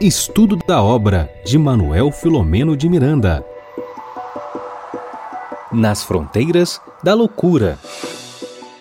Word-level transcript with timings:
Estudo 0.00 0.56
da 0.56 0.82
obra 0.82 1.30
de 1.44 1.56
Manuel 1.58 2.10
Filomeno 2.10 2.76
de 2.76 2.88
Miranda. 2.88 3.44
Nas 5.72 6.02
fronteiras 6.02 6.80
da 7.02 7.14
loucura. 7.14 7.78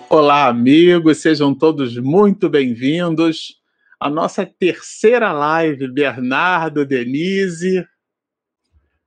Olá, 0.09 0.47
amigos, 0.47 1.19
sejam 1.19 1.53
todos 1.53 1.97
muito 1.97 2.49
bem-vindos 2.49 3.61
à 3.99 4.09
nossa 4.09 4.45
terceira 4.45 5.31
live, 5.31 5.87
Bernardo 5.93 6.85
Denise. 6.85 7.85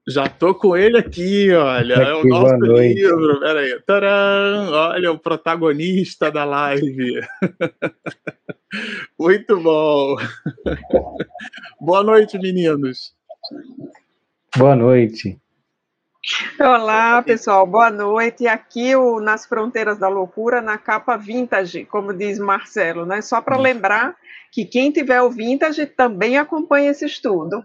Já 0.06 0.28
tô 0.28 0.54
com 0.54 0.76
ele 0.76 0.98
aqui, 0.98 1.50
olha, 1.52 1.94
é 1.94 2.14
o 2.14 2.24
nosso 2.24 2.56
livro. 2.56 3.40
Peraí, 3.40 3.80
Tcharam! 3.80 4.70
olha 4.70 5.12
o 5.12 5.18
protagonista 5.18 6.30
da 6.30 6.44
live. 6.44 7.22
Muito 9.18 9.58
bom. 9.60 10.16
Boa 11.80 12.02
noite, 12.02 12.38
meninos. 12.38 13.14
Boa 14.54 14.76
noite. 14.76 15.40
Olá, 16.60 17.22
pessoal, 17.22 17.66
boa 17.66 17.90
noite. 17.90 18.46
Aqui 18.46 18.94
o 18.94 19.20
Nas 19.20 19.46
Fronteiras 19.46 19.98
da 19.98 20.08
Loucura, 20.08 20.60
na 20.60 20.76
capa 20.76 21.16
vintage, 21.16 21.86
como 21.86 22.12
diz 22.12 22.38
Marcelo, 22.38 23.06
né? 23.06 23.22
Só 23.22 23.40
para 23.40 23.56
lembrar 23.56 24.16
que 24.52 24.66
quem 24.66 24.90
tiver 24.90 25.22
o 25.22 25.30
vintage 25.30 25.86
também 25.86 26.36
acompanha 26.36 26.90
esse 26.90 27.06
estudo. 27.06 27.64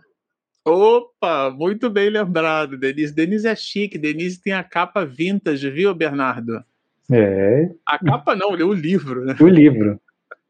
Opa, 0.70 1.50
muito 1.50 1.90
bem 1.90 2.12
lembrado, 2.12 2.78
Denise. 2.78 3.12
Denise 3.14 3.48
é 3.48 3.55
chique, 3.55 3.98
Denise 3.98 4.40
tem 4.40 4.54
a 4.54 4.64
capa 4.64 5.04
vintage, 5.04 5.68
viu, 5.72 5.95
Bernardo? 5.95 6.64
É. 7.12 7.72
A 7.88 7.98
capa 7.98 8.36
não, 8.36 8.52
o 8.52 8.73
livro, 8.73 9.26
né? 9.26 9.36
O 9.40 9.48
livro. 9.48 10.00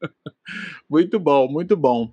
muito 0.88 1.18
bom, 1.18 1.48
muito 1.48 1.74
bom. 1.74 2.12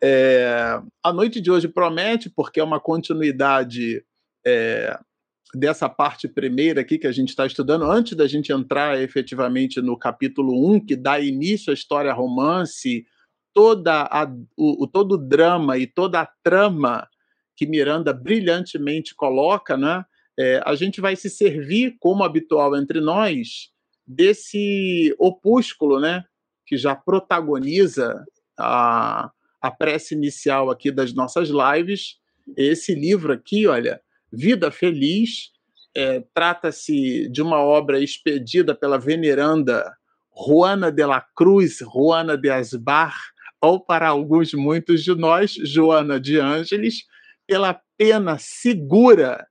É, 0.00 0.80
a 1.02 1.12
noite 1.12 1.40
de 1.40 1.50
hoje 1.50 1.66
promete, 1.66 2.30
porque 2.30 2.60
é 2.60 2.64
uma 2.64 2.78
continuidade 2.78 4.04
é, 4.46 4.96
dessa 5.52 5.88
parte 5.88 6.28
primeira 6.28 6.82
aqui 6.82 6.96
que 6.96 7.08
a 7.08 7.12
gente 7.12 7.30
está 7.30 7.44
estudando, 7.44 7.90
antes 7.90 8.16
da 8.16 8.28
gente 8.28 8.52
entrar 8.52 9.00
efetivamente 9.00 9.80
no 9.80 9.96
capítulo 9.96 10.74
1, 10.74 10.86
que 10.86 10.94
dá 10.94 11.18
início 11.18 11.72
à 11.72 11.74
história 11.74 12.12
romance, 12.12 13.04
toda 13.52 14.02
a, 14.02 14.30
o, 14.56 14.86
todo 14.86 15.16
o 15.16 15.18
drama 15.18 15.76
e 15.76 15.88
toda 15.88 16.20
a 16.20 16.28
trama 16.44 17.08
que 17.58 17.66
Miranda 17.66 18.12
brilhantemente 18.12 19.16
coloca, 19.16 19.76
né? 19.76 20.04
É, 20.38 20.62
a 20.64 20.76
gente 20.76 21.00
vai 21.00 21.16
se 21.16 21.28
servir, 21.28 21.96
como 21.98 22.22
habitual 22.22 22.76
entre 22.76 23.00
nós, 23.00 23.72
desse 24.06 25.12
opúsculo, 25.18 25.98
né? 25.98 26.24
Que 26.64 26.76
já 26.76 26.94
protagoniza 26.94 28.24
a, 28.56 29.32
a 29.60 29.70
prece 29.72 30.14
inicial 30.14 30.70
aqui 30.70 30.92
das 30.92 31.12
nossas 31.12 31.48
lives. 31.48 32.18
Esse 32.56 32.94
livro 32.94 33.32
aqui, 33.32 33.66
olha, 33.66 34.00
Vida 34.32 34.70
Feliz, 34.70 35.50
é, 35.96 36.22
trata-se 36.32 37.28
de 37.28 37.42
uma 37.42 37.58
obra 37.58 37.98
expedida 38.00 38.72
pela 38.72 39.00
veneranda 39.00 39.92
Juana 40.32 40.92
de 40.92 41.04
la 41.04 41.20
Cruz, 41.34 41.78
Juana 41.78 42.38
de 42.38 42.50
Asbar, 42.50 43.18
ou 43.60 43.80
para 43.80 44.06
alguns, 44.06 44.54
muitos 44.54 45.02
de 45.02 45.12
nós, 45.16 45.54
Joana 45.54 46.20
de 46.20 46.38
Ângeles, 46.38 47.02
pela 47.48 47.80
pena 47.96 48.36
segura, 48.38 49.48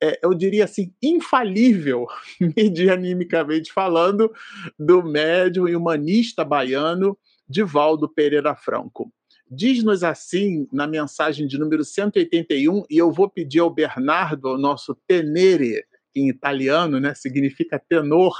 é, 0.00 0.18
eu 0.22 0.32
diria 0.32 0.64
assim, 0.64 0.94
infalível, 1.02 2.06
medianimicamente 2.56 3.72
falando, 3.72 4.32
do 4.78 5.02
médium 5.02 5.68
e 5.68 5.74
humanista 5.74 6.44
baiano 6.44 7.18
Divaldo 7.48 8.08
Pereira 8.08 8.54
Franco. 8.54 9.12
Diz-nos 9.50 10.04
assim 10.04 10.66
na 10.72 10.86
mensagem 10.86 11.46
de 11.46 11.58
número 11.58 11.84
181, 11.84 12.84
e 12.88 12.96
eu 12.96 13.10
vou 13.10 13.28
pedir 13.28 13.58
ao 13.58 13.68
Bernardo, 13.68 14.46
o 14.46 14.58
nosso 14.58 14.96
tenere, 15.06 15.84
que 16.14 16.20
em 16.20 16.28
italiano 16.28 17.00
né, 17.00 17.12
significa 17.12 17.78
tenor, 17.78 18.34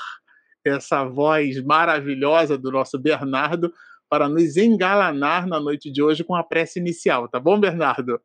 essa 0.65 1.05
voz 1.05 1.61
maravilhosa 1.61 2.57
do 2.57 2.71
nosso 2.71 2.97
Bernardo, 2.99 3.75
para 4.09 4.29
nos 4.29 4.57
engalanar 4.57 5.47
na 5.47 5.59
noite 5.59 5.91
de 5.91 6.01
hoje 6.01 6.23
com 6.23 6.37
a 6.37 6.45
prece 6.45 6.79
inicial. 6.79 7.29
Tá 7.29 7.41
bom, 7.41 7.59
Bernardo? 7.59 8.21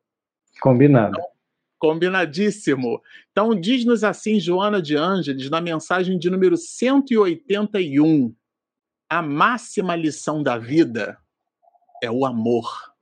Combinado. 0.60 1.18
Então, 1.18 1.28
combinadíssimo. 1.78 3.00
Então, 3.30 3.58
diz-nos 3.58 4.02
assim, 4.02 4.40
Joana 4.40 4.82
de 4.82 4.96
Ângeles, 4.96 5.48
na 5.48 5.60
mensagem 5.60 6.18
de 6.18 6.28
número 6.28 6.56
181, 6.56 8.34
a 9.08 9.22
máxima 9.22 9.96
lição 9.96 10.42
da 10.42 10.58
vida 10.58 11.18
é 12.02 12.10
o 12.10 12.26
amor. 12.26 12.92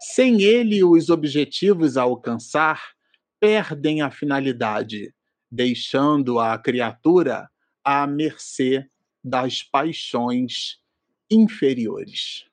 Sem 0.00 0.42
ele, 0.42 0.82
os 0.82 1.08
objetivos 1.10 1.96
a 1.96 2.02
alcançar 2.02 2.94
perdem 3.38 4.02
a 4.02 4.10
finalidade, 4.10 5.14
deixando 5.50 6.38
a 6.38 6.58
criatura 6.58 7.48
à 7.82 8.06
mercê 8.06 8.88
das 9.22 9.62
paixões 9.62 10.78
inferiores. 11.30 12.46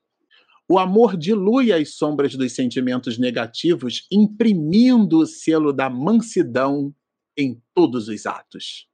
O 0.71 0.79
amor 0.79 1.17
dilui 1.17 1.73
as 1.73 1.95
sombras 1.95 2.33
dos 2.33 2.53
sentimentos 2.53 3.17
negativos, 3.17 4.07
imprimindo 4.09 5.17
o 5.17 5.25
selo 5.25 5.73
da 5.73 5.89
mansidão 5.89 6.95
em 7.35 7.61
todos 7.73 8.07
os 8.07 8.25
atos. 8.25 8.87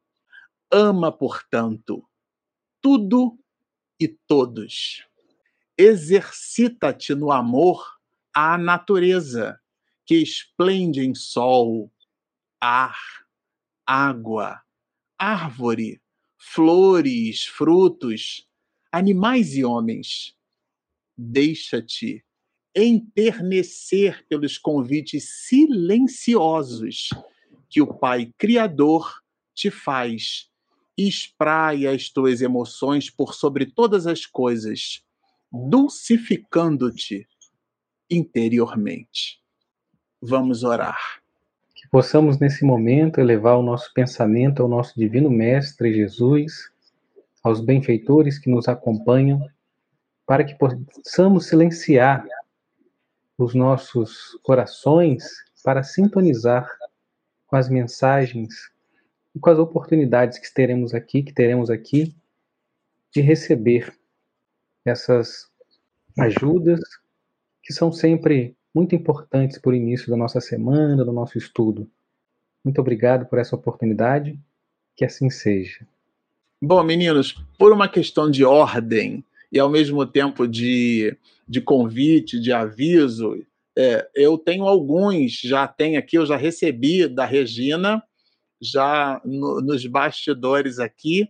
Ama, 0.73 1.11
portanto, 1.11 2.03
tudo 2.81 3.38
e 3.99 4.07
todos. 4.07 5.05
Exercita-te 5.77 7.13
no 7.13 7.31
amor 7.31 7.85
à 8.33 8.57
natureza, 8.57 9.59
que 10.03 10.15
esplende 10.15 11.01
em 11.01 11.13
sol, 11.13 11.94
ar, 12.59 12.97
água, 13.85 14.63
árvore, 15.15 16.01
flores, 16.39 17.45
frutos, 17.45 18.49
animais 18.91 19.53
e 19.53 19.63
homens 19.63 20.35
deixa-te 21.17 22.23
enternecer 22.75 24.25
pelos 24.29 24.57
convites 24.57 25.47
silenciosos 25.47 27.09
que 27.69 27.81
o 27.81 27.88
Pai 27.88 28.31
Criador 28.38 29.22
te 29.53 29.72
faz 29.72 30.50
espraia 30.97 31.91
as 31.91 32.09
tuas 32.09 32.41
emoções 32.41 33.09
por 33.09 33.35
sobre 33.35 33.67
todas 33.67 34.07
as 34.07 34.25
coisas, 34.25 35.03
dulcificando-te 35.51 37.27
interiormente. 38.09 39.39
Vamos 40.19 40.63
orar. 40.63 40.97
Que 41.75 41.88
possamos 41.89 42.39
nesse 42.39 42.66
momento 42.66 43.19
elevar 43.19 43.57
o 43.57 43.61
nosso 43.61 43.94
pensamento 43.94 44.63
ao 44.63 44.67
nosso 44.67 45.00
divino 45.00 45.29
mestre 45.29 45.94
Jesus, 45.94 46.72
aos 47.44 47.61
benfeitores 47.61 48.39
que 48.39 48.50
nos 48.50 48.67
acompanham 48.67 49.47
para 50.27 50.43
que 50.43 50.55
possamos 50.55 51.47
silenciar 51.47 52.27
os 53.38 53.55
nossos 53.55 54.38
corações 54.43 55.23
para 55.63 55.83
sintonizar 55.83 56.69
com 57.47 57.55
as 57.55 57.69
mensagens 57.69 58.69
e 59.33 59.39
com 59.39 59.49
as 59.49 59.57
oportunidades 59.57 60.38
que 60.38 60.53
teremos 60.53 60.93
aqui, 60.93 61.23
que 61.23 61.33
teremos 61.33 61.69
aqui 61.69 62.13
de 63.13 63.21
receber 63.21 63.97
essas 64.83 65.49
ajudas 66.19 66.81
que 67.63 67.71
são 67.71 67.91
sempre 67.91 68.55
muito 68.73 68.95
importantes 68.95 69.57
por 69.57 69.73
início 69.73 70.09
da 70.09 70.17
nossa 70.17 70.41
semana, 70.41 71.05
do 71.05 71.11
nosso 71.11 71.38
estudo. 71.38 71.89
Muito 72.63 72.81
obrigado 72.81 73.25
por 73.27 73.39
essa 73.39 73.55
oportunidade, 73.55 74.38
que 74.95 75.05
assim 75.05 75.29
seja. 75.29 75.88
Bom, 76.61 76.83
meninos, 76.83 77.33
por 77.57 77.71
uma 77.71 77.88
questão 77.88 78.29
de 78.29 78.44
ordem, 78.44 79.23
e 79.52 79.59
ao 79.59 79.69
mesmo 79.69 80.06
tempo 80.06 80.47
de, 80.47 81.18
de 81.47 81.62
convite, 81.62 82.40
de 82.40 82.52
aviso, 82.52 83.35
é, 83.77 84.10
eu 84.16 84.38
tenho 84.38 84.66
alguns, 84.66 85.39
já 85.39 85.68
tenho 85.68 86.00
aqui, 86.00 86.18
eu 86.18 86.25
já 86.25 86.36
recebi 86.36 87.07
da 87.07 87.25
Regina, 87.25 88.04
já 88.62 89.21
no, 89.24 89.62
nos 89.62 89.86
bastidores 89.86 90.80
aqui, 90.80 91.30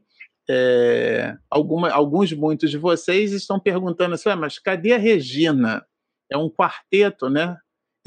é, 0.50 1.36
alguma, 1.50 1.92
alguns, 1.92 2.32
muitos 2.32 2.72
de 2.72 2.78
vocês 2.78 3.34
estão 3.34 3.60
perguntando 3.60 4.16
assim, 4.16 4.30
mas 4.38 4.58
cadê 4.58 4.94
a 4.94 4.98
Regina? 4.98 5.86
É 6.32 6.38
um 6.38 6.50
quarteto, 6.50 7.30
né? 7.30 7.58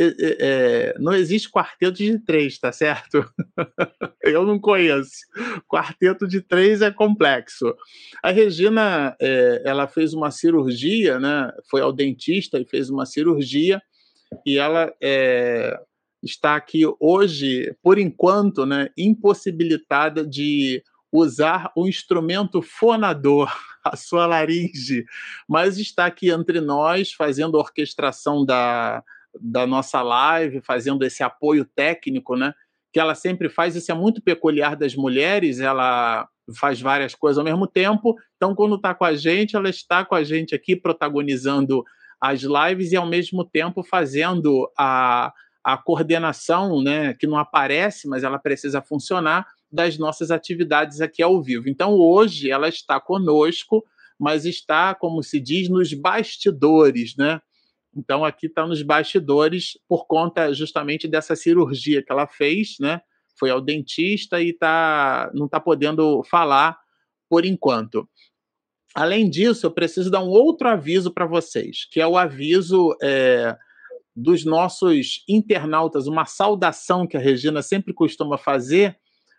É, 0.03 0.95
não 0.99 1.13
existe 1.13 1.51
quarteto 1.51 1.99
de 1.99 2.19
três, 2.19 2.59
tá 2.59 2.73
certo? 2.73 3.25
Eu 4.23 4.47
não 4.47 4.59
conheço. 4.59 5.27
Quarteto 5.69 6.27
de 6.27 6.41
três 6.41 6.81
é 6.81 6.91
complexo. 6.91 7.75
A 8.23 8.31
Regina, 8.31 9.15
é, 9.21 9.63
ela 9.65 9.87
fez 9.87 10.15
uma 10.15 10.31
cirurgia, 10.31 11.19
né? 11.19 11.53
Foi 11.71 11.81
ao 11.81 11.93
dentista 11.93 12.59
e 12.59 12.65
fez 12.65 12.89
uma 12.89 13.05
cirurgia 13.05 13.81
e 14.47 14.59
ela 14.59 14.93
é, 15.03 15.79
está 16.23 16.57
aqui 16.57 16.83
hoje, 16.99 17.75
por 17.83 17.99
enquanto, 17.99 18.65
né? 18.65 18.89
Impossibilitada 18.97 20.27
de 20.27 20.83
usar 21.13 21.73
o 21.77 21.89
instrumento 21.89 22.63
fonador, 22.63 23.53
a 23.85 23.97
sua 23.97 24.27
laringe, 24.27 25.05
mas 25.49 25.79
está 25.79 26.07
aqui 26.07 26.31
entre 26.31 26.61
nós, 26.61 27.13
fazendo 27.13 27.57
a 27.57 27.61
orquestração 27.61 28.45
da, 28.45 29.03
da 29.39 29.67
nossa 29.67 30.03
live, 30.03 30.61
fazendo 30.61 31.05
esse 31.05 31.23
apoio 31.23 31.65
técnico, 31.65 32.37
né? 32.37 32.53
Que 32.93 32.99
ela 32.99 33.15
sempre 33.15 33.49
faz, 33.49 33.77
isso 33.77 33.91
é 33.91 33.95
muito 33.95 34.23
peculiar 34.23 34.75
das 34.77 34.95
mulheres, 34.95 35.61
ela 35.61 36.29
faz 36.59 36.81
várias 36.81 37.15
coisas 37.15 37.39
ao 37.39 37.45
mesmo 37.45 37.67
tempo, 37.67 38.17
então 38.37 38.55
quando 38.57 38.75
está 38.75 38.93
com 38.93 39.05
a 39.05 39.15
gente, 39.15 39.55
ela 39.55 39.69
está 39.69 40.05
com 40.05 40.17
a 40.17 40.25
gente 40.25 40.53
aqui 40.53 40.75
protagonizando 40.75 41.85
as 42.21 42.41
lives 42.43 42.91
e 42.91 42.97
ao 42.97 43.07
mesmo 43.07 43.45
tempo 43.45 43.85
fazendo 43.85 44.69
a, 44.77 45.33
a 45.63 45.79
coordenação, 45.79 46.83
né, 46.83 47.15
que 47.15 47.27
não 47.27 47.39
aparece, 47.39 48.09
mas 48.09 48.25
ela 48.25 48.39
precisa 48.39 48.83
funcionar, 48.83 49.47
das 49.71 49.97
nossas 49.99 50.31
atividades 50.31 51.01
aqui 51.01 51.23
ao 51.23 51.41
vivo. 51.41 51.69
Então, 51.69 51.95
hoje 51.95 52.51
ela 52.51 52.69
está 52.69 53.01
conosco, 53.01 53.85
mas 54.19 54.45
está, 54.45 54.95
como 54.95 55.23
se 55.23 55.41
diz, 55.41 55.69
nos 55.69 55.95
bastidores, 55.95 57.15
né? 57.17 57.41
Então, 57.97 58.25
aqui 58.25 58.47
está 58.47 58.67
nos 58.67 58.83
bastidores 58.83 59.79
por 59.89 60.07
conta 60.07 60.53
justamente 60.53 61.09
dessa 61.09 61.35
cirurgia 61.35 62.03
que 62.03 62.13
ela 62.13 62.27
fez, 62.27 62.77
né? 62.81 63.01
Foi 63.39 63.51
ao 63.51 63.61
dentista 63.61 64.41
e 64.41 64.53
tá, 64.53 65.31
não 65.35 65.47
está 65.47 65.59
podendo 65.59 66.23
falar 66.25 66.79
por 67.29 67.45
enquanto. 67.45 68.09
Além 68.95 69.31
disso, 69.31 69.67
eu 69.67 69.71
preciso 69.71 70.11
dar 70.11 70.21
um 70.21 70.29
outro 70.29 70.69
aviso 70.69 71.13
para 71.13 71.27
vocês, 71.27 71.87
que 71.91 72.01
é 72.01 72.07
o 72.07 72.19
aviso 72.19 72.97
é, 73.03 73.57
dos 74.15 74.45
nossos 74.45 75.25
internautas, 75.29 76.07
uma 76.07 76.27
saudação 76.27 77.07
que 77.07 77.17
a 77.17 77.21
Regina 77.21 77.63
sempre 77.63 77.95
costuma 77.95 78.37
fazer 78.37 78.99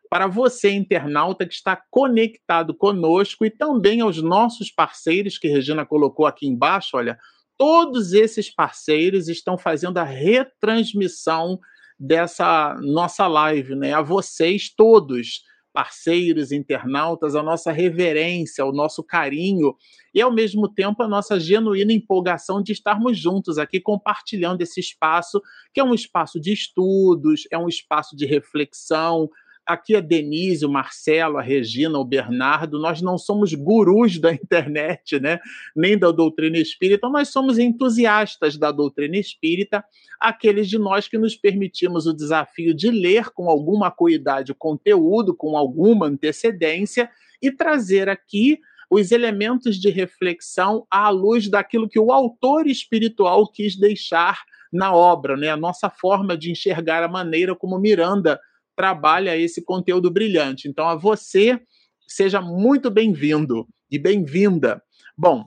para 0.09 0.27
você, 0.27 0.71
internauta, 0.71 1.45
que 1.45 1.53
está 1.53 1.81
conectado 1.89 2.73
conosco 2.73 3.45
e 3.45 3.49
também 3.49 4.01
aos 4.01 4.21
nossos 4.21 4.69
parceiros, 4.69 5.37
que 5.37 5.47
a 5.47 5.51
Regina 5.51 5.85
colocou 5.85 6.25
aqui 6.25 6.45
embaixo. 6.47 6.97
Olha, 6.97 7.17
todos 7.61 8.13
esses 8.13 8.49
parceiros 8.49 9.27
estão 9.27 9.55
fazendo 9.55 9.99
a 9.99 10.03
retransmissão 10.03 11.59
dessa 11.99 12.75
nossa 12.81 13.27
live, 13.27 13.75
né? 13.75 13.93
A 13.93 14.01
vocês 14.01 14.67
todos 14.67 15.43
parceiros, 15.71 16.51
internautas, 16.51 17.35
a 17.35 17.43
nossa 17.43 17.71
reverência, 17.71 18.65
o 18.65 18.71
nosso 18.71 19.03
carinho 19.03 19.75
e, 20.11 20.19
ao 20.19 20.33
mesmo 20.33 20.67
tempo, 20.67 21.03
a 21.03 21.07
nossa 21.07 21.39
genuína 21.39 21.93
empolgação 21.93 22.63
de 22.63 22.71
estarmos 22.71 23.15
juntos 23.19 23.59
aqui 23.59 23.79
compartilhando 23.79 24.63
esse 24.63 24.79
espaço, 24.79 25.39
que 25.71 25.79
é 25.79 25.83
um 25.83 25.93
espaço 25.93 26.39
de 26.39 26.51
estudos, 26.51 27.43
é 27.51 27.59
um 27.59 27.67
espaço 27.67 28.15
de 28.15 28.25
reflexão, 28.25 29.29
Aqui 29.65 29.95
a 29.95 29.99
Denise, 29.99 30.65
o 30.65 30.69
Marcelo, 30.69 31.37
a 31.37 31.41
Regina, 31.41 31.97
o 31.97 32.03
Bernardo, 32.03 32.79
nós 32.79 33.01
não 33.01 33.17
somos 33.17 33.53
gurus 33.53 34.19
da 34.19 34.33
internet, 34.33 35.19
né? 35.19 35.39
nem 35.75 35.97
da 35.97 36.11
doutrina 36.11 36.57
espírita, 36.57 37.07
nós 37.07 37.29
somos 37.29 37.59
entusiastas 37.59 38.57
da 38.57 38.71
doutrina 38.71 39.17
espírita, 39.17 39.83
aqueles 40.19 40.67
de 40.67 40.77
nós 40.77 41.07
que 41.07 41.17
nos 41.17 41.35
permitimos 41.35 42.07
o 42.07 42.13
desafio 42.13 42.73
de 42.73 42.89
ler 42.89 43.29
com 43.29 43.49
alguma 43.49 43.87
acuidade 43.87 44.51
o 44.51 44.55
conteúdo, 44.55 45.35
com 45.35 45.55
alguma 45.55 46.07
antecedência, 46.07 47.09
e 47.41 47.51
trazer 47.51 48.09
aqui 48.09 48.59
os 48.89 49.11
elementos 49.11 49.79
de 49.79 49.89
reflexão 49.89 50.85
à 50.91 51.09
luz 51.09 51.47
daquilo 51.47 51.87
que 51.87 51.97
o 51.97 52.11
autor 52.11 52.67
espiritual 52.67 53.47
quis 53.47 53.77
deixar 53.77 54.43
na 54.71 54.93
obra, 54.93 55.37
né? 55.37 55.49
a 55.49 55.57
nossa 55.57 55.89
forma 55.89 56.37
de 56.37 56.51
enxergar 56.51 57.03
a 57.03 57.07
maneira 57.07 57.55
como 57.55 57.79
Miranda 57.79 58.39
trabalha 58.81 59.37
esse 59.37 59.63
conteúdo 59.63 60.09
brilhante. 60.09 60.67
Então, 60.67 60.87
a 60.87 60.95
você, 60.95 61.61
seja 62.07 62.41
muito 62.41 62.89
bem-vindo 62.89 63.67
e 63.91 63.99
bem-vinda. 63.99 64.81
Bom, 65.15 65.45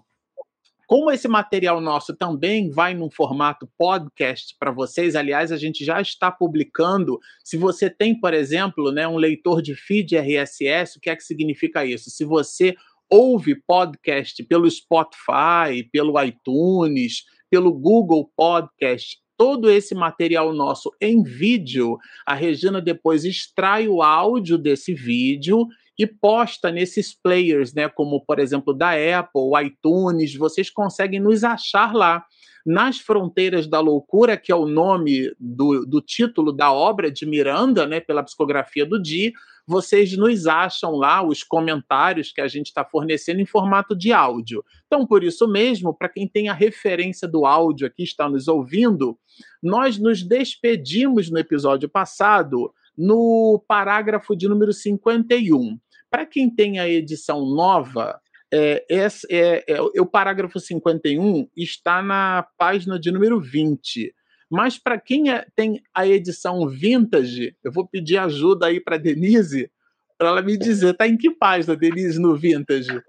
como 0.86 1.10
esse 1.10 1.26
material 1.26 1.80
nosso 1.80 2.14
também 2.14 2.70
vai 2.70 2.94
num 2.94 3.10
formato 3.10 3.68
podcast 3.76 4.54
para 4.56 4.70
vocês, 4.70 5.16
aliás, 5.16 5.50
a 5.50 5.56
gente 5.56 5.84
já 5.84 6.00
está 6.00 6.30
publicando. 6.30 7.18
Se 7.42 7.56
você 7.56 7.90
tem, 7.90 8.16
por 8.16 8.32
exemplo, 8.32 8.92
né, 8.92 9.08
um 9.08 9.16
leitor 9.16 9.60
de 9.60 9.74
feed 9.74 10.16
RSS, 10.16 10.96
o 10.96 11.00
que 11.00 11.10
é 11.10 11.16
que 11.16 11.24
significa 11.24 11.84
isso? 11.84 12.10
Se 12.10 12.24
você 12.24 12.76
ouve 13.10 13.60
podcast 13.66 14.44
pelo 14.44 14.70
Spotify, 14.70 15.82
pelo 15.90 16.22
iTunes, 16.22 17.24
pelo 17.50 17.72
Google 17.72 18.30
Podcast 18.36 19.23
todo 19.36 19.70
esse 19.70 19.94
material 19.94 20.52
nosso 20.52 20.92
em 21.00 21.22
vídeo, 21.22 21.98
a 22.26 22.34
Regina 22.34 22.80
depois 22.80 23.24
extrai 23.24 23.88
o 23.88 24.02
áudio 24.02 24.56
desse 24.56 24.94
vídeo 24.94 25.66
e 25.98 26.06
posta 26.06 26.70
nesses 26.70 27.14
players, 27.14 27.72
né, 27.72 27.88
como 27.88 28.20
por 28.20 28.38
exemplo 28.38 28.74
da 28.74 28.90
Apple, 28.90 29.66
iTunes, 29.66 30.34
vocês 30.34 30.68
conseguem 30.70 31.20
nos 31.20 31.44
achar 31.44 31.94
lá. 31.94 32.24
Nas 32.66 32.98
Fronteiras 32.98 33.66
da 33.66 33.78
Loucura, 33.78 34.38
que 34.38 34.50
é 34.50 34.56
o 34.56 34.64
nome 34.64 35.30
do, 35.38 35.84
do 35.84 36.00
título 36.00 36.50
da 36.50 36.72
obra 36.72 37.10
de 37.10 37.26
Miranda, 37.26 37.86
né, 37.86 38.00
pela 38.00 38.22
psicografia 38.22 38.86
do 38.86 39.00
Di, 39.00 39.34
vocês 39.66 40.16
nos 40.16 40.46
acham 40.46 40.92
lá 40.92 41.26
os 41.26 41.42
comentários 41.42 42.30
que 42.32 42.40
a 42.40 42.48
gente 42.48 42.66
está 42.66 42.84
fornecendo 42.84 43.40
em 43.40 43.46
formato 43.46 43.96
de 43.96 44.12
áudio. 44.12 44.64
Então, 44.86 45.06
por 45.06 45.24
isso 45.24 45.48
mesmo, 45.48 45.94
para 45.94 46.08
quem 46.08 46.28
tem 46.28 46.48
a 46.48 46.54
referência 46.54 47.26
do 47.26 47.46
áudio 47.46 47.86
aqui, 47.86 48.02
está 48.02 48.28
nos 48.28 48.46
ouvindo, 48.48 49.18
nós 49.62 49.98
nos 49.98 50.22
despedimos 50.22 51.30
no 51.30 51.38
episódio 51.38 51.88
passado 51.88 52.72
no 52.96 53.62
parágrafo 53.66 54.36
de 54.36 54.48
número 54.48 54.72
51. 54.72 55.78
Para 56.10 56.26
quem 56.26 56.48
tem 56.48 56.78
a 56.78 56.88
edição 56.88 57.44
nova, 57.44 58.20
é, 58.52 58.84
é, 58.88 59.64
é, 59.66 60.00
o 60.00 60.06
parágrafo 60.06 60.60
51 60.60 61.48
está 61.56 62.00
na 62.02 62.46
página 62.56 63.00
de 63.00 63.10
número 63.10 63.40
20. 63.40 64.14
Mas 64.54 64.78
para 64.78 65.00
quem 65.00 65.32
é, 65.32 65.44
tem 65.56 65.82
a 65.92 66.06
edição 66.06 66.68
vintage, 66.68 67.56
eu 67.64 67.72
vou 67.72 67.84
pedir 67.88 68.18
ajuda 68.18 68.66
aí 68.66 68.78
para 68.78 68.96
Denise, 68.96 69.68
para 70.16 70.28
ela 70.28 70.40
me 70.42 70.56
dizer, 70.56 70.92
está 70.92 71.08
em 71.08 71.16
que 71.16 71.28
página, 71.28 71.74
Denise, 71.74 72.20
no 72.20 72.36
vintage? 72.36 73.02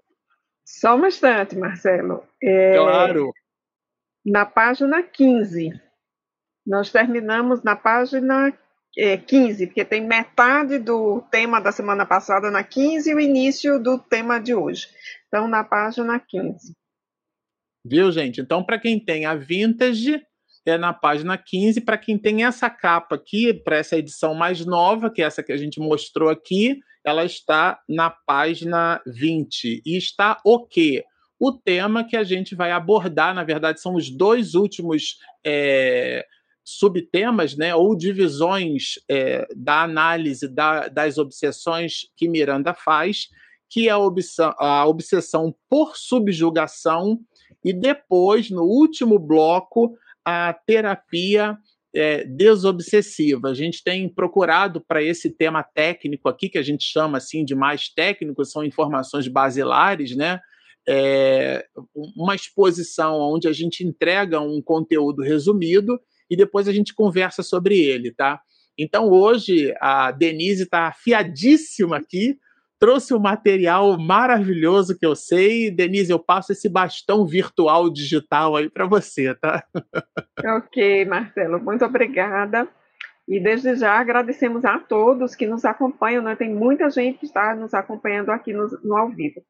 Só 0.65 0.95
um 0.95 1.05
instante, 1.05 1.55
Marcelo. 1.55 2.23
É, 2.41 2.75
claro. 2.75 3.31
Na 4.25 4.43
página 4.43 5.03
15. 5.03 5.79
Nós 6.65 6.91
terminamos 6.91 7.61
na 7.61 7.75
página 7.75 8.51
é, 8.97 9.15
15, 9.15 9.67
porque 9.67 9.85
tem 9.85 10.01
metade 10.01 10.79
do 10.79 11.21
tema 11.29 11.61
da 11.61 11.71
semana 11.71 12.07
passada 12.07 12.49
na 12.49 12.63
15 12.63 13.11
e 13.11 13.13
o 13.13 13.19
início 13.19 13.79
do 13.79 13.99
tema 13.99 14.39
de 14.39 14.55
hoje. 14.55 14.87
Então, 15.27 15.47
na 15.47 15.63
página 15.63 16.19
15. 16.19 16.75
Viu, 17.85 18.11
gente? 18.11 18.41
Então, 18.41 18.63
para 18.63 18.79
quem 18.79 18.99
tem 18.99 19.27
a 19.27 19.35
vintage, 19.35 20.25
é 20.65 20.77
na 20.77 20.93
página 20.93 21.37
15. 21.37 21.81
Para 21.81 21.97
quem 21.97 22.17
tem 22.17 22.43
essa 22.43 22.69
capa 22.69 23.15
aqui, 23.15 23.53
para 23.53 23.77
essa 23.77 23.97
edição 23.97 24.33
mais 24.33 24.65
nova, 24.65 25.09
que 25.09 25.21
é 25.21 25.25
essa 25.25 25.43
que 25.43 25.51
a 25.51 25.57
gente 25.57 25.79
mostrou 25.79 26.29
aqui, 26.29 26.79
ela 27.03 27.23
está 27.23 27.79
na 27.87 28.09
página 28.09 29.01
20. 29.05 29.83
E 29.85 29.97
está 29.97 30.39
o 30.43 30.65
quê? 30.65 31.03
O 31.39 31.51
tema 31.51 32.03
que 32.03 32.17
a 32.17 32.23
gente 32.23 32.55
vai 32.55 32.71
abordar, 32.71 33.35
na 33.35 33.43
verdade, 33.43 33.79
são 33.79 33.95
os 33.95 34.09
dois 34.09 34.55
últimos 34.55 35.17
é, 35.45 36.25
subtemas, 36.63 37.55
né, 37.55 37.75
ou 37.75 37.95
divisões 37.95 38.95
é, 39.09 39.47
da 39.55 39.83
análise 39.83 40.47
da, 40.47 40.87
das 40.87 41.19
obsessões 41.19 42.07
que 42.17 42.27
Miranda 42.27 42.73
faz, 42.73 43.27
que 43.69 43.87
é 43.87 43.91
a 43.91 43.99
obsessão, 43.99 44.55
a 44.57 44.87
obsessão 44.87 45.55
por 45.69 45.95
subjugação, 45.95 47.19
e 47.63 47.73
depois, 47.73 48.49
no 48.49 48.63
último 48.63 49.19
bloco, 49.19 49.95
a 50.25 50.53
terapia 50.53 51.57
é, 51.95 52.25
desobsessiva. 52.25 53.49
A 53.49 53.53
gente 53.53 53.83
tem 53.83 54.09
procurado 54.09 54.81
para 54.81 55.01
esse 55.01 55.29
tema 55.29 55.63
técnico 55.63 56.27
aqui, 56.27 56.49
que 56.49 56.57
a 56.57 56.63
gente 56.63 56.83
chama 56.83 57.17
assim 57.17 57.45
de 57.45 57.55
mais 57.55 57.87
técnico, 57.87 58.43
são 58.43 58.63
informações 58.63 59.27
basilares, 59.27 60.15
né? 60.15 60.39
É, 60.87 61.65
uma 62.15 62.35
exposição 62.35 63.19
onde 63.19 63.47
a 63.47 63.53
gente 63.53 63.83
entrega 63.83 64.39
um 64.39 64.61
conteúdo 64.61 65.23
resumido 65.23 65.99
e 66.29 66.35
depois 66.35 66.67
a 66.67 66.73
gente 66.73 66.93
conversa 66.93 67.41
sobre 67.41 67.79
ele, 67.79 68.11
tá? 68.11 68.39
Então 68.77 69.09
hoje 69.09 69.73
a 69.79 70.11
Denise 70.11 70.63
está 70.63 70.87
afiadíssima 70.87 71.97
aqui 71.97 72.37
trouxe 72.79 73.13
um 73.13 73.19
material 73.19 73.97
maravilhoso 73.97 74.97
que 74.97 75.05
eu 75.05 75.15
sei. 75.15 75.71
Denise, 75.71 76.11
eu 76.11 76.19
passo 76.19 76.51
esse 76.51 76.69
bastão 76.69 77.25
virtual 77.25 77.89
digital 77.89 78.55
aí 78.55 78.69
para 78.69 78.85
você, 78.85 79.33
tá? 79.35 79.63
Ok, 80.57 81.05
Marcelo, 81.05 81.59
muito 81.59 81.85
obrigada. 81.85 82.67
E 83.27 83.39
desde 83.39 83.75
já 83.75 83.93
agradecemos 83.99 84.63
a 84.65 84.77
todos 84.77 85.35
que 85.35 85.47
nos 85.47 85.65
acompanham, 85.65 86.21
né? 86.21 86.35
tem 86.35 86.53
muita 86.53 86.89
gente 86.89 87.19
que 87.19 87.25
está 87.25 87.55
nos 87.55 87.73
acompanhando 87.73 88.29
aqui 88.29 88.53
no, 88.53 88.67
no 88.83 88.95
ao 88.95 89.09
vivo. 89.09 89.41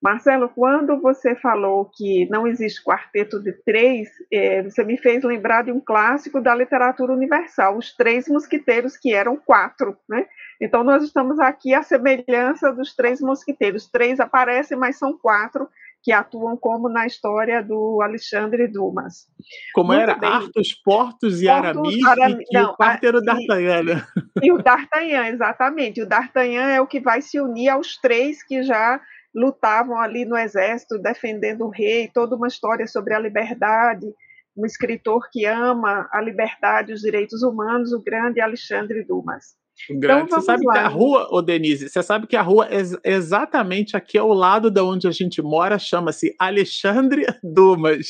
Marcelo, 0.00 0.48
quando 0.48 1.00
você 1.00 1.34
falou 1.34 1.90
que 1.92 2.28
não 2.28 2.46
existe 2.46 2.84
quarteto 2.84 3.42
de 3.42 3.52
três, 3.64 4.08
é, 4.30 4.62
você 4.62 4.84
me 4.84 4.96
fez 4.96 5.24
lembrar 5.24 5.64
de 5.64 5.72
um 5.72 5.80
clássico 5.80 6.40
da 6.40 6.54
literatura 6.54 7.12
universal, 7.12 7.78
Os 7.78 7.94
Três 7.94 8.28
Mosquiteiros, 8.28 8.96
que 8.96 9.14
eram 9.14 9.36
quatro, 9.36 9.96
né? 10.08 10.26
Então, 10.60 10.84
nós 10.84 11.02
estamos 11.02 11.38
aqui 11.38 11.74
à 11.74 11.82
semelhança 11.82 12.72
dos 12.72 12.94
três 12.94 13.20
mosquiteiros. 13.20 13.88
Três 13.90 14.20
aparecem, 14.20 14.76
mas 14.76 14.98
são 14.98 15.16
quatro 15.16 15.68
que 16.04 16.12
atuam 16.12 16.54
como 16.54 16.86
na 16.88 17.06
história 17.06 17.62
do 17.62 18.02
Alexandre 18.02 18.68
Dumas. 18.68 19.26
Como 19.72 19.88
Muito 19.88 20.02
era? 20.02 20.14
Bem. 20.14 20.28
Arthos, 20.28 20.74
Portos 20.74 21.40
e 21.40 21.48
Aramis, 21.48 22.04
Aramis 22.04 22.46
e, 22.50 22.54
não, 22.54 22.72
o 22.72 22.76
quarto 22.76 23.04
era 23.04 23.16
o 23.16 23.22
D'Artagnan. 23.22 23.82
Né? 23.82 24.06
E 24.42 24.52
o 24.52 24.58
D'Artagnan, 24.58 25.28
exatamente. 25.28 26.02
O 26.02 26.06
D'Artagnan 26.06 26.68
é 26.68 26.80
o 26.80 26.86
que 26.86 27.00
vai 27.00 27.22
se 27.22 27.40
unir 27.40 27.70
aos 27.70 27.96
três 27.96 28.42
que 28.42 28.62
já 28.62 29.00
lutavam 29.34 29.98
ali 29.98 30.26
no 30.26 30.36
exército, 30.36 30.98
defendendo 30.98 31.62
o 31.62 31.70
rei, 31.70 32.10
toda 32.12 32.36
uma 32.36 32.48
história 32.48 32.86
sobre 32.86 33.14
a 33.14 33.18
liberdade, 33.18 34.06
um 34.54 34.66
escritor 34.66 35.28
que 35.32 35.46
ama 35.46 36.06
a 36.12 36.20
liberdade 36.20 36.92
e 36.92 36.94
os 36.94 37.00
direitos 37.00 37.42
humanos, 37.42 37.94
o 37.94 38.02
grande 38.02 38.42
Alexandre 38.42 39.02
Dumas. 39.04 39.56
Grande. 39.90 40.26
Então, 40.26 40.40
você 40.40 40.46
sabe 40.46 40.64
lá. 40.64 40.72
que 40.72 40.78
a 40.78 40.88
rua, 40.88 41.28
ô 41.30 41.42
Denise, 41.42 41.88
você 41.88 42.02
sabe 42.02 42.26
que 42.26 42.36
a 42.36 42.42
rua 42.42 42.68
é 42.70 42.80
exatamente 43.10 43.96
aqui 43.96 44.16
ao 44.16 44.32
lado 44.32 44.70
de 44.70 44.80
onde 44.80 45.06
a 45.06 45.10
gente 45.10 45.42
mora, 45.42 45.78
chama-se 45.78 46.34
Alexandre 46.38 47.26
Dumas. 47.42 48.08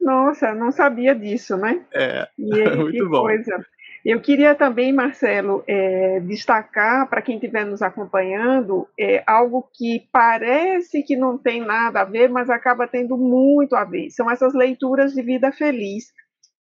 Nossa, 0.00 0.54
não 0.54 0.70
sabia 0.70 1.14
disso, 1.14 1.56
né? 1.56 1.84
É, 1.92 2.28
e, 2.38 2.44
muito 2.76 2.92
que 2.92 3.04
bom. 3.04 3.22
Coisa. 3.22 3.64
Eu 4.02 4.18
queria 4.18 4.54
também, 4.54 4.94
Marcelo, 4.94 5.62
é, 5.66 6.20
destacar 6.20 7.06
para 7.08 7.20
quem 7.20 7.34
estiver 7.34 7.66
nos 7.66 7.82
acompanhando 7.82 8.88
é, 8.98 9.22
algo 9.26 9.68
que 9.74 10.08
parece 10.10 11.02
que 11.02 11.16
não 11.16 11.36
tem 11.36 11.60
nada 11.60 12.00
a 12.00 12.04
ver, 12.04 12.30
mas 12.30 12.48
acaba 12.48 12.88
tendo 12.88 13.18
muito 13.18 13.76
a 13.76 13.84
ver. 13.84 14.08
São 14.10 14.30
essas 14.30 14.54
leituras 14.54 15.12
de 15.12 15.20
vida 15.20 15.52
feliz. 15.52 16.06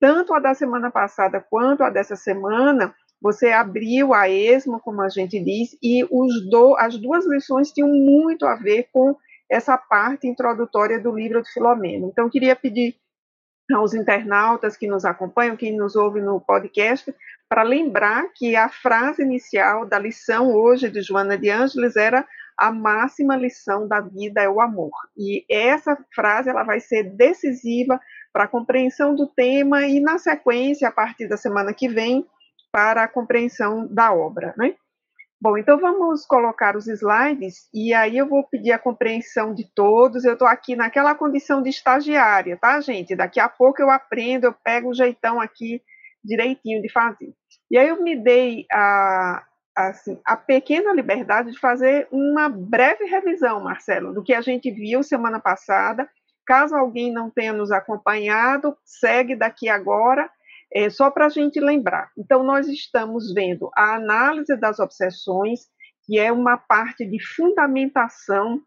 Tanto 0.00 0.34
a 0.34 0.40
da 0.40 0.52
semana 0.52 0.90
passada 0.90 1.44
quanto 1.48 1.84
a 1.84 1.90
dessa 1.90 2.16
semana, 2.16 2.92
você 3.20 3.48
abriu 3.50 4.14
a 4.14 4.28
esmo, 4.28 4.80
como 4.80 5.02
a 5.02 5.08
gente 5.08 5.42
diz, 5.42 5.76
e 5.82 6.04
do, 6.50 6.76
as 6.78 6.96
duas 6.96 7.26
lições 7.26 7.72
tinham 7.72 7.88
muito 7.88 8.46
a 8.46 8.54
ver 8.54 8.88
com 8.92 9.16
essa 9.50 9.76
parte 9.76 10.26
introdutória 10.26 11.00
do 11.00 11.14
livro 11.14 11.42
de 11.42 11.50
Filomeno. 11.52 12.08
Então, 12.08 12.28
queria 12.28 12.54
pedir 12.54 12.96
aos 13.72 13.92
internautas 13.92 14.76
que 14.76 14.86
nos 14.86 15.04
acompanham, 15.04 15.56
que 15.56 15.70
nos 15.70 15.96
ouvem 15.96 16.22
no 16.22 16.40
podcast, 16.40 17.14
para 17.48 17.62
lembrar 17.62 18.30
que 18.34 18.54
a 18.56 18.68
frase 18.68 19.22
inicial 19.22 19.86
da 19.86 19.98
lição 19.98 20.54
hoje 20.54 20.90
de 20.90 21.02
Joana 21.02 21.36
de 21.36 21.50
Ângeles 21.50 21.96
era 21.96 22.26
a 22.58 22.72
máxima 22.72 23.36
lição 23.36 23.86
da 23.86 24.00
vida 24.00 24.42
é 24.42 24.48
o 24.48 24.60
amor. 24.60 24.90
E 25.16 25.44
essa 25.48 25.96
frase 26.12 26.50
ela 26.50 26.64
vai 26.64 26.80
ser 26.80 27.04
decisiva 27.04 28.00
para 28.32 28.44
a 28.44 28.48
compreensão 28.48 29.14
do 29.14 29.26
tema 29.28 29.86
e 29.86 30.00
na 30.00 30.18
sequência, 30.18 30.88
a 30.88 30.92
partir 30.92 31.28
da 31.28 31.36
semana 31.36 31.72
que 31.72 31.88
vem, 31.88 32.26
para 32.72 33.04
a 33.04 33.08
compreensão 33.08 33.86
da 33.86 34.12
obra, 34.12 34.54
né? 34.56 34.74
Bom, 35.40 35.56
então 35.56 35.78
vamos 35.78 36.26
colocar 36.26 36.76
os 36.76 36.88
slides 36.88 37.68
e 37.72 37.94
aí 37.94 38.18
eu 38.18 38.26
vou 38.26 38.42
pedir 38.42 38.72
a 38.72 38.78
compreensão 38.78 39.54
de 39.54 39.64
todos. 39.72 40.24
Eu 40.24 40.32
estou 40.32 40.48
aqui 40.48 40.74
naquela 40.74 41.14
condição 41.14 41.62
de 41.62 41.70
estagiária, 41.70 42.58
tá, 42.60 42.80
gente? 42.80 43.14
Daqui 43.14 43.38
a 43.38 43.48
pouco 43.48 43.80
eu 43.80 43.88
aprendo, 43.88 44.46
eu 44.46 44.52
pego 44.52 44.88
o 44.88 44.94
jeitão 44.94 45.40
aqui 45.40 45.80
direitinho 46.24 46.82
de 46.82 46.90
fazer. 46.90 47.32
E 47.70 47.78
aí 47.78 47.86
eu 47.86 48.02
me 48.02 48.16
dei 48.16 48.66
a, 48.72 49.44
assim, 49.76 50.20
a 50.24 50.36
pequena 50.36 50.92
liberdade 50.92 51.52
de 51.52 51.58
fazer 51.60 52.08
uma 52.10 52.48
breve 52.48 53.04
revisão, 53.04 53.62
Marcelo, 53.62 54.12
do 54.12 54.24
que 54.24 54.34
a 54.34 54.40
gente 54.40 54.72
viu 54.72 55.04
semana 55.04 55.38
passada. 55.38 56.08
Caso 56.44 56.74
alguém 56.74 57.12
não 57.12 57.30
tenha 57.30 57.52
nos 57.52 57.70
acompanhado, 57.70 58.76
segue 58.84 59.36
daqui 59.36 59.68
agora 59.68 60.28
é, 60.72 60.90
só 60.90 61.10
para 61.10 61.26
a 61.26 61.30
gente 61.30 61.60
lembrar. 61.60 62.10
Então, 62.16 62.42
nós 62.42 62.68
estamos 62.68 63.32
vendo 63.32 63.70
a 63.74 63.96
análise 63.96 64.56
das 64.56 64.78
obsessões, 64.78 65.60
que 66.04 66.18
é 66.18 66.30
uma 66.30 66.56
parte 66.56 67.04
de 67.04 67.18
fundamentação 67.22 68.62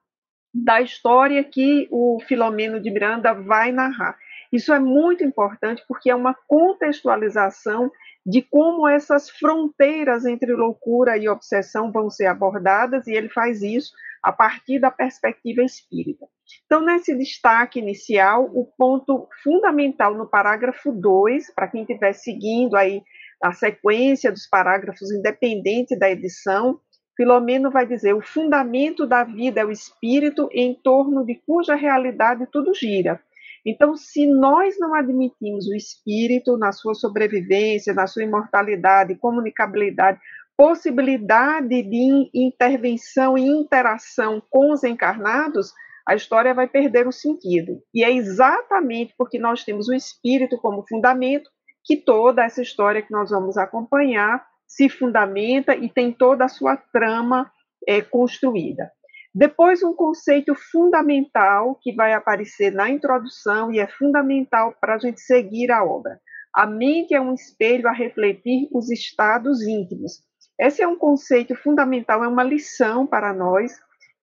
da 0.53 0.81
história 0.81 1.43
que 1.43 1.87
o 1.91 2.19
Filomeno 2.27 2.79
de 2.81 2.91
Miranda 2.91 3.33
vai 3.33 3.71
narrar. 3.71 4.17
Isso 4.51 4.73
é 4.73 4.79
muito 4.79 5.23
importante 5.23 5.83
porque 5.87 6.09
é 6.09 6.15
uma 6.15 6.35
contextualização 6.47 7.89
de 8.25 8.41
como 8.41 8.87
essas 8.87 9.29
fronteiras 9.29 10.25
entre 10.25 10.53
loucura 10.53 11.17
e 11.17 11.27
obsessão 11.27 11.91
vão 11.91 12.09
ser 12.09 12.27
abordadas, 12.27 13.07
e 13.07 13.13
ele 13.13 13.29
faz 13.29 13.61
isso 13.61 13.91
a 14.23 14.31
partir 14.31 14.79
da 14.79 14.91
perspectiva 14.91 15.63
espírita. 15.63 16.27
Então, 16.65 16.81
nesse 16.81 17.15
destaque 17.17 17.79
inicial, 17.79 18.45
o 18.53 18.65
ponto 18.77 19.27
fundamental 19.43 20.13
no 20.13 20.29
parágrafo 20.29 20.91
2, 20.91 21.53
para 21.55 21.67
quem 21.67 21.81
estiver 21.81 22.13
seguindo 22.13 22.75
aí 22.75 23.01
a 23.41 23.51
sequência 23.53 24.31
dos 24.31 24.47
parágrafos 24.47 25.11
independente 25.11 25.97
da 25.97 26.09
edição, 26.09 26.79
Filomeno 27.15 27.71
vai 27.71 27.85
dizer: 27.85 28.13
o 28.13 28.21
fundamento 28.21 29.05
da 29.05 29.23
vida 29.23 29.61
é 29.61 29.65
o 29.65 29.71
espírito 29.71 30.47
em 30.51 30.73
torno 30.73 31.25
de 31.25 31.35
cuja 31.45 31.75
realidade 31.75 32.47
tudo 32.51 32.73
gira. 32.73 33.21
Então, 33.65 33.95
se 33.95 34.25
nós 34.25 34.75
não 34.79 34.95
admitimos 34.95 35.67
o 35.67 35.75
espírito 35.75 36.57
na 36.57 36.71
sua 36.71 36.93
sobrevivência, 36.93 37.93
na 37.93 38.07
sua 38.07 38.23
imortalidade, 38.23 39.15
comunicabilidade, 39.15 40.19
possibilidade 40.57 41.81
de 41.83 42.29
intervenção 42.33 43.37
e 43.37 43.41
interação 43.41 44.41
com 44.49 44.71
os 44.71 44.83
encarnados, 44.83 45.71
a 46.07 46.15
história 46.15 46.53
vai 46.53 46.67
perder 46.67 47.07
o 47.07 47.11
sentido. 47.11 47.81
E 47.93 48.03
é 48.03 48.11
exatamente 48.11 49.13
porque 49.17 49.39
nós 49.39 49.63
temos 49.63 49.87
o 49.87 49.93
espírito 49.93 50.57
como 50.57 50.85
fundamento 50.87 51.49
que 51.83 51.97
toda 51.97 52.43
essa 52.43 52.61
história 52.61 53.01
que 53.01 53.11
nós 53.11 53.29
vamos 53.29 53.57
acompanhar 53.57 54.45
se 54.67 54.87
fundamenta 54.87 55.75
e 55.75 55.89
tem 55.89 56.11
toda 56.11 56.45
a 56.45 56.49
sua 56.49 56.77
trama 56.77 57.51
é, 57.87 58.01
construída. 58.01 58.91
Depois, 59.33 59.81
um 59.81 59.93
conceito 59.93 60.53
fundamental 60.53 61.79
que 61.81 61.93
vai 61.93 62.13
aparecer 62.13 62.71
na 62.71 62.89
introdução 62.89 63.71
e 63.71 63.79
é 63.79 63.87
fundamental 63.87 64.75
para 64.79 64.95
a 64.95 64.97
gente 64.97 65.21
seguir 65.21 65.71
a 65.71 65.83
obra. 65.83 66.19
A 66.53 66.67
mente 66.67 67.13
é 67.13 67.21
um 67.21 67.33
espelho 67.33 67.87
a 67.87 67.93
refletir 67.93 68.67
os 68.73 68.91
estados 68.91 69.61
íntimos. 69.61 70.21
Esse 70.59 70.83
é 70.83 70.87
um 70.87 70.97
conceito 70.97 71.55
fundamental, 71.55 72.23
é 72.23 72.27
uma 72.27 72.43
lição 72.43 73.07
para 73.07 73.33
nós 73.33 73.71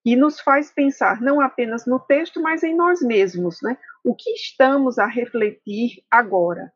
que 0.03 0.15
nos 0.15 0.39
faz 0.39 0.71
pensar 0.71 1.19
não 1.21 1.41
apenas 1.41 1.85
no 1.85 1.99
texto, 1.99 2.41
mas 2.41 2.63
em 2.63 2.75
nós 2.75 3.01
mesmos, 3.01 3.57
né? 3.63 3.77
O 4.03 4.15
que 4.15 4.31
estamos 4.31 4.97
a 4.99 5.07
refletir 5.07 6.03
agora? 6.09 6.71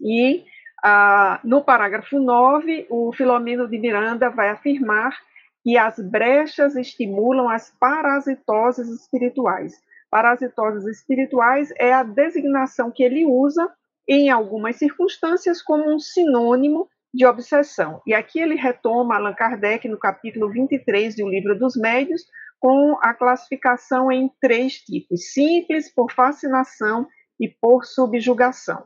E 0.00 0.44
ah, 0.82 1.40
no 1.44 1.62
parágrafo 1.62 2.18
9, 2.18 2.86
o 2.90 3.12
Filomeno 3.12 3.68
de 3.68 3.78
Miranda 3.78 4.30
vai 4.30 4.48
afirmar 4.48 5.14
que 5.62 5.76
as 5.76 5.98
brechas 5.98 6.76
estimulam 6.76 7.48
as 7.48 7.70
parasitoses 7.78 8.88
espirituais. 8.88 9.74
Parasitoses 10.10 10.84
espirituais 10.86 11.72
é 11.78 11.92
a 11.92 12.02
designação 12.02 12.90
que 12.90 13.02
ele 13.02 13.24
usa 13.24 13.70
em 14.08 14.28
algumas 14.30 14.76
circunstâncias 14.76 15.62
como 15.62 15.94
um 15.94 15.98
sinônimo 15.98 16.88
de 17.12 17.26
obsessão. 17.26 18.00
E 18.06 18.14
aqui 18.14 18.40
ele 18.40 18.54
retoma 18.54 19.16
Allan 19.16 19.34
Kardec 19.34 19.88
no 19.88 19.98
capítulo 19.98 20.50
23 20.50 21.16
do 21.16 21.28
Livro 21.28 21.58
dos 21.58 21.76
Médios, 21.76 22.22
com 22.58 22.96
a 23.00 23.14
classificação 23.14 24.10
em 24.10 24.30
três 24.40 24.74
tipos: 24.74 25.32
simples, 25.32 25.92
por 25.92 26.12
fascinação 26.12 27.06
e 27.38 27.48
por 27.48 27.84
subjugação. 27.84 28.84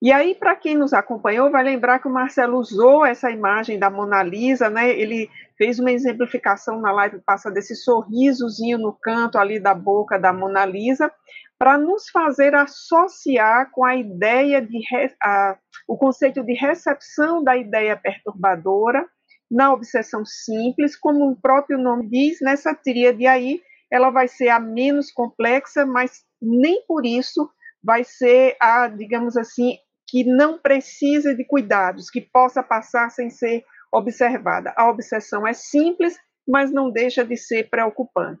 E 0.00 0.12
aí, 0.12 0.34
para 0.34 0.56
quem 0.56 0.76
nos 0.76 0.92
acompanhou, 0.92 1.50
vai 1.50 1.62
lembrar 1.62 2.00
que 2.00 2.08
o 2.08 2.12
Marcelo 2.12 2.58
usou 2.58 3.06
essa 3.06 3.30
imagem 3.30 3.78
da 3.78 3.88
Mona 3.88 4.22
Lisa, 4.22 4.68
né? 4.68 4.90
Ele 4.90 5.30
fez 5.62 5.78
uma 5.78 5.92
exemplificação 5.92 6.80
na 6.80 6.90
live 6.90 7.20
passada 7.20 7.54
desse 7.54 7.76
sorrisozinho 7.76 8.78
no 8.78 8.92
canto 8.92 9.38
ali 9.38 9.60
da 9.60 9.72
boca 9.72 10.18
da 10.18 10.32
Mona 10.32 10.64
Lisa, 10.66 11.08
para 11.56 11.78
nos 11.78 12.10
fazer 12.10 12.52
associar 12.52 13.70
com 13.70 13.84
a 13.84 13.94
ideia 13.94 14.60
de 14.60 14.80
a, 15.22 15.56
o 15.86 15.96
conceito 15.96 16.42
de 16.42 16.52
recepção 16.52 17.44
da 17.44 17.56
ideia 17.56 17.96
perturbadora 17.96 19.06
na 19.48 19.72
obsessão 19.72 20.24
simples, 20.24 20.98
como 20.98 21.30
o 21.30 21.40
próprio 21.40 21.78
nome 21.78 22.08
diz, 22.08 22.38
nessa 22.40 22.74
tríade 22.74 23.24
aí, 23.28 23.60
ela 23.88 24.10
vai 24.10 24.26
ser 24.26 24.48
a 24.48 24.58
menos 24.58 25.12
complexa, 25.12 25.86
mas 25.86 26.24
nem 26.40 26.84
por 26.88 27.06
isso 27.06 27.48
vai 27.80 28.02
ser 28.02 28.56
a, 28.58 28.88
digamos 28.88 29.36
assim, 29.36 29.76
que 30.08 30.24
não 30.24 30.58
precisa 30.58 31.36
de 31.36 31.44
cuidados, 31.44 32.10
que 32.10 32.20
possa 32.20 32.64
passar 32.64 33.10
sem 33.10 33.30
ser 33.30 33.62
observada. 33.92 34.72
A 34.76 34.88
obsessão 34.88 35.46
é 35.46 35.52
simples, 35.52 36.16
mas 36.48 36.72
não 36.72 36.90
deixa 36.90 37.24
de 37.24 37.36
ser 37.36 37.68
preocupante. 37.68 38.40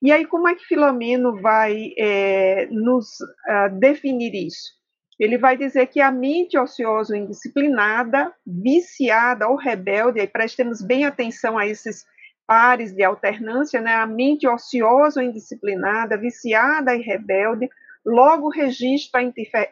E 0.00 0.12
aí, 0.12 0.26
como 0.26 0.48
é 0.48 0.54
que 0.54 0.64
Filomeno 0.64 1.40
vai 1.40 1.92
é, 1.98 2.66
nos 2.70 3.20
uh, 3.20 3.78
definir 3.78 4.34
isso? 4.34 4.80
Ele 5.18 5.38
vai 5.38 5.56
dizer 5.56 5.86
que 5.86 6.00
a 6.00 6.10
mente 6.10 6.58
ociosa 6.58 7.16
indisciplinada, 7.16 8.32
viciada 8.46 9.48
ou 9.48 9.56
rebelde, 9.56 10.20
aí 10.20 10.26
prestemos 10.26 10.82
bem 10.82 11.04
atenção 11.04 11.58
a 11.58 11.66
esses 11.66 12.04
pares 12.46 12.92
de 12.92 13.04
alternância, 13.04 13.80
né? 13.80 13.94
A 13.94 14.06
mente 14.06 14.48
ociosa 14.48 15.22
indisciplinada, 15.22 16.16
viciada 16.16 16.94
e 16.94 17.00
rebelde, 17.00 17.68
logo 18.04 18.48
registra 18.48 19.20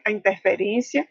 a 0.05 0.11
interferência 0.11 1.05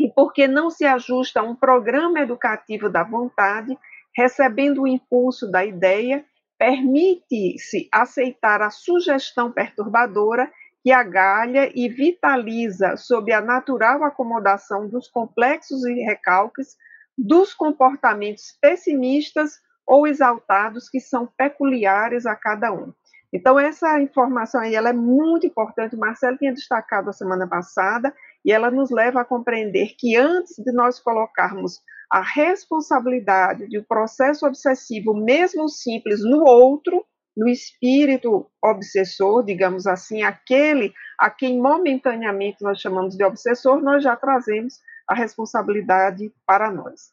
e 0.00 0.10
porque 0.10 0.48
não 0.48 0.70
se 0.70 0.86
ajusta 0.86 1.40
a 1.40 1.42
um 1.42 1.54
programa 1.54 2.20
educativo 2.20 2.88
da 2.88 3.04
vontade, 3.04 3.78
recebendo 4.16 4.82
o 4.82 4.88
impulso 4.88 5.50
da 5.50 5.62
ideia, 5.62 6.24
permite-se 6.58 7.86
aceitar 7.92 8.62
a 8.62 8.70
sugestão 8.70 9.52
perturbadora 9.52 10.50
que 10.82 10.90
agalha 10.90 11.70
e 11.74 11.86
vitaliza 11.90 12.96
sob 12.96 13.30
a 13.30 13.42
natural 13.42 14.02
acomodação 14.02 14.88
dos 14.88 15.06
complexos 15.06 15.84
e 15.84 15.92
recalques 16.02 16.78
dos 17.16 17.52
comportamentos 17.52 18.56
pessimistas 18.58 19.60
ou 19.86 20.06
exaltados 20.06 20.88
que 20.88 20.98
são 20.98 21.28
peculiares 21.36 22.24
a 22.24 22.34
cada 22.34 22.72
um. 22.72 22.94
Então, 23.30 23.60
essa 23.60 24.00
informação 24.00 24.62
aí 24.62 24.74
ela 24.74 24.88
é 24.88 24.94
muito 24.94 25.46
importante. 25.46 25.94
O 25.94 25.98
Marcelo 25.98 26.38
tinha 26.38 26.54
destacado 26.54 27.10
a 27.10 27.12
semana 27.12 27.46
passada, 27.46 28.14
e 28.44 28.52
ela 28.52 28.70
nos 28.70 28.90
leva 28.90 29.20
a 29.20 29.24
compreender 29.24 29.94
que 29.98 30.16
antes 30.16 30.56
de 30.56 30.72
nós 30.72 30.98
colocarmos 30.98 31.80
a 32.10 32.20
responsabilidade 32.20 33.68
de 33.68 33.78
um 33.78 33.84
processo 33.84 34.46
obsessivo, 34.46 35.14
mesmo 35.14 35.68
simples, 35.68 36.20
no 36.24 36.44
outro, 36.44 37.04
no 37.36 37.48
espírito 37.48 38.50
obsessor, 38.62 39.44
digamos 39.44 39.86
assim, 39.86 40.22
aquele 40.22 40.92
a 41.18 41.30
quem 41.30 41.60
momentaneamente 41.60 42.62
nós 42.62 42.80
chamamos 42.80 43.16
de 43.16 43.22
obsessor, 43.22 43.80
nós 43.80 44.02
já 44.02 44.16
trazemos 44.16 44.80
a 45.08 45.14
responsabilidade 45.14 46.32
para 46.46 46.70
nós. 46.70 47.12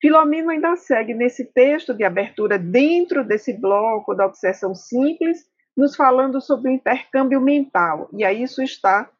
Filomeno 0.00 0.50
ainda 0.50 0.76
segue 0.76 1.12
nesse 1.12 1.44
texto 1.44 1.92
de 1.92 2.04
abertura, 2.04 2.58
dentro 2.58 3.24
desse 3.24 3.52
bloco 3.52 4.14
da 4.14 4.26
obsessão 4.26 4.74
simples, 4.74 5.44
nos 5.76 5.94
falando 5.94 6.40
sobre 6.40 6.70
o 6.70 6.72
intercâmbio 6.72 7.40
mental. 7.40 8.08
E 8.12 8.24
aí 8.24 8.42
isso 8.42 8.62
está 8.62 9.10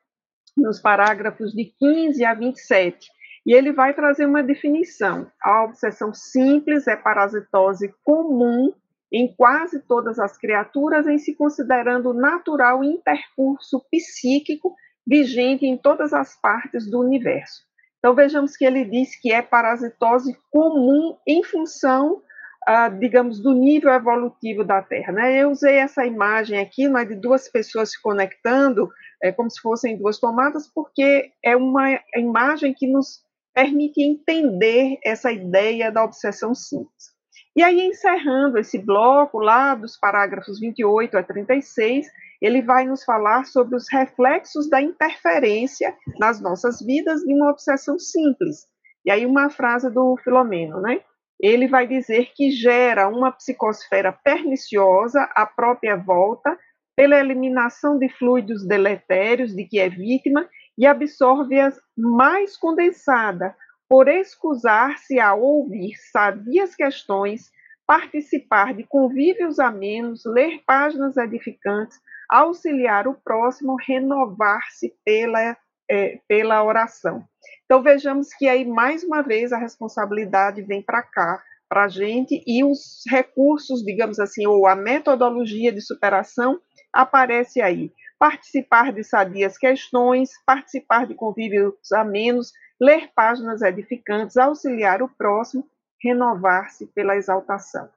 nos 0.57 0.81
parágrafos 0.81 1.53
de 1.53 1.73
15 1.79 2.25
a 2.25 2.35
27. 2.35 3.09
E 3.47 3.53
ele 3.53 3.73
vai 3.73 3.95
trazer 3.95 4.27
uma 4.27 4.43
definição. 4.43 5.31
A 5.43 5.65
obsessão 5.65 6.13
simples 6.13 6.87
é 6.87 6.97
parasitose 6.97 7.93
comum 8.05 8.73
em 9.13 9.35
quase 9.35 9.81
todas 9.81 10.19
as 10.19 10.37
criaturas, 10.37 11.07
em 11.07 11.19
se 11.19 11.35
considerando 11.35 12.15
natural 12.15 12.85
intercurso 12.85 13.85
psíquico 13.91 14.75
vigente 15.07 15.67
em 15.67 15.77
todas 15.77 16.13
as 16.13 16.41
partes 16.41 16.89
do 16.89 17.01
universo. 17.01 17.63
Então 17.99 18.15
vejamos 18.15 18.57
que 18.57 18.65
ele 18.65 18.85
diz 18.85 19.21
que 19.21 19.33
é 19.33 19.43
parasitose 19.43 20.37
comum 20.51 21.17
em 21.27 21.43
função, 21.43 22.23
ah, 22.67 22.89
digamos, 22.89 23.41
do 23.41 23.53
nível 23.53 23.93
evolutivo 23.93 24.65
da 24.65 24.81
Terra. 24.81 25.13
Né? 25.13 25.43
Eu 25.43 25.51
usei 25.51 25.77
essa 25.77 26.07
imagem 26.07 26.59
aqui, 26.59 26.87
é 26.87 27.05
de 27.05 27.15
duas 27.15 27.49
pessoas 27.49 27.91
se 27.91 28.01
conectando, 28.01 28.89
é, 29.23 29.33
como 29.33 29.51
se 29.51 29.61
fossem 29.61 29.97
duas 29.97 30.19
tomadas, 30.19 30.67
porque 30.73 31.33
é 31.45 31.57
uma 31.57 32.01
imagem 32.17 32.75
que 32.75 32.87
nos 32.87 33.21
permite 33.55 34.01
entender 34.01 34.99
essa 35.05 35.33
ideia 35.33 35.91
da 35.91 36.05
obsessão 36.05 36.55
simples. 36.55 37.11
E 37.57 37.63
aí, 37.63 37.81
encerrando 37.81 38.59
esse 38.59 38.79
bloco, 38.79 39.39
lá 39.39 39.75
dos 39.75 39.97
parágrafos 39.97 40.61
28 40.61 41.19
a 41.19 41.23
36, 41.23 42.07
ele 42.41 42.63
vai 42.63 42.87
nos 42.87 43.05
falar 43.05 43.45
sobre 43.45 43.77
os 43.77 43.87
reflexos 43.91 44.69
da 44.71 44.81
interferência 44.81 45.95
nas 46.19 46.41
nossas 46.41 46.81
vidas 46.81 47.21
de 47.23 47.35
uma 47.35 47.51
obsessão 47.51 47.99
simples. 47.99 48.67
E 49.05 49.11
aí, 49.11 49.27
uma 49.27 49.51
frase 49.51 49.91
do 49.91 50.17
Filomeno, 50.23 50.81
né? 50.81 51.01
Ele 51.41 51.67
vai 51.67 51.87
dizer 51.87 52.33
que 52.35 52.51
gera 52.51 53.09
uma 53.09 53.33
psicosfera 53.33 54.13
perniciosa 54.13 55.23
à 55.35 55.45
própria 55.47 55.97
volta, 55.97 56.57
pela 57.01 57.19
eliminação 57.19 57.99
de 57.99 58.11
fluidos 58.11 58.63
deletérios 58.69 59.57
de 59.57 59.65
que 59.65 59.79
é 59.79 59.89
vítima 59.89 60.47
e 60.77 60.85
absorve-as 60.85 61.81
mais 61.97 62.59
condensada, 62.59 63.57
por 63.89 64.07
excusar-se 64.07 65.19
a 65.19 65.33
ouvir 65.33 65.95
sabias 66.13 66.75
questões, 66.75 67.51
participar 67.87 68.75
de 68.75 68.85
convívios 68.85 69.59
amenos, 69.59 70.27
ler 70.27 70.61
páginas 70.67 71.17
edificantes, 71.17 71.99
auxiliar 72.29 73.09
o 73.09 73.15
próximo, 73.15 73.77
renovar-se 73.81 74.93
pela, 75.03 75.57
é, 75.91 76.21
pela 76.29 76.63
oração. 76.63 77.25
Então 77.65 77.83
vejamos 77.83 78.29
que 78.35 78.47
aí 78.47 78.67
mais 78.67 79.03
uma 79.03 79.23
vez 79.23 79.55
a 79.55 79.59
responsabilidade 79.59 80.61
vem 80.61 80.83
para 80.83 81.03
cá, 81.03 81.43
para 81.67 81.85
a 81.85 81.89
gente, 81.89 82.43
e 82.47 82.63
os 82.63 83.05
recursos, 83.09 83.83
digamos 83.83 84.19
assim, 84.19 84.47
ou 84.47 84.67
a 84.67 84.75
metodologia 84.75 85.73
de 85.73 85.81
superação 85.81 86.61
aparece 86.93 87.61
aí. 87.61 87.93
Participar 88.19 88.93
de 88.93 89.03
sadias 89.03 89.57
questões, 89.57 90.31
participar 90.45 91.07
de 91.07 91.15
convívios 91.15 91.91
amenos, 91.93 92.53
ler 92.81 93.11
páginas 93.15 93.63
edificantes, 93.63 94.37
auxiliar 94.37 95.03
o 95.03 95.09
próximo, 95.09 95.69
renovar-se 96.03 96.87
pela 96.87 97.17
exaltação. 97.17 97.89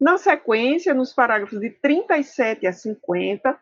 Na 0.00 0.18
sequência, 0.18 0.92
nos 0.92 1.12
parágrafos 1.12 1.60
de 1.60 1.70
37 1.70 2.66
a 2.66 2.72
50, 2.72 3.58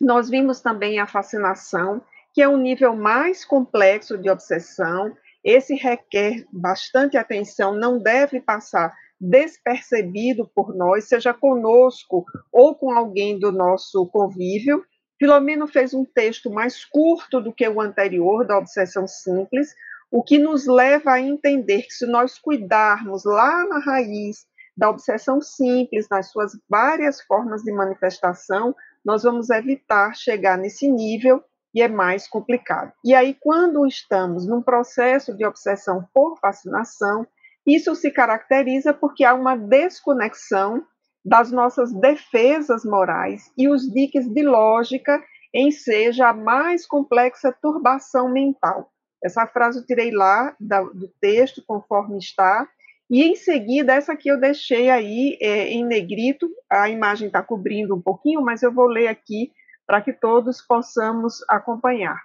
nós 0.00 0.28
vimos 0.28 0.60
também 0.60 0.98
a 0.98 1.06
fascinação, 1.06 2.02
que 2.32 2.42
é 2.42 2.48
um 2.48 2.56
nível 2.56 2.94
mais 2.94 3.44
complexo 3.44 4.16
de 4.16 4.30
obsessão. 4.30 5.16
Esse 5.42 5.74
requer 5.74 6.44
bastante 6.52 7.16
atenção, 7.16 7.74
não 7.74 7.98
deve 7.98 8.40
passar 8.40 8.94
despercebido 9.20 10.48
por 10.54 10.74
nós, 10.74 11.08
seja 11.08 11.32
conosco 11.32 12.24
ou 12.52 12.74
com 12.74 12.92
alguém 12.92 13.38
do 13.38 13.50
nosso 13.50 14.06
convívio. 14.08 14.84
Filomeno 15.18 15.66
fez 15.66 15.94
um 15.94 16.04
texto 16.04 16.50
mais 16.50 16.84
curto 16.84 17.40
do 17.40 17.52
que 17.52 17.66
o 17.66 17.80
anterior, 17.80 18.46
da 18.46 18.58
obsessão 18.58 19.06
simples, 19.06 19.74
o 20.10 20.22
que 20.22 20.38
nos 20.38 20.66
leva 20.66 21.12
a 21.12 21.20
entender 21.20 21.82
que 21.82 21.92
se 21.92 22.06
nós 22.06 22.38
cuidarmos 22.38 23.24
lá 23.24 23.66
na 23.66 23.78
raiz 23.78 24.46
da 24.76 24.90
obsessão 24.90 25.40
simples, 25.40 26.06
nas 26.10 26.30
suas 26.30 26.52
várias 26.68 27.20
formas 27.22 27.62
de 27.62 27.72
manifestação, 27.72 28.74
nós 29.04 29.22
vamos 29.22 29.48
evitar 29.48 30.14
chegar 30.14 30.58
nesse 30.58 30.90
nível 30.90 31.42
e 31.74 31.80
é 31.80 31.88
mais 31.88 32.28
complicado. 32.28 32.92
E 33.04 33.14
aí, 33.14 33.34
quando 33.40 33.86
estamos 33.86 34.46
num 34.46 34.62
processo 34.62 35.34
de 35.34 35.46
obsessão 35.46 36.06
por 36.12 36.38
fascinação, 36.38 37.26
isso 37.66 37.94
se 37.94 38.10
caracteriza 38.10 38.94
porque 38.94 39.24
há 39.24 39.34
uma 39.34 39.56
desconexão 39.56 40.84
das 41.24 41.50
nossas 41.50 41.92
defesas 41.92 42.84
morais 42.84 43.50
e 43.58 43.68
os 43.68 43.82
diques 43.90 44.28
de 44.28 44.42
lógica 44.42 45.22
em 45.52 45.70
seja 45.70 46.28
a 46.28 46.32
mais 46.32 46.86
complexa 46.86 47.52
turbação 47.60 48.30
mental. 48.30 48.92
Essa 49.24 49.46
frase 49.46 49.80
eu 49.80 49.86
tirei 49.86 50.12
lá 50.12 50.54
do 50.60 51.08
texto, 51.20 51.64
conforme 51.66 52.18
está, 52.18 52.68
e 53.08 53.22
em 53.22 53.34
seguida, 53.34 53.94
essa 53.94 54.12
aqui 54.12 54.28
eu 54.28 54.38
deixei 54.38 54.90
aí 54.90 55.38
é, 55.40 55.68
em 55.68 55.84
negrito, 55.84 56.48
a 56.70 56.88
imagem 56.88 57.28
está 57.28 57.42
cobrindo 57.42 57.94
um 57.94 58.02
pouquinho, 58.02 58.42
mas 58.42 58.62
eu 58.62 58.72
vou 58.72 58.86
ler 58.86 59.08
aqui 59.08 59.52
para 59.86 60.00
que 60.00 60.12
todos 60.12 60.60
possamos 60.60 61.36
acompanhar. 61.48 62.20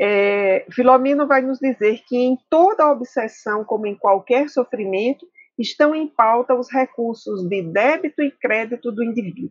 É, 0.00 0.64
Filomeno 0.70 1.26
vai 1.26 1.42
nos 1.42 1.58
dizer 1.58 2.02
que 2.06 2.16
em 2.16 2.38
toda 2.48 2.90
obsessão, 2.90 3.64
como 3.64 3.86
em 3.86 3.96
qualquer 3.96 4.48
sofrimento, 4.48 5.26
estão 5.58 5.94
em 5.94 6.06
pauta 6.06 6.54
os 6.54 6.70
recursos 6.70 7.48
de 7.48 7.62
débito 7.62 8.22
e 8.22 8.30
crédito 8.30 8.92
do 8.92 9.02
indivíduo. 9.02 9.50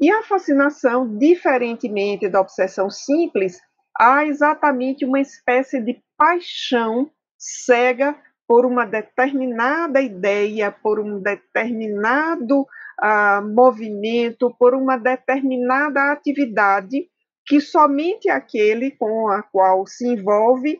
E 0.00 0.10
a 0.10 0.22
fascinação, 0.22 1.16
diferentemente 1.18 2.28
da 2.28 2.40
obsessão 2.40 2.90
simples, 2.90 3.58
há 3.98 4.24
exatamente 4.24 5.04
uma 5.04 5.20
espécie 5.20 5.80
de 5.80 6.00
paixão 6.16 7.10
cega 7.36 8.14
por 8.46 8.64
uma 8.64 8.84
determinada 8.84 10.00
ideia, 10.00 10.70
por 10.70 11.00
um 11.00 11.20
determinado 11.20 12.62
uh, 12.62 13.42
movimento, 13.54 14.54
por 14.58 14.74
uma 14.74 14.96
determinada 14.96 16.12
atividade 16.12 17.08
que 17.48 17.60
somente 17.60 18.28
aquele 18.28 18.90
com 18.90 19.28
a 19.28 19.42
qual 19.42 19.86
se 19.86 20.06
envolve 20.06 20.78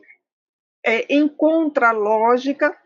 é, 0.85 1.13
encontra 1.13 1.91
lógica, 1.91 2.77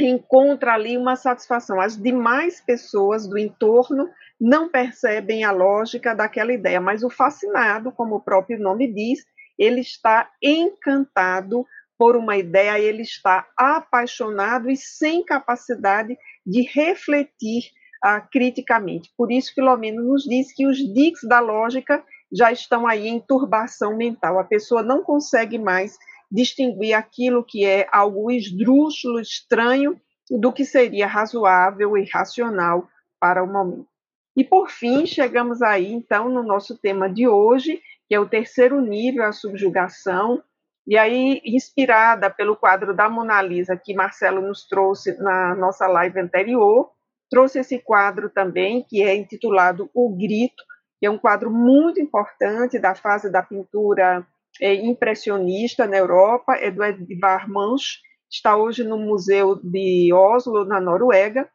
encontra 0.00 0.74
ali 0.74 0.96
uma 0.96 1.14
satisfação. 1.14 1.80
As 1.80 2.00
demais 2.00 2.60
pessoas 2.60 3.28
do 3.28 3.38
entorno 3.38 4.08
não 4.40 4.68
percebem 4.68 5.44
a 5.44 5.50
lógica 5.50 6.14
daquela 6.14 6.52
ideia, 6.52 6.80
mas 6.80 7.02
o 7.02 7.10
fascinado, 7.10 7.92
como 7.92 8.16
o 8.16 8.20
próprio 8.20 8.58
nome 8.58 8.92
diz, 8.92 9.24
ele 9.58 9.80
está 9.80 10.30
encantado 10.42 11.66
por 11.98 12.16
uma 12.16 12.36
ideia, 12.36 12.78
ele 12.78 13.02
está 13.02 13.46
apaixonado 13.56 14.70
e 14.70 14.76
sem 14.76 15.24
capacidade 15.24 16.16
de 16.46 16.62
refletir 16.62 17.72
uh, 18.04 18.22
criticamente. 18.30 19.12
Por 19.16 19.32
isso, 19.32 19.52
Filomeno 19.52 20.02
nos 20.02 20.22
diz 20.22 20.52
que 20.54 20.66
os 20.66 20.78
diques 20.78 21.28
da 21.28 21.40
lógica 21.40 22.04
já 22.32 22.52
estão 22.52 22.86
aí 22.86 23.08
em 23.08 23.20
turbação 23.20 23.96
mental. 23.96 24.38
A 24.38 24.44
pessoa 24.44 24.82
não 24.82 25.02
consegue 25.02 25.58
mais 25.58 25.98
distinguir 26.30 26.94
aquilo 26.94 27.44
que 27.44 27.64
é 27.64 27.86
algo 27.90 28.30
esdrúxulo, 28.30 29.20
estranho, 29.20 29.98
do 30.30 30.52
que 30.52 30.64
seria 30.64 31.06
razoável 31.06 31.96
e 31.96 32.04
racional 32.04 32.86
para 33.18 33.42
o 33.42 33.50
momento. 33.50 33.88
E 34.36 34.44
por 34.44 34.70
fim, 34.70 35.06
chegamos 35.06 35.62
aí 35.62 35.92
então 35.92 36.28
no 36.28 36.42
nosso 36.42 36.78
tema 36.78 37.08
de 37.08 37.26
hoje, 37.26 37.80
que 38.06 38.14
é 38.14 38.20
o 38.20 38.28
terceiro 38.28 38.80
nível, 38.80 39.24
a 39.24 39.32
subjugação. 39.32 40.42
E 40.86 40.96
aí, 40.96 41.40
inspirada 41.44 42.30
pelo 42.30 42.56
quadro 42.56 42.94
da 42.94 43.08
Mona 43.08 43.42
Lisa 43.42 43.76
que 43.76 43.94
Marcelo 43.94 44.40
nos 44.40 44.66
trouxe 44.66 45.16
na 45.18 45.54
nossa 45.54 45.86
live 45.86 46.20
anterior, 46.20 46.90
trouxe 47.28 47.58
esse 47.58 47.78
quadro 47.78 48.30
também, 48.30 48.82
que 48.88 49.02
é 49.02 49.14
intitulado 49.14 49.90
O 49.92 50.14
Grito, 50.16 50.62
que 50.98 51.06
é 51.06 51.10
um 51.10 51.18
quadro 51.18 51.50
muito 51.50 52.00
importante 52.00 52.78
da 52.78 52.94
fase 52.94 53.30
da 53.30 53.42
pintura 53.42 54.26
é, 54.60 54.74
impressionista 54.74 55.86
na 55.86 55.96
Europa, 55.96 56.54
é 56.56 56.70
do 56.70 56.84
Edvard 56.84 57.50
Munch, 57.50 58.00
está 58.30 58.56
hoje 58.56 58.84
no 58.84 58.98
Museu 58.98 59.56
de 59.56 60.12
Oslo, 60.12 60.64
na 60.64 60.80
Noruega. 60.80 61.48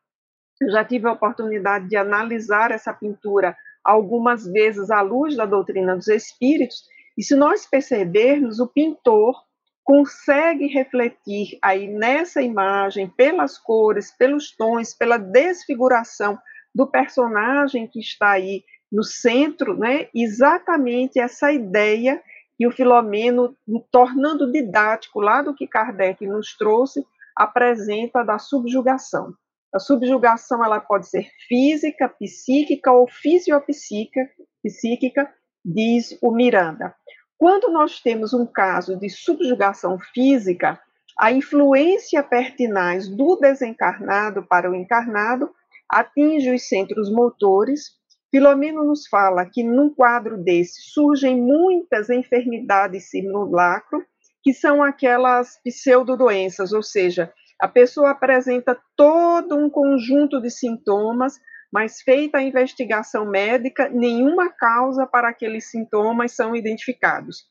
Eu 0.61 0.71
já 0.71 0.85
tive 0.85 1.07
a 1.07 1.11
oportunidade 1.11 1.87
de 1.89 1.97
analisar 1.97 2.71
essa 2.71 2.93
pintura 2.93 3.55
algumas 3.83 4.45
vezes 4.45 4.89
à 4.89 5.01
luz 5.01 5.35
da 5.35 5.45
doutrina 5.45 5.95
dos 5.95 6.07
espíritos, 6.07 6.83
e 7.17 7.23
se 7.23 7.35
nós 7.35 7.65
percebermos, 7.65 8.59
o 8.59 8.67
pintor 8.67 9.35
consegue 9.83 10.67
refletir 10.67 11.59
aí 11.61 11.87
nessa 11.87 12.41
imagem, 12.41 13.09
pelas 13.09 13.57
cores, 13.57 14.11
pelos 14.11 14.55
tons, 14.55 14.93
pela 14.93 15.17
desfiguração 15.17 16.39
do 16.73 16.87
personagem 16.87 17.87
que 17.87 17.99
está 17.99 18.31
aí 18.31 18.63
no 18.93 19.03
centro, 19.03 19.75
né, 19.75 20.07
exatamente 20.13 21.19
essa 21.19 21.51
ideia 21.51 22.21
que 22.55 22.67
o 22.67 22.71
Filomeno, 22.71 23.57
tornando 23.91 24.51
didático 24.51 25.19
lá 25.19 25.41
do 25.41 25.55
que 25.55 25.67
Kardec 25.67 26.25
nos 26.27 26.55
trouxe, 26.55 27.03
apresenta 27.35 28.23
da 28.23 28.37
subjugação. 28.37 29.33
A 29.73 29.79
subjugação 29.79 30.63
ela 30.63 30.79
pode 30.79 31.09
ser 31.09 31.27
física, 31.47 32.07
psíquica 32.07 32.91
ou 32.91 33.07
fisiopsíquica, 33.07 34.29
psíquica, 34.61 35.33
diz 35.65 36.15
o 36.21 36.31
Miranda. 36.31 36.93
Quando 37.35 37.71
nós 37.71 37.99
temos 37.99 38.31
um 38.31 38.45
caso 38.45 38.95
de 38.95 39.09
subjugação 39.09 39.97
física, 40.13 40.79
a 41.17 41.31
influência 41.31 42.21
pertinaz 42.21 43.07
do 43.07 43.35
desencarnado 43.37 44.43
para 44.43 44.69
o 44.69 44.75
encarnado 44.75 45.49
atinge 45.89 46.51
os 46.51 46.67
centros 46.67 47.11
motores. 47.11 47.91
Filomeno 48.33 48.83
nos 48.83 49.05
fala 49.05 49.45
que 49.45 49.63
num 49.63 49.93
quadro 49.93 50.39
desse 50.39 50.81
surgem 50.89 51.39
muitas 51.39 52.09
enfermidades 52.09 53.11
simulacro, 53.11 54.03
que 54.41 54.51
são 54.51 54.81
aquelas 54.81 55.61
pseudodoenças, 55.63 56.73
ou 56.73 56.81
seja, 56.81 57.31
a 57.61 57.67
pessoa 57.67 58.09
apresenta 58.09 58.75
todo 58.97 59.55
um 59.55 59.69
conjunto 59.69 60.41
de 60.41 60.49
sintomas, 60.49 61.39
mas 61.71 62.01
feita 62.01 62.39
a 62.39 62.41
investigação 62.41 63.23
médica, 63.23 63.87
nenhuma 63.89 64.49
causa 64.49 65.05
para 65.05 65.29
aqueles 65.29 65.69
sintomas 65.69 66.31
são 66.31 66.55
identificados. 66.55 67.45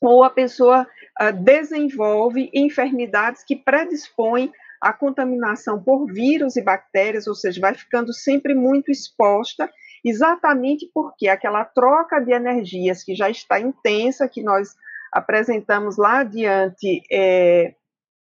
Ou 0.00 0.22
a 0.22 0.30
pessoa 0.30 0.86
uh, 1.20 1.32
desenvolve 1.42 2.52
enfermidades 2.54 3.42
que 3.42 3.56
predispõem 3.56 4.52
à 4.80 4.92
contaminação 4.92 5.82
por 5.82 6.06
vírus 6.06 6.54
e 6.54 6.62
bactérias, 6.62 7.26
ou 7.26 7.34
seja, 7.34 7.60
vai 7.60 7.74
ficando 7.74 8.12
sempre 8.12 8.54
muito 8.54 8.92
exposta, 8.92 9.68
exatamente 10.04 10.90
porque 10.92 11.28
aquela 11.28 11.64
troca 11.64 12.20
de 12.20 12.32
energias 12.32 13.02
que 13.02 13.14
já 13.14 13.30
está 13.30 13.58
intensa, 13.58 14.28
que 14.28 14.42
nós 14.42 14.74
apresentamos 15.10 15.96
lá 15.96 16.20
adiante, 16.20 17.02
é, 17.10 17.74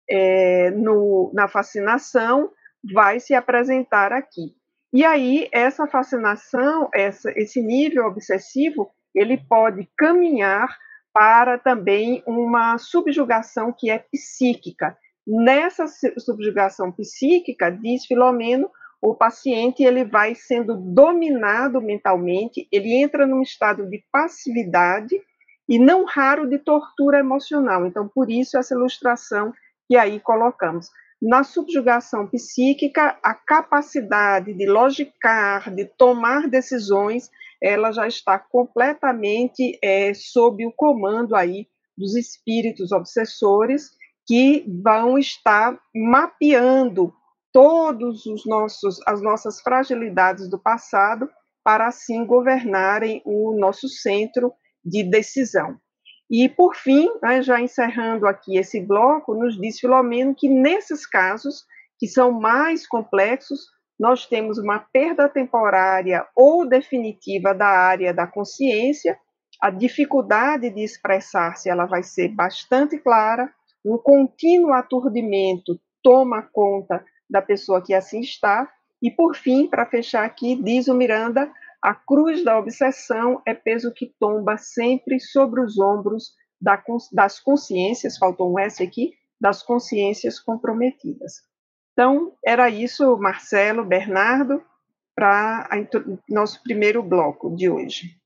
é, 0.10 0.72
no, 0.72 1.32
na 1.34 1.48
fascinação 1.48 2.52
vai 2.94 3.20
se 3.20 3.34
apresentar 3.34 4.14
aqui. 4.14 4.56
E 4.94 5.04
aí, 5.04 5.50
essa 5.52 5.86
fascinação, 5.86 6.90
essa, 6.94 7.32
esse 7.36 7.62
nível 7.62 8.06
obsessivo, 8.06 8.90
ele 9.14 9.38
pode 9.38 9.90
caminhar 9.98 10.78
para 11.12 11.58
também 11.58 12.24
uma 12.26 12.78
subjugação 12.78 13.74
que 13.76 13.90
é 13.90 13.98
psíquica. 13.98 14.96
Nessa 15.26 15.86
subjugação 16.20 16.92
psíquica, 16.92 17.70
diz 17.70 18.06
Filomeno, 18.06 18.70
o 19.02 19.14
paciente 19.14 19.84
ele 19.84 20.04
vai 20.04 20.34
sendo 20.34 20.76
dominado 20.76 21.82
mentalmente, 21.82 22.68
ele 22.72 22.96
entra 22.96 23.28
num 23.28 23.42
estado 23.42 23.88
de 23.90 24.04
passividade 24.12 25.22
e 25.70 25.78
não 25.78 26.06
raro 26.06 26.48
de 26.50 26.58
tortura 26.58 27.20
emocional. 27.20 27.86
Então, 27.86 28.08
por 28.08 28.30
isso 28.30 28.58
essa 28.58 28.74
ilustração 28.74 29.54
que 29.88 29.96
aí 29.96 30.20
colocamos. 30.20 30.90
Na 31.22 31.44
subjugação 31.44 32.28
psíquica, 32.28 33.18
a 33.24 33.34
capacidade 33.34 34.54
de 34.54 34.68
logicar, 34.68 35.74
de 35.74 35.86
tomar 35.86 36.48
decisões, 36.48 37.30
ela 37.62 37.92
já 37.92 38.08
está 38.08 38.38
completamente 38.38 39.78
é, 39.82 40.14
sob 40.14 40.66
o 40.66 40.72
comando 40.72 41.36
aí 41.36 41.68
dos 41.98 42.16
espíritos 42.16 42.92
obsessores 42.92 43.92
que 44.28 44.64
vão 44.84 45.18
estar 45.18 45.80
mapeando 45.96 47.14
todos 47.58 48.28
os 48.28 48.46
nossos 48.46 49.00
as 49.08 49.20
nossas 49.20 49.60
fragilidades 49.62 50.48
do 50.48 50.60
passado 50.60 51.28
para 51.64 51.88
assim 51.88 52.24
governarem 52.24 53.20
o 53.26 53.58
nosso 53.58 53.90
centro 53.90 54.54
de 54.86 55.02
decisão. 55.02 55.76
E, 56.30 56.48
por 56.48 56.76
fim, 56.76 57.10
né, 57.20 57.42
já 57.42 57.60
encerrando 57.60 58.28
aqui 58.28 58.58
esse 58.60 58.80
bloco, 58.80 59.34
nos 59.34 59.60
diz 59.60 59.80
Filomeno 59.80 60.36
que 60.36 60.48
nesses 60.48 61.08
casos, 61.08 61.66
que 61.98 62.08
são 62.08 62.32
mais 62.32 62.86
complexos, 62.88 63.62
nós 64.00 64.28
temos 64.28 64.60
uma 64.60 64.78
perda 64.78 65.28
temporária 65.28 66.28
ou 66.36 66.64
definitiva 66.64 67.56
da 67.56 67.70
área 67.70 68.14
da 68.14 68.28
consciência, 68.28 69.18
a 69.60 69.72
dificuldade 69.72 70.70
de 70.70 70.84
expressar-se 70.84 71.72
ela 71.72 71.88
vai 71.88 72.04
ser 72.04 72.28
bastante 72.28 73.00
clara, 73.00 73.52
um 73.84 73.98
contínuo 73.98 74.74
aturdimento 74.74 75.82
toma 76.04 76.44
conta 76.54 77.04
da 77.30 77.42
pessoa 77.42 77.84
que 77.84 77.94
assim 77.94 78.22
está, 78.22 78.72
e 79.02 79.12
por 79.12 79.36
fim, 79.36 79.68
para 79.68 79.86
fechar 79.86 80.26
aqui, 80.26 80.62
diz 80.62 80.88
o 80.88 80.94
Miranda, 80.94 81.52
a 81.82 81.94
cruz 81.94 82.44
da 82.44 82.58
obsessão 82.58 83.42
é 83.46 83.54
peso 83.54 83.94
que 83.94 84.14
tomba 84.20 84.58
sempre 84.58 85.20
sobre 85.20 85.62
os 85.62 85.78
ombros 85.78 86.34
das 87.12 87.40
consciências, 87.40 88.18
faltou 88.18 88.52
um 88.52 88.60
S 88.60 88.82
aqui, 88.82 89.14
das 89.40 89.62
consciências 89.62 90.40
comprometidas. 90.40 91.44
Então, 91.94 92.34
era 92.46 92.70
isso, 92.70 93.18
Marcelo, 93.18 93.86
Bernardo, 93.86 94.64
para 95.16 95.70
nosso 96.30 96.62
primeiro 96.64 97.02
bloco 97.02 97.56
de 97.56 97.70
hoje. 97.70 98.18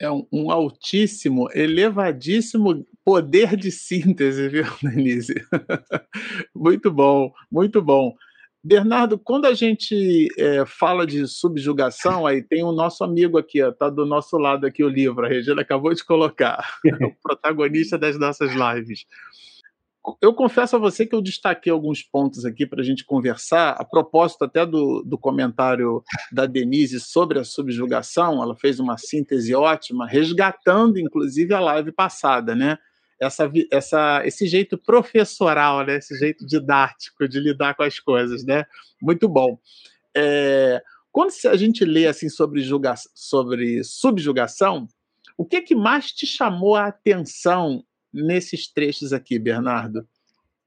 É 0.00 0.10
um, 0.10 0.26
um, 0.32 0.50
altíssimo, 0.50 1.48
elevadíssimo 1.52 2.86
poder 3.06 3.56
de 3.56 3.70
síntese, 3.70 4.48
viu, 4.48 4.64
Denise? 4.82 5.34
muito 6.52 6.90
bom, 6.90 7.32
muito 7.48 7.80
bom. 7.80 8.12
Bernardo, 8.64 9.16
quando 9.16 9.44
a 9.44 9.54
gente 9.54 10.26
é, 10.36 10.66
fala 10.66 11.06
de 11.06 11.24
subjugação, 11.28 12.26
aí 12.26 12.42
tem 12.42 12.64
o 12.64 12.72
nosso 12.72 13.04
amigo 13.04 13.38
aqui, 13.38 13.60
está 13.60 13.88
do 13.88 14.04
nosso 14.04 14.36
lado 14.36 14.66
aqui 14.66 14.82
o 14.82 14.88
livro, 14.88 15.24
a 15.24 15.28
Regina 15.28 15.62
acabou 15.62 15.94
de 15.94 16.04
colocar, 16.04 16.66
o 17.00 17.14
protagonista 17.22 17.96
das 17.96 18.18
nossas 18.18 18.50
lives. 18.52 19.06
Eu 20.20 20.34
confesso 20.34 20.74
a 20.74 20.78
você 20.80 21.06
que 21.06 21.14
eu 21.14 21.22
destaquei 21.22 21.70
alguns 21.70 22.02
pontos 22.02 22.44
aqui 22.44 22.66
para 22.66 22.80
a 22.80 22.84
gente 22.84 23.04
conversar, 23.04 23.70
a 23.70 23.84
propósito 23.84 24.44
até 24.44 24.66
do, 24.66 25.02
do 25.02 25.16
comentário 25.16 26.02
da 26.32 26.44
Denise 26.44 26.98
sobre 26.98 27.38
a 27.38 27.44
subjugação, 27.44 28.42
ela 28.42 28.56
fez 28.56 28.80
uma 28.80 28.98
síntese 28.98 29.54
ótima, 29.54 30.08
resgatando 30.08 30.98
inclusive 30.98 31.54
a 31.54 31.60
live 31.60 31.92
passada, 31.92 32.56
né? 32.56 32.78
Essa, 33.20 33.50
essa, 33.70 34.22
esse 34.24 34.46
jeito 34.46 34.76
professoral, 34.76 35.84
né? 35.84 35.96
esse 35.96 36.16
jeito 36.18 36.46
didático 36.46 37.28
de 37.28 37.40
lidar 37.40 37.74
com 37.74 37.82
as 37.82 37.98
coisas, 37.98 38.44
né? 38.44 38.64
Muito 39.00 39.28
bom. 39.28 39.58
É, 40.16 40.82
quando 41.10 41.30
a 41.50 41.56
gente 41.56 41.84
lê 41.84 42.06
assim 42.06 42.28
sobre, 42.28 42.60
julga, 42.62 42.94
sobre 43.14 43.82
subjugação, 43.82 44.86
o 45.36 45.44
que, 45.44 45.60
que 45.62 45.74
mais 45.74 46.12
te 46.12 46.26
chamou 46.26 46.76
a 46.76 46.86
atenção 46.86 47.82
nesses 48.12 48.72
trechos 48.72 49.12
aqui, 49.12 49.38
Bernardo? 49.38 50.06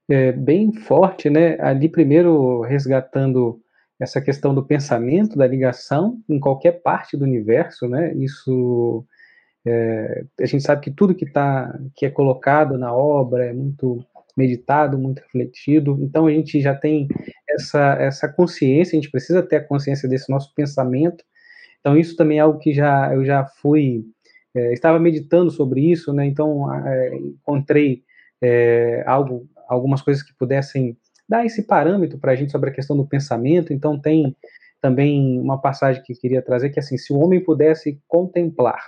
É 0.08 0.32
bem 0.32 0.72
forte, 0.72 1.30
né? 1.30 1.60
Ali 1.60 1.88
primeiro 1.88 2.62
resgatando 2.62 3.60
essa 4.00 4.20
questão 4.20 4.54
do 4.54 4.64
pensamento, 4.64 5.36
da 5.36 5.46
ligação 5.46 6.20
em 6.28 6.40
qualquer 6.40 6.82
parte 6.82 7.16
do 7.16 7.24
universo, 7.24 7.86
né? 7.86 8.14
Isso 8.14 9.04
é, 9.66 10.24
a 10.40 10.46
gente 10.46 10.62
sabe 10.62 10.82
que 10.82 10.90
tudo 10.90 11.14
que, 11.14 11.26
tá, 11.26 11.78
que 11.94 12.06
é 12.06 12.10
colocado 12.10 12.78
na 12.78 12.94
obra 12.94 13.46
é 13.46 13.52
muito 13.52 14.04
meditado, 14.36 14.98
muito 14.98 15.20
refletido, 15.20 15.98
então 16.00 16.26
a 16.26 16.30
gente 16.30 16.60
já 16.60 16.74
tem 16.74 17.08
essa, 17.48 17.94
essa 18.00 18.28
consciência, 18.28 18.96
a 18.96 19.00
gente 19.00 19.10
precisa 19.10 19.42
ter 19.42 19.56
a 19.56 19.64
consciência 19.64 20.08
desse 20.08 20.30
nosso 20.30 20.54
pensamento, 20.54 21.22
então 21.80 21.96
isso 21.96 22.16
também 22.16 22.38
é 22.38 22.40
algo 22.40 22.58
que 22.58 22.72
já, 22.72 23.12
eu 23.12 23.24
já 23.24 23.44
fui, 23.60 24.04
é, 24.54 24.72
estava 24.72 24.98
meditando 24.98 25.50
sobre 25.50 25.90
isso, 25.90 26.12
né, 26.12 26.24
então 26.24 26.72
é, 26.72 27.16
encontrei 27.16 28.02
é, 28.40 29.02
algo, 29.06 29.46
algumas 29.68 30.00
coisas 30.00 30.22
que 30.22 30.32
pudessem 30.34 30.96
dar 31.28 31.44
esse 31.44 31.66
parâmetro 31.66 32.18
para 32.18 32.32
a 32.32 32.36
gente 32.36 32.52
sobre 32.52 32.70
a 32.70 32.72
questão 32.72 32.96
do 32.96 33.06
pensamento, 33.06 33.72
então 33.72 34.00
tem 34.00 34.34
também 34.80 35.38
uma 35.38 35.60
passagem 35.60 36.02
que 36.02 36.14
queria 36.14 36.40
trazer, 36.40 36.70
que 36.70 36.78
é 36.78 36.82
assim, 36.82 36.96
se 36.96 37.12
o 37.12 37.18
homem 37.18 37.44
pudesse 37.44 38.00
contemplar 38.08 38.80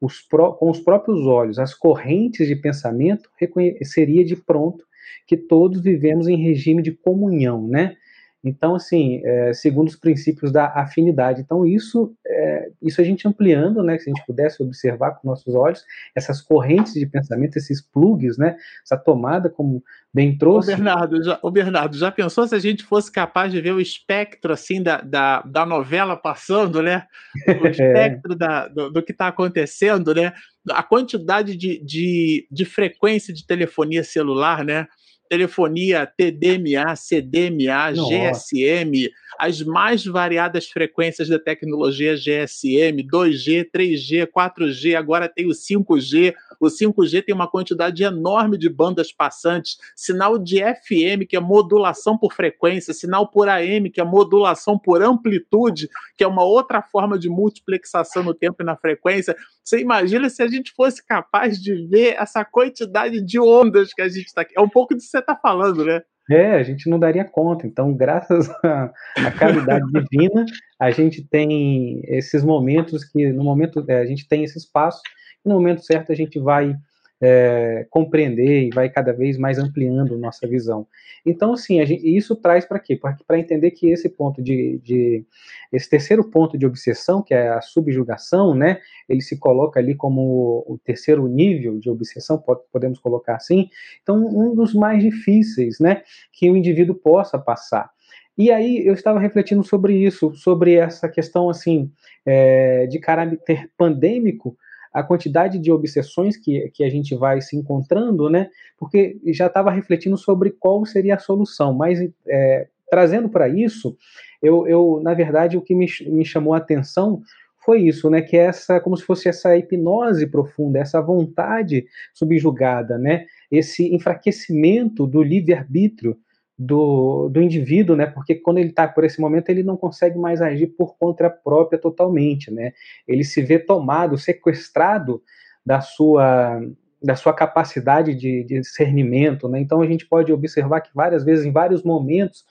os 0.00 0.20
pró, 0.20 0.52
com 0.52 0.70
os 0.70 0.80
próprios 0.80 1.26
olhos 1.26 1.58
as 1.58 1.74
correntes 1.74 2.46
de 2.46 2.56
pensamento, 2.56 3.30
reconheceria 3.36 4.24
de 4.24 4.36
pronto 4.36 4.84
que 5.26 5.36
todos 5.36 5.80
vivemos 5.80 6.28
em 6.28 6.36
regime 6.36 6.82
de 6.82 6.92
comunhão, 6.92 7.66
né? 7.66 7.96
Então, 8.44 8.74
assim, 8.74 9.20
é, 9.24 9.52
segundo 9.52 9.88
os 9.88 9.96
princípios 9.96 10.50
da 10.50 10.66
afinidade. 10.66 11.40
Então, 11.40 11.64
isso, 11.64 12.12
é, 12.26 12.70
isso 12.82 13.00
a 13.00 13.04
gente 13.04 13.26
ampliando, 13.28 13.82
né, 13.84 13.96
se 13.98 14.10
a 14.10 14.12
gente 14.12 14.26
pudesse 14.26 14.60
observar 14.62 15.12
com 15.12 15.28
nossos 15.28 15.54
olhos, 15.54 15.84
essas 16.14 16.40
correntes 16.40 16.94
de 16.94 17.06
pensamento, 17.06 17.56
esses 17.56 17.80
plugs, 17.80 18.36
né, 18.36 18.56
essa 18.84 18.96
tomada, 18.96 19.48
como 19.48 19.82
bem 20.12 20.36
trouxe. 20.36 20.72
Ô 20.72 20.76
Bernardo, 20.76 21.22
já, 21.22 21.40
Bernardo, 21.52 21.96
já 21.96 22.10
pensou 22.10 22.46
se 22.46 22.54
a 22.54 22.58
gente 22.58 22.82
fosse 22.82 23.10
capaz 23.10 23.52
de 23.52 23.60
ver 23.60 23.72
o 23.72 23.80
espectro, 23.80 24.52
assim, 24.52 24.82
da, 24.82 25.00
da, 25.00 25.42
da 25.42 25.64
novela 25.64 26.16
passando, 26.16 26.82
né? 26.82 27.06
O 27.46 27.66
espectro 27.68 28.32
é. 28.32 28.36
da, 28.36 28.68
do, 28.68 28.90
do 28.90 29.02
que 29.02 29.12
está 29.12 29.28
acontecendo, 29.28 30.14
né? 30.14 30.32
A 30.70 30.82
quantidade 30.82 31.56
de, 31.56 31.82
de, 31.84 32.46
de 32.50 32.64
frequência 32.64 33.32
de 33.32 33.46
telefonia 33.46 34.04
celular, 34.04 34.64
né? 34.64 34.86
Telefonia 35.32 36.06
TDMA, 36.06 36.94
CDMA, 36.94 37.90
Nossa. 37.96 38.52
GSM, 38.54 39.10
as 39.38 39.62
mais 39.62 40.04
variadas 40.04 40.68
frequências 40.68 41.26
da 41.26 41.38
tecnologia 41.38 42.14
GSM, 42.14 43.02
2G, 43.10 43.66
3G, 43.74 44.26
4G, 44.26 44.94
agora 44.94 45.30
tem 45.30 45.46
o 45.46 45.52
5G. 45.52 46.34
O 46.60 46.66
5G 46.66 47.24
tem 47.24 47.34
uma 47.34 47.48
quantidade 47.48 48.04
enorme 48.04 48.58
de 48.58 48.68
bandas 48.68 49.10
passantes, 49.10 49.78
sinal 49.96 50.38
de 50.38 50.58
FM, 50.58 51.26
que 51.26 51.34
é 51.34 51.40
modulação 51.40 52.18
por 52.18 52.34
frequência, 52.34 52.92
sinal 52.92 53.26
por 53.26 53.48
AM, 53.48 53.88
que 53.88 54.02
é 54.02 54.04
modulação 54.04 54.78
por 54.78 55.02
amplitude, 55.02 55.88
que 56.14 56.22
é 56.22 56.26
uma 56.28 56.44
outra 56.44 56.82
forma 56.82 57.18
de 57.18 57.30
multiplexação 57.30 58.22
no 58.22 58.34
tempo 58.34 58.62
e 58.62 58.66
na 58.66 58.76
frequência. 58.76 59.34
Você 59.64 59.80
imagina 59.80 60.28
se 60.28 60.42
a 60.42 60.46
gente 60.46 60.72
fosse 60.72 61.04
capaz 61.04 61.60
de 61.60 61.74
ver 61.86 62.16
essa 62.18 62.44
quantidade 62.44 63.20
de 63.20 63.40
ondas 63.40 63.94
que 63.94 64.02
a 64.02 64.08
gente 64.08 64.26
está 64.26 64.42
aqui. 64.42 64.52
É 64.56 64.60
um 64.60 64.68
pouco 64.68 64.94
disso 64.94 65.16
está 65.22 65.36
falando, 65.36 65.84
né? 65.84 66.02
É, 66.30 66.52
a 66.52 66.62
gente 66.62 66.88
não 66.88 66.98
daria 66.98 67.24
conta. 67.24 67.66
Então, 67.66 67.92
graças 67.94 68.48
à 68.62 69.30
caridade 69.38 69.84
divina, 69.92 70.44
a 70.78 70.90
gente 70.90 71.26
tem 71.26 72.00
esses 72.04 72.44
momentos 72.44 73.04
que, 73.04 73.32
no 73.32 73.42
momento, 73.42 73.84
é, 73.88 74.00
a 74.00 74.06
gente 74.06 74.28
tem 74.28 74.44
esse 74.44 74.58
espaço, 74.58 75.00
no 75.44 75.54
momento 75.54 75.84
certo 75.84 76.12
a 76.12 76.14
gente 76.14 76.38
vai 76.38 76.76
é, 77.22 77.86
compreender 77.88 78.64
e 78.64 78.70
vai 78.70 78.90
cada 78.90 79.12
vez 79.12 79.38
mais 79.38 79.56
ampliando 79.56 80.18
nossa 80.18 80.44
visão. 80.48 80.88
Então, 81.24 81.52
assim, 81.52 81.84
gente, 81.86 82.04
isso 82.04 82.34
traz 82.34 82.64
para 82.64 82.80
quê? 82.80 82.96
Para 82.96 83.38
entender 83.38 83.70
que 83.70 83.88
esse 83.90 84.08
ponto 84.08 84.42
de, 84.42 84.80
de, 84.82 85.24
esse 85.72 85.88
terceiro 85.88 86.24
ponto 86.24 86.58
de 86.58 86.66
obsessão, 86.66 87.22
que 87.22 87.32
é 87.32 87.48
a 87.48 87.60
subjugação, 87.60 88.56
né, 88.56 88.80
ele 89.08 89.20
se 89.20 89.38
coloca 89.38 89.78
ali 89.78 89.94
como 89.94 90.64
o 90.66 90.76
terceiro 90.84 91.28
nível 91.28 91.78
de 91.78 91.88
obsessão, 91.88 92.42
podemos 92.72 92.98
colocar 92.98 93.36
assim. 93.36 93.68
Então, 94.02 94.16
um 94.16 94.52
dos 94.52 94.74
mais 94.74 95.00
difíceis, 95.00 95.78
né, 95.78 96.02
que 96.32 96.50
o 96.50 96.56
indivíduo 96.56 96.96
possa 96.96 97.38
passar. 97.38 97.88
E 98.36 98.50
aí 98.50 98.84
eu 98.84 98.94
estava 98.94 99.20
refletindo 99.20 99.62
sobre 99.62 99.94
isso, 99.94 100.34
sobre 100.34 100.74
essa 100.74 101.08
questão 101.08 101.50
assim 101.50 101.92
é, 102.24 102.86
de 102.86 102.98
caráter 102.98 103.70
pandêmico, 103.76 104.56
a 104.92 105.02
quantidade 105.02 105.58
de 105.58 105.72
obsessões 105.72 106.36
que, 106.36 106.70
que 106.74 106.84
a 106.84 106.90
gente 106.90 107.14
vai 107.14 107.40
se 107.40 107.56
encontrando, 107.56 108.28
né? 108.28 108.48
Porque 108.78 109.18
já 109.28 109.46
estava 109.46 109.70
refletindo 109.70 110.16
sobre 110.16 110.50
qual 110.50 110.84
seria 110.84 111.14
a 111.14 111.18
solução, 111.18 111.72
mas 111.72 111.98
é, 112.28 112.68
trazendo 112.90 113.28
para 113.28 113.48
isso, 113.48 113.96
eu, 114.42 114.66
eu, 114.66 115.00
na 115.02 115.14
verdade, 115.14 115.56
o 115.56 115.62
que 115.62 115.74
me, 115.74 115.86
me 116.08 116.24
chamou 116.24 116.52
a 116.52 116.58
atenção 116.58 117.22
foi 117.64 117.80
isso, 117.82 118.10
né? 118.10 118.20
Que 118.20 118.36
é 118.36 118.46
essa, 118.46 118.80
como 118.80 118.96
se 118.96 119.04
fosse 119.04 119.28
essa 119.28 119.56
hipnose 119.56 120.26
profunda, 120.26 120.80
essa 120.80 121.00
vontade 121.00 121.86
subjugada, 122.12 122.98
né? 122.98 123.24
Esse 123.50 123.94
enfraquecimento 123.94 125.06
do 125.06 125.22
livre-arbítrio 125.22 126.18
do, 126.58 127.28
do 127.28 127.40
indivíduo, 127.40 127.96
né? 127.96 128.06
Porque 128.06 128.34
quando 128.34 128.58
ele 128.58 128.70
está 128.70 128.86
por 128.86 129.04
esse 129.04 129.20
momento, 129.20 129.48
ele 129.48 129.62
não 129.62 129.76
consegue 129.76 130.18
mais 130.18 130.40
agir 130.40 130.68
por 130.68 130.96
conta 130.96 131.28
própria 131.30 131.78
totalmente, 131.78 132.50
né? 132.50 132.72
Ele 133.06 133.24
se 133.24 133.42
vê 133.42 133.58
tomado, 133.58 134.18
sequestrado 134.18 135.22
da 135.64 135.80
sua 135.80 136.60
da 137.04 137.16
sua 137.16 137.32
capacidade 137.32 138.14
de, 138.14 138.44
de 138.44 138.60
discernimento, 138.60 139.48
né? 139.48 139.58
Então 139.58 139.80
a 139.80 139.86
gente 139.86 140.06
pode 140.06 140.32
observar 140.32 140.80
que 140.80 140.90
várias 140.94 141.24
vezes, 141.24 141.44
em 141.44 141.50
vários 141.50 141.82
momentos, 141.82 142.44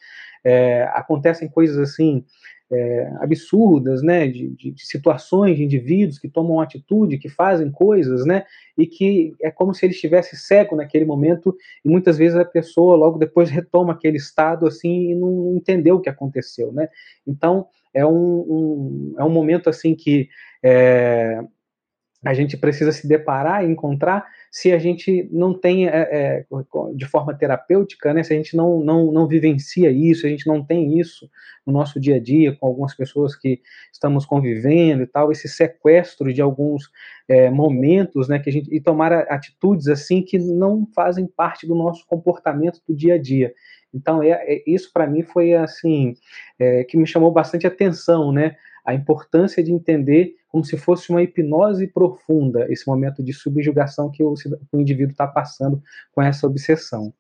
é, 0.43 0.83
acontecem 0.93 1.47
coisas 1.47 1.77
assim 1.77 2.25
é, 2.71 3.13
absurdas, 3.19 4.01
né, 4.01 4.27
de, 4.27 4.49
de, 4.49 4.71
de, 4.71 4.86
situações 4.86 5.57
de 5.57 5.63
indivíduos 5.63 6.17
que 6.17 6.29
tomam 6.29 6.60
atitude, 6.60 7.17
que 7.17 7.29
fazem 7.29 7.69
coisas, 7.69 8.25
né, 8.25 8.45
e 8.77 8.88
que 8.88 9.34
é 9.41 9.51
como 9.51 9.73
se 9.73 9.86
ele 9.86 9.93
estivesse 9.93 10.36
cego 10.36 10.75
naquele 10.75 11.05
momento 11.05 11.55
e 11.84 11.89
muitas 11.89 12.17
vezes 12.17 12.38
a 12.38 12.45
pessoa 12.45 12.95
logo 12.95 13.17
depois 13.17 13.49
retoma 13.51 13.93
aquele 13.93 14.17
estado 14.17 14.65
assim 14.65 15.12
e 15.12 15.15
não 15.15 15.55
entendeu 15.55 15.95
o 15.95 16.01
que 16.01 16.10
aconteceu, 16.10 16.71
né. 16.71 16.88
Então 17.25 17.67
é 17.93 18.05
um, 18.05 18.12
um 18.12 19.15
é 19.17 19.23
um 19.23 19.29
momento 19.29 19.69
assim 19.69 19.93
que 19.93 20.29
é, 20.63 21.41
a 22.23 22.34
gente 22.34 22.55
precisa 22.55 22.91
se 22.91 23.07
deparar 23.07 23.63
e 23.63 23.71
encontrar 23.71 24.25
se 24.51 24.71
a 24.71 24.77
gente 24.77 25.27
não 25.31 25.57
tem, 25.57 25.88
é, 25.88 25.91
é, 25.91 26.45
de 26.93 27.05
forma 27.07 27.34
terapêutica, 27.34 28.13
né, 28.13 28.21
se 28.21 28.34
a 28.34 28.36
gente 28.36 28.55
não, 28.55 28.79
não, 28.79 29.12
não 29.12 29.27
vivencia 29.27 29.89
isso, 29.89 30.27
a 30.27 30.29
gente 30.29 30.45
não 30.45 30.63
tem 30.63 30.99
isso 30.99 31.27
no 31.65 31.73
nosso 31.73 31.99
dia 31.99 32.17
a 32.17 32.19
dia 32.19 32.55
com 32.55 32.67
algumas 32.67 32.93
pessoas 32.93 33.36
que 33.36 33.62
estamos 33.91 34.25
convivendo 34.25 35.01
e 35.01 35.07
tal, 35.07 35.31
esse 35.31 35.47
sequestro 35.47 36.31
de 36.31 36.41
alguns 36.41 36.91
é, 37.27 37.49
momentos, 37.49 38.27
né, 38.27 38.38
que 38.38 38.49
a 38.49 38.53
gente, 38.53 38.73
e 38.73 38.79
tomar 38.79 39.12
atitudes 39.13 39.88
assim 39.88 40.21
que 40.21 40.38
não 40.38 40.88
fazem 40.93 41.25
parte 41.25 41.65
do 41.65 41.73
nosso 41.73 42.05
comportamento 42.05 42.81
do 42.88 42.95
dia 42.95 43.15
a 43.15 43.17
dia. 43.17 43.53
Então, 43.93 44.21
é, 44.21 44.29
é 44.31 44.63
isso 44.67 44.91
para 44.93 45.07
mim 45.07 45.23
foi 45.23 45.53
assim, 45.53 46.13
é, 46.60 46.84
que 46.84 46.97
me 46.97 47.07
chamou 47.07 47.31
bastante 47.31 47.65
atenção, 47.65 48.31
né, 48.31 48.55
a 48.85 48.93
importância 48.93 49.63
de 49.63 49.71
entender 49.71 50.35
como 50.47 50.65
se 50.65 50.77
fosse 50.77 51.09
uma 51.09 51.23
hipnose 51.23 51.87
profunda, 51.87 52.65
esse 52.69 52.85
momento 52.87 53.23
de 53.23 53.33
subjugação 53.33 54.11
que 54.11 54.23
o, 54.23 54.33
o 54.71 54.79
indivíduo 54.79 55.11
está 55.11 55.27
passando 55.27 55.81
com 56.11 56.21
essa 56.21 56.45
obsessão. 56.45 57.13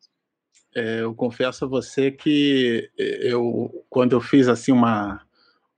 É, 0.75 1.01
eu 1.01 1.13
confesso 1.13 1.65
a 1.65 1.67
você 1.67 2.11
que 2.11 2.89
eu, 2.97 3.85
quando 3.89 4.13
eu 4.13 4.21
fiz 4.21 4.47
assim 4.47 4.71
uma, 4.71 5.21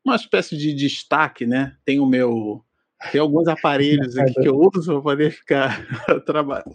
uma 0.05 0.15
espécie 0.15 0.57
de 0.57 0.73
destaque, 0.73 1.45
né? 1.45 1.75
Tem 1.85 1.99
o 1.99 2.05
meu 2.05 2.63
tem 3.11 3.19
alguns 3.19 3.47
aparelhos 3.49 4.17
aqui 4.17 4.33
que 4.33 4.47
eu 4.47 4.57
uso 4.57 4.93
para 4.93 5.01
poder 5.01 5.31
ficar 5.31 5.85
trabalhando. 6.25 6.71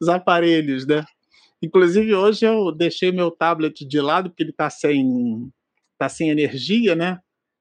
Os 0.00 0.08
aparelhos, 0.08 0.86
né? 0.86 1.04
Inclusive 1.60 2.14
hoje 2.14 2.46
eu 2.46 2.72
deixei 2.72 3.12
meu 3.12 3.30
tablet 3.30 3.84
de 3.84 4.00
lado 4.00 4.30
porque 4.30 4.42
ele 4.42 4.50
está 4.50 4.70
sem 4.70 5.52
tá 5.98 6.08
sem 6.08 6.30
energia, 6.30 6.94
né? 6.94 7.20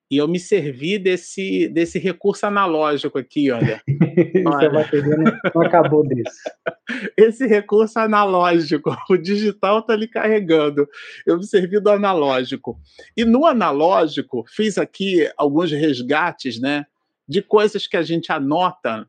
E 0.10 0.15
eu 0.17 0.28
me 0.28 0.39
servi 0.39 0.98
desse, 0.98 1.67
desse 1.67 2.00
recurso 2.00 2.46
analógico 2.46 3.17
aqui, 3.17 3.52
olha. 3.52 3.82
olha. 4.48 4.70
Vai 4.70 4.89
não, 5.02 5.39
não 5.54 5.62
acabou 5.62 6.08
desse. 6.08 6.50
Esse 7.17 7.46
recurso 7.46 8.00
analógico, 8.00 8.96
o 9.10 9.17
digital 9.17 9.80
está 9.80 9.93
ali 9.93 10.08
carregando. 10.08 10.88
Eu 11.26 11.38
me 11.38 11.43
servi 11.43 11.80
do 11.82 11.89
analógico. 11.89 12.80
E 13.17 13.26
no 13.26 13.46
analógico, 13.46 14.46
fiz 14.48 14.78
aqui 14.78 15.30
alguns 15.36 15.72
resgates, 15.72 16.60
né? 16.60 16.86
De 17.28 17.41
coisas 17.41 17.86
que 17.86 17.98
a 17.98 18.02
gente 18.02 18.32
anota 18.32 19.06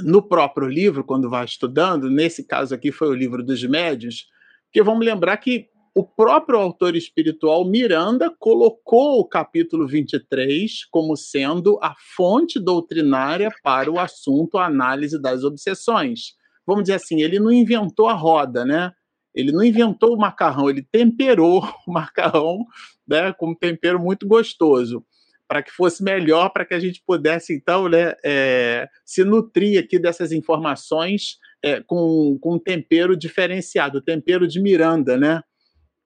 no 0.00 0.20
próprio 0.20 0.66
livro, 0.66 1.04
quando 1.04 1.30
vai 1.30 1.44
estudando. 1.44 2.10
Nesse 2.10 2.42
caso 2.42 2.74
aqui 2.74 2.90
foi 2.90 3.08
o 3.08 3.14
livro 3.14 3.44
dos 3.44 3.62
médios. 3.62 4.26
Porque 4.64 4.82
vamos 4.82 5.06
lembrar 5.06 5.36
que 5.36 5.68
o 5.94 6.02
próprio 6.02 6.58
autor 6.58 6.96
espiritual 6.96 7.64
Miranda 7.64 8.28
colocou 8.36 9.20
o 9.20 9.24
capítulo 9.24 9.86
23 9.86 10.86
como 10.90 11.16
sendo 11.16 11.78
a 11.80 11.94
fonte 12.16 12.58
doutrinária 12.58 13.48
para 13.62 13.88
o 13.90 14.00
assunto 14.00 14.58
a 14.58 14.66
análise 14.66 15.20
das 15.22 15.44
obsessões. 15.44 16.34
Vamos 16.66 16.84
dizer 16.84 16.94
assim, 16.94 17.22
ele 17.22 17.38
não 17.38 17.52
inventou 17.52 18.08
a 18.08 18.12
roda, 18.12 18.64
né? 18.64 18.90
Ele 19.32 19.52
não 19.52 19.62
inventou 19.62 20.14
o 20.14 20.18
macarrão, 20.18 20.68
ele 20.68 20.82
temperou 20.82 21.62
o 21.86 21.92
macarrão 21.92 22.66
né, 23.06 23.32
com 23.32 23.50
um 23.50 23.54
tempero 23.54 24.00
muito 24.00 24.26
gostoso, 24.26 25.04
para 25.46 25.62
que 25.62 25.70
fosse 25.70 26.02
melhor, 26.02 26.50
para 26.50 26.64
que 26.64 26.74
a 26.74 26.80
gente 26.80 27.02
pudesse, 27.06 27.54
então, 27.54 27.88
né, 27.88 28.14
é, 28.24 28.88
se 29.04 29.22
nutrir 29.22 29.78
aqui 29.78 29.98
dessas 29.98 30.32
informações 30.32 31.38
é, 31.62 31.80
com, 31.80 32.36
com 32.40 32.54
um 32.54 32.58
tempero 32.58 33.16
diferenciado, 33.16 34.00
tempero 34.00 34.48
de 34.48 34.60
Miranda, 34.60 35.16
né? 35.16 35.42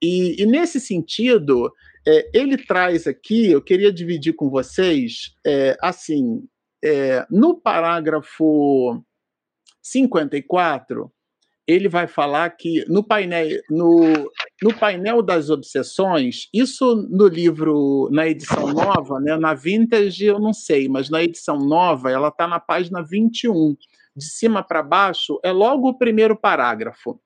E, 0.02 0.42
e 0.42 0.46
nesse 0.46 0.80
sentido, 0.80 1.72
é, 2.06 2.30
ele 2.32 2.56
traz 2.56 3.06
aqui, 3.06 3.50
eu 3.50 3.62
queria 3.62 3.92
dividir 3.92 4.34
com 4.34 4.48
vocês, 4.48 5.34
é, 5.46 5.76
assim, 5.80 6.46
é, 6.82 7.26
no 7.30 7.60
parágrafo 7.60 9.02
54, 9.82 11.12
ele 11.66 11.86
vai 11.86 12.06
falar 12.06 12.48
que 12.50 12.82
no 12.88 13.04
painel, 13.04 13.60
no, 13.68 14.30
no 14.62 14.74
painel 14.78 15.20
das 15.20 15.50
obsessões, 15.50 16.48
isso 16.54 16.94
no 17.10 17.26
livro, 17.26 18.08
na 18.10 18.26
edição 18.26 18.72
nova, 18.72 19.20
né, 19.20 19.36
na 19.36 19.52
vintage 19.52 20.24
eu 20.24 20.38
não 20.38 20.54
sei, 20.54 20.88
mas 20.88 21.10
na 21.10 21.22
edição 21.22 21.58
nova 21.58 22.10
ela 22.10 22.28
está 22.28 22.48
na 22.48 22.58
página 22.58 23.02
21. 23.02 23.76
De 24.16 24.24
cima 24.24 24.64
para 24.64 24.82
baixo 24.82 25.38
é 25.44 25.52
logo 25.52 25.88
o 25.88 25.98
primeiro 25.98 26.34
parágrafo 26.34 27.20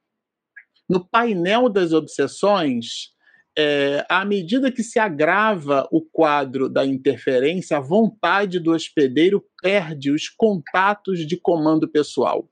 no 0.88 1.07
painel 1.09 1.68
das 1.68 1.92
obsessões, 1.92 3.12
é, 3.57 4.05
à 4.09 4.25
medida 4.25 4.73
que 4.73 4.83
se 4.83 4.99
agrava 4.99 5.87
o 5.90 6.01
quadro 6.01 6.68
da 6.68 6.87
interferência, 6.87 7.77
a 7.77 7.81
vontade 7.81 8.59
do 8.59 8.73
hospedeiro 8.73 9.45
perde 9.61 10.11
os 10.11 10.29
contatos 10.29 11.27
de 11.27 11.37
comando 11.37 11.88
pessoal. 11.88 12.49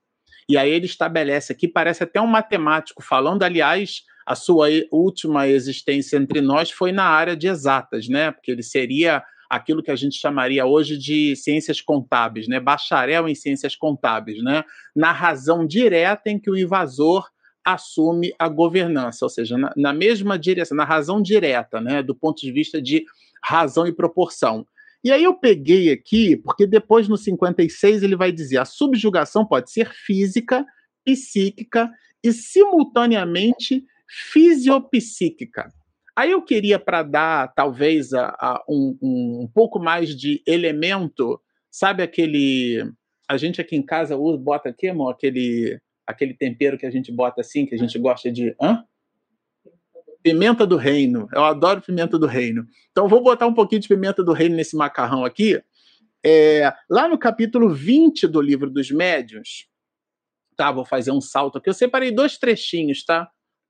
E 0.47 0.57
aí 0.57 0.69
ele 0.69 0.85
estabelece 0.85 1.51
aqui, 1.51 1.67
parece 1.67 2.03
até 2.03 2.21
um 2.21 2.27
matemático 2.27 3.01
falando, 3.01 3.43
aliás, 3.43 4.03
a 4.25 4.35
sua 4.35 4.67
última 4.91 5.47
existência 5.47 6.17
entre 6.17 6.41
nós 6.41 6.69
foi 6.69 6.91
na 6.91 7.05
área 7.05 7.35
de 7.35 7.47
exatas, 7.47 8.07
né? 8.07 8.31
Porque 8.31 8.51
ele 8.51 8.63
seria 8.63 9.23
aquilo 9.49 9.83
que 9.83 9.91
a 9.91 9.95
gente 9.95 10.17
chamaria 10.17 10.65
hoje 10.65 10.97
de 10.97 11.35
ciências 11.35 11.81
contábeis, 11.81 12.47
né? 12.47 12.59
Bacharel 12.59 13.27
em 13.27 13.35
ciências 13.35 13.75
contábeis, 13.75 14.41
né? 14.43 14.63
Na 14.95 15.11
razão 15.11 15.65
direta 15.65 16.29
em 16.29 16.39
que 16.39 16.49
o 16.49 16.57
invasor 16.57 17.27
assume 17.63 18.33
a 18.39 18.47
governança, 18.49 19.25
ou 19.25 19.29
seja, 19.29 19.57
na, 19.57 19.71
na 19.75 19.93
mesma 19.93 20.37
direção, 20.37 20.75
na 20.75 20.85
razão 20.85 21.21
direta, 21.21 21.79
né? 21.79 22.01
Do 22.01 22.15
ponto 22.15 22.41
de 22.41 22.51
vista 22.51 22.81
de 22.81 23.05
razão 23.43 23.87
e 23.87 23.93
proporção. 23.93 24.65
E 25.03 25.11
aí 25.11 25.23
eu 25.23 25.33
peguei 25.33 25.91
aqui, 25.91 26.37
porque 26.37 26.67
depois 26.67 27.07
no 27.07 27.17
56 27.17 28.03
ele 28.03 28.15
vai 28.15 28.31
dizer: 28.31 28.57
a 28.57 28.65
subjugação 28.65 29.45
pode 29.45 29.71
ser 29.71 29.89
física, 29.91 30.65
psíquica 31.03 31.89
e 32.23 32.31
simultaneamente 32.31 33.83
fisiopsíquica. 34.07 35.71
Aí 36.15 36.31
eu 36.31 36.41
queria, 36.41 36.77
para 36.77 37.03
dar 37.03 37.53
talvez 37.53 38.13
a, 38.13 38.27
a 38.39 38.63
um, 38.69 38.97
um, 39.01 39.49
pouco 39.53 39.79
mais 39.79 40.15
de 40.15 40.43
elemento, 40.45 41.41
sabe 41.69 42.03
aquele. 42.03 42.85
A 43.27 43.37
gente 43.37 43.61
aqui 43.61 43.75
em 43.75 43.81
casa 43.81 44.17
usa, 44.17 44.37
bota 44.37 44.69
aqui, 44.69 44.89
amor, 44.89 45.11
aquele, 45.13 45.79
aquele 46.05 46.33
tempero 46.33 46.77
que 46.77 46.85
a 46.85 46.91
gente 46.91 47.11
bota 47.11 47.41
assim, 47.41 47.65
que 47.65 47.75
a 47.75 47.77
gente 47.77 47.97
gosta 47.97 48.31
de. 48.31 48.55
Hã? 48.61 48.83
Pimenta 50.23 50.67
do 50.67 50.77
reino. 50.77 51.27
Eu 51.33 51.43
adoro 51.43 51.81
pimenta 51.81 52.17
do 52.17 52.27
reino. 52.27 52.65
Então 52.91 53.07
vou 53.07 53.23
botar 53.23 53.47
um 53.47 53.53
pouquinho 53.53 53.81
de 53.81 53.87
pimenta 53.87 54.23
do 54.23 54.33
reino 54.33 54.55
nesse 54.55 54.75
macarrão 54.75 55.25
aqui. 55.25 55.61
É, 56.23 56.71
lá 56.89 57.07
no 57.07 57.17
capítulo 57.17 57.73
20 57.73 58.27
do 58.27 58.39
livro 58.39 58.69
dos 58.69 58.91
médiuns, 58.91 59.67
tá? 60.55 60.71
Vou 60.71 60.85
fazer 60.85 61.11
um 61.11 61.21
salto 61.21 61.57
aqui. 61.57 61.69
Eu 61.69 61.73
separei 61.73 62.11
dois 62.11 62.37
trechinhos, 62.37 63.03
tá? 63.03 63.27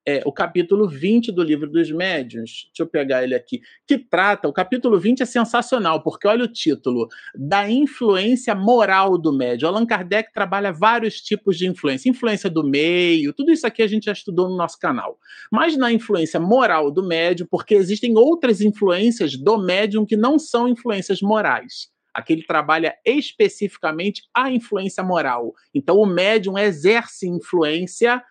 É, 0.08 0.22
o 0.26 0.32
capítulo 0.32 0.88
20 0.88 1.32
do 1.32 1.44
livro 1.44 1.70
dos 1.70 1.92
médiuns, 1.92 2.68
deixa 2.68 2.82
eu 2.82 2.88
pegar 2.88 3.24
ele 3.24 3.36
aqui, 3.36 3.62
que 3.88 3.98
trata, 3.98 4.48
o 4.48 4.54
capítulo 4.54 5.00
20 5.00 5.22
é 5.22 5.26
sensacional, 5.26 6.02
porque 6.02 6.28
olha 6.28 6.46
o 6.46 6.48
título, 6.48 7.08
da 7.36 7.70
influência 7.70 8.56
moral 8.56 9.18
do 9.18 9.32
médium. 9.32 9.70
Allan 9.70 9.86
Kardec 9.86 10.34
trabalha 10.34 10.72
vários 10.72 11.22
tipos 11.22 11.58
de 11.58 11.68
influência, 11.68 12.10
influência 12.10 12.50
do 12.50 12.64
meio, 12.64 13.34
tudo 13.34 13.52
isso 13.52 13.68
aqui 13.68 13.84
a 13.84 13.88
gente 13.88 14.06
já 14.06 14.14
estudou 14.14 14.50
no 14.50 14.58
nosso 14.58 14.80
canal. 14.80 15.20
Mas 15.52 15.78
na 15.78 15.92
influência 15.92 16.40
moral 16.40 16.92
do 16.92 17.04
médium, 17.04 17.48
porque 17.50 17.76
existem 17.76 18.18
outras 18.18 18.62
influências 18.62 19.38
do 19.38 19.58
médium 19.58 20.06
que 20.06 20.18
não 20.18 20.40
são 20.40 20.68
influências 20.68 21.22
morais. 21.22 21.92
Aqui 22.14 22.34
ele 22.34 22.44
trabalha 22.44 22.96
especificamente 23.06 24.24
a 24.34 24.52
influência 24.52 25.02
moral. 25.02 25.54
Então, 25.74 25.98
o 25.98 26.06
médium 26.06 26.58
exerce 26.58 27.28
influência 27.28 28.22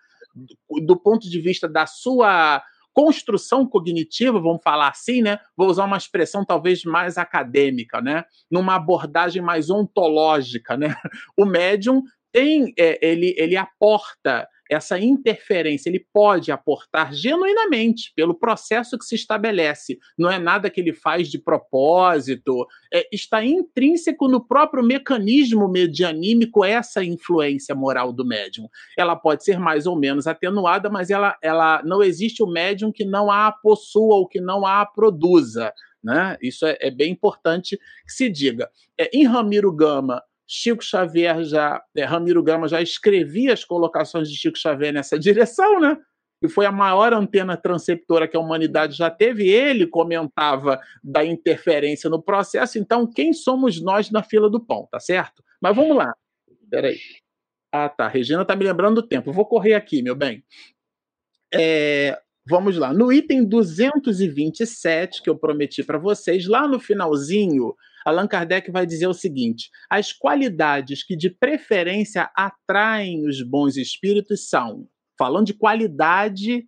do 0.83 0.97
ponto 0.97 1.29
de 1.29 1.39
vista 1.39 1.67
da 1.67 1.85
sua 1.85 2.63
construção 2.93 3.65
cognitiva, 3.65 4.39
vamos 4.39 4.61
falar 4.63 4.89
assim, 4.89 5.21
né? 5.21 5.39
Vou 5.55 5.67
usar 5.69 5.85
uma 5.85 5.97
expressão 5.97 6.43
talvez 6.43 6.83
mais 6.83 7.17
acadêmica, 7.17 8.01
né? 8.01 8.25
Numa 8.49 8.75
abordagem 8.75 9.41
mais 9.41 9.69
ontológica, 9.69 10.75
né? 10.75 10.95
O 11.37 11.45
médium 11.45 12.03
tem, 12.31 12.73
é, 12.77 12.99
ele, 13.05 13.33
ele 13.37 13.57
aporta 13.57 14.47
essa 14.71 14.97
interferência 14.97 15.89
ele 15.89 16.07
pode 16.13 16.49
aportar 16.49 17.13
genuinamente 17.13 18.13
pelo 18.15 18.33
processo 18.33 18.97
que 18.97 19.03
se 19.03 19.15
estabelece. 19.15 19.99
Não 20.17 20.31
é 20.31 20.39
nada 20.39 20.69
que 20.69 20.79
ele 20.79 20.93
faz 20.93 21.29
de 21.29 21.37
propósito, 21.37 22.65
é, 22.93 23.05
está 23.11 23.43
intrínseco 23.43 24.29
no 24.29 24.39
próprio 24.39 24.81
mecanismo 24.81 25.67
medianímico 25.67 26.63
essa 26.63 27.03
influência 27.03 27.75
moral 27.75 28.13
do 28.13 28.25
médium. 28.25 28.69
Ela 28.97 29.15
pode 29.17 29.43
ser 29.43 29.59
mais 29.59 29.85
ou 29.85 29.99
menos 29.99 30.25
atenuada, 30.25 30.89
mas 30.89 31.09
ela, 31.09 31.37
ela 31.41 31.83
não 31.83 32.01
existe 32.01 32.41
o 32.41 32.47
médium 32.47 32.93
que 32.93 33.03
não 33.03 33.29
a 33.29 33.51
possua 33.51 34.15
ou 34.15 34.27
que 34.27 34.39
não 34.39 34.65
a 34.65 34.85
produza. 34.85 35.73
Né? 36.01 36.37
Isso 36.41 36.65
é, 36.65 36.77
é 36.79 36.89
bem 36.89 37.11
importante 37.11 37.77
que 37.77 38.13
se 38.13 38.29
diga. 38.29 38.69
É, 38.97 39.09
em 39.13 39.25
Ramiro 39.25 39.71
Gama, 39.71 40.23
Chico 40.53 40.83
Xavier 40.83 41.45
já, 41.45 41.81
é, 41.95 42.03
Ramiro 42.03 42.43
Gama 42.43 42.67
já 42.67 42.81
escrevia 42.81 43.53
as 43.53 43.63
colocações 43.63 44.29
de 44.29 44.35
Chico 44.37 44.57
Xavier 44.57 44.91
nessa 44.91 45.17
direção, 45.17 45.79
né? 45.79 45.97
E 46.43 46.49
foi 46.49 46.65
a 46.65 46.71
maior 46.73 47.13
antena 47.13 47.55
transceptora 47.55 48.27
que 48.27 48.35
a 48.35 48.39
humanidade 48.39 48.97
já 48.97 49.09
teve. 49.09 49.47
Ele 49.47 49.87
comentava 49.87 50.81
da 51.01 51.23
interferência 51.23 52.09
no 52.09 52.21
processo. 52.21 52.77
Então, 52.77 53.07
quem 53.07 53.31
somos 53.31 53.79
nós 53.81 54.11
na 54.11 54.23
fila 54.23 54.49
do 54.49 54.59
pão, 54.59 54.89
tá 54.91 54.99
certo? 54.99 55.41
Mas 55.61 55.73
vamos 55.73 55.95
lá. 55.95 56.13
Peraí. 56.69 56.97
Ah, 57.71 57.87
tá. 57.87 58.09
Regina 58.09 58.43
tá 58.43 58.53
me 58.53 58.65
lembrando 58.65 59.01
do 59.01 59.07
tempo. 59.07 59.31
vou 59.31 59.45
correr 59.45 59.75
aqui, 59.75 60.01
meu 60.01 60.15
bem. 60.15 60.43
É, 61.53 62.19
vamos 62.45 62.75
lá. 62.75 62.91
No 62.91 63.13
item 63.13 63.45
227 63.45 65.21
que 65.21 65.29
eu 65.29 65.37
prometi 65.37 65.81
para 65.81 65.99
vocês, 65.99 66.45
lá 66.45 66.67
no 66.67 66.79
finalzinho, 66.79 67.73
Allan 68.05 68.27
Kardec 68.27 68.71
vai 68.71 68.85
dizer 68.85 69.07
o 69.07 69.13
seguinte: 69.13 69.69
as 69.89 70.11
qualidades 70.13 71.03
que 71.03 71.15
de 71.15 71.29
preferência 71.29 72.29
atraem 72.35 73.25
os 73.27 73.41
bons 73.41 73.77
espíritos 73.77 74.49
são, 74.49 74.87
falando 75.17 75.47
de 75.47 75.53
qualidade 75.53 76.65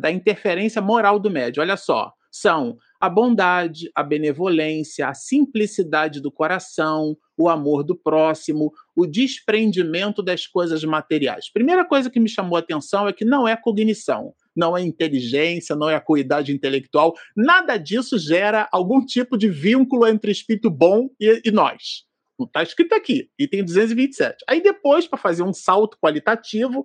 da 0.00 0.10
interferência 0.10 0.82
moral 0.82 1.18
do 1.18 1.30
médio, 1.30 1.62
olha 1.62 1.76
só, 1.76 2.12
são 2.30 2.76
a 3.00 3.08
bondade, 3.08 3.90
a 3.94 4.02
benevolência, 4.02 5.08
a 5.08 5.14
simplicidade 5.14 6.20
do 6.20 6.32
coração, 6.32 7.16
o 7.36 7.48
amor 7.48 7.84
do 7.84 7.96
próximo, 7.96 8.72
o 8.96 9.06
desprendimento 9.06 10.22
das 10.22 10.46
coisas 10.46 10.82
materiais. 10.82 11.50
Primeira 11.52 11.84
coisa 11.84 12.10
que 12.10 12.18
me 12.18 12.28
chamou 12.28 12.56
a 12.56 12.60
atenção 12.60 13.06
é 13.06 13.12
que 13.12 13.24
não 13.24 13.46
é 13.46 13.56
cognição 13.56 14.34
não 14.54 14.76
é 14.76 14.82
inteligência, 14.82 15.74
não 15.74 15.90
é 15.90 15.94
acuidade 15.94 16.52
intelectual, 16.52 17.14
nada 17.36 17.76
disso 17.76 18.18
gera 18.18 18.68
algum 18.70 19.04
tipo 19.04 19.36
de 19.36 19.48
vínculo 19.48 20.06
entre 20.06 20.30
espírito 20.30 20.70
bom 20.70 21.08
e, 21.20 21.42
e 21.44 21.50
nós. 21.50 22.04
Não 22.38 22.46
está 22.46 22.62
escrito 22.62 22.94
aqui, 22.94 23.30
item 23.38 23.64
227. 23.64 24.44
Aí 24.48 24.60
depois, 24.60 25.06
para 25.06 25.18
fazer 25.18 25.42
um 25.42 25.52
salto 25.52 25.96
qualitativo, 26.00 26.84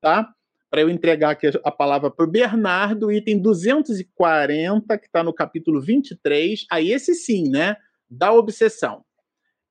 tá? 0.00 0.32
Para 0.70 0.80
eu 0.80 0.90
entregar 0.90 1.30
aqui 1.30 1.46
a 1.62 1.70
palavra 1.70 2.10
para 2.10 2.24
o 2.24 2.30
Bernardo, 2.30 3.12
item 3.12 3.38
240, 3.38 4.98
que 4.98 5.06
está 5.06 5.22
no 5.22 5.32
capítulo 5.32 5.80
23, 5.80 6.66
aí 6.70 6.90
esse 6.90 7.14
sim, 7.14 7.48
né? 7.48 7.76
Da 8.08 8.32
obsessão. 8.32 9.04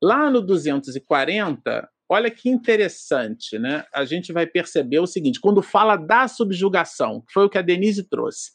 Lá 0.02 0.30
no 0.30 0.42
240, 0.42 1.90
Olha 2.08 2.30
que 2.30 2.50
interessante, 2.50 3.58
né? 3.58 3.84
A 3.94 4.06
gente 4.06 4.32
vai 4.32 4.46
perceber 4.46 5.00
o 5.00 5.08
seguinte: 5.08 5.40
quando 5.40 5.62
fala 5.62 5.96
da 5.96 6.28
subjugação, 6.28 7.22
que 7.22 7.34
foi 7.34 7.46
o 7.46 7.50
que 7.50 7.58
a 7.58 7.64
Denise 7.64 8.08
trouxe, 8.08 8.52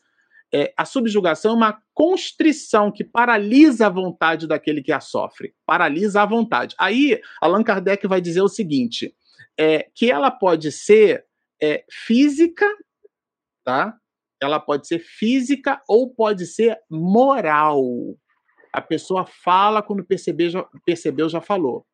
é, 0.53 0.73
a 0.77 0.85
subjugação 0.85 1.53
é 1.53 1.55
uma 1.55 1.83
constrição 1.95 2.91
que 2.91 3.05
paralisa 3.05 3.87
a 3.87 3.91
vontade 3.91 4.47
daquele 4.47 4.83
que 4.83 4.93
a 4.93 5.01
sofre, 5.01 5.55
paralisa 5.67 6.23
a 6.23 6.27
vontade. 6.27 6.75
Aí, 6.79 7.21
Allan 7.41 7.63
Kardec 7.63 8.07
vai 8.07 8.21
dizer 8.21 8.43
o 8.43 8.49
seguinte: 8.49 9.15
é, 9.59 9.89
que 9.95 10.11
ela 10.11 10.31
pode 10.31 10.71
ser 10.71 11.25
é, 11.61 11.85
física, 11.91 12.67
tá? 13.65 13.97
Ela 14.41 14.59
pode 14.59 14.87
ser 14.87 15.01
física 15.01 15.83
ou 15.89 16.09
pode 16.09 16.47
ser 16.47 16.79
moral. 16.89 17.83
A 18.73 18.81
pessoa 18.81 19.27
fala 19.27 19.83
quando 19.83 20.05
percebeu, 20.05 20.51
já, 20.51 20.67
percebeu, 20.85 21.29
já 21.29 21.41
falou. 21.41 21.85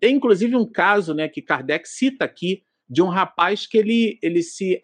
Tem 0.00 0.14
inclusive 0.14 0.54
um 0.56 0.64
caso 0.64 1.14
né, 1.14 1.28
que 1.28 1.42
Kardec 1.42 1.88
cita 1.88 2.24
aqui 2.24 2.62
de 2.88 3.02
um 3.02 3.08
rapaz 3.08 3.66
que 3.66 3.78
ele, 3.78 4.18
ele 4.22 4.42
se 4.42 4.80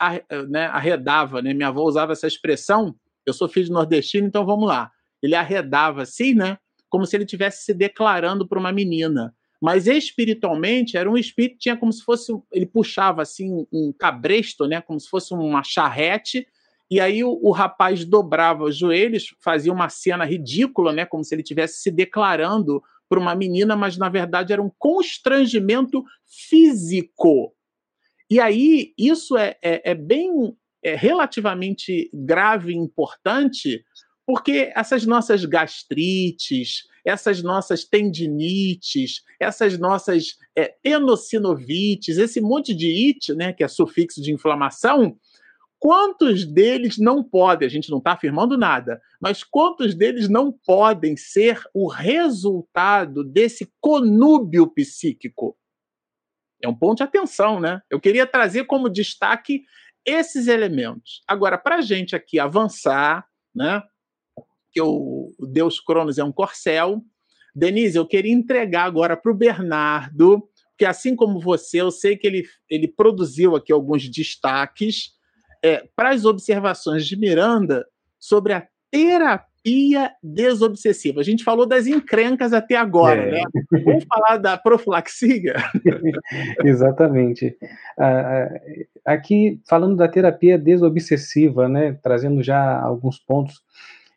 né, 0.49 0.67
arredava, 0.67 1.43
né? 1.43 1.53
Minha 1.53 1.69
avó 1.69 1.83
usava 1.85 2.13
essa 2.13 2.27
expressão. 2.27 2.95
Eu 3.27 3.33
sou 3.33 3.49
filho 3.49 3.67
de 3.67 3.73
nordestino, 3.73 4.27
então 4.27 4.45
vamos 4.45 4.67
lá. 4.67 4.91
Ele 5.23 5.35
arredava 5.35 6.03
assim, 6.03 6.35
né? 6.35 6.59
Como 6.89 7.07
se 7.07 7.17
ele 7.17 7.25
estivesse 7.25 7.65
se 7.65 7.75
declarando 7.75 8.49
para 8.49 8.59
uma 8.59 8.73
menina. 8.73 9.35
Mas 9.61 9.87
espiritualmente 9.87 10.97
era 10.97 11.11
um 11.11 11.19
espírito 11.19 11.59
tinha 11.59 11.77
como 11.77 11.93
se 11.93 12.03
fosse 12.03 12.33
ele 12.51 12.65
puxava 12.65 13.21
assim 13.21 13.67
um 13.71 13.93
cabresto, 13.93 14.67
né? 14.67 14.81
Como 14.81 14.99
se 14.99 15.09
fosse 15.09 15.35
uma 15.35 15.63
charrete. 15.63 16.47
E 16.91 16.99
aí 16.99 17.23
o, 17.23 17.39
o 17.43 17.53
rapaz 17.53 18.05
dobrava 18.05 18.65
os 18.65 18.77
joelhos, 18.77 19.35
fazia 19.41 19.73
uma 19.73 19.89
cena 19.89 20.25
ridícula, 20.25 20.93
né? 20.93 21.05
Como 21.05 21.23
se 21.23 21.35
ele 21.35 21.43
estivesse 21.43 21.83
se 21.83 21.91
declarando 21.91 22.83
para 23.11 23.19
uma 23.19 23.35
menina, 23.35 23.75
mas 23.75 23.99
na 23.99 24.09
verdade 24.09 24.53
era 24.53 24.63
um 24.63 24.71
constrangimento 24.79 26.05
físico. 26.49 27.53
E 28.31 28.39
aí 28.39 28.95
isso 28.97 29.37
é, 29.37 29.57
é, 29.61 29.91
é 29.91 29.95
bem 29.95 30.57
é 30.83 30.95
relativamente 30.95 32.09
grave 32.15 32.73
e 32.73 32.77
importante, 32.77 33.85
porque 34.25 34.73
essas 34.75 35.05
nossas 35.05 35.45
gastrites, 35.45 36.85
essas 37.05 37.43
nossas 37.43 37.85
tendinites, 37.85 39.23
essas 39.39 39.77
nossas 39.77 40.37
é, 40.57 40.75
esse 42.17 42.41
monte 42.41 42.73
de 42.73 42.87
it, 43.09 43.35
né, 43.35 43.53
que 43.53 43.65
é 43.65 43.69
sufixo 43.69 44.23
de 44.23 44.33
inflamação, 44.33 45.19
quantos 45.81 46.45
deles 46.45 46.99
não 46.99 47.25
podem, 47.25 47.67
a 47.67 47.71
gente 47.71 47.91
não 47.91 47.99
está 47.99 48.13
afirmando 48.13 48.57
nada, 48.59 49.01
mas 49.19 49.43
quantos 49.43 49.95
deles 49.95 50.29
não 50.29 50.53
podem 50.53 51.17
ser 51.17 51.63
o 51.73 51.89
resultado 51.89 53.25
desse 53.25 53.73
conúbio 53.81 54.67
psíquico? 54.69 55.57
É 56.63 56.69
um 56.69 56.75
ponto 56.77 56.99
de 56.99 57.03
atenção, 57.03 57.59
né? 57.59 57.81
Eu 57.89 57.99
queria 57.99 58.27
trazer 58.27 58.65
como 58.65 58.91
destaque 58.91 59.65
esses 60.05 60.47
elementos. 60.47 61.23
Agora, 61.27 61.57
para 61.57 61.77
a 61.77 61.81
gente 61.81 62.15
aqui 62.15 62.39
avançar, 62.39 63.27
né? 63.55 63.83
Que 64.71 64.83
o 64.83 65.33
Deus 65.51 65.81
Cronos 65.81 66.19
é 66.19 66.25
um 66.25 66.31
corcel. 66.31 67.03
Denise, 67.55 67.97
eu 67.97 68.07
queria 68.07 68.33
entregar 68.33 68.85
agora 68.85 69.17
para 69.17 69.33
o 69.33 69.35
Bernardo, 69.35 70.47
que 70.77 70.85
assim 70.85 71.17
como 71.17 71.41
você, 71.41 71.81
eu 71.81 71.91
sei 71.91 72.19
que 72.19 72.27
ele, 72.27 72.45
ele 72.69 72.87
produziu 72.87 73.57
aqui 73.57 73.73
alguns 73.73 74.07
destaques 74.09 75.19
é, 75.63 75.85
para 75.95 76.11
as 76.11 76.25
observações 76.25 77.07
de 77.07 77.17
Miranda 77.17 77.87
sobre 78.19 78.53
a 78.53 78.67
terapia 78.91 80.11
desobsessiva. 80.23 81.21
A 81.21 81.25
gente 81.25 81.45
falou 81.45 81.67
das 81.67 81.87
encrencas 81.87 82.53
até 82.53 82.77
agora, 82.77 83.21
é. 83.21 83.31
né? 83.31 83.43
Vamos 83.85 84.05
falar 84.05 84.39
da 84.39 84.57
profilaxia? 84.57 85.55
Exatamente. 86.65 87.57
Aqui, 89.05 89.61
falando 89.69 89.97
da 89.97 90.09
terapia 90.09 90.59
desobsessiva, 90.59 91.69
né, 91.69 91.99
trazendo 92.03 92.43
já 92.43 92.81
alguns 92.81 93.19
pontos 93.19 93.63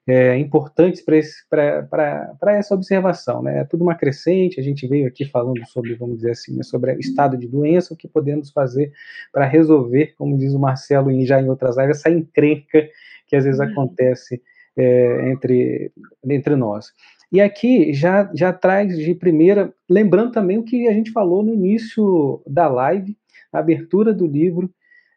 é, 0.07 0.37
importantes 0.37 1.03
para 1.03 2.37
essa 2.47 2.75
observação. 2.75 3.41
Né? 3.41 3.59
É 3.59 3.63
tudo 3.63 3.83
uma 3.83 3.95
crescente, 3.95 4.59
a 4.59 4.63
gente 4.63 4.87
veio 4.87 5.07
aqui 5.07 5.25
falando 5.25 5.65
sobre, 5.67 5.95
vamos 5.95 6.17
dizer 6.17 6.31
assim, 6.31 6.55
né, 6.55 6.63
sobre 6.63 6.93
o 6.93 6.99
estado 6.99 7.37
de 7.37 7.47
doença, 7.47 7.93
o 7.93 7.97
que 7.97 8.07
podemos 8.07 8.51
fazer 8.51 8.91
para 9.31 9.45
resolver, 9.45 10.13
como 10.17 10.37
diz 10.37 10.53
o 10.53 10.59
Marcelo 10.59 11.09
já 11.25 11.41
em 11.41 11.49
outras 11.49 11.77
áreas, 11.77 11.99
essa 11.99 12.09
encrenca 12.09 12.87
que 13.27 13.35
às 13.35 13.45
vezes 13.45 13.59
uhum. 13.59 13.71
acontece 13.71 14.41
é, 14.75 15.31
entre, 15.31 15.91
entre 16.29 16.55
nós. 16.55 16.91
E 17.31 17.41
aqui 17.41 17.93
já, 17.93 18.29
já 18.33 18.53
traz 18.53 18.97
de 18.97 19.15
primeira, 19.15 19.73
lembrando 19.89 20.31
também 20.31 20.57
o 20.57 20.63
que 20.63 20.87
a 20.87 20.93
gente 20.93 21.11
falou 21.11 21.41
no 21.41 21.53
início 21.53 22.43
da 22.45 22.67
live, 22.67 23.17
a 23.51 23.59
abertura 23.59 24.13
do 24.13 24.27
livro, 24.27 24.69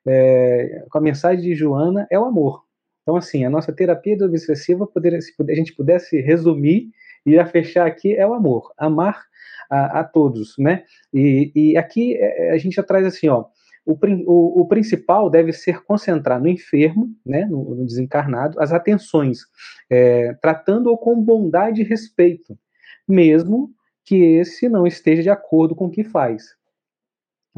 é, 0.06 0.84
com 0.90 0.98
a 0.98 1.00
mensagem 1.00 1.42
de 1.42 1.54
Joana, 1.54 2.06
é 2.10 2.18
o 2.18 2.24
amor. 2.24 2.65
Então, 3.06 3.14
assim, 3.14 3.44
a 3.44 3.50
nossa 3.50 3.72
terapia 3.72 4.16
obsessiva, 4.20 4.84
poderia, 4.84 5.20
se 5.20 5.32
a 5.38 5.54
gente 5.54 5.72
pudesse 5.72 6.20
resumir 6.20 6.90
e 7.24 7.38
a 7.38 7.46
fechar 7.46 7.86
aqui, 7.86 8.16
é 8.16 8.26
o 8.26 8.34
amor. 8.34 8.72
Amar 8.76 9.22
a, 9.70 10.00
a 10.00 10.04
todos, 10.04 10.56
né? 10.58 10.82
E, 11.14 11.52
e, 11.54 11.76
aqui 11.76 12.16
é, 12.16 12.48
é, 12.48 12.50
a 12.50 12.58
gente 12.58 12.74
já 12.74 12.82
traz 12.82 13.06
assim, 13.06 13.28
ó, 13.28 13.44
o, 13.86 13.96
o, 14.26 14.62
o, 14.62 14.66
principal 14.66 15.30
deve 15.30 15.52
ser 15.52 15.84
concentrar 15.84 16.40
no 16.40 16.48
enfermo, 16.48 17.08
né, 17.24 17.44
no, 17.44 17.76
no 17.76 17.86
desencarnado, 17.86 18.60
as 18.60 18.72
atenções, 18.72 19.42
é, 19.88 20.34
tratando-o 20.42 20.98
com 20.98 21.22
bondade 21.22 21.82
e 21.82 21.84
respeito, 21.84 22.58
mesmo 23.06 23.70
que 24.04 24.16
esse 24.16 24.68
não 24.68 24.84
esteja 24.84 25.22
de 25.22 25.30
acordo 25.30 25.76
com 25.76 25.86
o 25.86 25.90
que 25.90 26.02
faz 26.02 26.56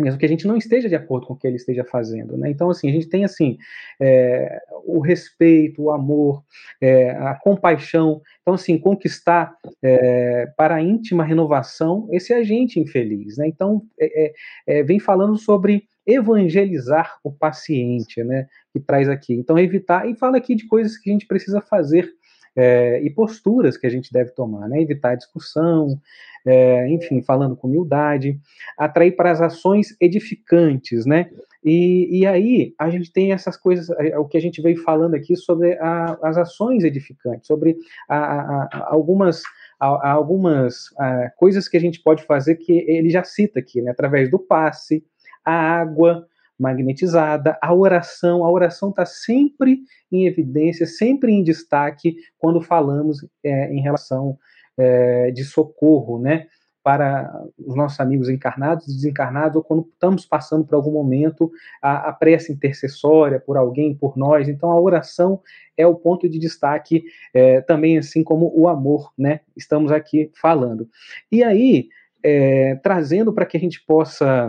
mesmo 0.02 0.18
que 0.18 0.26
a 0.26 0.28
gente 0.28 0.46
não 0.46 0.56
esteja 0.56 0.88
de 0.88 0.94
acordo 0.94 1.26
com 1.26 1.34
o 1.34 1.36
que 1.36 1.46
ele 1.46 1.56
esteja 1.56 1.84
fazendo, 1.84 2.36
né? 2.36 2.50
Então, 2.50 2.70
assim, 2.70 2.88
a 2.88 2.92
gente 2.92 3.08
tem, 3.08 3.24
assim, 3.24 3.58
é, 4.00 4.60
o 4.84 5.00
respeito, 5.00 5.82
o 5.82 5.90
amor, 5.90 6.42
é, 6.80 7.10
a 7.10 7.34
compaixão, 7.34 8.22
então, 8.40 8.54
assim, 8.54 8.78
conquistar 8.78 9.54
é, 9.82 10.46
para 10.56 10.76
a 10.76 10.82
íntima 10.82 11.24
renovação 11.24 12.08
esse 12.10 12.32
agente 12.32 12.80
infeliz, 12.80 13.36
né? 13.36 13.46
Então, 13.48 13.82
é, 13.98 14.26
é, 14.26 14.32
é, 14.66 14.82
vem 14.82 14.98
falando 14.98 15.36
sobre 15.36 15.84
evangelizar 16.06 17.18
o 17.22 17.30
paciente, 17.30 18.24
né? 18.24 18.46
Que 18.72 18.80
traz 18.80 19.08
aqui. 19.08 19.34
Então, 19.34 19.58
evitar, 19.58 20.08
e 20.08 20.14
fala 20.14 20.38
aqui 20.38 20.54
de 20.54 20.66
coisas 20.66 20.96
que 20.96 21.10
a 21.10 21.12
gente 21.12 21.26
precisa 21.26 21.60
fazer 21.60 22.10
é, 22.58 23.00
e 23.02 23.08
posturas 23.08 23.76
que 23.76 23.86
a 23.86 23.90
gente 23.90 24.12
deve 24.12 24.32
tomar, 24.32 24.68
né? 24.68 24.82
Evitar 24.82 25.14
discussão, 25.14 26.00
é, 26.44 26.88
enfim, 26.88 27.22
falando 27.22 27.56
com 27.56 27.68
humildade, 27.68 28.40
atrair 28.76 29.12
para 29.12 29.30
as 29.30 29.40
ações 29.40 29.96
edificantes, 30.00 31.06
né? 31.06 31.30
E, 31.64 32.18
e 32.18 32.26
aí 32.26 32.74
a 32.76 32.90
gente 32.90 33.12
tem 33.12 33.32
essas 33.32 33.56
coisas, 33.56 33.88
é, 34.00 34.18
o 34.18 34.24
que 34.24 34.36
a 34.36 34.40
gente 34.40 34.60
veio 34.60 34.82
falando 34.82 35.14
aqui 35.14 35.36
sobre 35.36 35.74
a, 35.78 36.18
as 36.22 36.36
ações 36.36 36.82
edificantes, 36.82 37.46
sobre 37.46 37.76
a, 38.08 38.16
a, 38.16 38.88
algumas 38.92 39.42
algumas 39.80 40.88
coisas 41.36 41.68
que 41.68 41.76
a 41.76 41.80
gente 41.80 42.02
pode 42.02 42.24
fazer 42.24 42.56
que 42.56 42.72
ele 42.88 43.10
já 43.10 43.22
cita 43.22 43.60
aqui, 43.60 43.80
né? 43.80 43.92
Através 43.92 44.28
do 44.28 44.36
passe, 44.36 45.04
a 45.44 45.52
água, 45.52 46.26
magnetizada, 46.58 47.56
a 47.62 47.72
oração, 47.72 48.44
a 48.44 48.50
oração 48.50 48.90
está 48.90 49.06
sempre 49.06 49.80
em 50.10 50.26
evidência, 50.26 50.86
sempre 50.86 51.32
em 51.32 51.42
destaque 51.42 52.16
quando 52.36 52.60
falamos 52.60 53.24
é, 53.44 53.72
em 53.72 53.80
relação 53.80 54.36
é, 54.76 55.30
de 55.30 55.44
socorro, 55.44 56.18
né? 56.18 56.46
Para 56.82 57.44
os 57.58 57.76
nossos 57.76 58.00
amigos 58.00 58.28
encarnados 58.28 58.88
e 58.88 58.94
desencarnados, 58.94 59.56
ou 59.56 59.62
quando 59.62 59.86
estamos 59.92 60.24
passando 60.24 60.64
por 60.64 60.74
algum 60.74 60.92
momento, 60.92 61.50
a, 61.82 62.08
a 62.08 62.12
prece 62.12 62.52
intercessória 62.52 63.38
por 63.38 63.56
alguém, 63.56 63.94
por 63.94 64.16
nós. 64.16 64.48
Então, 64.48 64.70
a 64.70 64.80
oração 64.80 65.40
é 65.76 65.86
o 65.86 65.94
ponto 65.94 66.28
de 66.28 66.38
destaque, 66.38 67.04
é, 67.34 67.60
também 67.60 67.98
assim 67.98 68.24
como 68.24 68.50
o 68.56 68.68
amor, 68.68 69.12
né? 69.18 69.40
Estamos 69.56 69.92
aqui 69.92 70.30
falando. 70.40 70.88
E 71.30 71.44
aí, 71.44 71.88
é, 72.22 72.76
trazendo 72.76 73.32
para 73.32 73.46
que 73.46 73.56
a 73.56 73.60
gente 73.60 73.84
possa 73.84 74.48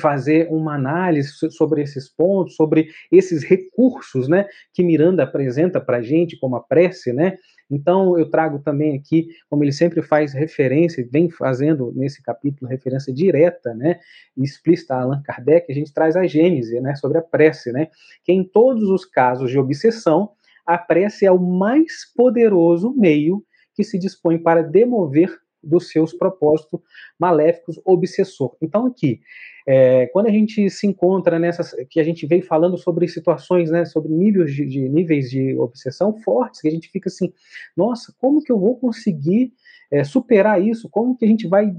fazer 0.00 0.48
uma 0.50 0.74
análise 0.74 1.30
sobre 1.50 1.82
esses 1.82 2.08
pontos, 2.08 2.54
sobre 2.56 2.88
esses 3.10 3.44
recursos, 3.44 4.28
né, 4.28 4.46
que 4.72 4.82
Miranda 4.82 5.22
apresenta 5.22 5.80
para 5.80 5.98
a 5.98 6.02
gente 6.02 6.38
como 6.38 6.56
a 6.56 6.60
prece, 6.60 7.12
né, 7.12 7.36
então 7.70 8.18
eu 8.18 8.28
trago 8.28 8.58
também 8.58 8.96
aqui, 8.96 9.28
como 9.50 9.64
ele 9.64 9.72
sempre 9.72 10.02
faz 10.02 10.32
referência, 10.32 11.06
vem 11.10 11.30
fazendo 11.30 11.92
nesse 11.94 12.22
capítulo 12.22 12.70
referência 12.70 13.12
direta, 13.12 13.74
né, 13.74 13.98
explícita 14.36 14.94
a 14.94 15.02
Allan 15.02 15.22
Kardec, 15.22 15.70
a 15.70 15.74
gente 15.74 15.92
traz 15.92 16.16
a 16.16 16.26
gênese, 16.26 16.80
né, 16.80 16.94
sobre 16.94 17.18
a 17.18 17.22
prece, 17.22 17.72
né, 17.72 17.88
que 18.24 18.32
em 18.32 18.44
todos 18.44 18.88
os 18.88 19.04
casos 19.04 19.50
de 19.50 19.58
obsessão, 19.58 20.30
a 20.64 20.78
prece 20.78 21.26
é 21.26 21.32
o 21.32 21.38
mais 21.38 22.12
poderoso 22.16 22.94
meio 22.96 23.44
que 23.74 23.82
se 23.82 23.98
dispõe 23.98 24.38
para 24.38 24.62
demover 24.62 25.30
dos 25.62 25.90
seus 25.90 26.12
propósitos 26.12 26.80
maléficos 27.18 27.80
obsessor. 27.84 28.56
Então 28.60 28.86
aqui, 28.86 29.20
é, 29.66 30.06
quando 30.08 30.26
a 30.26 30.30
gente 30.30 30.68
se 30.70 30.86
encontra 30.86 31.38
nessas, 31.38 31.74
que 31.88 32.00
a 32.00 32.04
gente 32.04 32.26
veio 32.26 32.44
falando 32.44 32.76
sobre 32.76 33.06
situações, 33.08 33.70
né, 33.70 33.84
sobre 33.84 34.12
níveis 34.12 34.54
de, 34.54 34.66
de, 34.66 34.88
níveis 34.88 35.30
de 35.30 35.56
obsessão 35.56 36.16
fortes, 36.22 36.60
que 36.60 36.68
a 36.68 36.70
gente 36.70 36.88
fica 36.90 37.08
assim, 37.08 37.32
nossa, 37.76 38.14
como 38.18 38.42
que 38.42 38.50
eu 38.50 38.58
vou 38.58 38.76
conseguir 38.78 39.52
é, 39.90 40.02
superar 40.02 40.60
isso? 40.60 40.88
Como 40.88 41.16
que 41.16 41.24
a 41.24 41.28
gente 41.28 41.46
vai 41.46 41.74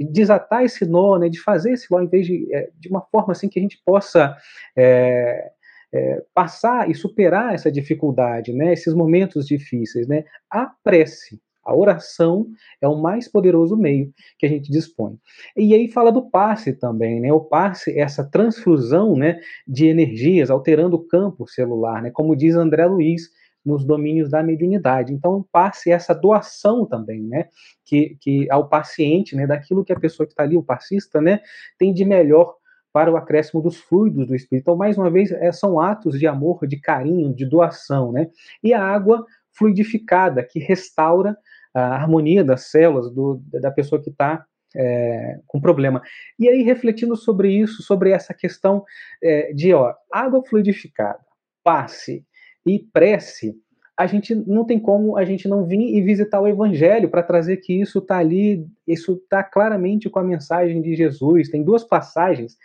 desatar 0.00 0.64
esse 0.64 0.84
nó, 0.84 1.18
né, 1.18 1.28
de 1.28 1.40
fazer 1.40 1.72
esse 1.72 1.90
nó 1.90 2.00
em 2.00 2.08
vez 2.08 2.26
de, 2.26 2.52
é, 2.52 2.70
de 2.78 2.88
uma 2.88 3.02
forma 3.02 3.32
assim 3.32 3.48
que 3.48 3.58
a 3.58 3.62
gente 3.62 3.80
possa 3.84 4.36
é, 4.76 5.52
é, 5.92 6.24
passar 6.34 6.90
e 6.90 6.94
superar 6.94 7.54
essa 7.54 7.70
dificuldade, 7.70 8.52
né, 8.52 8.72
esses 8.72 8.94
momentos 8.94 9.46
difíceis, 9.46 10.08
né? 10.08 10.24
A 10.50 10.72
prece, 10.82 11.40
a 11.64 11.74
oração 11.74 12.46
é 12.80 12.88
o 12.88 13.00
mais 13.00 13.28
poderoso 13.28 13.76
meio 13.76 14.12
que 14.38 14.46
a 14.46 14.48
gente 14.48 14.70
dispõe. 14.70 15.16
E 15.56 15.74
aí 15.74 15.88
fala 15.88 16.10
do 16.10 16.28
passe 16.30 16.72
também, 16.72 17.20
né? 17.20 17.32
O 17.32 17.40
passe 17.40 17.92
é 17.92 18.00
essa 18.00 18.24
transfusão, 18.24 19.16
né, 19.16 19.38
de 19.66 19.86
energias, 19.86 20.50
alterando 20.50 20.96
o 20.96 21.06
campo 21.06 21.46
celular, 21.46 22.02
né? 22.02 22.10
Como 22.10 22.36
diz 22.36 22.54
André 22.54 22.86
Luiz 22.86 23.30
nos 23.64 23.84
domínios 23.84 24.28
da 24.28 24.42
mediunidade. 24.42 25.12
Então, 25.12 25.36
o 25.36 25.44
passe 25.44 25.90
é 25.90 25.94
essa 25.94 26.14
doação 26.14 26.84
também, 26.84 27.22
né, 27.22 27.48
que, 27.84 28.16
que 28.20 28.50
ao 28.50 28.68
paciente, 28.68 29.36
né, 29.36 29.46
daquilo 29.46 29.84
que 29.84 29.92
a 29.92 29.98
pessoa 29.98 30.26
que 30.26 30.32
está 30.32 30.42
ali, 30.42 30.56
o 30.56 30.64
passista, 30.64 31.20
né, 31.20 31.40
tem 31.78 31.92
de 31.92 32.04
melhor 32.04 32.56
para 32.92 33.10
o 33.10 33.16
acréscimo 33.16 33.62
dos 33.62 33.76
fluidos 33.76 34.26
do 34.26 34.34
espírito. 34.34 34.64
Então, 34.64 34.76
mais 34.76 34.98
uma 34.98 35.10
vez, 35.10 35.32
é, 35.32 35.50
são 35.50 35.80
atos 35.80 36.18
de 36.18 36.26
amor, 36.26 36.66
de 36.66 36.78
carinho, 36.78 37.34
de 37.34 37.46
doação, 37.46 38.12
né? 38.12 38.28
E 38.62 38.74
a 38.74 38.84
água 38.84 39.24
fluidificada 39.56 40.42
que 40.42 40.58
restaura 40.58 41.36
a 41.74 41.94
harmonia 41.94 42.44
das 42.44 42.70
células 42.70 43.10
do, 43.10 43.42
da 43.52 43.70
pessoa 43.70 44.02
que 44.02 44.10
está 44.10 44.44
é, 44.74 45.38
com 45.46 45.60
problema. 45.60 46.02
E 46.38 46.48
aí, 46.48 46.62
refletindo 46.62 47.16
sobre 47.16 47.52
isso, 47.52 47.82
sobre 47.82 48.10
essa 48.10 48.34
questão 48.34 48.84
é, 49.22 49.52
de 49.52 49.72
ó, 49.72 49.94
água 50.10 50.42
fluidificada, 50.44 51.20
passe 51.62 52.24
e 52.66 52.78
prece, 52.78 53.54
a 53.96 54.06
gente 54.06 54.34
não 54.34 54.64
tem 54.64 54.80
como 54.80 55.16
a 55.16 55.24
gente 55.24 55.46
não 55.46 55.66
vir 55.66 55.94
e 55.96 56.00
visitar 56.00 56.40
o 56.40 56.48
Evangelho 56.48 57.10
para 57.10 57.22
trazer 57.22 57.58
que 57.58 57.80
isso 57.80 57.98
está 57.98 58.18
ali, 58.18 58.66
isso 58.86 59.14
está 59.14 59.42
claramente 59.44 60.08
com 60.08 60.18
a 60.18 60.24
mensagem 60.24 60.80
de 60.80 60.94
Jesus. 60.94 61.50
Tem 61.50 61.62
duas 61.62 61.84
passagens 61.84 62.56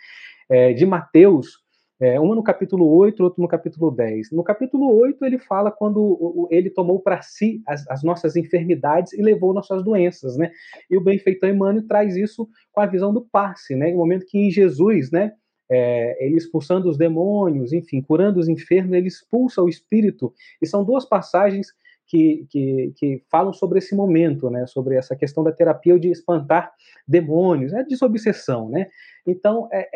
é, 0.48 0.72
de 0.72 0.86
Mateus 0.86 1.58
é, 2.00 2.18
uma 2.20 2.34
no 2.34 2.42
capítulo 2.42 2.86
8, 2.96 3.22
outra 3.22 3.42
no 3.42 3.48
capítulo 3.48 3.90
10. 3.90 4.30
No 4.32 4.44
capítulo 4.44 4.96
8, 5.00 5.24
ele 5.24 5.38
fala 5.38 5.70
quando 5.70 6.48
ele 6.50 6.70
tomou 6.70 7.00
para 7.00 7.20
si 7.22 7.62
as, 7.66 7.88
as, 7.88 8.02
nossas 8.02 8.36
enfermidades 8.36 9.12
e 9.12 9.22
levou 9.22 9.52
nossas 9.52 9.82
doenças, 9.82 10.36
né? 10.36 10.50
E 10.88 10.96
o 10.96 11.00
benfeitor 11.00 11.48
Emmanuel 11.48 11.86
traz 11.86 12.16
isso 12.16 12.48
com 12.72 12.80
a 12.80 12.86
visão 12.86 13.12
do 13.12 13.22
passe, 13.22 13.74
né? 13.74 13.90
No 13.90 13.98
momento 13.98 14.26
que 14.26 14.38
em 14.38 14.50
Jesus, 14.50 15.10
né? 15.10 15.32
é, 15.70 16.24
ele 16.24 16.36
expulsando 16.36 16.88
os 16.88 16.96
demônios, 16.96 17.72
enfim, 17.72 18.00
curando 18.00 18.40
os 18.40 18.48
enfermos, 18.48 18.92
ele 18.94 19.08
expulsa 19.08 19.62
o 19.62 19.68
espírito. 19.68 20.32
E 20.62 20.66
são 20.66 20.84
duas 20.84 21.04
passagens 21.04 21.68
que, 22.08 22.46
que, 22.50 22.92
que, 22.96 23.22
falam 23.30 23.52
sobre 23.52 23.78
esse 23.78 23.94
momento, 23.94 24.50
né, 24.50 24.66
sobre 24.66 24.96
essa 24.96 25.14
questão 25.14 25.44
da 25.44 25.52
terapia 25.52 25.98
de 25.98 26.10
espantar 26.10 26.72
demônios, 27.06 27.72
é 27.72 27.84
desobsessão, 27.84 28.68
né? 28.68 28.88
Então 29.26 29.68
é, 29.70 29.88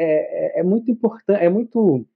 é, 0.56 0.60
é 0.60 0.62
muito 0.62 0.90
importante, 0.90 1.42
é 1.42 1.48
muito 1.48 2.06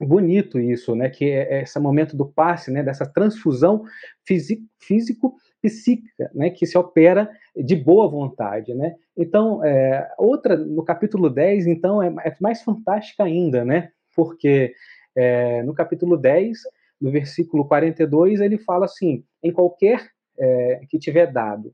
bonito 0.00 0.58
isso, 0.58 0.94
né, 0.94 1.10
que 1.10 1.26
é, 1.26 1.58
é 1.58 1.62
esse 1.62 1.78
momento 1.78 2.16
do 2.16 2.24
passe, 2.24 2.70
né, 2.70 2.82
dessa 2.82 3.04
transfusão 3.04 3.84
físico 4.24 5.36
psíquica, 5.62 6.30
né, 6.34 6.48
que 6.50 6.66
se 6.66 6.78
opera 6.78 7.30
de 7.54 7.76
boa 7.76 8.08
vontade, 8.08 8.74
né? 8.74 8.94
Então, 9.16 9.62
é, 9.62 10.10
outra 10.16 10.56
no 10.56 10.82
capítulo 10.82 11.28
10, 11.28 11.66
então, 11.66 12.02
é, 12.02 12.08
é, 12.24 12.34
mais 12.40 12.62
fantástica 12.62 13.24
ainda, 13.24 13.62
né? 13.62 13.90
Porque 14.16 14.72
é, 15.14 15.62
no 15.62 15.74
capítulo 15.74 16.16
10, 16.16 16.60
no 17.00 17.10
versículo 17.10 17.66
42, 17.66 18.40
ele 18.40 18.58
fala 18.58 18.84
assim: 18.84 19.24
em 19.42 19.52
qualquer 19.52 20.08
é, 20.38 20.82
que 20.88 20.98
tiver 20.98 21.32
dado 21.32 21.72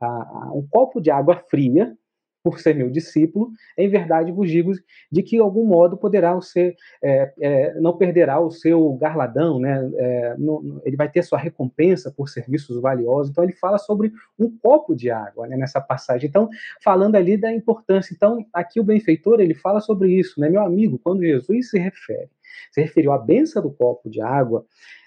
a, 0.00 0.06
a 0.06 0.52
um 0.54 0.66
copo 0.68 1.00
de 1.00 1.10
água 1.10 1.42
fria, 1.48 1.96
por 2.46 2.60
ser 2.60 2.76
meu 2.76 2.88
discípulo, 2.88 3.50
em 3.76 3.88
verdade 3.88 4.30
vos 4.30 4.48
digo 4.48 4.70
de 5.10 5.20
que, 5.20 5.30
de 5.30 5.42
algum 5.42 5.64
modo, 5.66 5.96
poderá 5.96 6.40
ser, 6.40 6.76
é, 7.02 7.32
é, 7.40 7.80
não 7.80 7.96
perderá 7.96 8.38
o 8.38 8.52
seu 8.52 8.92
garladão, 8.92 9.58
né? 9.58 9.90
É, 9.96 10.36
no, 10.38 10.80
ele 10.84 10.96
vai 10.96 11.10
ter 11.10 11.24
sua 11.24 11.40
recompensa 11.40 12.08
por 12.16 12.28
serviços 12.28 12.80
valiosos. 12.80 13.32
Então, 13.32 13.42
ele 13.42 13.52
fala 13.52 13.78
sobre 13.78 14.12
um 14.38 14.48
copo 14.62 14.94
de 14.94 15.10
água 15.10 15.48
né, 15.48 15.56
nessa 15.56 15.80
passagem. 15.80 16.28
Então, 16.28 16.48
falando 16.84 17.16
ali 17.16 17.36
da 17.36 17.52
importância. 17.52 18.14
Então, 18.14 18.38
aqui 18.52 18.78
o 18.78 18.84
benfeitor, 18.84 19.40
ele 19.40 19.54
fala 19.54 19.80
sobre 19.80 20.12
isso, 20.12 20.40
né? 20.40 20.48
Meu 20.48 20.62
amigo, 20.62 21.00
quando 21.02 21.22
Jesus 21.22 21.70
se 21.70 21.80
refere, 21.80 22.30
se 22.72 22.80
referiu 22.80 23.12
à 23.12 23.18
benção 23.18 23.62
do 23.62 23.70
copo 23.70 24.10
de 24.10 24.20
água 24.20 24.64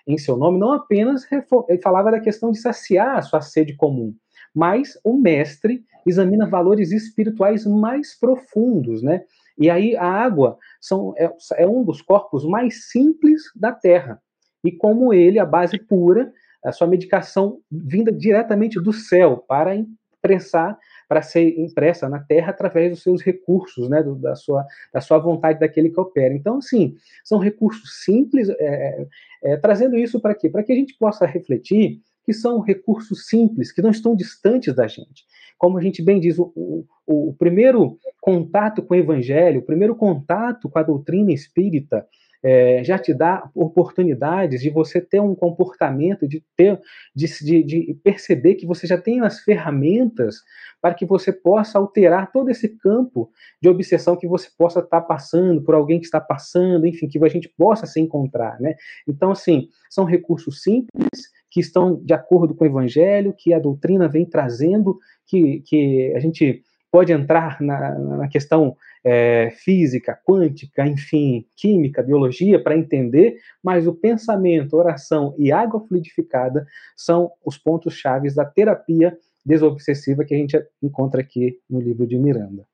em 0.08 0.18
seu 0.18 0.36
nome, 0.36 0.58
não 0.58 0.74
apenas 0.74 1.28
ele 1.68 1.82
falava 1.82 2.12
da 2.12 2.20
questão 2.20 2.52
de 2.52 2.60
saciar 2.60 3.18
a 3.18 3.22
sua 3.22 3.42
sede 3.42 3.76
comum, 3.76 4.16
mas 4.54 5.00
o 5.04 5.16
mestre 5.16 5.84
examina 6.06 6.50
valores 6.50 6.92
espirituais 6.92 7.66
mais 7.66 8.18
profundos, 8.18 9.04
né? 9.04 9.24
E 9.58 9.70
aí 9.70 9.96
a 9.96 10.06
água 10.06 10.58
são, 10.80 11.14
é, 11.18 11.32
é 11.58 11.68
um 11.68 11.84
dos 11.84 12.02
corpos 12.02 12.46
mais 12.46 12.90
simples 12.90 13.44
da 13.56 13.72
Terra. 13.72 14.22
E 14.64 14.72
como 14.72 15.14
ele, 15.14 15.38
a 15.38 15.46
base 15.46 15.78
pura, 15.78 16.32
a 16.64 16.72
sua 16.72 16.88
medicação 16.88 17.60
vinda 17.70 18.12
diretamente 18.12 18.80
do 18.80 18.94
céu 18.94 19.38
para 19.38 19.76
impressar, 19.76 20.78
para 21.10 21.24
ser 21.24 21.60
impressa 21.60 22.08
na 22.08 22.20
Terra 22.20 22.52
através 22.52 22.92
dos 22.92 23.02
seus 23.02 23.24
recursos, 23.24 23.90
né, 23.90 24.04
do, 24.04 24.14
da, 24.14 24.36
sua, 24.36 24.64
da 24.94 25.02
sua 25.02 25.18
vontade 25.18 25.60
daquele 25.60 25.90
que 25.90 26.00
opera. 26.00 26.36
Então, 26.36 26.60
assim, 26.60 26.96
são 27.24 27.40
recursos 27.40 28.04
simples, 28.04 28.48
é, 28.48 29.08
é, 29.44 29.58
trazendo 29.58 29.98
isso 29.98 30.22
para 30.22 30.36
quê? 30.36 30.48
Para 30.52 30.62
que 30.62 30.72
a 30.72 30.76
gente 30.76 30.96
possa 31.00 31.26
refletir 31.26 32.00
que 32.24 32.32
são 32.32 32.60
recursos 32.60 33.26
simples, 33.26 33.72
que 33.72 33.82
não 33.82 33.90
estão 33.90 34.16
distantes 34.16 34.76
da 34.76 34.86
gente. 34.86 35.26
Como 35.58 35.80
a 35.80 35.82
gente 35.82 36.04
bem 36.04 36.20
diz, 36.20 36.38
o, 36.38 36.54
o, 36.56 36.86
o 37.08 37.34
primeiro 37.34 37.98
contato 38.22 38.84
com 38.84 38.94
o 38.94 38.98
evangelho, 38.98 39.62
o 39.62 39.66
primeiro 39.66 39.96
contato 39.96 40.70
com 40.70 40.78
a 40.78 40.84
doutrina 40.84 41.34
espírita, 41.34 42.06
é, 42.44 42.84
já 42.84 42.98
te 42.98 43.14
dá 43.14 43.50
oportunidades 43.54 44.62
de 44.62 44.70
você 44.70 45.02
ter 45.02 45.20
um 45.20 45.36
comportamento, 45.36 46.28
de 46.28 46.44
ter, 46.56 46.80
de, 47.14 47.28
de, 47.28 47.64
de, 47.64 47.94
perceber 48.04 48.56
que 48.56 48.66
você 48.66 48.88
já 48.88 48.98
tem 48.98 49.22
as 49.22 49.42
ferramentas 49.42 50.38
para 50.82 50.94
que 50.94 51.06
você 51.06 51.34
possa 51.34 51.78
alterar 51.78 52.32
todo 52.32 52.50
esse 52.50 52.70
campo 52.70 53.30
de 53.62 53.68
obsessão 53.68 54.16
que 54.16 54.28
você 54.28 54.50
possa 54.58 54.80
estar 54.80 55.02
passando 55.02 55.62
por 55.62 55.76
alguém 55.76 56.00
que 56.00 56.06
está 56.06 56.22
passando, 56.22 56.88
enfim, 56.88 57.08
que 57.08 57.24
a 57.24 57.28
gente 57.28 57.50
possa 57.50 57.86
se 57.86 58.00
encontrar, 58.00 58.60
né? 58.62 58.76
Então, 59.08 59.32
assim, 59.32 59.68
são 59.90 60.06
recursos 60.06 60.64
simples 60.64 61.10
que 61.52 61.60
estão 61.60 61.96
de 61.96 62.14
acordo 62.14 62.54
com 62.56 62.64
o 62.64 62.68
evangelho, 62.68 63.34
que 63.38 63.54
a 63.54 63.60
doutrina 63.60 64.08
vem 64.08 64.26
trazendo, 64.26 64.98
que, 65.26 65.62
que 65.66 66.14
a 66.16 66.20
gente 66.20 66.64
pode 66.92 67.12
entrar 67.12 67.62
na, 67.62 67.98
na 67.98 68.28
questão 68.28 68.76
é, 69.04 69.52
física, 69.52 70.20
quântica, 70.26 70.86
enfim, 70.86 71.46
química, 71.56 72.04
biologia, 72.04 72.62
para 72.62 72.78
entender, 72.78 73.38
mas 73.64 73.88
o 73.88 73.94
pensamento, 73.94 74.76
oração 74.76 75.34
e 75.38 75.52
água 75.52 75.86
fluidificada 75.88 76.66
são 76.96 77.32
os 77.46 77.58
pontos 77.58 77.94
chaves 77.94 78.36
da 78.36 78.46
terapia 78.46 79.18
desobsessiva 79.46 80.26
que 80.26 80.34
a 80.34 80.38
gente 80.38 80.62
encontra 80.82 81.22
aqui 81.22 81.60
no 81.70 81.80
livro 81.80 82.06
de 82.06 82.18
Miranda. 82.18 82.68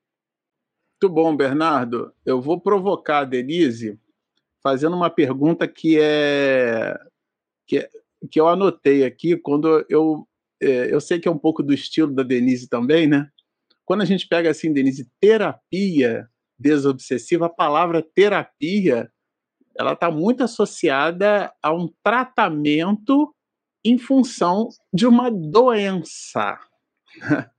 Muito 1.02 1.14
bom, 1.14 1.36
Bernardo. 1.36 2.12
Eu 2.26 2.42
vou 2.42 2.60
provocar 2.60 3.20
a 3.20 3.26
Denise 3.26 4.00
fazendo 4.64 4.96
uma 4.96 5.10
pergunta 5.10 5.68
que 5.68 6.00
é, 6.00 6.98
que 7.68 7.80
é 7.80 7.90
que 8.32 8.40
eu 8.40 8.48
anotei 8.48 9.04
aqui 9.04 9.38
quando 9.38 9.86
eu 9.88 10.28
é, 10.62 10.92
eu 10.92 11.00
sei 11.02 11.20
que 11.20 11.28
é 11.28 11.32
um 11.32 11.38
pouco 11.38 11.62
do 11.62 11.74
estilo 11.74 12.12
da 12.12 12.24
Denise 12.24 12.68
também, 12.68 13.08
né? 13.08 13.30
Quando 13.86 14.02
a 14.02 14.06
gente 14.06 14.28
pega 14.28 14.50
assim, 14.50 14.74
Denise, 14.74 15.08
terapia 15.22 16.28
desobsessiva, 16.58 17.46
a 17.46 17.50
palavra 17.50 18.02
terapia 18.02 19.10
ela 19.78 19.94
está 19.94 20.10
muito 20.10 20.44
associada 20.44 21.54
a 21.62 21.74
um 21.74 21.90
tratamento 22.04 23.34
em 23.84 23.98
função 23.98 24.70
de 24.94 25.06
uma 25.06 25.30
doença. 25.30 26.58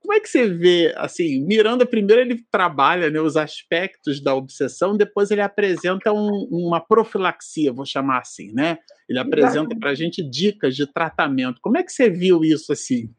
Como 0.00 0.14
é 0.14 0.20
que 0.20 0.28
você 0.28 0.46
vê, 0.46 0.94
assim, 0.96 1.44
Miranda 1.44 1.84
primeiro 1.84 2.22
ele 2.22 2.40
trabalha 2.48 3.10
né, 3.10 3.20
os 3.20 3.36
aspectos 3.36 4.22
da 4.22 4.32
obsessão, 4.36 4.96
depois 4.96 5.32
ele 5.32 5.40
apresenta 5.40 6.12
um, 6.12 6.46
uma 6.48 6.78
profilaxia, 6.78 7.72
vou 7.72 7.84
chamar 7.84 8.20
assim, 8.20 8.52
né? 8.52 8.78
Ele 9.08 9.18
apresenta 9.18 9.74
para 9.76 9.90
a 9.90 9.94
gente 9.96 10.22
dicas 10.22 10.76
de 10.76 10.86
tratamento. 10.86 11.60
Como 11.60 11.76
é 11.76 11.82
que 11.82 11.90
você 11.90 12.08
viu 12.08 12.44
isso 12.44 12.72
assim? 12.72 13.10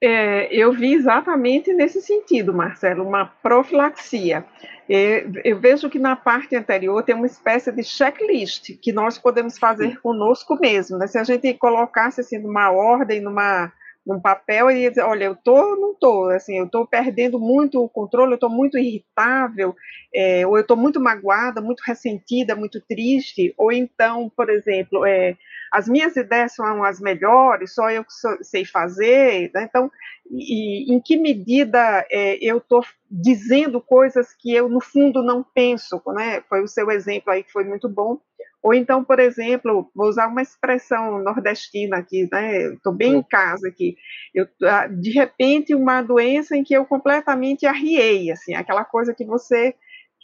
É, 0.00 0.54
eu 0.54 0.72
vi 0.72 0.92
exatamente 0.92 1.72
nesse 1.72 2.02
sentido, 2.02 2.52
Marcelo, 2.52 3.06
uma 3.06 3.26
profilaxia. 3.26 4.44
Eu 4.88 5.58
vejo 5.58 5.88
que 5.88 5.98
na 5.98 6.14
parte 6.14 6.54
anterior 6.54 7.02
tem 7.02 7.14
uma 7.14 7.26
espécie 7.26 7.72
de 7.72 7.82
checklist 7.82 8.76
que 8.82 8.92
nós 8.92 9.16
podemos 9.16 9.56
fazer 9.56 9.98
conosco 10.00 10.58
mesmo. 10.60 10.98
Né? 10.98 11.06
Se 11.06 11.16
a 11.16 11.24
gente 11.24 11.54
colocasse 11.54 12.20
assim 12.20 12.38
numa 12.38 12.70
ordem, 12.70 13.20
numa 13.20 13.72
num 14.06 14.20
papel 14.20 14.70
e 14.70 14.88
dizer, 14.88 15.02
olha, 15.02 15.24
eu 15.24 15.36
tô, 15.36 15.76
não 15.76 15.94
tô, 15.94 16.28
assim, 16.28 16.58
eu 16.58 16.68
tô 16.68 16.86
perdendo 16.86 17.38
muito 17.38 17.82
o 17.82 17.88
controle, 17.88 18.34
eu 18.34 18.38
tô 18.38 18.48
muito 18.48 18.76
irritável, 18.76 19.74
é, 20.14 20.46
ou 20.46 20.58
eu 20.58 20.66
tô 20.66 20.76
muito 20.76 21.00
magoada, 21.00 21.60
muito 21.60 21.82
ressentida, 21.86 22.54
muito 22.54 22.80
triste, 22.80 23.54
ou 23.56 23.72
então, 23.72 24.30
por 24.36 24.50
exemplo, 24.50 25.06
é, 25.06 25.36
as 25.72 25.88
minhas 25.88 26.16
ideias 26.16 26.54
são 26.54 26.84
as 26.84 27.00
melhores, 27.00 27.74
só 27.74 27.90
eu 27.90 28.04
sei 28.42 28.64
fazer, 28.64 29.50
né? 29.54 29.66
então, 29.68 29.90
e, 30.30 30.92
em 30.92 31.00
que 31.00 31.16
medida 31.16 32.06
é, 32.10 32.36
eu 32.40 32.58
estou 32.58 32.84
dizendo 33.10 33.80
coisas 33.80 34.34
que 34.34 34.52
eu, 34.52 34.68
no 34.68 34.80
fundo, 34.80 35.22
não 35.22 35.42
penso, 35.42 36.00
né? 36.08 36.42
Foi 36.48 36.62
o 36.62 36.68
seu 36.68 36.90
exemplo 36.90 37.32
aí 37.32 37.42
que 37.42 37.52
foi 37.52 37.64
muito 37.64 37.88
bom, 37.88 38.18
ou 38.64 38.72
então, 38.72 39.04
por 39.04 39.20
exemplo, 39.20 39.90
vou 39.94 40.08
usar 40.08 40.26
uma 40.26 40.40
expressão 40.40 41.22
nordestina 41.22 41.98
aqui, 41.98 42.26
né? 42.32 42.72
Estou 42.72 42.94
bem 42.94 43.16
em 43.16 43.22
casa 43.22 43.68
aqui. 43.68 43.94
Eu, 44.34 44.48
ah, 44.62 44.86
de 44.86 45.10
repente, 45.10 45.74
uma 45.74 46.00
doença 46.00 46.56
em 46.56 46.64
que 46.64 46.72
eu 46.72 46.86
completamente 46.86 47.66
arriei, 47.66 48.30
assim, 48.30 48.54
aquela 48.54 48.82
coisa 48.82 49.12
que 49.12 49.22
você 49.22 49.74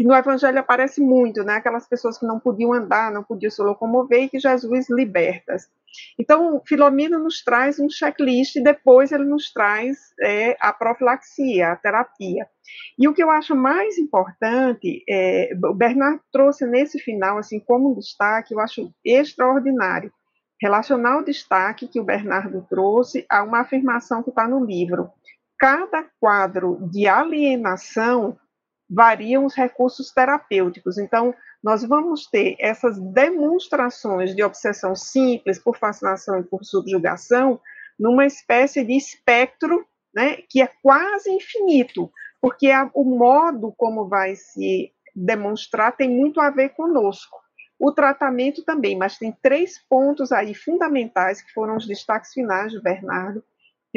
que 0.01 0.07
no 0.07 0.14
Evangelho 0.14 0.59
aparece 0.59 0.98
muito, 0.98 1.44
né? 1.44 1.57
Aquelas 1.57 1.86
pessoas 1.86 2.16
que 2.16 2.24
não 2.24 2.40
podiam 2.40 2.72
andar, 2.72 3.12
não 3.12 3.22
podiam 3.22 3.51
se 3.51 3.61
locomover 3.61 4.22
e 4.22 4.28
que 4.30 4.38
Jesus 4.38 4.88
liberta. 4.88 5.57
Então, 6.18 6.62
Filomena 6.66 7.18
nos 7.18 7.44
traz 7.44 7.78
um 7.78 7.90
checklist 7.90 8.57
e 8.57 8.62
depois 8.62 9.12
ele 9.12 9.26
nos 9.26 9.53
traz 9.53 9.98
é, 10.18 10.57
a 10.59 10.72
profilaxia, 10.72 11.72
a 11.72 11.76
terapia. 11.76 12.48
E 12.98 13.07
o 13.07 13.12
que 13.12 13.22
eu 13.22 13.30
acho 13.30 13.55
mais 13.55 13.98
importante, 13.98 15.05
é, 15.07 15.51
o 15.62 15.74
Bernardo 15.74 16.22
trouxe 16.32 16.66
nesse 16.66 16.98
final, 16.98 17.36
assim, 17.36 17.61
como 17.61 17.90
um 17.90 17.94
destaque, 17.94 18.55
eu 18.55 18.61
acho 18.61 18.90
extraordinário, 19.05 20.11
relacionar 20.59 21.18
o 21.18 21.24
destaque 21.26 21.86
que 21.86 22.01
o 22.01 22.05
Bernardo 22.05 22.66
trouxe 22.70 23.26
a 23.28 23.42
uma 23.42 23.61
afirmação 23.61 24.22
que 24.22 24.30
está 24.30 24.48
no 24.48 24.64
livro. 24.64 25.11
Cada 25.59 26.07
quadro 26.18 26.88
de 26.90 27.07
alienação 27.07 28.38
variam 28.91 29.45
os 29.45 29.55
recursos 29.55 30.11
terapêuticos. 30.11 30.99
Então, 30.99 31.32
nós 31.62 31.84
vamos 31.84 32.26
ter 32.26 32.57
essas 32.59 32.99
demonstrações 32.99 34.34
de 34.34 34.43
obsessão 34.43 34.97
simples 34.97 35.59
por 35.59 35.76
fascinação 35.76 36.41
e 36.41 36.43
por 36.43 36.64
subjugação 36.64 37.61
numa 37.99 38.26
espécie 38.26 38.82
de 38.82 38.97
espectro 38.97 39.86
né, 40.14 40.38
que 40.49 40.61
é 40.61 40.66
quase 40.82 41.30
infinito, 41.30 42.11
porque 42.41 42.70
a, 42.70 42.91
o 42.95 43.05
modo 43.05 43.72
como 43.76 44.09
vai 44.09 44.34
se 44.34 44.93
demonstrar 45.14 45.97
tem 45.97 46.09
muito 46.09 46.41
a 46.41 46.51
ver 46.51 46.70
conosco. 46.70 47.38
O 47.78 47.93
tratamento 47.93 48.64
também, 48.64 48.97
mas 48.97 49.18
tem 49.18 49.34
três 49.43 49.78
pontos 49.88 50.32
aí 50.32 50.55
fundamentais 50.55 51.41
que 51.41 51.53
foram 51.53 51.76
os 51.76 51.86
destaques 51.86 52.32
finais 52.32 52.72
de 52.72 52.82
Bernardo, 52.82 53.45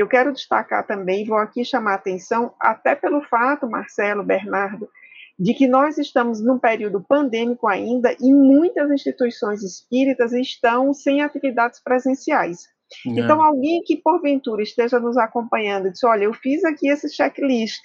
eu 0.02 0.08
quero 0.08 0.34
destacar 0.34 0.86
também, 0.86 1.26
vou 1.26 1.38
aqui 1.38 1.64
chamar 1.64 1.92
a 1.92 1.96
atenção, 1.96 2.54
até 2.60 2.96
pelo 2.96 3.22
fato, 3.22 3.70
Marcelo, 3.70 4.24
Bernardo, 4.24 4.90
de 5.38 5.54
que 5.54 5.68
nós 5.68 5.98
estamos 5.98 6.44
num 6.44 6.60
período 6.60 7.04
pandêmico 7.08 7.68
ainda 7.68 8.16
e 8.20 8.34
muitas 8.34 8.90
instituições 8.92 9.64
espíritas 9.64 10.32
estão 10.34 10.94
sem 10.94 11.22
atividades 11.22 11.82
presenciais. 11.82 12.68
É. 13.08 13.20
Então, 13.20 13.42
alguém 13.42 13.82
que 13.84 14.02
porventura 14.02 14.62
esteja 14.62 15.00
nos 15.00 15.18
acompanhando 15.18 15.92
diz: 15.92 16.04
Olha, 16.04 16.26
eu 16.26 16.34
fiz 16.34 16.64
aqui 16.64 16.88
esse 16.88 17.14
checklist, 17.14 17.82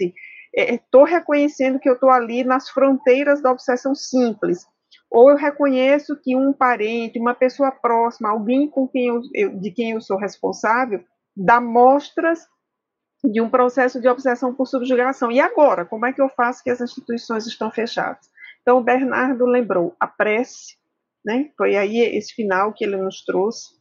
estou 0.55 1.07
é, 1.07 1.11
reconhecendo 1.11 1.79
que 1.79 1.89
eu 1.89 1.95
estou 1.95 2.11
ali 2.11 2.45
nas 2.45 2.69
fronteiras 2.69 3.43
da 3.43 3.51
obsessão 3.51 3.95
simples, 3.95 4.67
ou 5.11 5.31
eu 5.31 5.37
reconheço 5.37 6.19
que 6.23 6.37
um 6.37 6.53
parente, 6.53 7.19
uma 7.19 7.35
pessoa 7.35 7.71
próxima, 7.71 8.31
alguém 8.31 8.69
com 8.69 8.87
quem 8.87 9.09
eu, 9.09 9.21
eu, 9.35 9.59
de 9.59 9.71
quem 9.71 9.93
eu 9.93 10.01
sou 10.01 10.19
responsável, 10.19 11.03
dá 11.39 11.61
mostras 11.61 12.47
de 13.25 13.41
um 13.41 13.49
processo 13.49 14.01
de 14.01 14.09
obsessão 14.09 14.55
por 14.55 14.67
subjugação. 14.67 15.31
E 15.31 15.41
agora, 15.41 15.85
como 15.85 16.07
é 16.07 16.13
que 16.13 16.21
eu 16.21 16.29
faço 16.29 16.63
que 16.63 16.71
as 16.71 16.81
instituições 16.81 17.47
estão 17.47 17.71
fechadas? 17.71 18.29
Então, 18.63 18.79
o 18.79 18.83
Bernardo 18.83 19.47
lembrou 19.47 19.95
a 19.99 20.07
prece, 20.07 20.77
né? 21.25 21.51
Foi 21.57 21.77
aí 21.77 21.99
esse 21.99 22.35
final 22.35 22.73
que 22.73 22.85
ele 22.85 22.97
nos 22.97 23.25
trouxe. 23.25 23.79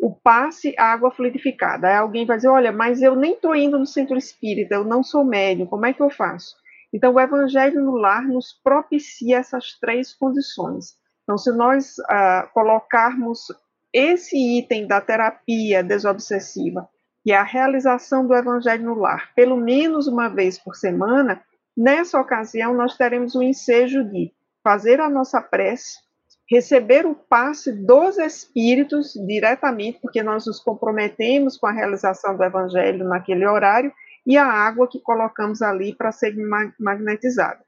O 0.00 0.14
passe 0.14 0.74
água 0.78 1.10
fluidificada. 1.10 1.88
Aí 1.88 1.96
alguém 1.96 2.26
vai 2.26 2.36
dizer: 2.36 2.48
olha, 2.48 2.72
mas 2.72 3.02
eu 3.02 3.14
nem 3.14 3.34
estou 3.34 3.54
indo 3.54 3.78
no 3.78 3.86
centro 3.86 4.16
espírita, 4.16 4.74
eu 4.74 4.84
não 4.84 5.02
sou 5.02 5.24
médium, 5.24 5.66
como 5.66 5.86
é 5.86 5.92
que 5.92 6.02
eu 6.02 6.10
faço? 6.10 6.56
Então, 6.92 7.14
o 7.14 7.20
Evangelho 7.20 7.80
no 7.80 7.96
Lar 7.96 8.26
nos 8.26 8.52
propicia 8.62 9.38
essas 9.38 9.78
três 9.78 10.12
condições. 10.12 10.96
Então, 11.22 11.38
se 11.38 11.50
nós 11.52 11.98
ah, 12.08 12.50
colocarmos 12.52 13.46
esse 13.92 14.36
item 14.58 14.86
da 14.86 15.00
terapia 15.00 15.82
desobsessiva 15.82 16.88
é 17.30 17.34
a 17.34 17.42
realização 17.42 18.26
do 18.26 18.34
Evangelho 18.34 18.84
no 18.84 18.94
lar, 18.94 19.30
pelo 19.34 19.56
menos 19.56 20.08
uma 20.08 20.28
vez 20.28 20.58
por 20.58 20.74
semana, 20.74 21.40
nessa 21.76 22.20
ocasião 22.20 22.74
nós 22.74 22.96
teremos 22.96 23.34
o 23.34 23.42
ensejo 23.42 24.02
de 24.04 24.32
fazer 24.64 25.00
a 25.00 25.08
nossa 25.08 25.40
prece, 25.40 25.98
receber 26.50 27.06
o 27.06 27.14
passe 27.14 27.72
dos 27.72 28.18
Espíritos 28.18 29.12
diretamente, 29.26 30.00
porque 30.00 30.22
nós 30.22 30.46
nos 30.46 30.58
comprometemos 30.58 31.56
com 31.56 31.66
a 31.66 31.72
realização 31.72 32.36
do 32.36 32.42
Evangelho 32.42 33.04
naquele 33.04 33.46
horário, 33.46 33.92
e 34.26 34.36
a 34.36 34.46
água 34.46 34.88
que 34.88 35.00
colocamos 35.00 35.62
ali 35.62 35.94
para 35.94 36.12
ser 36.12 36.34
magnetizada. 36.78 37.60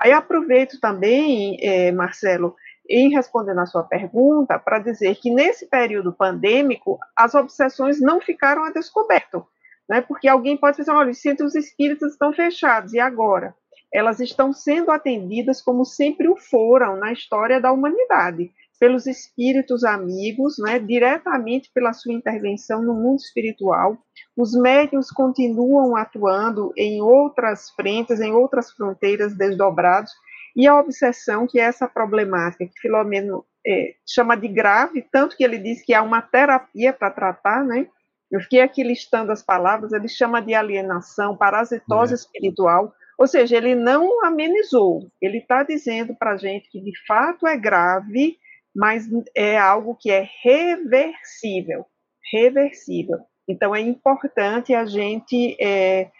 Aí 0.00 0.12
aproveito 0.12 0.78
também, 0.80 1.56
é, 1.60 1.92
Marcelo, 1.92 2.54
em 2.88 3.10
respondendo 3.10 3.60
a 3.60 3.66
sua 3.66 3.82
pergunta, 3.82 4.58
para 4.58 4.78
dizer 4.78 5.16
que 5.16 5.30
nesse 5.30 5.66
período 5.66 6.12
pandêmico, 6.12 6.98
as 7.16 7.34
obsessões 7.34 8.00
não 8.00 8.20
ficaram 8.20 8.64
a 8.64 8.70
descoberto, 8.70 9.46
né? 9.88 10.00
porque 10.00 10.28
alguém 10.28 10.56
pode 10.56 10.76
dizer, 10.76 10.90
olha, 10.90 11.10
os 11.10 11.20
centros 11.20 11.54
espíritas 11.54 12.12
estão 12.12 12.32
fechados, 12.32 12.92
e 12.92 13.00
agora? 13.00 13.54
Elas 13.92 14.20
estão 14.20 14.52
sendo 14.52 14.90
atendidas 14.90 15.62
como 15.62 15.84
sempre 15.84 16.28
o 16.28 16.36
foram 16.36 16.96
na 16.96 17.12
história 17.12 17.60
da 17.60 17.72
humanidade, 17.72 18.50
pelos 18.78 19.06
espíritos 19.06 19.84
amigos, 19.84 20.56
né, 20.58 20.78
diretamente 20.78 21.70
pela 21.72 21.92
sua 21.92 22.12
intervenção 22.12 22.82
no 22.82 22.92
mundo 22.92 23.20
espiritual. 23.20 23.96
Os 24.36 24.52
médiuns 24.52 25.10
continuam 25.10 25.96
atuando 25.96 26.72
em 26.76 27.00
outras 27.00 27.70
frentes, 27.70 28.20
em 28.20 28.32
outras 28.32 28.72
fronteiras 28.72 29.34
desdobrados, 29.36 30.12
e 30.54 30.66
a 30.66 30.78
obsessão, 30.78 31.46
que 31.46 31.58
é 31.58 31.64
essa 31.64 31.88
problemática 31.88 32.66
que 32.66 32.80
Filomeno 32.80 33.44
é, 33.66 33.94
chama 34.06 34.36
de 34.36 34.48
grave, 34.48 35.02
tanto 35.10 35.36
que 35.36 35.42
ele 35.42 35.58
diz 35.58 35.82
que 35.82 35.94
há 35.94 36.02
uma 36.02 36.22
terapia 36.22 36.92
para 36.92 37.10
tratar, 37.10 37.64
né? 37.64 37.88
Eu 38.30 38.40
fiquei 38.40 38.60
aqui 38.60 38.82
listando 38.82 39.32
as 39.32 39.42
palavras, 39.42 39.92
ele 39.92 40.08
chama 40.08 40.40
de 40.40 40.54
alienação, 40.54 41.36
parasitose 41.36 42.12
é. 42.12 42.16
espiritual, 42.16 42.92
ou 43.18 43.26
seja, 43.26 43.56
ele 43.56 43.74
não 43.74 44.24
amenizou, 44.24 45.08
ele 45.20 45.38
está 45.38 45.62
dizendo 45.62 46.14
para 46.14 46.32
a 46.32 46.36
gente 46.36 46.68
que 46.68 46.80
de 46.80 46.92
fato 47.06 47.46
é 47.46 47.56
grave, 47.56 48.36
mas 48.74 49.08
é 49.36 49.56
algo 49.56 49.94
que 49.94 50.10
é 50.10 50.28
reversível, 50.42 51.86
reversível. 52.32 53.18
Então 53.48 53.74
é 53.74 53.80
importante 53.80 54.74
a 54.74 54.84
gente 54.84 55.56
é, 55.60 56.10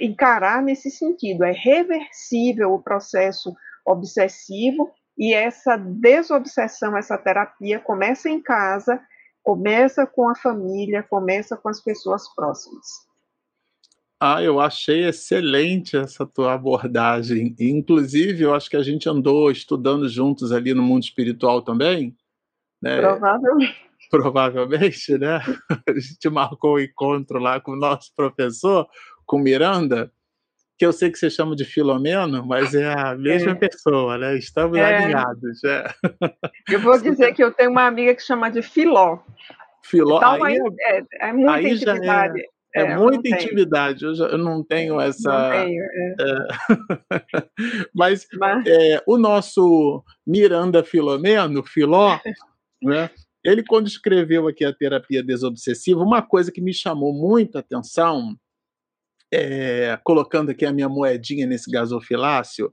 encarar 0.00 0.62
nesse 0.62 0.90
sentido. 0.90 1.44
É 1.44 1.52
reversível 1.52 2.72
o 2.72 2.82
processo 2.82 3.54
obsessivo 3.86 4.90
e 5.18 5.34
essa 5.34 5.76
desobsessão, 5.76 6.96
essa 6.96 7.18
terapia 7.18 7.78
começa 7.78 8.28
em 8.28 8.40
casa, 8.40 9.00
começa 9.42 10.06
com 10.06 10.28
a 10.28 10.34
família, 10.34 11.02
começa 11.02 11.56
com 11.56 11.68
as 11.68 11.82
pessoas 11.82 12.22
próximas. 12.34 12.86
Ah, 14.22 14.42
eu 14.42 14.60
achei 14.60 15.06
excelente 15.06 15.96
essa 15.96 16.26
tua 16.26 16.52
abordagem. 16.52 17.54
Inclusive, 17.58 18.44
eu 18.44 18.54
acho 18.54 18.68
que 18.68 18.76
a 18.76 18.82
gente 18.82 19.08
andou 19.08 19.50
estudando 19.50 20.06
juntos 20.08 20.52
ali 20.52 20.74
no 20.74 20.82
mundo 20.82 21.04
espiritual 21.04 21.62
também. 21.62 22.14
Né? 22.82 23.00
Provavelmente. 23.00 23.90
Provavelmente, 24.10 25.16
né? 25.16 25.38
A 25.88 25.92
gente 25.98 26.28
marcou 26.28 26.72
o 26.72 26.76
um 26.76 26.80
encontro 26.80 27.38
lá 27.38 27.60
com 27.60 27.72
o 27.72 27.76
nosso 27.76 28.12
professor 28.14 28.88
com 29.30 29.38
Miranda, 29.38 30.10
que 30.76 30.84
eu 30.84 30.92
sei 30.92 31.08
que 31.08 31.16
você 31.16 31.30
chama 31.30 31.54
de 31.54 31.64
Filomeno, 31.64 32.44
mas 32.44 32.74
é 32.74 32.92
a 32.92 33.14
mesma 33.14 33.52
é. 33.52 33.54
pessoa, 33.54 34.18
né? 34.18 34.36
Estamos 34.36 34.76
é. 34.76 34.96
alinhados. 34.96 35.62
É. 35.62 35.84
Eu 36.68 36.80
vou 36.80 37.00
dizer 37.00 37.32
que 37.32 37.44
eu 37.44 37.52
tenho 37.52 37.70
uma 37.70 37.86
amiga 37.86 38.12
que 38.12 38.24
chama 38.24 38.50
de 38.50 38.60
Filó. 38.60 39.20
Filó, 39.84 40.16
então, 40.16 40.42
aí, 40.42 40.58
é, 40.80 40.98
é, 40.98 41.04
é 41.28 41.32
muita 41.32 41.52
aí 41.52 41.70
intimidade. 41.70 42.40
É, 42.74 42.82
é, 42.82 42.96
muita 42.96 43.28
intimidade, 43.28 44.04
eu, 44.04 44.14
já, 44.14 44.26
eu, 44.26 44.38
não 44.38 44.64
tenho 44.64 45.00
essa. 45.00 45.30
Não 45.30 45.50
tenho, 45.50 45.84
é. 45.84 46.48
Mas, 47.94 48.26
Mas... 48.32 48.66
É, 48.66 49.00
o 49.06 49.16
nosso 49.16 50.02
Miranda 50.26 50.82
Filomeno, 50.82 51.62
Filó, 51.62 52.18
né, 52.82 53.10
ele, 53.44 53.62
quando 53.62 53.86
escreveu 53.86 54.48
aqui 54.48 54.64
a 54.64 54.72
terapia 54.72 55.22
desobsessiva, 55.22 56.00
uma 56.00 56.20
coisa 56.20 56.50
que 56.50 56.60
me 56.60 56.74
chamou 56.74 57.12
muita 57.12 57.60
atenção 57.60 58.36
é, 59.32 59.98
colocando 60.02 60.50
aqui 60.50 60.66
a 60.66 60.72
minha 60.72 60.88
moedinha 60.88 61.46
nesse 61.46 61.70
gasofilácio, 61.70 62.72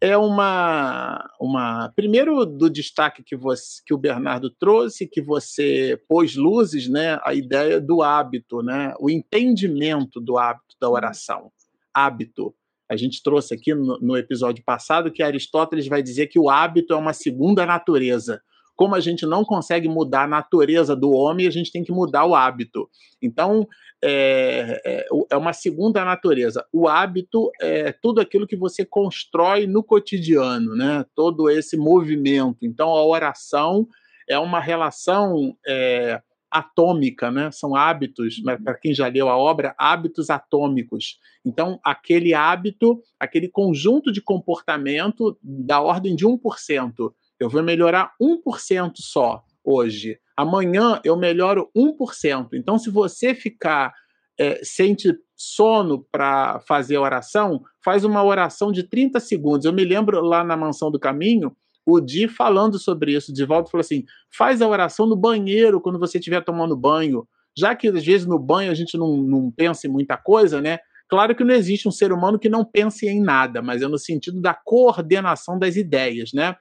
é 0.00 0.16
uma, 0.16 1.28
uma. 1.38 1.92
Primeiro, 1.94 2.46
do 2.46 2.70
destaque 2.70 3.22
que, 3.22 3.36
você, 3.36 3.82
que 3.84 3.92
o 3.92 3.98
Bernardo 3.98 4.48
trouxe, 4.48 5.06
que 5.06 5.20
você 5.20 6.00
pôs 6.08 6.34
luzes, 6.34 6.88
né, 6.88 7.18
a 7.22 7.34
ideia 7.34 7.78
do 7.78 8.02
hábito, 8.02 8.62
né, 8.62 8.94
o 8.98 9.10
entendimento 9.10 10.18
do 10.18 10.38
hábito 10.38 10.74
da 10.80 10.88
oração. 10.88 11.52
Hábito. 11.92 12.54
A 12.88 12.96
gente 12.96 13.22
trouxe 13.22 13.54
aqui 13.54 13.74
no, 13.74 13.98
no 14.00 14.16
episódio 14.16 14.64
passado 14.64 15.12
que 15.12 15.22
Aristóteles 15.22 15.86
vai 15.86 16.02
dizer 16.02 16.28
que 16.28 16.38
o 16.38 16.48
hábito 16.48 16.94
é 16.94 16.96
uma 16.96 17.12
segunda 17.12 17.66
natureza 17.66 18.40
como 18.80 18.94
a 18.94 19.00
gente 19.00 19.26
não 19.26 19.44
consegue 19.44 19.86
mudar 19.90 20.22
a 20.22 20.26
natureza 20.26 20.96
do 20.96 21.10
homem, 21.10 21.46
a 21.46 21.50
gente 21.50 21.70
tem 21.70 21.84
que 21.84 21.92
mudar 21.92 22.24
o 22.24 22.34
hábito. 22.34 22.88
Então, 23.20 23.68
é, 24.02 24.80
é, 24.84 25.06
é, 25.30 25.36
uma 25.36 25.52
segunda 25.52 26.04
natureza. 26.04 26.64
O 26.72 26.88
hábito 26.88 27.50
é 27.60 27.92
tudo 27.92 28.20
aquilo 28.20 28.46
que 28.46 28.56
você 28.56 28.84
constrói 28.84 29.66
no 29.66 29.82
cotidiano, 29.82 30.74
né? 30.74 31.04
todo 31.14 31.50
esse 31.50 31.76
movimento. 31.76 32.58
Então, 32.62 32.88
a 32.88 33.04
oração 33.04 33.86
é 34.28 34.38
uma 34.38 34.60
relação 34.60 35.56
é, 35.66 36.20
atômica, 36.50 37.30
né? 37.30 37.50
são 37.50 37.76
hábitos, 37.76 38.40
para 38.64 38.74
quem 38.74 38.94
já 38.94 39.06
leu 39.06 39.28
a 39.28 39.36
obra, 39.36 39.74
hábitos 39.78 40.30
atômicos. 40.30 41.18
Então, 41.44 41.78
aquele 41.84 42.32
hábito, 42.32 43.02
aquele 43.18 43.48
conjunto 43.48 44.10
de 44.10 44.22
comportamento 44.22 45.38
da 45.42 45.80
ordem 45.80 46.16
de 46.16 46.26
1%. 46.26 47.12
Eu 47.38 47.48
vou 47.48 47.62
melhorar 47.62 48.12
1% 48.20 48.92
só 48.96 49.44
hoje. 49.64 50.18
Amanhã 50.36 51.00
eu 51.04 51.16
melhoro 51.16 51.70
1%. 51.76 52.48
Então, 52.54 52.78
se 52.78 52.90
você 52.90 53.34
ficar 53.34 53.92
é, 54.38 54.60
sente 54.64 55.14
sono 55.36 56.06
para 56.10 56.60
fazer 56.60 56.96
oração, 56.96 57.62
faz 57.84 58.04
uma 58.04 58.24
oração 58.24 58.72
de 58.72 58.82
30 58.82 59.20
segundos. 59.20 59.66
Eu 59.66 59.72
me 59.72 59.84
lembro 59.84 60.20
lá 60.22 60.42
na 60.42 60.56
Mansão 60.56 60.90
do 60.90 60.98
Caminho, 60.98 61.54
o 61.84 62.00
Di 62.00 62.26
falando 62.26 62.78
sobre 62.78 63.14
isso. 63.14 63.32
De 63.32 63.44
volta 63.44 63.70
falou 63.70 63.82
assim: 63.82 64.04
faz 64.34 64.62
a 64.62 64.68
oração 64.68 65.06
no 65.06 65.16
banheiro 65.16 65.80
quando 65.80 65.98
você 65.98 66.18
estiver 66.18 66.42
tomando 66.42 66.76
banho. 66.76 67.26
Já 67.56 67.74
que 67.74 67.88
às 67.88 68.04
vezes 68.04 68.26
no 68.26 68.38
banho 68.38 68.70
a 68.70 68.74
gente 68.74 68.96
não, 68.96 69.16
não 69.18 69.50
pensa 69.50 69.86
em 69.86 69.90
muita 69.90 70.16
coisa, 70.16 70.60
né? 70.60 70.78
Claro 71.08 71.34
que 71.34 71.44
não 71.44 71.54
existe 71.54 71.88
um 71.88 71.90
ser 71.90 72.12
humano 72.12 72.38
que 72.38 72.48
não 72.48 72.64
pense 72.64 73.06
em 73.06 73.20
nada, 73.20 73.60
mas 73.60 73.82
é 73.82 73.88
no 73.88 73.98
sentido 73.98 74.40
da 74.40 74.54
coordenação 74.54 75.58
das 75.58 75.74
ideias, 75.74 76.32
né? 76.32 76.56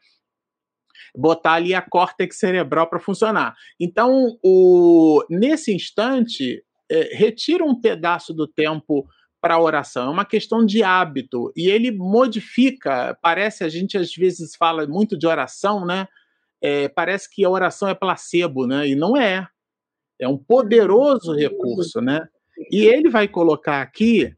Botar 1.16 1.54
ali 1.54 1.74
a 1.74 1.82
córtex 1.82 2.38
cerebral 2.38 2.88
para 2.90 3.00
funcionar. 3.00 3.56
Então, 3.80 4.38
o, 4.44 5.24
nesse 5.30 5.74
instante, 5.74 6.64
é, 6.90 7.16
retira 7.16 7.64
um 7.64 7.80
pedaço 7.80 8.34
do 8.34 8.48
tempo 8.48 9.08
para 9.42 9.56
a 9.56 9.62
oração, 9.62 10.08
é 10.08 10.10
uma 10.10 10.26
questão 10.26 10.66
de 10.66 10.84
hábito 10.84 11.52
e 11.56 11.70
ele 11.70 11.92
modifica. 11.92 13.18
Parece 13.22 13.64
a 13.64 13.70
gente 13.70 13.98
às 13.98 14.14
vezes 14.14 14.56
fala 14.56 14.86
muito 14.86 15.18
de 15.18 15.26
oração, 15.26 15.86
né? 15.86 16.08
É, 16.62 16.90
parece 16.90 17.30
que 17.34 17.46
a 17.46 17.50
oração 17.50 17.88
é 17.88 17.96
placebo, 17.96 18.68
né? 18.68 18.88
E 18.88 18.96
não 18.96 19.16
é. 19.16 19.48
É 20.20 20.28
um 20.28 20.38
poderoso 20.38 21.34
recurso, 21.34 22.02
né? 22.02 22.28
E 22.70 22.86
ele 22.86 23.10
vai 23.10 23.30
colocar 23.30 23.82
aqui 23.82 24.36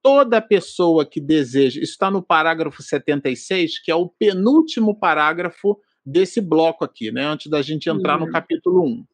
toda 0.00 0.40
pessoa 0.40 1.04
que 1.04 1.18
deseja, 1.18 1.80
isso 1.80 1.92
está 1.92 2.10
no 2.10 2.22
parágrafo 2.22 2.82
76, 2.82 3.80
que 3.80 3.90
é 3.90 3.94
o 3.94 4.08
penúltimo 4.08 4.94
parágrafo 4.94 5.80
desse 6.04 6.40
bloco 6.40 6.84
aqui, 6.84 7.10
né, 7.10 7.24
antes 7.24 7.50
da 7.50 7.62
gente 7.62 7.88
entrar 7.88 8.18
uhum. 8.18 8.26
no 8.26 8.32
capítulo 8.32 8.84
1. 8.84 9.04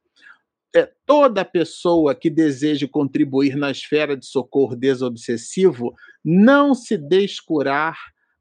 É, 0.76 0.88
toda 1.04 1.44
pessoa 1.44 2.14
que 2.14 2.30
deseje 2.30 2.86
contribuir 2.86 3.56
na 3.56 3.70
esfera 3.70 4.16
de 4.16 4.26
socorro 4.26 4.76
desobsessivo 4.76 5.92
não 6.24 6.74
se 6.74 6.96
descurar 6.96 7.96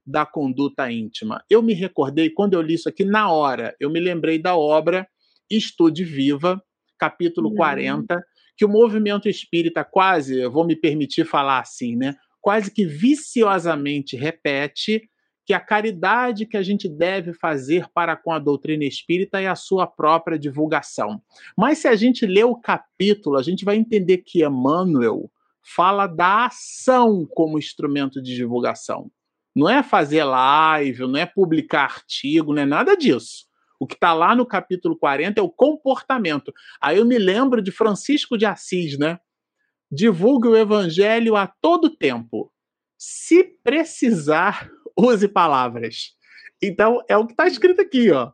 da 0.05 0.25
conduta 0.25 0.91
íntima. 0.91 1.43
Eu 1.49 1.61
me 1.61 1.73
recordei, 1.73 2.29
quando 2.29 2.53
eu 2.53 2.61
li 2.61 2.75
isso 2.75 2.89
aqui, 2.89 3.03
na 3.03 3.31
hora, 3.31 3.75
eu 3.79 3.89
me 3.89 3.99
lembrei 3.99 4.39
da 4.39 4.55
obra 4.55 5.07
Estude 5.49 6.03
Viva, 6.03 6.61
capítulo 6.99 7.49
uhum. 7.49 7.55
40, 7.55 8.23
que 8.57 8.65
o 8.65 8.69
movimento 8.69 9.29
espírita 9.29 9.83
quase, 9.83 10.39
eu 10.39 10.51
vou 10.51 10.65
me 10.65 10.75
permitir 10.75 11.25
falar 11.25 11.59
assim, 11.59 11.95
né? 11.95 12.15
Quase 12.41 12.71
que 12.71 12.85
viciosamente 12.85 14.15
repete 14.15 15.09
que 15.49 15.53
a 15.55 15.59
caridade 15.59 16.45
que 16.45 16.55
a 16.55 16.61
gente 16.61 16.87
deve 16.87 17.33
fazer 17.33 17.87
para 17.91 18.15
com 18.15 18.31
a 18.31 18.37
doutrina 18.37 18.85
espírita 18.85 19.41
é 19.41 19.47
a 19.47 19.55
sua 19.55 19.87
própria 19.87 20.37
divulgação. 20.37 21.19
Mas 21.57 21.79
se 21.79 21.87
a 21.87 21.95
gente 21.95 22.23
ler 22.27 22.43
o 22.43 22.55
capítulo, 22.55 23.35
a 23.35 23.41
gente 23.41 23.65
vai 23.65 23.75
entender 23.75 24.19
que 24.19 24.45
Emmanuel 24.45 25.27
fala 25.63 26.05
da 26.05 26.45
ação 26.45 27.25
como 27.25 27.57
instrumento 27.57 28.21
de 28.21 28.35
divulgação. 28.35 29.09
Não 29.55 29.67
é 29.67 29.81
fazer 29.81 30.23
live, 30.23 31.07
não 31.07 31.17
é 31.17 31.25
publicar 31.25 31.85
artigo, 31.85 32.53
não 32.53 32.61
é 32.61 32.65
nada 32.67 32.95
disso. 32.95 33.47
O 33.79 33.87
que 33.87 33.95
está 33.95 34.13
lá 34.13 34.35
no 34.35 34.45
capítulo 34.45 34.95
40 34.95 35.39
é 35.39 35.43
o 35.43 35.49
comportamento. 35.49 36.53
Aí 36.79 36.99
eu 36.99 37.05
me 37.05 37.17
lembro 37.17 37.59
de 37.59 37.71
Francisco 37.71 38.37
de 38.37 38.45
Assis, 38.45 38.99
né? 38.99 39.19
Divulgue 39.91 40.47
o 40.47 40.55
evangelho 40.55 41.35
a 41.35 41.47
todo 41.47 41.89
tempo. 41.89 42.53
Se 43.01 43.43
precisar, 43.63 44.69
use 44.97 45.27
palavras. 45.27 46.15
Então, 46.61 47.01
é 47.07 47.17
o 47.17 47.25
que 47.25 47.33
está 47.33 47.47
escrito 47.47 47.81
aqui, 47.81 48.11
ó. 48.11 48.31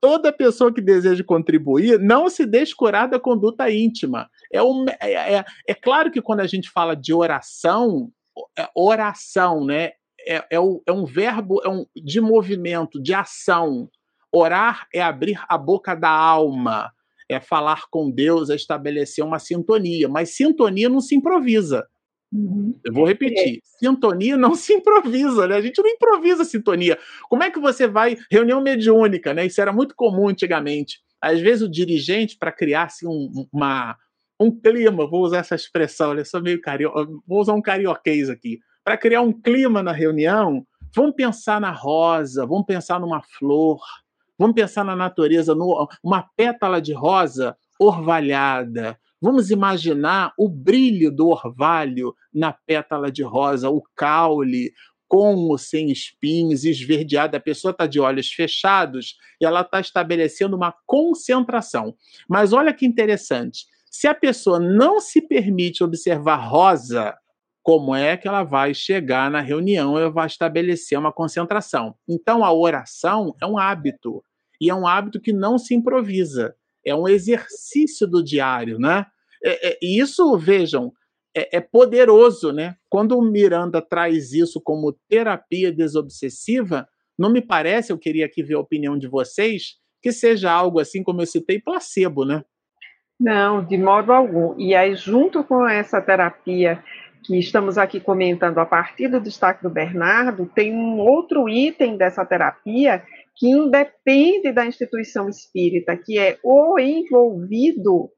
Toda 0.00 0.32
pessoa 0.32 0.72
que 0.72 0.80
deseja 0.80 1.24
contribuir 1.24 1.98
não 1.98 2.30
se 2.30 2.46
descurar 2.46 3.08
da 3.08 3.18
conduta 3.18 3.70
íntima. 3.70 4.30
É, 4.52 4.62
um, 4.62 4.84
é, 5.00 5.34
é, 5.34 5.44
é 5.66 5.74
claro 5.74 6.10
que 6.10 6.22
quando 6.22 6.40
a 6.40 6.46
gente 6.46 6.70
fala 6.70 6.94
de 6.94 7.12
oração, 7.12 8.08
é, 8.56 8.68
oração, 8.74 9.64
né? 9.64 9.92
é, 10.28 10.36
é, 10.50 10.56
é 10.86 10.92
um 10.92 11.04
verbo 11.06 11.60
é 11.64 11.68
um, 11.68 11.86
de 11.96 12.20
movimento, 12.20 13.02
de 13.02 13.14
ação. 13.14 13.90
Orar 14.30 14.86
é 14.92 15.00
abrir 15.00 15.40
a 15.48 15.56
boca 15.56 15.94
da 15.94 16.10
alma, 16.10 16.92
é 17.30 17.40
falar 17.40 17.84
com 17.90 18.10
Deus, 18.10 18.50
é 18.50 18.54
estabelecer 18.54 19.24
uma 19.24 19.38
sintonia. 19.38 20.06
Mas 20.06 20.36
sintonia 20.36 20.88
não 20.88 21.00
se 21.00 21.14
improvisa. 21.14 21.86
Uhum. 22.32 22.78
Eu 22.84 22.92
vou 22.92 23.06
repetir: 23.06 23.58
é. 23.58 23.60
sintonia 23.78 24.36
não 24.36 24.54
se 24.54 24.72
improvisa, 24.74 25.46
né? 25.46 25.56
A 25.56 25.60
gente 25.60 25.80
não 25.80 25.88
improvisa 25.88 26.44
sintonia. 26.44 26.98
Como 27.28 27.42
é 27.42 27.50
que 27.50 27.58
você 27.58 27.86
vai. 27.86 28.16
Reunião 28.30 28.60
mediúnica, 28.60 29.32
né? 29.32 29.46
Isso 29.46 29.60
era 29.60 29.72
muito 29.72 29.94
comum 29.94 30.28
antigamente. 30.28 31.00
Às 31.20 31.40
vezes 31.40 31.62
o 31.62 31.70
dirigente, 31.70 32.36
para 32.38 32.52
criar 32.52 32.84
assim, 32.84 33.06
um, 33.06 33.46
uma, 33.52 33.96
um 34.38 34.50
clima, 34.50 35.08
vou 35.08 35.22
usar 35.22 35.38
essa 35.38 35.54
expressão, 35.54 36.10
olha, 36.10 36.24
sou 36.24 36.40
meio 36.40 36.60
carioca, 36.60 37.10
vou 37.26 37.40
usar 37.40 37.54
um 37.54 37.62
carioquês 37.62 38.30
aqui 38.30 38.60
para 38.88 38.96
criar 38.96 39.20
um 39.20 39.34
clima 39.34 39.82
na 39.82 39.92
reunião, 39.92 40.66
vamos 40.96 41.14
pensar 41.14 41.60
na 41.60 41.70
rosa, 41.70 42.46
vamos 42.46 42.64
pensar 42.64 42.98
numa 42.98 43.20
flor, 43.20 43.78
vamos 44.38 44.54
pensar 44.54 44.82
na 44.82 44.96
natureza, 44.96 45.54
numa 45.54 46.22
pétala 46.34 46.80
de 46.80 46.94
rosa 46.94 47.54
orvalhada. 47.78 48.98
Vamos 49.20 49.50
imaginar 49.50 50.32
o 50.38 50.48
brilho 50.48 51.10
do 51.10 51.28
orvalho 51.28 52.14
na 52.32 52.52
pétala 52.52 53.10
de 53.10 53.22
rosa, 53.22 53.68
o 53.68 53.82
caule, 53.96 54.72
com 55.08 55.34
ou 55.34 55.58
sem 55.58 55.90
espinhos, 55.90 56.64
esverdeada. 56.64 57.38
A 57.38 57.40
pessoa 57.40 57.72
está 57.72 57.86
de 57.86 57.98
olhos 57.98 58.30
fechados 58.30 59.16
e 59.40 59.46
ela 59.46 59.62
está 59.62 59.80
estabelecendo 59.80 60.54
uma 60.54 60.74
concentração. 60.86 61.94
Mas 62.28 62.52
olha 62.52 62.72
que 62.72 62.86
interessante: 62.86 63.66
se 63.90 64.06
a 64.06 64.14
pessoa 64.14 64.60
não 64.60 65.00
se 65.00 65.20
permite 65.20 65.82
observar 65.82 66.36
rosa, 66.36 67.16
como 67.68 67.94
é 67.94 68.16
que 68.16 68.26
ela 68.26 68.44
vai 68.44 68.72
chegar 68.72 69.30
na 69.30 69.40
reunião 69.40 69.98
e 69.98 70.10
vai 70.10 70.26
estabelecer 70.26 70.98
uma 70.98 71.12
concentração. 71.12 71.94
Então, 72.08 72.42
a 72.42 72.50
oração 72.50 73.34
é 73.42 73.46
um 73.46 73.58
hábito, 73.58 74.22
e 74.58 74.70
é 74.70 74.74
um 74.74 74.86
hábito 74.86 75.20
que 75.20 75.34
não 75.34 75.58
se 75.58 75.74
improvisa, 75.74 76.54
é 76.84 76.94
um 76.94 77.08
exercício 77.08 78.06
do 78.06 78.22
diário, 78.22 78.78
né? 78.78 79.06
É, 79.44 79.68
é, 79.68 79.78
e 79.82 80.00
isso, 80.00 80.36
vejam, 80.36 80.92
é, 81.36 81.58
é, 81.58 81.60
poderoso, 81.60 82.52
né? 82.52 82.76
Quando 82.88 83.16
o 83.16 83.22
Miranda 83.22 83.80
traz 83.80 84.32
isso 84.32 84.60
como 84.60 84.96
terapia 85.08 85.72
desobsessiva, 85.72 86.88
não 87.18 87.30
me 87.30 87.40
parece, 87.40 87.92
eu 87.92 87.98
queria 87.98 88.26
aqui 88.26 88.42
ver 88.42 88.54
a 88.54 88.60
opinião 88.60 88.98
de 88.98 89.08
vocês, 89.08 89.76
que 90.02 90.12
seja 90.12 90.50
algo 90.50 90.78
assim, 90.78 91.02
como 91.02 91.20
eu 91.20 91.26
citei, 91.26 91.60
placebo, 91.60 92.24
né? 92.24 92.44
Não, 93.20 93.64
de 93.64 93.76
modo 93.76 94.12
algum. 94.12 94.54
E 94.58 94.74
aí, 94.74 94.94
junto 94.94 95.42
com 95.42 95.68
essa 95.68 96.00
terapia 96.00 96.82
que 97.24 97.36
estamos 97.36 97.76
aqui 97.76 97.98
comentando 97.98 98.58
a 98.58 98.66
partir 98.66 99.08
do 99.08 99.20
destaque 99.20 99.62
do 99.62 99.68
Bernardo, 99.68 100.46
tem 100.54 100.72
um 100.72 100.98
outro 100.98 101.48
item 101.48 101.96
dessa 101.96 102.24
terapia 102.24 103.02
que 103.38 103.48
independe 103.48 104.52
da 104.52 104.66
instituição 104.66 105.28
espírita, 105.28 105.96
que 105.96 106.18
é 106.18 106.38
o 106.42 106.78
envolvido 106.78 108.10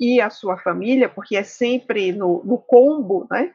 e 0.00 0.20
a 0.20 0.28
sua 0.28 0.58
família, 0.58 1.08
porque 1.08 1.36
é 1.36 1.44
sempre 1.44 2.12
no, 2.12 2.42
no 2.44 2.58
combo, 2.58 3.26
né? 3.30 3.52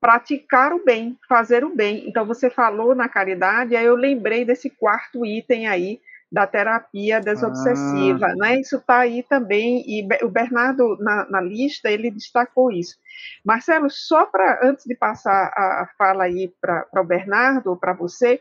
Praticar 0.00 0.72
o 0.72 0.82
bem, 0.84 1.18
fazer 1.28 1.64
o 1.64 1.74
bem. 1.74 2.08
Então, 2.08 2.24
você 2.24 2.48
falou 2.48 2.94
na 2.94 3.08
caridade, 3.08 3.76
aí 3.76 3.84
eu 3.84 3.96
lembrei 3.96 4.44
desse 4.44 4.70
quarto 4.70 5.26
item 5.26 5.66
aí, 5.66 6.00
da 6.30 6.46
terapia 6.46 7.20
desobsessiva, 7.20 8.26
ah. 8.26 8.34
né? 8.36 8.60
Isso 8.60 8.76
está 8.76 9.00
aí 9.00 9.24
também, 9.24 9.82
e 9.84 10.08
o 10.22 10.28
Bernardo, 10.28 10.96
na, 11.00 11.28
na, 11.28 11.40
lista, 11.40 11.90
ele 11.90 12.10
destacou 12.10 12.70
isso. 12.70 12.96
Marcelo, 13.44 13.90
só 13.90 14.24
para, 14.26 14.60
antes 14.62 14.84
de 14.84 14.94
passar 14.94 15.52
a 15.52 15.90
fala 15.98 16.24
aí 16.24 16.54
para 16.60 16.86
o 16.96 17.04
Bernardo, 17.04 17.76
para 17.76 17.92
você, 17.92 18.40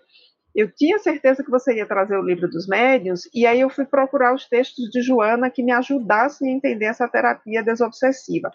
eu 0.55 0.71
tinha 0.71 0.99
certeza 0.99 1.43
que 1.43 1.51
você 1.51 1.75
ia 1.75 1.85
trazer 1.85 2.17
o 2.17 2.23
livro 2.23 2.49
dos 2.49 2.67
médiuns, 2.67 3.29
e 3.33 3.45
aí 3.45 3.61
eu 3.61 3.69
fui 3.69 3.85
procurar 3.85 4.33
os 4.33 4.47
textos 4.47 4.89
de 4.89 5.01
Joana 5.01 5.49
que 5.49 5.63
me 5.63 5.71
ajudassem 5.71 6.49
a 6.49 6.55
entender 6.55 6.85
essa 6.85 7.07
terapia 7.07 7.63
desobsessiva. 7.63 8.51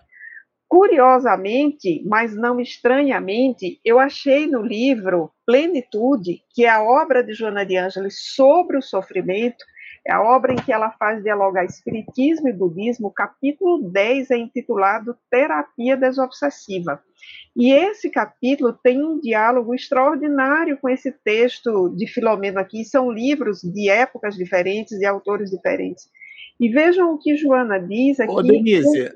Curiosamente, 0.69 2.03
mas 2.07 2.35
não 2.35 2.59
estranhamente, 2.59 3.81
eu 3.85 3.99
achei 3.99 4.47
no 4.47 4.63
livro 4.63 5.31
Plenitude, 5.47 6.43
que 6.53 6.65
é 6.65 6.71
a 6.71 6.83
obra 6.83 7.23
de 7.23 7.33
Joana 7.33 7.65
de 7.65 7.77
Ângeles 7.77 8.17
sobre 8.35 8.77
o 8.77 8.83
sofrimento, 8.83 9.65
é 10.07 10.13
a 10.13 10.23
obra 10.23 10.53
em 10.53 10.57
que 10.57 10.73
ela 10.73 10.91
faz 10.91 11.23
dialogar 11.23 11.65
Espiritismo 11.65 12.49
e 12.49 12.53
Budismo, 12.53 13.09
o 13.09 13.13
capítulo 13.13 13.91
10 13.91 14.31
é 14.31 14.37
intitulado 14.37 15.17
Terapia 15.31 15.97
Desobsessiva. 15.97 17.01
E 17.57 17.73
esse 17.73 18.11
capítulo 18.11 18.73
tem 18.83 19.03
um 19.03 19.19
diálogo 19.19 19.75
extraordinário 19.75 20.77
com 20.79 20.89
esse 20.91 21.11
texto 21.11 21.89
de 21.97 22.07
Filomeno 22.07 22.59
aqui, 22.59 22.85
são 22.85 23.11
livros 23.11 23.63
de 23.63 23.89
épocas 23.89 24.35
diferentes, 24.35 24.99
de 24.99 25.07
autores 25.07 25.51
diferentes. 25.51 26.09
E 26.61 26.69
vejam 26.69 27.15
o 27.15 27.19
que 27.19 27.37
Joana 27.37 27.79
diz 27.79 28.21
aqui. 28.21 28.33
Ô, 28.33 28.43
Denise, 28.43 29.15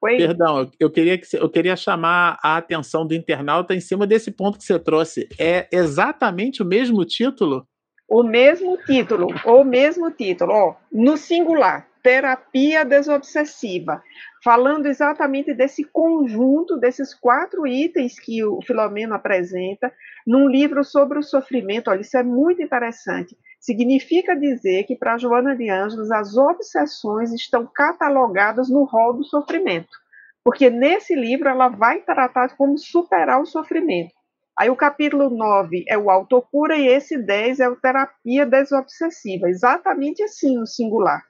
Oi? 0.00 0.16
Perdão, 0.16 0.70
eu 0.78 0.90
queria, 0.90 1.18
que, 1.18 1.26
eu 1.36 1.50
queria 1.50 1.74
chamar 1.74 2.38
a 2.40 2.56
atenção 2.56 3.04
do 3.04 3.14
internauta 3.14 3.74
em 3.74 3.80
cima 3.80 4.06
desse 4.06 4.30
ponto 4.30 4.56
que 4.56 4.64
você 4.64 4.78
trouxe. 4.78 5.28
É 5.36 5.66
exatamente 5.72 6.62
o 6.62 6.66
mesmo 6.66 7.04
título? 7.04 7.66
O 8.10 8.22
mesmo 8.22 8.78
título, 8.78 9.28
o 9.44 9.62
mesmo 9.62 10.10
título, 10.10 10.52
ó, 10.54 10.76
no 10.90 11.18
singular, 11.18 11.86
terapia 12.02 12.82
desobsessiva, 12.82 14.02
falando 14.42 14.86
exatamente 14.86 15.52
desse 15.52 15.84
conjunto, 15.84 16.78
desses 16.78 17.12
quatro 17.12 17.66
itens 17.66 18.18
que 18.18 18.42
o 18.42 18.62
Filomeno 18.62 19.14
apresenta, 19.14 19.92
num 20.26 20.48
livro 20.48 20.82
sobre 20.84 21.18
o 21.18 21.22
sofrimento. 21.22 21.90
Olha, 21.90 22.00
isso 22.00 22.16
é 22.16 22.22
muito 22.22 22.62
interessante. 22.62 23.36
Significa 23.60 24.34
dizer 24.34 24.84
que, 24.84 24.96
para 24.96 25.18
Joana 25.18 25.54
de 25.54 25.68
Ângeles, 25.68 26.10
as 26.10 26.34
obsessões 26.34 27.30
estão 27.34 27.70
catalogadas 27.74 28.70
no 28.70 28.84
rol 28.84 29.12
do 29.12 29.24
sofrimento. 29.24 29.94
Porque 30.42 30.70
nesse 30.70 31.14
livro 31.14 31.46
ela 31.46 31.68
vai 31.68 32.00
tratar 32.00 32.56
como 32.56 32.78
superar 32.78 33.38
o 33.42 33.44
sofrimento. 33.44 34.14
Aí 34.58 34.68
o 34.68 34.74
capítulo 34.74 35.30
9 35.30 35.84
é 35.86 35.96
o 35.96 36.10
autocura 36.10 36.76
e 36.76 36.88
esse 36.88 37.16
10 37.16 37.60
é 37.60 37.68
o 37.68 37.76
terapia 37.76 38.44
desobsessiva, 38.44 39.48
exatamente 39.48 40.20
assim 40.20 40.58
no 40.58 40.66
singular. 40.66 41.22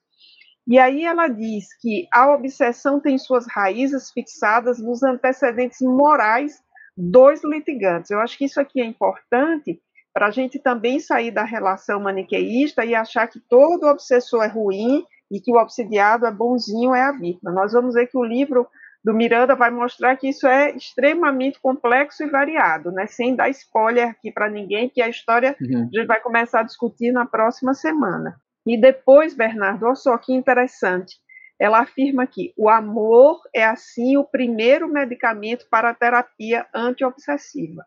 E 0.66 0.78
aí 0.78 1.04
ela 1.04 1.28
diz 1.28 1.66
que 1.78 2.08
a 2.10 2.32
obsessão 2.32 2.98
tem 2.98 3.18
suas 3.18 3.46
raízes 3.46 4.10
fixadas 4.12 4.78
nos 4.78 5.02
antecedentes 5.02 5.82
morais 5.82 6.62
dos 6.96 7.44
litigantes. 7.44 8.10
Eu 8.10 8.20
acho 8.20 8.38
que 8.38 8.46
isso 8.46 8.58
aqui 8.58 8.80
é 8.80 8.84
importante 8.86 9.78
para 10.14 10.28
a 10.28 10.30
gente 10.30 10.58
também 10.58 10.98
sair 10.98 11.30
da 11.30 11.44
relação 11.44 12.00
maniqueísta 12.00 12.82
e 12.82 12.94
achar 12.94 13.26
que 13.28 13.40
todo 13.40 13.88
obsessor 13.88 14.42
é 14.42 14.48
ruim 14.48 15.04
e 15.30 15.38
que 15.38 15.52
o 15.52 15.60
obsidiado 15.60 16.24
é 16.24 16.32
bonzinho, 16.32 16.94
é 16.94 17.02
a 17.02 17.12
vítima. 17.12 17.52
Nós 17.52 17.72
vamos 17.74 17.94
ver 17.94 18.06
que 18.06 18.16
o 18.16 18.24
livro 18.24 18.66
do 19.08 19.14
Miranda 19.14 19.54
vai 19.54 19.70
mostrar 19.70 20.16
que 20.16 20.28
isso 20.28 20.46
é 20.46 20.70
extremamente 20.76 21.58
complexo 21.58 22.22
e 22.22 22.28
variado, 22.28 22.92
né? 22.92 23.06
Sem 23.06 23.34
dar 23.34 23.48
spoiler 23.48 24.10
aqui 24.10 24.30
para 24.30 24.50
ninguém, 24.50 24.90
que 24.90 25.00
a 25.00 25.08
história 25.08 25.56
uhum. 25.58 25.88
a 25.90 25.96
gente 25.96 26.04
vai 26.04 26.20
começar 26.20 26.60
a 26.60 26.64
discutir 26.64 27.10
na 27.10 27.24
próxima 27.24 27.72
semana. 27.72 28.38
E 28.66 28.78
depois, 28.78 29.34
Bernardo, 29.34 29.86
olha 29.86 29.94
só 29.94 30.18
que 30.18 30.34
interessante. 30.34 31.16
Ela 31.58 31.80
afirma 31.80 32.26
que 32.26 32.52
o 32.54 32.68
amor 32.68 33.40
é 33.54 33.64
assim 33.64 34.18
o 34.18 34.24
primeiro 34.24 34.86
medicamento 34.86 35.64
para 35.70 35.88
a 35.88 35.94
terapia 35.94 36.66
antiobsessiva. 36.74 37.86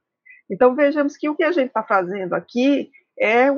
Então 0.50 0.76
vejamos 0.76 1.16
que 1.18 1.30
o 1.30 1.36
que 1.36 1.44
a 1.44 1.52
gente 1.52 1.68
está 1.68 1.84
fazendo 1.84 2.34
aqui 2.34 2.90
é 3.20 3.50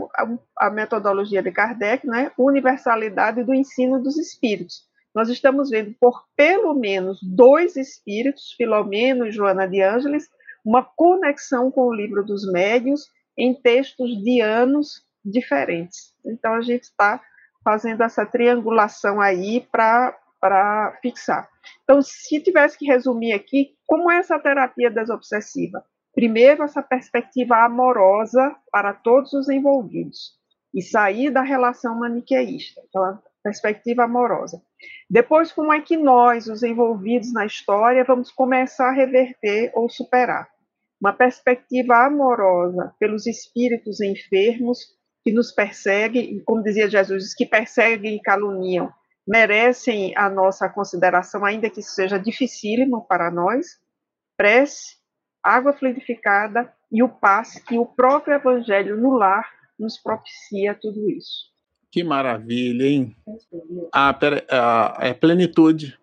a, 0.58 0.70
metodologia 0.70 1.42
de 1.42 1.50
Kardec, 1.50 2.06
né? 2.06 2.30
Universalidade 2.38 3.42
do 3.42 3.54
ensino 3.54 4.04
dos 4.04 4.18
espíritos 4.18 4.92
nós 5.14 5.30
estamos 5.30 5.70
vendo 5.70 5.96
por 6.00 6.26
pelo 6.36 6.74
menos 6.74 7.20
dois 7.22 7.76
espíritos, 7.76 8.54
Filomeno 8.58 9.26
e 9.28 9.32
Joana 9.32 9.68
de 9.68 9.82
Ângeles, 9.82 10.28
uma 10.66 10.84
conexão 10.84 11.70
com 11.70 11.88
o 11.88 11.94
livro 11.94 12.24
dos 12.24 12.50
médios 12.52 13.10
em 13.38 13.54
textos 13.54 14.22
de 14.24 14.42
anos 14.42 15.06
diferentes. 15.24 16.14
Então 16.26 16.54
a 16.54 16.62
gente 16.62 16.84
está 16.84 17.22
fazendo 17.64 18.04
essa 18.04 18.26
triangulação 18.26 19.22
aí 19.22 19.62
para 19.72 21.00
fixar. 21.02 21.50
Então, 21.84 22.02
se 22.02 22.42
tivesse 22.42 22.78
que 22.78 22.86
resumir 22.86 23.32
aqui, 23.34 23.76
como 23.88 24.12
é 24.12 24.18
essa 24.18 24.38
terapia 24.38 24.92
desobsessiva? 24.92 25.84
Primeiro, 26.14 26.64
essa 26.64 26.82
perspectiva 26.82 27.56
amorosa 27.64 28.56
para 28.72 28.94
todos 28.94 29.32
os 29.34 29.50
envolvidos 29.50 30.34
e 30.74 30.82
sair 30.82 31.32
da 31.32 31.42
relação 31.42 31.98
maniqueísta. 31.98 32.82
Então, 32.88 33.22
perspectiva 33.44 34.06
amorosa. 34.06 34.62
Depois, 35.10 35.52
como 35.52 35.74
é 35.74 35.82
que 35.82 35.98
nós, 35.98 36.48
os 36.48 36.64
envolvidos 36.64 37.34
na 37.34 37.46
história, 37.46 38.04
vamos 38.04 38.32
começar 38.32 38.90
a 38.90 38.94
reverter 38.94 39.72
ou 39.76 39.90
superar? 39.90 40.50
Uma 41.00 41.12
perspectiva 41.12 42.06
amorosa 42.06 42.96
pelos 42.98 43.28
espíritos 43.28 44.00
enfermos 44.00 44.80
que 45.24 45.32
nos 45.32 45.52
perseguem, 45.52 46.42
como 46.46 46.64
dizia 46.64 46.90
Jesus, 46.90 47.34
que 47.34 47.46
perseguem 47.46 48.16
e 48.16 48.22
caluniam, 48.22 48.92
merecem 49.28 50.16
a 50.18 50.30
nossa 50.30 50.70
consideração, 50.70 51.46
ainda 51.46 51.70
que 51.70 51.82
isso 51.82 51.92
seja 51.92 52.18
dificílimo 52.18 53.06
para 53.06 53.30
nós. 53.30 53.80
Prece, 54.38 54.98
água 55.44 55.74
fluidificada 55.74 56.74
e 56.92 57.04
o 57.04 57.10
passe 57.10 57.64
que 57.64 57.78
o 57.78 57.86
próprio 57.86 58.36
Evangelho 58.36 58.98
no 58.98 59.12
lar 59.12 59.50
nos 59.78 59.98
propicia 59.98 60.74
tudo 60.74 61.10
isso. 61.10 61.53
Que 61.94 62.04
maravilha, 62.04 62.88
hein? 62.88 63.16
Ah, 63.92 64.12
pera, 64.12 64.44
ah, 64.50 64.98
é 65.00 65.14
plenitude. 65.14 65.96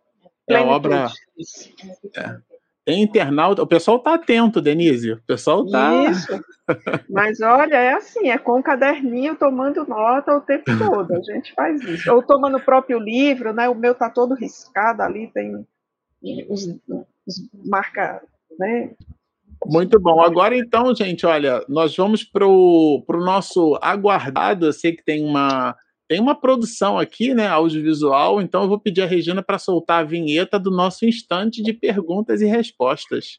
É 0.48 0.54
a 0.54 0.62
obra. 0.62 1.08
É. 2.16 2.38
Tem 2.84 3.02
internauta. 3.02 3.60
O 3.60 3.66
pessoal 3.66 3.96
está 3.96 4.14
atento, 4.14 4.60
Denise. 4.60 5.14
O 5.14 5.22
pessoal 5.22 5.64
está. 5.64 6.04
Isso. 6.04 6.44
Mas 7.10 7.40
olha, 7.40 7.74
é 7.74 7.94
assim, 7.94 8.28
é 8.28 8.38
com 8.38 8.60
um 8.60 8.62
caderninho 8.62 9.34
tomando 9.34 9.84
nota 9.84 10.36
o 10.36 10.40
tempo 10.40 10.66
todo. 10.78 11.12
A 11.12 11.22
gente 11.22 11.52
faz 11.54 11.82
isso. 11.82 12.14
Ou 12.14 12.22
tomando 12.22 12.58
o 12.58 12.64
próprio 12.64 13.00
livro, 13.00 13.52
né? 13.52 13.68
O 13.68 13.74
meu 13.74 13.92
tá 13.92 14.08
todo 14.08 14.34
riscado 14.34 15.02
ali, 15.02 15.28
tem 15.34 15.66
os, 16.48 16.68
os 17.26 17.50
marca, 17.66 18.22
né? 18.56 18.92
Muito 19.66 20.00
bom. 20.00 20.20
Agora, 20.22 20.56
então, 20.56 20.94
gente, 20.94 21.26
olha, 21.26 21.64
nós 21.68 21.94
vamos 21.94 22.24
para 22.24 22.46
o 22.46 23.04
nosso 23.08 23.78
aguardado. 23.80 24.66
Eu 24.66 24.72
sei 24.72 24.92
que 24.96 25.04
tem 25.04 25.24
uma, 25.24 25.76
tem 26.08 26.20
uma 26.20 26.34
produção 26.34 26.98
aqui, 26.98 27.34
né, 27.34 27.46
audiovisual, 27.46 28.40
então 28.40 28.62
eu 28.62 28.68
vou 28.68 28.80
pedir 28.80 29.02
a 29.02 29.06
Regina 29.06 29.42
para 29.42 29.58
soltar 29.58 30.00
a 30.00 30.04
vinheta 30.04 30.58
do 30.58 30.70
nosso 30.70 31.04
instante 31.04 31.62
de 31.62 31.72
perguntas 31.72 32.40
e 32.40 32.46
respostas. 32.46 33.38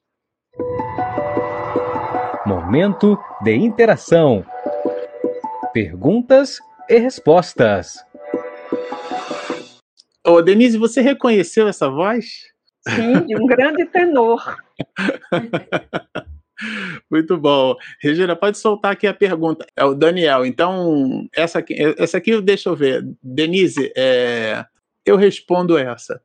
Momento 2.45 3.17
de 3.43 3.55
interação. 3.55 4.45
Perguntas 5.73 6.59
e 6.89 6.97
respostas. 6.97 7.97
Ô, 10.25 10.41
Denise, 10.41 10.77
você 10.77 11.01
reconheceu 11.01 11.67
essa 11.67 11.89
voz? 11.89 12.50
Sim, 12.87 13.25
de 13.25 13.35
um 13.35 13.45
grande 13.45 13.85
tenor. 13.85 14.55
Muito 17.09 17.37
bom. 17.37 17.75
Regina, 18.01 18.35
pode 18.35 18.57
soltar 18.57 18.93
aqui 18.93 19.07
a 19.07 19.13
pergunta. 19.13 19.65
É 19.75 19.83
o 19.83 19.93
Daniel. 19.93 20.45
Então, 20.45 21.27
essa 21.35 21.59
aqui, 21.59 21.75
essa 21.97 22.17
aqui 22.17 22.39
deixa 22.41 22.69
eu 22.69 22.75
ver. 22.75 23.03
Denise, 23.21 23.91
é, 23.95 24.63
eu 25.05 25.15
respondo 25.15 25.77
essa. 25.77 26.21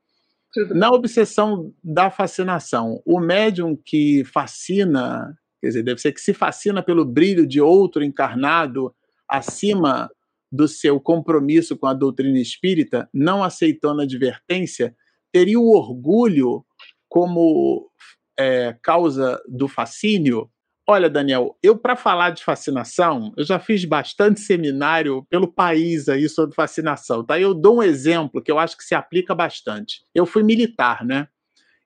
Na 0.70 0.90
obsessão 0.90 1.72
da 1.84 2.11
fascinação, 2.11 3.02
o 3.04 3.20
médium 3.20 3.76
que 3.76 4.24
fascina, 4.24 5.36
quer 5.61 5.68
dizer, 5.68 5.82
deve 5.82 6.00
ser 6.00 6.12
que 6.12 6.20
se 6.20 6.32
fascina 6.32 6.82
pelo 6.82 7.04
brilho 7.04 7.46
de 7.46 7.61
outro 7.61 8.02
encarnado 8.02 8.94
acima 9.28 10.11
do 10.50 10.66
seu 10.66 10.98
compromisso 10.98 11.76
com 11.76 11.86
a 11.86 11.92
doutrina 11.92 12.38
espírita, 12.38 13.09
não 13.12 13.42
aceitando 13.42 14.00
a 14.00 14.04
advertência, 14.04 14.94
teria 15.37 15.61
o 15.61 15.68
orgulho 15.68 16.64
como 17.11 17.91
é, 18.39 18.74
causa 18.82 19.39
do 19.47 19.68
fascínio? 19.68 20.51
Olha, 20.89 21.11
Daniel, 21.11 21.59
eu 21.62 21.76
para 21.76 21.95
falar 21.95 22.30
de 22.30 22.43
fascinação, 22.43 23.34
eu 23.37 23.45
já 23.45 23.59
fiz 23.59 23.84
bastante 23.84 24.41
seminário 24.41 25.26
pelo 25.28 25.47
país 25.47 26.09
aí 26.09 26.26
sobre 26.26 26.55
fascinação, 26.55 27.22
tá? 27.22 27.39
Eu 27.39 27.53
dou 27.53 27.78
um 27.78 27.82
exemplo 27.82 28.43
que 28.43 28.51
eu 28.51 28.59
acho 28.59 28.78
que 28.78 28.82
se 28.82 28.95
aplica 28.95 29.34
bastante. 29.34 30.01
Eu 30.14 30.24
fui 30.24 30.43
militar, 30.43 31.05
né? 31.05 31.28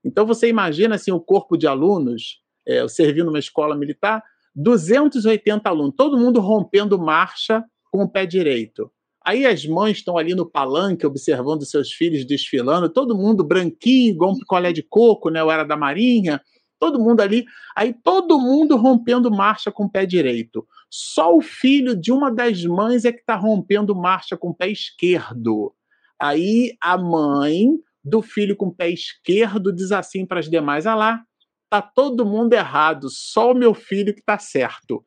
Então 0.05 0.25
você 0.25 0.47
imagina 0.47 0.95
assim 0.95 1.11
o 1.11 1.19
corpo 1.19 1.57
de 1.57 1.67
alunos, 1.67 2.41
é, 2.69 2.83
eu 2.83 2.89
servi 2.89 3.25
numa 3.25 3.41
escola 3.41 3.77
militar, 3.77 4.23
280 4.55 5.69
alunos, 5.69 5.95
todo 5.97 6.17
mundo 6.17 6.39
rompendo 6.39 6.97
marcha 6.97 7.65
com 7.91 8.05
o 8.05 8.09
pé 8.09 8.27
direito. 8.27 8.93
Aí 9.25 9.45
as 9.45 9.67
mães 9.67 9.99
estão 9.99 10.17
ali 10.17 10.35
no 10.35 10.49
palanque 10.49 11.07
observando 11.07 11.65
seus 11.67 11.93
filhos 11.93 12.25
desfilando, 12.25 12.89
todo 12.89 13.17
mundo 13.17 13.45
branquinho, 13.45 14.15
igual 14.15 14.33
um 14.33 14.39
picolé 14.39 14.73
de 14.73 14.83
coco, 14.83 15.29
né? 15.29 15.41
Eu 15.41 15.51
era 15.51 15.63
da 15.63 15.77
Marinha, 15.77 16.41
todo 16.79 16.99
mundo 16.99 17.21
ali. 17.21 17.45
Aí 17.77 17.93
todo 17.93 18.39
mundo 18.39 18.77
rompendo 18.77 19.31
marcha 19.31 19.71
com 19.71 19.85
o 19.85 19.91
pé 19.91 20.07
direito. 20.07 20.67
Só 20.89 21.37
o 21.37 21.43
filho 21.43 21.95
de 21.95 22.11
uma 22.11 22.33
das 22.33 22.65
mães 22.65 23.05
é 23.05 23.13
que 23.13 23.21
está 23.21 23.37
rompendo 23.37 23.95
marcha 23.95 24.37
com 24.37 24.49
o 24.49 24.55
pé 24.55 24.71
esquerdo. 24.71 25.75
Aí 26.19 26.75
a 26.81 26.97
mãe 26.97 27.69
do 28.03 28.23
filho 28.23 28.57
com 28.57 28.67
o 28.67 28.75
pé 28.75 28.89
esquerdo 28.89 29.71
diz 29.71 29.93
assim 29.93 30.25
para 30.25 30.41
as 30.41 30.49
demais: 30.49 30.87
ah 30.87 30.95
lá, 30.95 31.23
tá 31.69 31.83
todo 31.83 32.25
mundo 32.25 32.55
errado, 32.55 33.11
só 33.11 33.53
o 33.53 33.55
meu 33.55 33.75
filho 33.75 34.15
que 34.15 34.21
está 34.21 34.39
certo. 34.39 35.05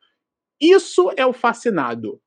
Isso 0.61 1.11
é 1.17 1.25
o 1.25 1.33
fascinado 1.33 2.21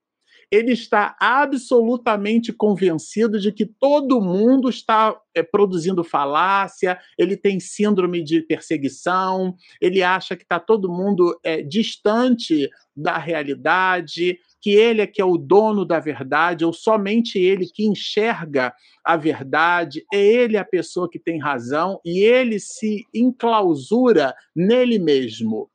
ele 0.51 0.73
está 0.73 1.17
absolutamente 1.21 2.53
convencido 2.53 3.41
de 3.41 3.51
que 3.51 3.67
todo 3.67 4.21
mundo 4.21 4.69
está 4.69 5.19
é, 5.35 5.43
produzindo 5.43 6.05
falácia, 6.05 6.99
ele 7.19 7.37
tem 7.37 7.59
síndrome 7.59 8.23
de 8.23 8.43
perseguição, 8.43 9.57
ele 9.81 10.03
acha 10.03 10.37
que 10.37 10.45
está 10.45 10.61
todo 10.61 10.93
mundo 10.93 11.39
é, 11.45 11.63
distante 11.63 12.71
da 12.95 13.19
realidade, 13.19 14.39
que 14.61 14.71
ele 14.71 15.01
é 15.01 15.07
que 15.07 15.21
é 15.21 15.25
o 15.25 15.37
dono 15.37 15.85
da 15.85 15.99
verdade, 15.99 16.65
ou 16.65 16.73
somente 16.73 17.39
ele 17.39 17.67
que 17.67 17.85
enxerga 17.85 18.73
a 19.05 19.17
verdade, 19.17 20.05
é 20.13 20.19
ele 20.19 20.57
a 20.57 20.65
pessoa 20.65 21.09
que 21.11 21.19
tem 21.19 21.39
razão 21.39 22.01
e 22.05 22.21
ele 22.21 22.59
se 22.59 23.05
enclausura 23.13 24.35
nele 24.55 24.99
mesmo. 24.99 25.71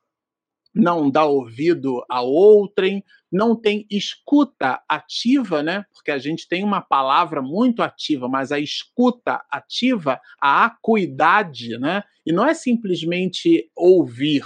Não 0.74 1.10
dá 1.10 1.26
ouvido 1.26 2.02
a 2.08 2.22
outrem, 2.22 3.04
não 3.32 3.56
tem 3.56 3.86
escuta 3.90 4.82
ativa, 4.86 5.62
né? 5.62 5.84
Porque 5.94 6.10
a 6.10 6.18
gente 6.18 6.46
tem 6.46 6.62
uma 6.62 6.82
palavra 6.82 7.40
muito 7.40 7.82
ativa, 7.82 8.28
mas 8.28 8.52
a 8.52 8.60
escuta 8.60 9.42
ativa, 9.50 10.20
a 10.40 10.66
acuidade, 10.66 11.78
né? 11.78 12.02
E 12.26 12.32
não 12.32 12.46
é 12.46 12.52
simplesmente 12.52 13.70
ouvir, 13.74 14.44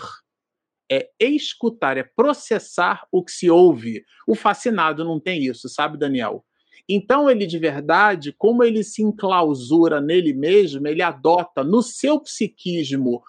é 0.91 1.09
escutar, 1.18 1.97
é 1.97 2.05
processar 2.05 3.07
o 3.11 3.24
que 3.24 3.32
se 3.32 3.51
ouve. 3.51 4.05
O 4.26 4.37
fascinado 4.37 5.05
não 5.05 5.18
tem 5.18 5.45
isso, 5.45 5.68
sabe, 5.68 5.99
Daniel? 5.99 6.45
Então, 6.89 7.28
ele 7.28 7.47
de 7.47 7.59
verdade, 7.59 8.32
como 8.39 8.62
ele 8.62 8.84
se 8.84 9.03
enclausura 9.03 10.01
nele 10.01 10.32
mesmo, 10.32 10.87
ele 10.87 11.03
adota 11.03 11.64
no 11.64 11.82
seu 11.82 12.20
psiquismo 12.20 13.20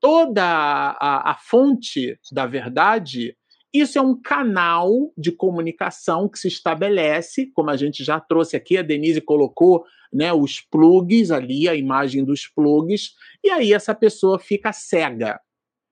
toda 0.00 0.44
a, 0.44 1.30
a 1.30 1.34
fonte 1.36 2.18
da 2.30 2.44
verdade, 2.44 3.36
isso 3.74 3.98
é 3.98 4.00
um 4.00 4.14
canal 4.14 5.12
de 5.18 5.32
comunicação 5.32 6.28
que 6.28 6.38
se 6.38 6.46
estabelece, 6.46 7.50
como 7.52 7.70
a 7.70 7.76
gente 7.76 8.04
já 8.04 8.20
trouxe 8.20 8.56
aqui, 8.56 8.78
a 8.78 8.82
Denise 8.82 9.20
colocou 9.20 9.84
né, 10.12 10.32
os 10.32 10.60
plugs 10.60 11.32
ali, 11.32 11.68
a 11.68 11.74
imagem 11.74 12.24
dos 12.24 12.46
plugs, 12.46 13.14
e 13.42 13.50
aí 13.50 13.72
essa 13.72 13.92
pessoa 13.92 14.38
fica 14.38 14.72
cega. 14.72 15.40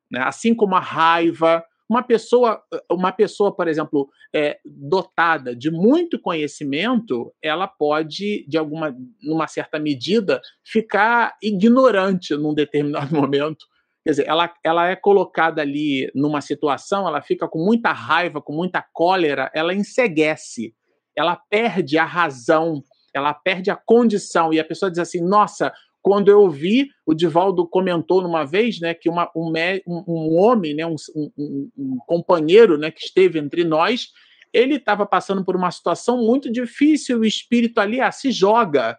Né? 0.08 0.20
Assim 0.20 0.54
como 0.54 0.76
a 0.76 0.80
raiva, 0.80 1.64
uma 1.88 2.04
pessoa, 2.04 2.62
uma 2.88 3.10
pessoa, 3.10 3.54
por 3.54 3.66
exemplo, 3.66 4.08
é, 4.32 4.58
dotada 4.64 5.54
de 5.54 5.70
muito 5.70 6.20
conhecimento, 6.20 7.34
ela 7.42 7.66
pode, 7.66 8.46
de 8.48 8.56
alguma, 8.56 8.96
numa 9.20 9.48
certa 9.48 9.78
medida, 9.78 10.40
ficar 10.64 11.36
ignorante 11.42 12.34
num 12.34 12.54
determinado 12.54 13.12
momento. 13.16 13.66
Quer 14.04 14.10
dizer, 14.10 14.28
ela, 14.28 14.52
ela 14.64 14.88
é 14.88 14.96
colocada 14.96 15.62
ali 15.62 16.10
numa 16.14 16.40
situação, 16.40 17.06
ela 17.06 17.22
fica 17.22 17.46
com 17.46 17.64
muita 17.64 17.92
raiva, 17.92 18.42
com 18.42 18.52
muita 18.52 18.84
cólera, 18.92 19.50
ela 19.54 19.72
enseguece, 19.72 20.74
ela 21.16 21.36
perde 21.36 21.96
a 21.98 22.04
razão, 22.04 22.82
ela 23.14 23.32
perde 23.32 23.70
a 23.70 23.76
condição, 23.76 24.52
e 24.52 24.58
a 24.58 24.64
pessoa 24.64 24.90
diz 24.90 24.98
assim: 24.98 25.20
nossa, 25.20 25.72
quando 26.02 26.28
eu 26.28 26.50
vi, 26.50 26.88
o 27.06 27.14
Divaldo 27.14 27.66
comentou 27.66 28.20
numa 28.20 28.44
vez, 28.44 28.80
né, 28.80 28.92
que 28.92 29.08
uma, 29.08 29.30
um, 29.36 29.52
um, 29.86 30.36
homem, 30.36 30.74
né, 30.74 30.84
um, 30.84 30.96
um, 31.14 31.70
um, 31.78 31.98
companheiro, 32.04 32.76
né, 32.76 32.90
que 32.90 33.04
esteve 33.04 33.38
entre 33.38 33.62
nós, 33.62 34.08
ele 34.52 34.74
estava 34.74 35.06
passando 35.06 35.44
por 35.44 35.54
uma 35.54 35.70
situação 35.70 36.18
muito 36.18 36.50
difícil, 36.50 37.20
o 37.20 37.24
espírito 37.24 37.78
ali 37.78 38.00
ah, 38.00 38.10
se 38.10 38.32
joga, 38.32 38.98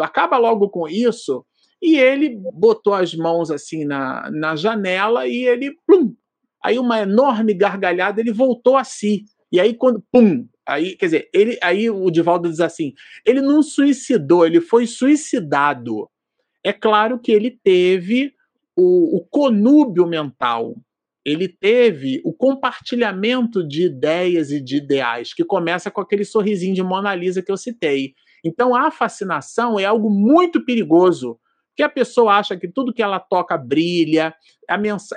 acaba 0.00 0.38
logo 0.38 0.70
com 0.70 0.88
isso, 0.88 1.44
e 1.84 1.98
ele 1.98 2.40
botou 2.54 2.94
as 2.94 3.14
mãos 3.14 3.50
assim 3.50 3.84
na, 3.84 4.30
na 4.30 4.56
janela 4.56 5.28
e 5.28 5.44
ele, 5.44 5.76
plum, 5.86 6.14
aí 6.64 6.78
uma 6.78 7.00
enorme 7.00 7.52
gargalhada, 7.52 8.22
ele 8.22 8.32
voltou 8.32 8.78
a 8.78 8.84
si, 8.84 9.26
e 9.52 9.60
aí 9.60 9.74
quando, 9.74 10.02
pum, 10.10 10.48
aí, 10.66 10.96
quer 10.96 11.04
dizer, 11.04 11.28
ele, 11.30 11.58
aí 11.62 11.90
o 11.90 12.10
Divaldo 12.10 12.48
diz 12.48 12.60
assim, 12.60 12.94
ele 13.22 13.42
não 13.42 13.62
suicidou, 13.62 14.46
ele 14.46 14.62
foi 14.62 14.86
suicidado, 14.86 16.08
é 16.64 16.72
claro 16.72 17.18
que 17.18 17.30
ele 17.30 17.50
teve 17.62 18.32
o, 18.74 19.18
o 19.18 19.20
conúbio 19.26 20.06
mental, 20.06 20.74
ele 21.22 21.48
teve 21.48 22.22
o 22.24 22.32
compartilhamento 22.32 23.62
de 23.62 23.84
ideias 23.84 24.50
e 24.50 24.58
de 24.58 24.78
ideais, 24.78 25.34
que 25.34 25.44
começa 25.44 25.90
com 25.90 26.00
aquele 26.00 26.24
sorrisinho 26.24 26.74
de 26.74 26.82
Mona 26.82 27.14
Lisa 27.14 27.42
que 27.42 27.52
eu 27.52 27.56
citei. 27.58 28.14
Então, 28.42 28.74
a 28.74 28.90
fascinação 28.90 29.78
é 29.78 29.84
algo 29.84 30.08
muito 30.10 30.64
perigoso, 30.64 31.38
que 31.76 31.82
a 31.82 31.88
pessoa 31.88 32.34
acha 32.34 32.56
que 32.56 32.68
tudo 32.68 32.92
que 32.92 33.02
ela 33.02 33.18
toca 33.18 33.56
brilha, 33.56 34.34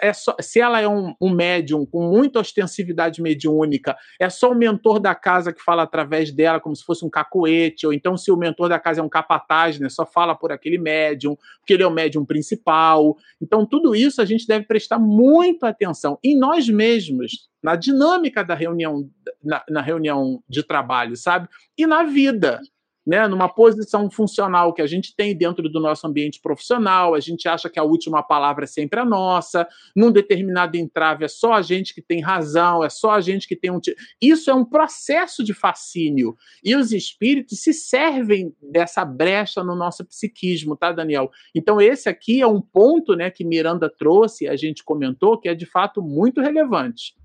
é 0.01 0.14
só, 0.14 0.36
se 0.41 0.60
ela 0.60 0.82
é 0.82 0.88
um, 0.88 1.14
um 1.22 1.30
médium 1.30 1.86
com 1.86 2.10
muita 2.10 2.39
ostensividade 2.39 3.22
mediúnica, 3.22 3.95
é 4.20 4.30
só 4.30 4.51
o 4.51 4.55
mentor 4.55 4.99
da 4.99 5.16
casa 5.16 5.53
que 5.53 5.64
fala 5.64 5.84
através 5.84 6.32
dela, 6.32 6.60
como 6.60 6.76
se 6.76 6.84
fosse 6.84 7.05
um 7.05 7.10
cacuete, 7.10 7.86
ou 7.86 7.93
então 7.93 8.18
se 8.18 8.32
o 8.32 8.38
mentor 8.38 8.70
da 8.70 8.80
casa 8.80 8.99
é 8.99 9.03
um 9.03 9.10
capataz, 9.10 9.80
né, 9.80 9.89
só 9.89 10.05
fala 10.05 10.36
por 10.36 10.51
aquele 10.51 10.78
médium, 10.78 11.38
porque 11.60 11.74
ele 11.74 11.84
é 11.84 11.88
o 11.88 11.91
médium 11.91 12.26
principal. 12.26 13.16
Então, 13.41 13.66
tudo 13.66 13.95
isso 13.95 14.22
a 14.22 14.26
gente 14.26 14.45
deve 14.47 14.66
prestar 14.66 14.99
muita 14.99 15.70
atenção 15.70 16.20
em 16.24 16.38
nós 16.38 16.68
mesmos, 16.68 17.47
na 17.64 17.76
dinâmica 17.76 18.43
da 18.43 18.53
reunião, 18.53 19.10
na, 19.43 19.64
na 19.70 19.82
reunião 19.82 20.43
de 20.47 20.64
trabalho, 20.64 21.16
sabe? 21.16 21.47
E 21.78 21.86
na 21.88 22.03
vida 22.03 22.62
né, 23.08 23.26
numa 23.26 23.47
posição 23.47 24.12
funcional 24.12 24.74
que 24.74 24.82
a 24.82 24.86
gente 24.86 25.16
tem 25.16 25.34
dentro 25.34 25.70
do 25.70 25.80
nosso 25.80 26.05
ambiente 26.05 26.41
profissional, 26.41 27.16
a 27.16 27.22
gente 27.22 27.47
acha 27.47 27.70
que 27.70 27.80
a 27.80 27.84
última 27.84 28.22
palavra 28.22 28.66
é 28.66 28.68
sempre 28.68 28.99
a 28.99 29.05
nossa, 29.05 29.66
num 29.95 30.12
determinado 30.12 30.76
entrave 30.76 31.24
é 31.24 31.30
só 31.30 31.53
a 31.53 31.62
gente 31.62 31.95
que 31.95 32.01
tem 32.01 32.20
razão, 32.20 32.84
é 32.84 32.89
só 32.89 33.12
a 33.12 33.22
gente 33.22 33.47
que 33.47 33.55
tem 33.55 33.72
um. 33.72 33.80
Isso 34.22 34.51
é 34.51 34.53
um 34.53 34.66
processo 34.66 35.41
de 35.41 35.53
fascínio. 35.53 36.36
E 36.62 36.76
os 36.76 36.91
espíritos 36.91 37.62
se 37.62 37.74
servem 37.74 38.53
dessa 38.62 39.05
brecha 39.05 39.64
no 39.64 39.74
nosso 39.74 40.03
psiquismo, 40.03 40.76
tá, 40.76 40.91
Daniel? 40.91 41.32
Então, 41.55 41.80
esse 41.80 42.10
aqui 42.10 42.41
é 42.41 42.47
um 42.47 42.60
ponto 42.60 43.16
né, 43.16 43.32
que 43.32 43.45
Miranda 43.45 43.89
trouxe, 43.89 44.49
a 44.49 44.58
gente 44.58 44.84
comentou, 44.84 45.39
que 45.39 45.47
é 45.47 45.55
de 45.55 45.66
fato 45.66 46.01
muito 46.01 46.41
relevante. 46.41 47.16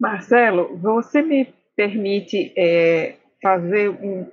Marcelo, 0.00 0.78
você 0.78 1.20
me 1.20 1.52
permite 1.76 2.54
é, 2.56 3.16
fazer 3.42 3.90
um, 3.90 4.26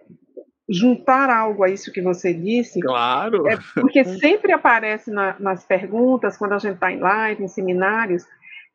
juntar 0.68 1.30
algo 1.30 1.64
a 1.64 1.70
isso 1.70 1.92
que 1.92 2.02
você 2.02 2.34
disse. 2.34 2.80
Claro. 2.80 3.48
É 3.48 3.58
porque 3.76 4.04
sempre 4.20 4.52
aparece 4.52 5.12
na, 5.12 5.36
nas 5.40 5.64
perguntas, 5.64 6.38
quando 6.38 6.54
a 6.54 6.58
gente 6.58 6.76
está 6.76 6.92
em 6.92 7.00
live, 7.00 7.44
em 7.44 7.48
seminários, 7.48 8.24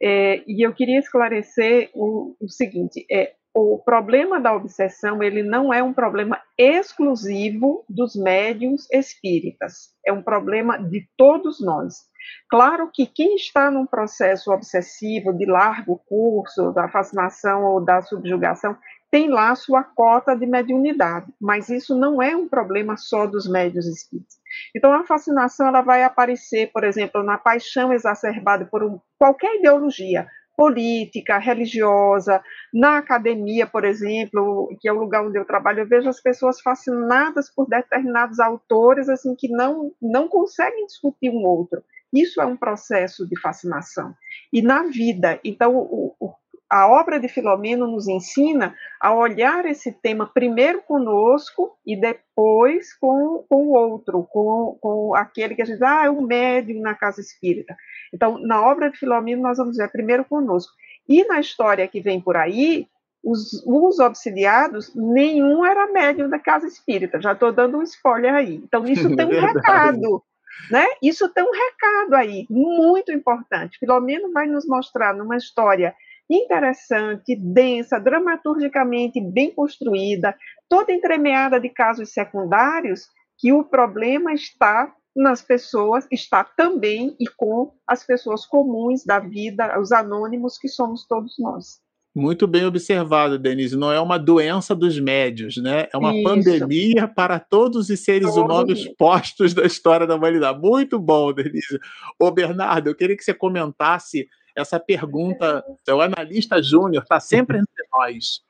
é, 0.02 0.42
e 0.46 0.64
eu 0.64 0.72
queria 0.72 0.98
esclarecer 0.98 1.90
o, 1.94 2.34
o 2.40 2.48
seguinte: 2.48 3.04
é, 3.10 3.34
o 3.54 3.78
problema 3.78 4.40
da 4.40 4.54
obsessão 4.54 5.22
ele 5.22 5.42
não 5.42 5.74
é 5.74 5.82
um 5.82 5.92
problema 5.92 6.40
exclusivo 6.56 7.84
dos 7.88 8.14
médiums 8.14 8.88
espíritas, 8.92 9.90
é 10.06 10.12
um 10.12 10.22
problema 10.22 10.78
de 10.78 11.06
todos 11.16 11.60
nós. 11.60 12.08
Claro 12.48 12.90
que 12.92 13.06
quem 13.06 13.34
está 13.34 13.70
num 13.70 13.86
processo 13.86 14.52
obsessivo 14.52 15.32
de 15.32 15.46
largo 15.46 16.00
curso, 16.06 16.72
da 16.72 16.88
fascinação 16.88 17.64
ou 17.64 17.84
da 17.84 18.02
subjugação, 18.02 18.76
tem 19.10 19.28
lá 19.28 19.54
sua 19.54 19.82
cota 19.82 20.36
de 20.36 20.46
mediunidade, 20.46 21.26
mas 21.40 21.68
isso 21.68 21.98
não 21.98 22.22
é 22.22 22.36
um 22.36 22.48
problema 22.48 22.96
só 22.96 23.26
dos 23.26 23.48
médios 23.48 23.86
espíritos. 23.86 24.38
Então, 24.74 24.92
a 24.92 25.04
fascinação 25.04 25.66
ela 25.66 25.80
vai 25.80 26.04
aparecer, 26.04 26.70
por 26.72 26.84
exemplo, 26.84 27.22
na 27.22 27.36
paixão 27.36 27.92
exacerbada 27.92 28.64
por 28.66 28.82
um, 28.84 29.00
qualquer 29.18 29.56
ideologia, 29.56 30.28
política, 30.56 31.38
religiosa, 31.38 32.42
na 32.72 32.98
academia, 32.98 33.66
por 33.66 33.84
exemplo, 33.84 34.68
que 34.78 34.88
é 34.88 34.92
o 34.92 34.98
lugar 34.98 35.24
onde 35.24 35.38
eu 35.38 35.44
trabalho, 35.44 35.80
eu 35.80 35.88
vejo 35.88 36.08
as 36.08 36.20
pessoas 36.20 36.60
fascinadas 36.60 37.50
por 37.50 37.66
determinados 37.66 38.38
autores, 38.38 39.08
assim, 39.08 39.34
que 39.34 39.48
não, 39.48 39.90
não 40.00 40.28
conseguem 40.28 40.86
discutir 40.86 41.30
um 41.30 41.46
outro. 41.46 41.82
Isso 42.12 42.40
é 42.42 42.44
um 42.44 42.56
processo 42.56 43.26
de 43.26 43.40
fascinação. 43.40 44.14
E 44.52 44.60
na 44.60 44.82
vida, 44.82 45.40
então, 45.42 45.74
o, 45.76 46.14
o 46.20 46.34
a 46.70 46.88
obra 46.88 47.18
de 47.18 47.26
Filomeno 47.26 47.84
nos 47.88 48.06
ensina 48.06 48.76
a 49.00 49.12
olhar 49.12 49.66
esse 49.66 49.90
tema 49.90 50.30
primeiro 50.32 50.80
conosco 50.82 51.76
e 51.84 51.96
depois 52.00 52.94
com, 52.94 53.44
com 53.48 53.66
o 53.66 53.72
outro, 53.72 54.22
com, 54.30 54.78
com 54.80 55.14
aquele 55.16 55.56
que 55.56 55.62
a 55.62 55.64
gente 55.64 55.78
diz, 55.78 55.82
ah, 55.82 56.04
é 56.04 56.10
um 56.10 56.22
médium 56.22 56.80
na 56.80 56.94
casa 56.94 57.20
espírita. 57.20 57.76
Então, 58.14 58.38
na 58.38 58.62
obra 58.62 58.88
de 58.88 58.96
Filomeno, 58.96 59.42
nós 59.42 59.58
vamos 59.58 59.76
ver 59.76 59.90
primeiro 59.90 60.24
conosco. 60.24 60.72
E 61.08 61.24
na 61.24 61.40
história 61.40 61.88
que 61.88 62.00
vem 62.00 62.20
por 62.20 62.36
aí, 62.36 62.86
os, 63.22 63.64
os 63.66 63.98
obsidiados, 63.98 64.94
nenhum 64.94 65.64
era 65.64 65.90
médium 65.90 66.30
da 66.30 66.38
casa 66.38 66.68
espírita. 66.68 67.20
Já 67.20 67.32
estou 67.32 67.50
dando 67.52 67.78
um 67.78 67.82
spoiler 67.82 68.32
aí. 68.32 68.54
Então, 68.54 68.84
isso 68.84 69.10
tem 69.16 69.26
um 69.26 69.40
recado. 69.40 70.22
Né? 70.70 70.86
Isso 71.02 71.28
tem 71.30 71.42
um 71.42 71.50
recado 71.50 72.14
aí, 72.14 72.46
muito 72.48 73.10
importante. 73.10 73.78
Filomeno 73.78 74.30
vai 74.32 74.46
nos 74.46 74.66
mostrar 74.66 75.14
numa 75.14 75.36
história 75.36 75.94
interessante, 76.30 77.36
densa, 77.36 77.98
dramaturgicamente 77.98 79.20
bem 79.20 79.52
construída, 79.52 80.36
toda 80.68 80.92
entremeada 80.92 81.58
de 81.58 81.68
casos 81.68 82.12
secundários, 82.12 83.08
que 83.38 83.52
o 83.52 83.64
problema 83.64 84.32
está 84.32 84.94
nas 85.16 85.42
pessoas, 85.42 86.06
está 86.10 86.44
também 86.44 87.16
e 87.18 87.26
com 87.26 87.72
as 87.86 88.04
pessoas 88.04 88.46
comuns 88.46 89.04
da 89.04 89.18
vida, 89.18 89.78
os 89.80 89.90
anônimos 89.90 90.56
que 90.56 90.68
somos 90.68 91.06
todos 91.06 91.34
nós. 91.38 91.80
Muito 92.14 92.46
bem 92.48 92.64
observado, 92.64 93.38
Denise. 93.38 93.76
Não 93.76 93.92
é 93.92 94.00
uma 94.00 94.18
doença 94.18 94.74
dos 94.74 94.98
médios, 94.98 95.56
né? 95.58 95.86
É 95.92 95.96
uma 95.96 96.12
Isso. 96.12 96.24
pandemia 96.24 97.06
para 97.06 97.38
todos 97.38 97.88
os 97.88 98.00
seres 98.00 98.34
humanos 98.34 98.84
postos 98.98 99.54
da 99.54 99.64
história 99.64 100.08
da 100.08 100.16
humanidade. 100.16 100.60
Muito 100.60 100.98
bom, 100.98 101.32
Denise. 101.32 101.78
Ô, 102.20 102.30
Bernardo, 102.32 102.88
eu 102.88 102.96
queria 102.96 103.16
que 103.16 103.22
você 103.22 103.32
comentasse 103.32 104.28
essa 104.56 104.78
pergunta, 104.78 105.64
o 105.88 106.00
analista 106.00 106.62
júnior 106.62 107.02
está 107.02 107.20
sempre 107.20 107.58
entre 107.58 107.84
nós. 107.92 108.42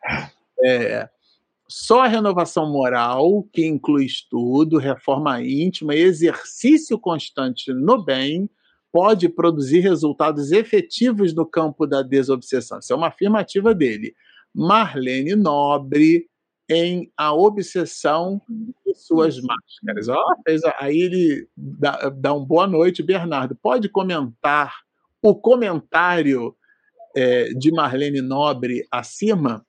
É, 0.65 1.09
só 1.69 2.03
a 2.03 2.09
renovação 2.09 2.71
moral, 2.71 3.45
que 3.53 3.65
inclui 3.65 4.05
estudo, 4.05 4.77
reforma 4.77 5.41
íntima 5.43 5.95
e 5.95 6.01
exercício 6.01 6.99
constante 6.99 7.73
no 7.73 8.03
bem, 8.05 8.51
pode 8.93 9.29
produzir 9.29 9.81
resultados 9.81 10.51
efetivos 10.51 11.33
no 11.33 11.47
campo 11.47 11.87
da 11.87 12.03
desobsessão. 12.03 12.81
Isso 12.81 12.93
é 12.93 12.97
uma 12.97 13.07
afirmativa 13.07 13.73
dele. 13.75 14.15
Marlene 14.53 15.37
Nobre, 15.37 16.29
em 16.69 17.13
A 17.17 17.33
Obsessão 17.33 18.41
e 18.87 18.95
Suas 18.95 19.41
Máscaras. 19.41 20.09
Oh, 20.09 20.43
fez, 20.45 20.63
aí 20.79 21.01
ele 21.01 21.49
dá, 21.57 22.09
dá 22.11 22.33
um 22.33 22.45
boa 22.45 22.67
noite, 22.67 23.03
Bernardo. 23.03 23.57
Pode 23.57 23.89
comentar 23.89 24.77
o 25.23 25.35
comentário 25.35 26.55
é, 27.17 27.51
de 27.51 27.73
Marlene 27.73 28.21
Nobre 28.21 28.87
acima 28.91 29.65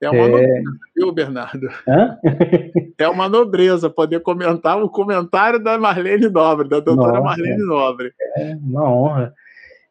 é 0.00 0.08
uma 0.08 0.24
é... 0.24 0.28
nobreza, 0.28 0.70
viu, 0.96 1.12
Bernardo? 1.12 1.68
Hã? 1.86 2.18
é 2.98 3.08
uma 3.08 3.28
nobreza 3.28 3.90
poder 3.90 4.20
comentar 4.20 4.82
o 4.82 4.88
comentário 4.88 5.62
da 5.62 5.78
Marlene 5.78 6.28
Nobre, 6.28 6.68
da 6.68 6.80
doutora 6.80 7.12
Nossa, 7.12 7.22
Marlene 7.22 7.66
Nobre. 7.66 8.12
É 8.38 8.56
uma 8.56 8.90
honra. 8.90 9.34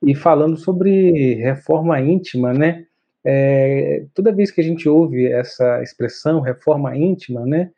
E 0.01 0.15
falando 0.15 0.57
sobre 0.57 1.35
reforma 1.35 1.99
íntima, 2.01 2.53
né? 2.53 2.85
É, 3.23 4.05
toda 4.15 4.31
vez 4.31 4.49
que 4.49 4.61
a 4.61 4.63
gente 4.63 4.89
ouve 4.89 5.27
essa 5.27 5.83
expressão 5.83 6.39
reforma 6.39 6.95
íntima, 6.97 7.45
né? 7.45 7.69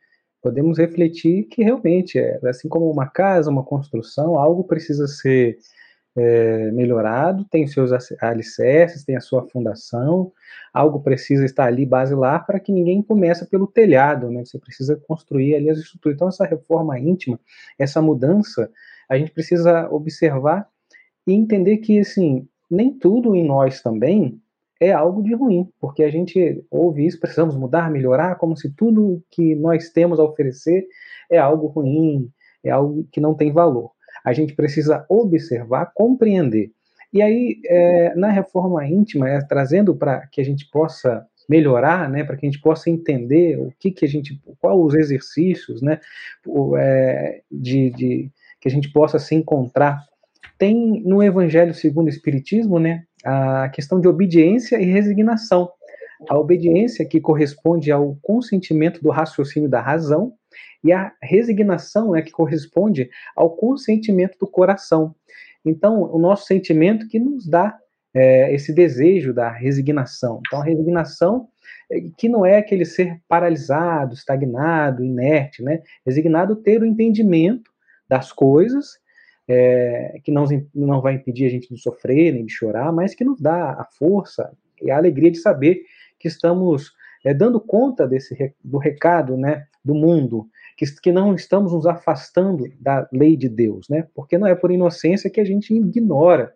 Podemos 0.42 0.78
refletir 0.78 1.44
que 1.44 1.64
realmente 1.64 2.18
é 2.18 2.40
assim 2.46 2.70
como 2.70 2.90
uma 2.90 3.08
casa, 3.08 3.52
uma 3.52 3.64
construção, 3.64 4.40
algo 4.40 4.64
precisa 4.64 5.06
ser 5.06 5.58
é, 6.16 6.72
melhorado, 6.72 7.45
tem 7.45 7.66
seus 7.68 7.91
alicerces, 8.22 9.03
tem 9.03 9.16
a 9.16 9.22
sua 9.22 9.47
fundação, 9.47 10.32
algo 10.74 11.01
precisa 11.01 11.45
estar 11.45 11.66
ali 11.66 11.86
basilar 11.86 12.45
para 12.45 12.59
que 12.59 12.72
ninguém 12.72 13.01
comece 13.01 13.49
pelo 13.49 13.68
telhado, 13.68 14.30
né? 14.30 14.43
Você 14.43 14.59
precisa 14.59 14.95
construir 15.07 15.55
ali 15.55 15.70
as 15.70 15.78
estruturas. 15.78 16.16
Então, 16.16 16.28
essa 16.28 16.45
reforma 16.45 16.99
íntima, 16.99 17.39
essa 17.80 18.01
mudança, 18.01 18.70
a 19.09 19.18
gente 19.18 19.32
precisa 19.32 19.89
observar 19.89 20.68
e 21.26 21.34
entender 21.34 21.78
que, 21.78 21.99
assim, 21.99 22.47
nem 22.70 22.91
tudo 22.91 23.36
em 23.36 23.45
nós 23.45 23.82
também 23.82 24.39
é 24.80 24.91
algo 24.91 25.22
de 25.22 25.34
ruim, 25.36 25.70
porque 25.80 26.03
a 26.03 26.09
gente 26.09 26.66
ouve 26.72 27.05
isso, 27.05 27.20
precisamos 27.20 27.55
mudar, 27.55 27.91
melhorar, 27.91 28.36
como 28.36 28.57
se 28.57 28.74
tudo 28.74 29.24
que 29.30 29.53
nós 29.55 29.89
temos 29.89 30.20
a 30.20 30.24
oferecer 30.24 30.88
é 31.30 31.38
algo 31.38 31.68
ruim, 31.68 32.30
é 32.64 32.72
algo 32.72 33.07
que 33.12 33.22
não 33.22 33.36
tem 33.36 33.51
valor 33.51 33.91
a 34.24 34.34
gente 34.34 34.53
precisa 34.53 35.05
observar, 35.09 35.91
compreender. 35.93 36.72
E 37.13 37.22
aí, 37.22 37.59
é, 37.65 38.15
na 38.15 38.30
reforma 38.32 38.86
íntima, 38.88 39.30
é, 39.30 39.41
trazendo 39.41 39.95
para 39.95 40.26
que 40.28 40.39
a 40.39 40.45
gente 40.45 40.69
possa 40.69 41.26
melhorar, 41.49 42.09
né, 42.09 42.24
para 42.24 42.38
que 42.38 42.45
a 42.45 42.49
gente 42.49 42.61
possa 42.61 42.89
entender 42.89 43.57
o 43.59 43.74
que, 43.78 43.91
que 43.91 44.05
a 44.05 44.07
gente, 44.07 44.39
qual 44.59 44.82
os 44.82 44.93
exercícios, 44.93 45.82
né, 45.82 45.99
é, 46.78 47.41
de, 47.51 47.89
de, 47.89 48.32
que 48.61 48.69
a 48.69 48.72
gente 48.72 48.91
possa 48.91 49.19
se 49.19 49.36
encontrar. 49.36 50.01
Tem 50.57 51.01
no 51.03 51.22
Evangelho 51.22 51.74
segundo 51.74 52.05
o 52.05 52.09
Espiritismo, 52.09 52.80
né, 52.80 53.03
a 53.26 53.67
questão 53.69 53.99
de 53.99 54.07
obediência 54.07 54.80
e 54.80 54.86
resignação. 54.86 55.69
A 56.30 56.38
obediência 56.38 57.03
que 57.03 57.19
corresponde 57.19 57.91
ao 57.91 58.15
consentimento 58.22 59.01
do 59.01 59.09
raciocínio 59.09 59.67
da 59.67 59.82
razão 59.82 60.34
e 60.84 60.92
a 60.92 61.14
resignação 61.22 62.16
é 62.16 62.22
que 62.22 62.32
corresponde 62.32 63.10
ao 63.36 63.52
consentimento 63.52 64.38
do 64.40 64.48
coração. 64.48 65.16
Então, 65.64 66.04
o 66.12 66.18
nosso 66.18 66.46
sentimento 66.46 67.08
que 67.08 67.20
nos 67.20 67.48
dá 67.48 67.78
é, 68.14 68.54
esse 68.54 68.74
desejo 68.74 69.34
da 69.34 69.50
resignação. 69.50 70.42
Então, 70.46 70.62
a 70.62 70.66
resignação 70.66 71.48
é, 71.92 72.02
que 72.18 72.28
não 72.28 72.46
é 72.46 72.58
aquele 72.58 72.86
ser 72.86 73.22
paralisado, 73.28 74.14
estagnado, 74.14 75.04
inerte, 75.04 75.64
né? 75.64 75.82
Resignado 76.06 76.56
ter 76.56 76.82
o 76.82 76.86
entendimento 76.86 77.72
das 78.10 78.32
coisas, 78.32 79.00
é, 79.48 80.20
que 80.24 80.32
não, 80.32 80.46
não 80.74 81.02
vai 81.02 81.16
impedir 81.16 81.46
a 81.46 81.50
gente 81.50 81.74
de 81.74 81.80
sofrer 81.80 82.34
nem 82.34 82.46
de 82.46 82.52
chorar, 82.52 82.92
mas 82.92 83.14
que 83.14 83.24
nos 83.24 83.40
dá 83.40 83.72
a 83.72 83.88
força 83.98 84.52
e 84.82 84.90
a 84.90 84.98
alegria 84.98 85.32
de 85.32 85.38
saber 85.38 85.84
que 86.20 86.28
estamos 86.28 86.94
é, 87.24 87.34
dando 87.34 87.59
conta 87.59 88.07
desse 88.07 88.53
do 88.63 88.78
recado, 88.78 89.38
né, 89.38 89.67
do 89.84 89.93
mundo, 89.93 90.47
que, 90.78 90.86
que 91.01 91.11
não 91.11 91.36
estamos 91.36 91.74
nos 91.74 91.86
afastando 91.86 92.65
da 92.80 93.07
lei 93.11 93.36
de 93.36 93.47
Deus, 93.49 93.88
né? 93.89 94.07
Porque 94.15 94.38
não 94.38 94.47
é 94.47 94.55
por 94.55 94.72
inocência 94.72 95.30
que 95.30 95.39
a 95.39 95.45
gente 95.45 95.74
ignora 95.74 96.53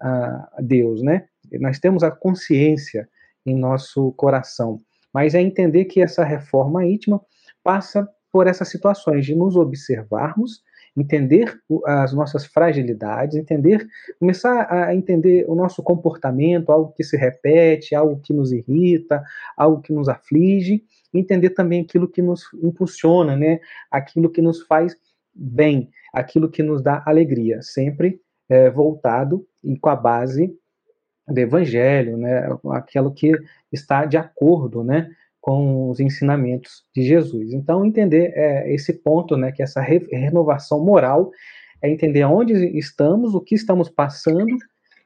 a 0.00 0.58
Deus, 0.60 1.02
né? 1.02 1.26
Nós 1.60 1.78
temos 1.78 2.02
a 2.02 2.10
consciência 2.10 3.08
em 3.44 3.56
nosso 3.56 4.12
coração, 4.12 4.78
mas 5.12 5.34
é 5.34 5.40
entender 5.40 5.86
que 5.86 6.00
essa 6.00 6.24
reforma 6.24 6.86
íntima 6.86 7.20
passa 7.62 8.08
por 8.30 8.46
essas 8.46 8.68
situações 8.68 9.24
de 9.24 9.34
nos 9.34 9.56
observarmos, 9.56 10.62
entender 11.00 11.60
as 11.86 12.12
nossas 12.12 12.46
fragilidades, 12.46 13.36
entender, 13.36 13.86
começar 14.18 14.66
a 14.70 14.94
entender 14.94 15.44
o 15.48 15.54
nosso 15.54 15.82
comportamento, 15.82 16.70
algo 16.70 16.92
que 16.92 17.04
se 17.04 17.16
repete, 17.16 17.94
algo 17.94 18.20
que 18.20 18.32
nos 18.32 18.52
irrita, 18.52 19.22
algo 19.56 19.80
que 19.80 19.92
nos 19.92 20.08
aflige, 20.08 20.82
entender 21.12 21.50
também 21.50 21.82
aquilo 21.82 22.08
que 22.08 22.22
nos 22.22 22.42
impulsiona, 22.62 23.36
né? 23.36 23.60
Aquilo 23.90 24.30
que 24.30 24.42
nos 24.42 24.62
faz 24.62 24.96
bem, 25.34 25.90
aquilo 26.12 26.50
que 26.50 26.62
nos 26.62 26.82
dá 26.82 27.02
alegria, 27.06 27.62
sempre 27.62 28.20
é, 28.48 28.70
voltado 28.70 29.46
e 29.62 29.78
com 29.78 29.88
a 29.88 29.96
base 29.96 30.54
do 31.26 31.38
evangelho, 31.38 32.16
né? 32.16 32.48
Aquilo 32.72 33.12
que 33.12 33.32
está 33.70 34.04
de 34.04 34.16
acordo, 34.16 34.82
né? 34.82 35.10
Com 35.48 35.90
os 35.90 36.00
ensinamentos 36.00 36.84
de 36.94 37.02
Jesus. 37.02 37.52
Então, 37.52 37.84
entender 37.84 38.32
é, 38.34 38.72
esse 38.72 38.92
ponto, 38.92 39.36
né? 39.36 39.50
Que 39.52 39.62
essa 39.62 39.80
re 39.80 39.98
renovação 40.10 40.84
moral 40.84 41.30
é 41.80 41.90
entender 41.90 42.24
onde 42.24 42.52
estamos, 42.76 43.34
o 43.34 43.40
que 43.40 43.54
estamos 43.54 43.88
passando 43.88 44.56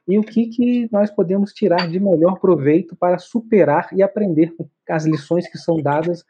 e 0.07 0.17
o 0.17 0.23
que, 0.23 0.47
que 0.47 0.89
nós 0.91 1.09
podemos 1.09 1.53
tirar 1.53 1.89
de 1.89 1.99
melhor 1.99 2.39
proveito 2.39 2.95
para 2.95 3.17
superar 3.17 3.89
e 3.93 4.03
aprender 4.03 4.53
as 4.89 5.05
lições 5.05 5.49
que 5.49 5.57
são 5.57 5.77
dadas 5.77 6.25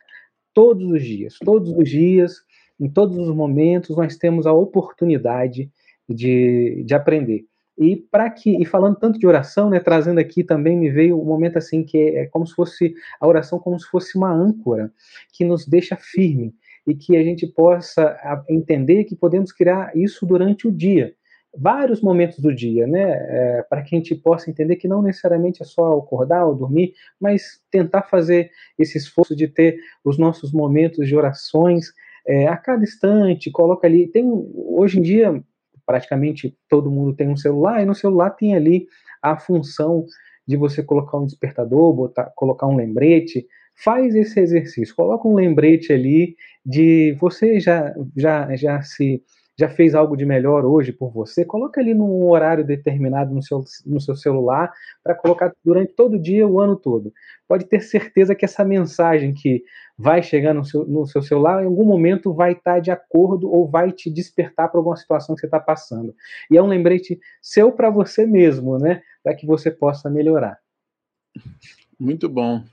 todos 0.53 0.91
os 0.91 1.03
dias. 1.03 1.37
Todos 1.43 1.71
os 1.71 1.89
dias, 1.89 2.35
em 2.79 2.89
todos 2.89 3.17
os 3.17 3.33
momentos, 3.35 3.95
nós 3.95 4.15
temos 4.17 4.45
a 4.45 4.53
oportunidade 4.53 5.71
de, 6.07 6.83
de 6.85 6.93
aprender. 6.93 7.45
E 7.77 7.95
para 7.95 8.29
que, 8.29 8.61
e 8.61 8.65
falando 8.65 8.97
tanto 8.97 9.17
de 9.17 9.25
oração, 9.25 9.69
né, 9.69 9.79
trazendo 9.79 10.19
aqui 10.19 10.43
também 10.43 10.77
me 10.77 10.91
veio 10.91 11.19
um 11.19 11.25
momento 11.25 11.57
assim 11.57 11.83
que 11.83 11.97
é, 11.97 12.23
é 12.23 12.25
como 12.27 12.45
se 12.45 12.53
fosse 12.53 12.93
a 13.19 13.27
oração 13.27 13.57
como 13.57 13.79
se 13.79 13.87
fosse 13.87 14.17
uma 14.17 14.31
âncora 14.31 14.91
que 15.31 15.43
nos 15.43 15.65
deixa 15.65 15.95
firme 15.95 16.53
e 16.85 16.93
que 16.93 17.17
a 17.17 17.23
gente 17.23 17.47
possa 17.47 18.17
entender 18.47 19.05
que 19.05 19.15
podemos 19.15 19.51
criar 19.51 19.91
isso 19.95 20.25
durante 20.25 20.67
o 20.67 20.71
dia 20.71 21.15
vários 21.55 22.01
momentos 22.01 22.39
do 22.39 22.53
dia, 22.53 22.87
né? 22.87 23.11
É, 23.11 23.61
para 23.69 23.83
que 23.83 23.95
a 23.95 23.97
gente 23.99 24.15
possa 24.15 24.49
entender 24.49 24.75
que 24.77 24.87
não 24.87 25.01
necessariamente 25.01 25.61
é 25.61 25.65
só 25.65 25.97
acordar 25.97 26.45
ou 26.45 26.55
dormir, 26.55 26.93
mas 27.19 27.61
tentar 27.69 28.03
fazer 28.03 28.49
esse 28.77 28.97
esforço 28.97 29.35
de 29.35 29.47
ter 29.47 29.77
os 30.03 30.17
nossos 30.17 30.51
momentos 30.51 31.07
de 31.07 31.15
orações 31.15 31.93
é, 32.25 32.47
a 32.47 32.57
cada 32.57 32.83
instante. 32.83 33.51
Coloca 33.51 33.85
ali. 33.85 34.07
Tem 34.07 34.25
hoje 34.55 34.99
em 34.99 35.01
dia 35.01 35.43
praticamente 35.85 36.55
todo 36.69 36.91
mundo 36.91 37.15
tem 37.15 37.27
um 37.29 37.37
celular 37.37 37.81
e 37.81 37.85
no 37.85 37.95
celular 37.95 38.31
tem 38.31 38.55
ali 38.55 38.87
a 39.21 39.37
função 39.37 40.05
de 40.47 40.57
você 40.57 40.83
colocar 40.83 41.17
um 41.17 41.25
despertador, 41.25 41.93
botar, 41.93 42.31
colocar 42.35 42.67
um 42.67 42.75
lembrete. 42.75 43.47
Faz 43.83 44.13
esse 44.13 44.39
exercício, 44.39 44.95
coloca 44.95 45.27
um 45.27 45.33
lembrete 45.33 45.91
ali 45.91 46.35
de 46.65 47.15
você 47.19 47.59
já 47.59 47.93
já 48.15 48.55
já 48.55 48.81
se 48.81 49.23
já 49.57 49.69
fez 49.69 49.93
algo 49.93 50.17
de 50.17 50.25
melhor 50.25 50.65
hoje 50.65 50.91
por 50.91 51.11
você, 51.11 51.45
coloca 51.45 51.79
ali 51.79 51.93
num 51.93 52.27
horário 52.27 52.65
determinado 52.65 53.33
no 53.33 53.41
seu, 53.41 53.63
no 53.85 54.01
seu 54.01 54.15
celular 54.15 54.71
para 55.03 55.13
colocar 55.13 55.53
durante 55.63 55.93
todo 55.93 56.15
o 56.15 56.19
dia, 56.19 56.47
o 56.47 56.59
ano 56.59 56.75
todo. 56.75 57.13
Pode 57.47 57.65
ter 57.65 57.81
certeza 57.81 58.33
que 58.33 58.45
essa 58.45 58.65
mensagem 58.65 59.33
que 59.33 59.63
vai 59.97 60.23
chegar 60.23 60.53
no 60.53 60.65
seu, 60.65 60.85
no 60.85 61.05
seu 61.05 61.21
celular, 61.21 61.61
em 61.61 61.67
algum 61.67 61.85
momento 61.85 62.33
vai 62.33 62.53
estar 62.53 62.79
de 62.79 62.89
acordo 62.89 63.51
ou 63.51 63.69
vai 63.69 63.91
te 63.91 64.09
despertar 64.09 64.69
para 64.69 64.79
alguma 64.79 64.95
situação 64.95 65.35
que 65.35 65.41
você 65.41 65.47
está 65.47 65.59
passando. 65.59 66.15
E 66.49 66.57
é 66.57 66.61
um 66.61 66.67
lembrete 66.67 67.19
seu 67.41 67.71
para 67.71 67.89
você 67.89 68.25
mesmo, 68.25 68.79
né? 68.79 69.03
Para 69.23 69.35
que 69.35 69.45
você 69.45 69.69
possa 69.69 70.09
melhorar. 70.09 70.57
Muito 71.99 72.27
bom. 72.27 72.63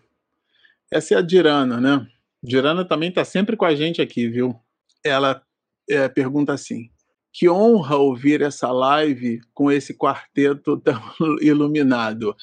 Essa 0.90 1.14
é 1.14 1.18
a 1.18 1.22
Dirana, 1.22 1.80
né? 1.80 2.06
Dirana 2.42 2.84
também 2.84 3.10
está 3.10 3.24
sempre 3.24 3.56
com 3.56 3.66
a 3.66 3.74
gente 3.74 4.00
aqui, 4.00 4.26
viu? 4.28 4.58
Ela 5.04 5.42
é, 5.90 6.08
pergunta 6.08 6.52
assim: 6.52 6.90
que 7.32 7.48
honra 7.48 7.96
ouvir 7.96 8.42
essa 8.42 8.70
live 8.70 9.40
com 9.54 9.70
esse 9.70 9.94
quarteto 9.94 10.78
tão 10.78 11.00
iluminado. 11.40 12.34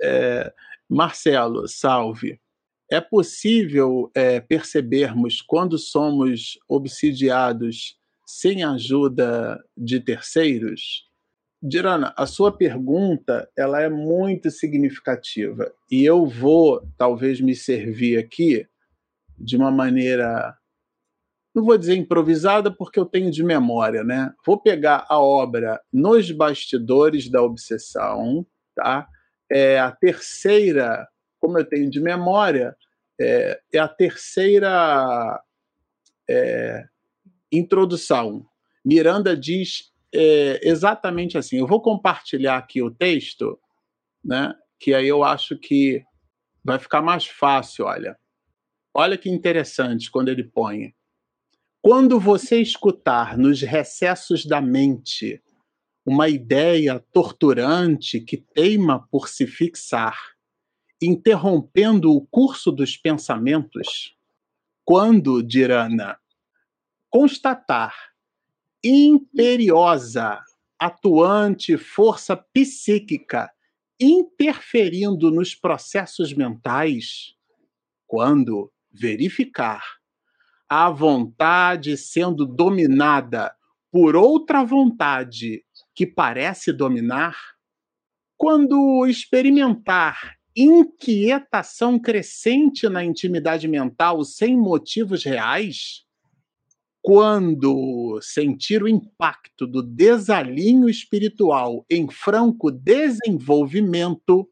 É, 0.00 0.52
Marcelo, 0.88 1.66
salve. 1.66 2.40
É 2.90 3.00
possível 3.00 4.10
é, 4.14 4.38
percebermos 4.38 5.42
quando 5.42 5.76
somos 5.76 6.58
obsidiados 6.68 7.98
sem 8.24 8.62
ajuda 8.62 9.62
de 9.76 9.98
terceiros? 9.98 11.04
Dirana, 11.60 12.14
a 12.16 12.26
sua 12.26 12.52
pergunta 12.52 13.50
ela 13.56 13.80
é 13.80 13.88
muito 13.88 14.50
significativa 14.50 15.72
e 15.90 16.04
eu 16.04 16.26
vou 16.26 16.86
talvez 16.96 17.40
me 17.40 17.56
servir 17.56 18.18
aqui 18.18 18.68
de 19.38 19.56
uma 19.56 19.70
maneira 19.70 20.56
não 21.56 21.64
vou 21.64 21.78
dizer 21.78 21.96
improvisada 21.96 22.70
porque 22.70 23.00
eu 23.00 23.06
tenho 23.06 23.30
de 23.30 23.42
memória, 23.42 24.04
né? 24.04 24.30
Vou 24.44 24.60
pegar 24.60 25.06
a 25.08 25.18
obra 25.18 25.80
Nos 25.90 26.30
Bastidores 26.30 27.30
da 27.30 27.42
Obsessão, 27.42 28.46
tá? 28.74 29.08
É 29.50 29.78
a 29.78 29.90
terceira, 29.90 31.08
como 31.40 31.58
eu 31.58 31.64
tenho 31.64 31.88
de 31.88 31.98
memória, 31.98 32.76
é, 33.18 33.58
é 33.72 33.78
a 33.78 33.88
terceira 33.88 35.42
é, 36.28 36.84
introdução. 37.50 38.44
Miranda 38.84 39.34
diz 39.34 39.90
é, 40.14 40.60
exatamente 40.62 41.38
assim. 41.38 41.56
Eu 41.56 41.66
vou 41.66 41.80
compartilhar 41.80 42.58
aqui 42.58 42.82
o 42.82 42.90
texto, 42.90 43.58
né? 44.22 44.54
Que 44.78 44.92
aí 44.92 45.08
eu 45.08 45.24
acho 45.24 45.56
que 45.58 46.04
vai 46.62 46.78
ficar 46.78 47.00
mais 47.00 47.26
fácil. 47.26 47.86
Olha, 47.86 48.14
olha 48.92 49.16
que 49.16 49.30
interessante 49.30 50.10
quando 50.10 50.28
ele 50.28 50.44
põe. 50.44 50.94
Quando 51.88 52.18
você 52.18 52.60
escutar 52.60 53.38
nos 53.38 53.62
recessos 53.62 54.44
da 54.44 54.60
mente 54.60 55.40
uma 56.04 56.28
ideia 56.28 56.98
torturante 57.12 58.18
que 58.18 58.38
teima 58.38 59.06
por 59.06 59.28
se 59.28 59.46
fixar, 59.46 60.18
interrompendo 61.00 62.10
o 62.10 62.26
curso 62.26 62.72
dos 62.72 62.96
pensamentos, 62.96 64.18
quando, 64.84 65.40
Dirana, 65.40 66.18
constatar 67.08 67.94
imperiosa 68.82 70.42
atuante 70.76 71.78
força 71.78 72.36
psíquica 72.36 73.48
interferindo 74.00 75.30
nos 75.30 75.54
processos 75.54 76.34
mentais, 76.34 77.36
quando 78.08 78.72
verificar 78.90 79.95
a 80.68 80.90
vontade 80.90 81.96
sendo 81.96 82.44
dominada 82.44 83.54
por 83.90 84.16
outra 84.16 84.64
vontade 84.64 85.64
que 85.94 86.06
parece 86.06 86.72
dominar, 86.72 87.36
quando 88.36 89.06
experimentar 89.06 90.36
inquietação 90.54 91.98
crescente 91.98 92.88
na 92.88 93.04
intimidade 93.04 93.68
mental 93.68 94.24
sem 94.24 94.56
motivos 94.56 95.24
reais, 95.24 96.04
quando 97.02 98.18
sentir 98.20 98.82
o 98.82 98.88
impacto 98.88 99.66
do 99.66 99.82
desalinho 99.82 100.88
espiritual 100.88 101.86
em 101.88 102.10
franco 102.10 102.70
desenvolvimento, 102.70 104.50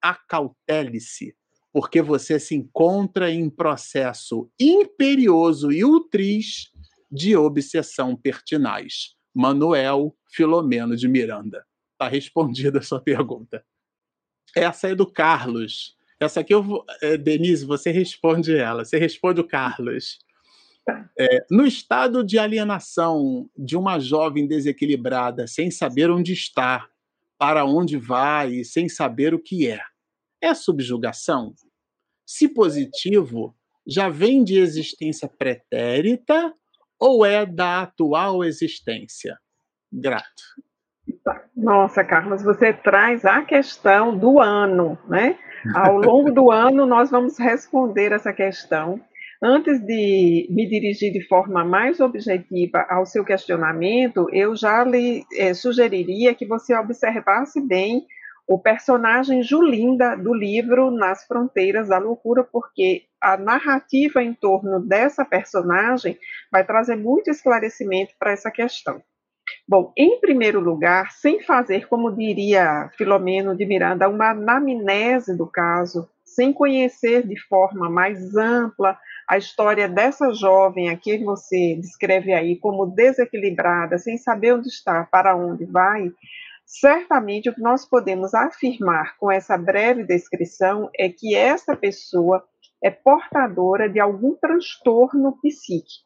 acautele-se, 0.00 1.36
porque 1.74 2.00
você 2.00 2.38
se 2.38 2.54
encontra 2.54 3.32
em 3.32 3.50
processo 3.50 4.48
imperioso 4.60 5.72
e 5.72 5.84
ultriz 5.84 6.70
de 7.10 7.36
obsessão 7.36 8.14
pertinaz. 8.14 9.16
Manuel 9.34 10.16
Filomeno 10.30 10.96
de 10.96 11.08
Miranda. 11.08 11.66
Está 11.94 12.06
respondida 12.06 12.78
a 12.78 12.82
sua 12.82 13.00
pergunta. 13.00 13.64
Essa 14.56 14.90
é 14.90 14.94
do 14.94 15.04
Carlos. 15.04 15.96
Essa 16.20 16.40
aqui 16.40 16.54
eu 16.54 16.62
vou. 16.62 16.84
É, 17.02 17.16
Denise, 17.16 17.66
você 17.66 17.90
responde 17.90 18.56
ela. 18.56 18.84
Você 18.84 18.96
responde 18.96 19.40
o 19.40 19.48
Carlos. 19.48 20.20
É, 21.18 21.44
no 21.50 21.66
estado 21.66 22.22
de 22.22 22.38
alienação 22.38 23.50
de 23.56 23.76
uma 23.76 23.98
jovem 23.98 24.46
desequilibrada, 24.46 25.48
sem 25.48 25.72
saber 25.72 26.08
onde 26.08 26.34
está, 26.34 26.88
para 27.36 27.64
onde 27.64 27.96
vai 27.96 28.52
e 28.52 28.64
sem 28.64 28.88
saber 28.88 29.34
o 29.34 29.40
que 29.40 29.66
é, 29.66 29.80
é 30.44 30.54
subjugação? 30.54 31.54
Se 32.26 32.48
positivo, 32.48 33.54
já 33.86 34.08
vem 34.08 34.44
de 34.44 34.58
existência 34.58 35.28
pretérita 35.28 36.52
ou 36.98 37.24
é 37.24 37.46
da 37.46 37.82
atual 37.82 38.44
existência? 38.44 39.38
Grato. 39.92 40.42
Nossa, 41.56 42.02
Carlos, 42.04 42.42
você 42.42 42.72
traz 42.72 43.24
a 43.24 43.42
questão 43.42 44.16
do 44.16 44.40
ano, 44.40 44.98
né? 45.08 45.38
Ao 45.74 45.96
longo 45.96 46.30
do 46.30 46.50
ano, 46.50 46.84
nós 46.86 47.10
vamos 47.10 47.38
responder 47.38 48.12
essa 48.12 48.32
questão. 48.32 49.00
Antes 49.42 49.78
de 49.80 50.46
me 50.50 50.66
dirigir 50.68 51.12
de 51.12 51.26
forma 51.26 51.64
mais 51.64 52.00
objetiva 52.00 52.86
ao 52.88 53.04
seu 53.04 53.24
questionamento, 53.24 54.26
eu 54.32 54.56
já 54.56 54.84
lhe 54.84 55.24
é, 55.36 55.52
sugeriria 55.52 56.34
que 56.34 56.46
você 56.46 56.74
observasse 56.74 57.60
bem 57.60 58.06
o 58.46 58.58
personagem 58.58 59.42
Julinda 59.42 60.16
do 60.16 60.34
livro 60.34 60.90
Nas 60.90 61.24
Fronteiras 61.26 61.88
da 61.88 61.98
Loucura, 61.98 62.44
porque 62.44 63.04
a 63.20 63.36
narrativa 63.36 64.22
em 64.22 64.34
torno 64.34 64.80
dessa 64.80 65.24
personagem 65.24 66.18
vai 66.52 66.64
trazer 66.64 66.96
muito 66.96 67.30
esclarecimento 67.30 68.14
para 68.18 68.32
essa 68.32 68.50
questão. 68.50 69.02
Bom, 69.66 69.92
em 69.96 70.20
primeiro 70.20 70.60
lugar, 70.60 71.10
sem 71.12 71.42
fazer, 71.42 71.86
como 71.88 72.14
diria 72.14 72.90
Filomeno 72.96 73.56
de 73.56 73.64
Miranda, 73.64 74.08
uma 74.08 74.30
anamnese 74.30 75.36
do 75.36 75.46
caso, 75.46 76.08
sem 76.24 76.52
conhecer 76.52 77.26
de 77.26 77.38
forma 77.48 77.88
mais 77.88 78.34
ampla 78.36 78.98
a 79.28 79.38
história 79.38 79.88
dessa 79.88 80.32
jovem 80.34 80.90
a 80.90 80.96
que 80.96 81.18
você 81.18 81.76
descreve 81.80 82.32
aí 82.32 82.56
como 82.58 82.86
desequilibrada, 82.86 83.98
sem 83.98 84.18
saber 84.18 84.54
onde 84.54 84.68
está, 84.68 85.04
para 85.04 85.36
onde 85.36 85.64
vai, 85.64 86.10
certamente 86.64 87.48
o 87.48 87.54
que 87.54 87.60
nós 87.60 87.84
podemos 87.84 88.34
afirmar 88.34 89.16
com 89.18 89.30
essa 89.30 89.56
breve 89.56 90.04
descrição 90.04 90.90
é 90.98 91.08
que 91.08 91.34
essa 91.34 91.76
pessoa 91.76 92.44
é 92.82 92.90
portadora 92.90 93.88
de 93.88 94.00
algum 94.00 94.34
transtorno 94.36 95.38
psíquico. 95.40 96.04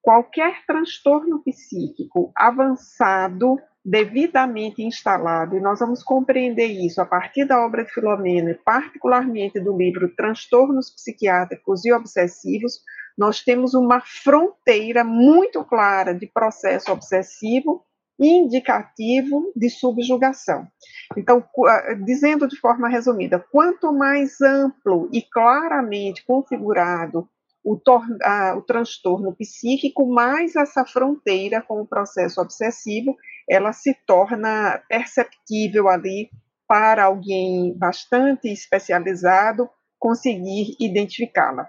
Qualquer 0.00 0.64
transtorno 0.66 1.42
psíquico 1.44 2.32
avançado, 2.36 3.56
devidamente 3.84 4.82
instalado, 4.82 5.56
e 5.56 5.60
nós 5.60 5.80
vamos 5.80 6.02
compreender 6.02 6.66
isso 6.66 7.00
a 7.00 7.06
partir 7.06 7.44
da 7.44 7.64
obra 7.64 7.84
de 7.84 7.92
Filomeno, 7.92 8.50
e 8.50 8.54
particularmente 8.54 9.60
do 9.60 9.76
livro 9.76 10.14
Transtornos 10.16 10.90
Psiquiátricos 10.90 11.84
e 11.84 11.92
Obsessivos, 11.92 12.80
nós 13.16 13.42
temos 13.42 13.74
uma 13.74 14.00
fronteira 14.00 15.04
muito 15.04 15.64
clara 15.64 16.14
de 16.14 16.26
processo 16.26 16.90
obsessivo 16.90 17.84
indicativo 18.18 19.52
de 19.56 19.68
subjugação. 19.68 20.66
Então, 21.16 21.44
dizendo 22.04 22.46
de 22.46 22.56
forma 22.58 22.88
resumida, 22.88 23.38
quanto 23.50 23.92
mais 23.92 24.40
amplo 24.40 25.08
e 25.12 25.22
claramente 25.22 26.24
configurado 26.24 27.28
o, 27.64 27.80
a, 28.22 28.54
o 28.56 28.62
transtorno 28.62 29.34
psíquico, 29.34 30.06
mais 30.06 30.56
essa 30.56 30.84
fronteira 30.84 31.62
com 31.62 31.80
o 31.80 31.86
processo 31.86 32.40
obsessivo, 32.40 33.16
ela 33.48 33.72
se 33.72 33.94
torna 34.06 34.82
perceptível 34.88 35.88
ali 35.88 36.28
para 36.66 37.04
alguém 37.04 37.76
bastante 37.76 38.48
especializado 38.50 39.68
conseguir 39.98 40.74
identificá-la. 40.80 41.68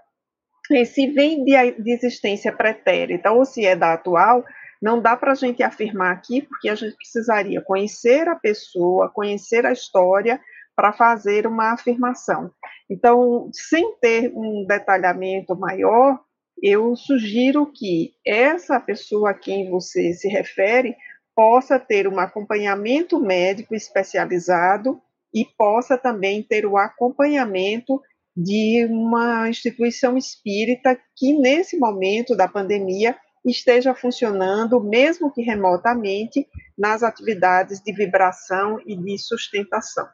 E 0.72 0.86
se 0.86 1.08
vem 1.08 1.44
de, 1.44 1.72
de 1.74 1.92
existência 1.92 2.52
pretérita 2.52 3.32
ou 3.32 3.46
se 3.46 3.66
é 3.66 3.76
da 3.76 3.94
atual, 3.94 4.44
não 4.84 5.02
dá 5.02 5.16
para 5.16 5.32
a 5.32 5.36
gente 5.36 5.64
afirmar 5.64 6.12
aqui, 6.12 6.42
porque 6.42 6.68
a 6.68 6.76
gente 6.76 6.98
precisaria 6.98 7.62
conhecer 7.62 8.28
a 8.28 8.36
pessoa, 8.36 9.10
conhecer 9.10 9.66
a 9.66 9.72
história 9.72 10.42
para 10.76 10.92
fazer 10.92 11.48
uma 11.48 11.72
afirmação. 11.72 12.52
Então, 12.90 13.50
sem 13.54 13.96
ter 14.02 14.34
um 14.36 14.66
detalhamento 14.68 15.56
maior, 15.56 16.20
eu 16.62 16.98
sugiro 16.98 17.66
que 17.66 18.12
essa 18.28 18.78
pessoa 18.78 19.30
a 19.30 19.34
quem 19.34 19.70
você 19.70 20.12
se 20.12 20.28
refere 20.28 20.98
possa 21.34 21.80
ter 21.80 22.06
um 22.06 22.20
acompanhamento 22.20 23.22
médico 23.22 23.74
especializado 23.74 25.02
e 25.34 25.46
possa 25.58 25.98
também 25.98 26.44
ter 26.44 26.66
o 26.66 26.76
acompanhamento 26.76 28.02
de 28.36 28.86
uma 28.90 29.48
instituição 29.48 30.18
espírita 30.18 31.00
que, 31.16 31.40
nesse 31.40 31.78
momento 31.80 32.36
da 32.36 32.50
pandemia, 32.50 33.16
esteja 33.46 33.94
funcionando, 33.94 34.82
mesmo 34.82 35.32
que 35.32 35.42
remotamente, 35.42 36.48
nas 36.78 37.04
atividades 37.04 37.82
de 37.82 37.94
vibração 37.94 38.80
e 38.86 38.96
de 38.96 39.18
sustentação. 39.18 40.08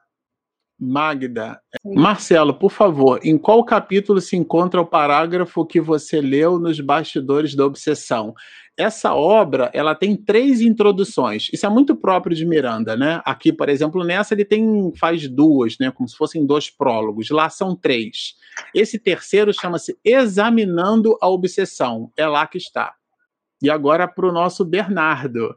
Magda. 0.79 1.59
Marcelo, 1.83 2.53
por 2.53 2.71
favor, 2.71 3.19
em 3.21 3.37
qual 3.37 3.65
capítulo 3.65 4.21
se 4.21 4.37
encontra 4.37 4.79
o 4.79 4.85
parágrafo 4.85 5.65
que 5.65 5.81
você 5.81 6.21
leu 6.21 6.57
nos 6.57 6.79
bastidores 6.79 7.53
da 7.53 7.65
obsessão? 7.65 8.33
Essa 8.77 9.13
obra, 9.13 9.69
ela 9.73 9.93
tem 9.93 10.15
três 10.15 10.61
introduções. 10.61 11.49
Isso 11.51 11.65
é 11.65 11.69
muito 11.69 11.97
próprio 11.97 12.33
de 12.33 12.45
Miranda, 12.45 12.95
né? 12.95 13.21
Aqui, 13.25 13.51
por 13.51 13.67
exemplo, 13.67 14.05
nessa 14.05 14.33
ele 14.33 14.45
tem 14.45 14.93
faz 14.97 15.27
duas, 15.27 15.75
né, 15.77 15.91
como 15.91 16.07
se 16.07 16.15
fossem 16.15 16.45
dois 16.45 16.69
prólogos. 16.69 17.29
Lá 17.29 17.49
são 17.49 17.75
três. 17.75 18.35
Esse 18.73 18.97
terceiro 18.97 19.53
chama-se 19.53 19.99
Examinando 20.03 21.17
a 21.21 21.27
Obsessão. 21.27 22.09
É 22.15 22.25
lá 22.25 22.47
que 22.47 22.57
está. 22.57 22.93
E 23.61 23.69
agora 23.69 24.07
para 24.07 24.27
o 24.27 24.31
nosso 24.31 24.63
Bernardo. 24.65 25.55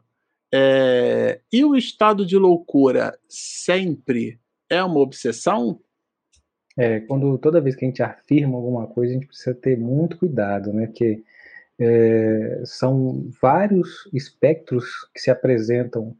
É... 0.53 1.41
E 1.51 1.63
o 1.63 1.75
estado 1.75 2.25
de 2.25 2.37
loucura 2.37 3.17
sempre 3.27 4.39
é 4.69 4.83
uma 4.83 4.99
obsessão? 4.99 5.79
É, 6.77 7.01
quando 7.01 7.37
toda 7.37 7.61
vez 7.61 7.75
que 7.75 7.85
a 7.85 7.87
gente 7.87 8.01
afirma 8.01 8.57
alguma 8.57 8.87
coisa, 8.87 9.11
a 9.11 9.13
gente 9.15 9.27
precisa 9.27 9.53
ter 9.53 9.77
muito 9.77 10.17
cuidado, 10.17 10.73
né? 10.73 10.87
Que 10.87 11.23
é, 11.79 12.61
são 12.65 13.29
vários 13.41 14.09
espectros 14.13 14.85
que 15.13 15.21
se 15.21 15.29
apresentam 15.29 16.15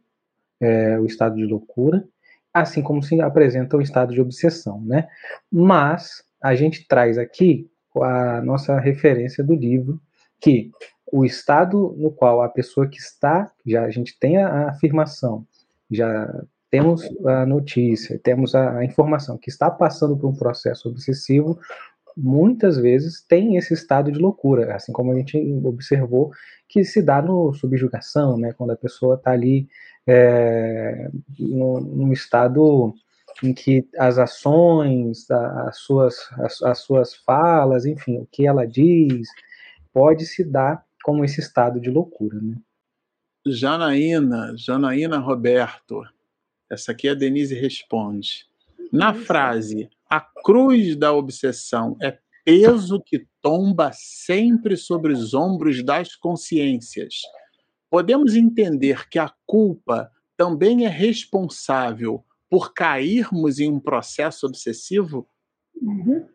é, 0.61 0.99
o 0.99 1.05
estado 1.05 1.35
de 1.35 1.45
loucura, 1.45 2.07
assim 2.53 2.81
como 2.81 3.01
se 3.01 3.19
apresenta 3.19 3.77
o 3.77 3.81
estado 3.81 4.13
de 4.13 4.21
obsessão, 4.21 4.81
né? 4.81 5.07
Mas 5.51 6.23
a 6.41 6.55
gente 6.55 6.87
traz 6.87 7.17
aqui 7.17 7.69
a 8.01 8.41
nossa 8.41 8.79
referência 8.79 9.43
do 9.43 9.55
livro, 9.55 9.99
que 10.43 10.71
o 11.09 11.23
estado 11.23 11.95
no 11.97 12.11
qual 12.11 12.41
a 12.41 12.49
pessoa 12.49 12.87
que 12.87 12.97
está, 12.97 13.49
já 13.65 13.85
a 13.85 13.89
gente 13.89 14.17
tem 14.19 14.37
a 14.37 14.69
afirmação, 14.69 15.45
já 15.89 16.27
temos 16.69 17.07
a 17.25 17.45
notícia, 17.45 18.19
temos 18.21 18.53
a, 18.53 18.83
informação 18.83 19.37
que 19.37 19.49
está 19.49 19.71
passando 19.71 20.17
por 20.17 20.27
um 20.27 20.35
processo 20.35 20.89
obsessivo, 20.89 21.57
muitas 22.17 22.77
vezes 22.77 23.23
tem 23.25 23.55
esse 23.55 23.73
estado 23.73 24.11
de 24.11 24.19
loucura, 24.19 24.75
assim 24.75 24.91
como 24.91 25.11
a 25.11 25.15
gente 25.15 25.37
observou 25.63 26.31
que 26.67 26.83
se 26.83 27.01
dá 27.01 27.21
no 27.21 27.53
subjugação, 27.53 28.37
né, 28.37 28.51
quando 28.53 28.71
a 28.71 28.75
pessoa 28.75 29.15
está 29.15 29.31
ali 29.31 29.67
é, 30.05 31.09
num 31.39 32.11
estado 32.11 32.93
em 33.41 33.53
que 33.53 33.87
as 33.97 34.17
ações, 34.17 35.29
as 35.29 35.77
suas, 35.77 36.15
as, 36.33 36.61
as 36.63 36.79
suas 36.79 37.15
falas, 37.15 37.85
enfim, 37.85 38.17
o 38.17 38.27
que 38.31 38.45
ela 38.45 38.65
diz, 38.65 39.27
pode 39.93 40.25
se 40.25 40.43
dar 40.43 40.85
como 41.03 41.23
esse 41.23 41.39
estado 41.39 41.79
de 41.79 41.89
loucura, 41.89 42.39
né? 42.41 42.55
Janaína, 43.45 44.55
Janaína 44.57 45.19
Roberto. 45.19 46.01
Essa 46.71 46.91
aqui 46.91 47.07
é 47.07 47.11
a 47.11 47.13
Denise 47.13 47.53
responde. 47.53 48.47
Na 48.91 49.13
frase, 49.13 49.89
a 50.09 50.21
cruz 50.21 50.95
da 50.95 51.13
obsessão 51.13 51.97
é 52.01 52.17
peso 52.45 53.01
que 53.01 53.27
tomba 53.41 53.91
sempre 53.93 54.77
sobre 54.77 55.13
os 55.13 55.33
ombros 55.33 55.83
das 55.83 56.15
consciências. 56.15 57.15
Podemos 57.89 58.35
entender 58.35 59.07
que 59.09 59.19
a 59.19 59.31
culpa 59.45 60.11
também 60.37 60.85
é 60.85 60.89
responsável 60.89 62.23
por 62.49 62.73
cairmos 62.73 63.59
em 63.59 63.71
um 63.71 63.79
processo 63.79 64.45
obsessivo? 64.45 65.27
Uhum. 65.81 66.27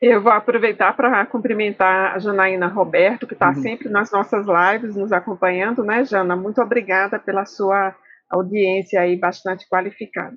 Eu 0.00 0.22
vou 0.22 0.32
aproveitar 0.32 0.96
para 0.96 1.24
cumprimentar 1.26 2.14
a 2.14 2.18
Janaína 2.18 2.66
Roberto, 2.66 3.26
que 3.26 3.34
está 3.34 3.48
uhum. 3.48 3.62
sempre 3.62 3.88
nas 3.88 4.10
nossas 4.10 4.46
lives 4.46 4.96
nos 4.96 5.12
acompanhando, 5.12 5.84
né, 5.84 6.04
Jana? 6.04 6.36
Muito 6.36 6.60
obrigada 6.60 7.18
pela 7.18 7.44
sua 7.44 7.94
audiência 8.28 9.00
aí 9.00 9.16
bastante 9.16 9.68
qualificada. 9.68 10.36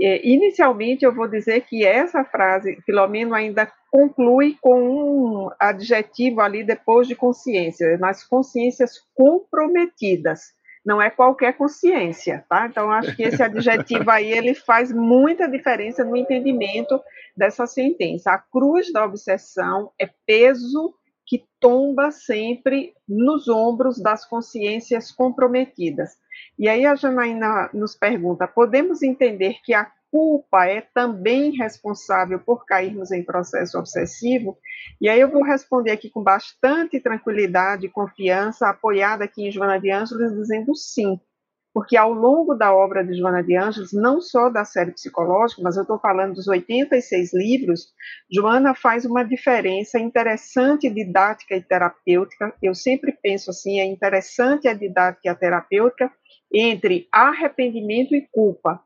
É, 0.00 0.26
inicialmente, 0.26 1.04
eu 1.04 1.14
vou 1.14 1.28
dizer 1.28 1.62
que 1.62 1.84
essa 1.84 2.24
frase, 2.24 2.78
Filomeno 2.84 3.34
ainda 3.34 3.70
conclui 3.90 4.56
com 4.60 4.80
um 4.80 5.50
adjetivo 5.60 6.40
ali 6.40 6.64
depois 6.64 7.06
de 7.06 7.14
consciência, 7.14 7.98
nas 7.98 8.24
consciências 8.24 8.94
comprometidas 9.14 10.54
não 10.84 11.00
é 11.00 11.10
qualquer 11.10 11.56
consciência, 11.56 12.44
tá? 12.48 12.66
Então 12.66 12.90
acho 12.90 13.14
que 13.14 13.22
esse 13.22 13.42
adjetivo 13.42 14.10
aí 14.10 14.32
ele 14.32 14.54
faz 14.54 14.92
muita 14.92 15.48
diferença 15.48 16.04
no 16.04 16.16
entendimento 16.16 17.00
dessa 17.36 17.66
sentença. 17.66 18.32
A 18.32 18.38
cruz 18.38 18.92
da 18.92 19.04
obsessão 19.04 19.92
é 19.98 20.10
peso 20.26 20.94
que 21.24 21.44
tomba 21.60 22.10
sempre 22.10 22.94
nos 23.08 23.48
ombros 23.48 24.00
das 24.00 24.24
consciências 24.24 25.12
comprometidas. 25.12 26.18
E 26.58 26.68
aí 26.68 26.84
a 26.84 26.94
Janaína 26.94 27.70
nos 27.72 27.94
pergunta: 27.94 28.46
podemos 28.46 29.02
entender 29.02 29.58
que 29.64 29.72
a 29.72 29.90
culpa 30.12 30.66
é 30.66 30.82
também 30.82 31.52
responsável 31.56 32.38
por 32.38 32.66
cairmos 32.66 33.10
em 33.10 33.24
processo 33.24 33.78
obsessivo? 33.78 34.58
E 35.00 35.08
aí 35.08 35.18
eu 35.18 35.30
vou 35.30 35.42
responder 35.42 35.90
aqui 35.90 36.10
com 36.10 36.22
bastante 36.22 37.00
tranquilidade 37.00 37.86
e 37.86 37.90
confiança, 37.90 38.68
apoiada 38.68 39.24
aqui 39.24 39.48
em 39.48 39.50
Joana 39.50 39.80
de 39.80 39.90
Ângeles, 39.90 40.34
dizendo 40.34 40.76
sim. 40.76 41.18
Porque 41.72 41.96
ao 41.96 42.12
longo 42.12 42.54
da 42.54 42.74
obra 42.74 43.02
de 43.02 43.14
Joana 43.14 43.42
de 43.42 43.56
Ângeles, 43.56 43.94
não 43.94 44.20
só 44.20 44.50
da 44.50 44.62
série 44.62 44.92
psicológica, 44.92 45.62
mas 45.62 45.76
eu 45.76 45.82
estou 45.82 45.98
falando 45.98 46.34
dos 46.34 46.46
86 46.46 47.32
livros, 47.32 47.86
Joana 48.30 48.74
faz 48.74 49.06
uma 49.06 49.24
diferença 49.24 49.98
interessante 49.98 50.90
didática 50.90 51.56
e 51.56 51.62
terapêutica. 51.62 52.54
Eu 52.62 52.74
sempre 52.74 53.12
penso 53.22 53.48
assim, 53.48 53.80
é 53.80 53.86
interessante 53.86 54.68
a 54.68 54.74
didática 54.74 55.22
e 55.24 55.28
a 55.30 55.34
terapêutica 55.34 56.12
entre 56.52 57.08
arrependimento 57.10 58.14
e 58.14 58.28
culpa. 58.30 58.78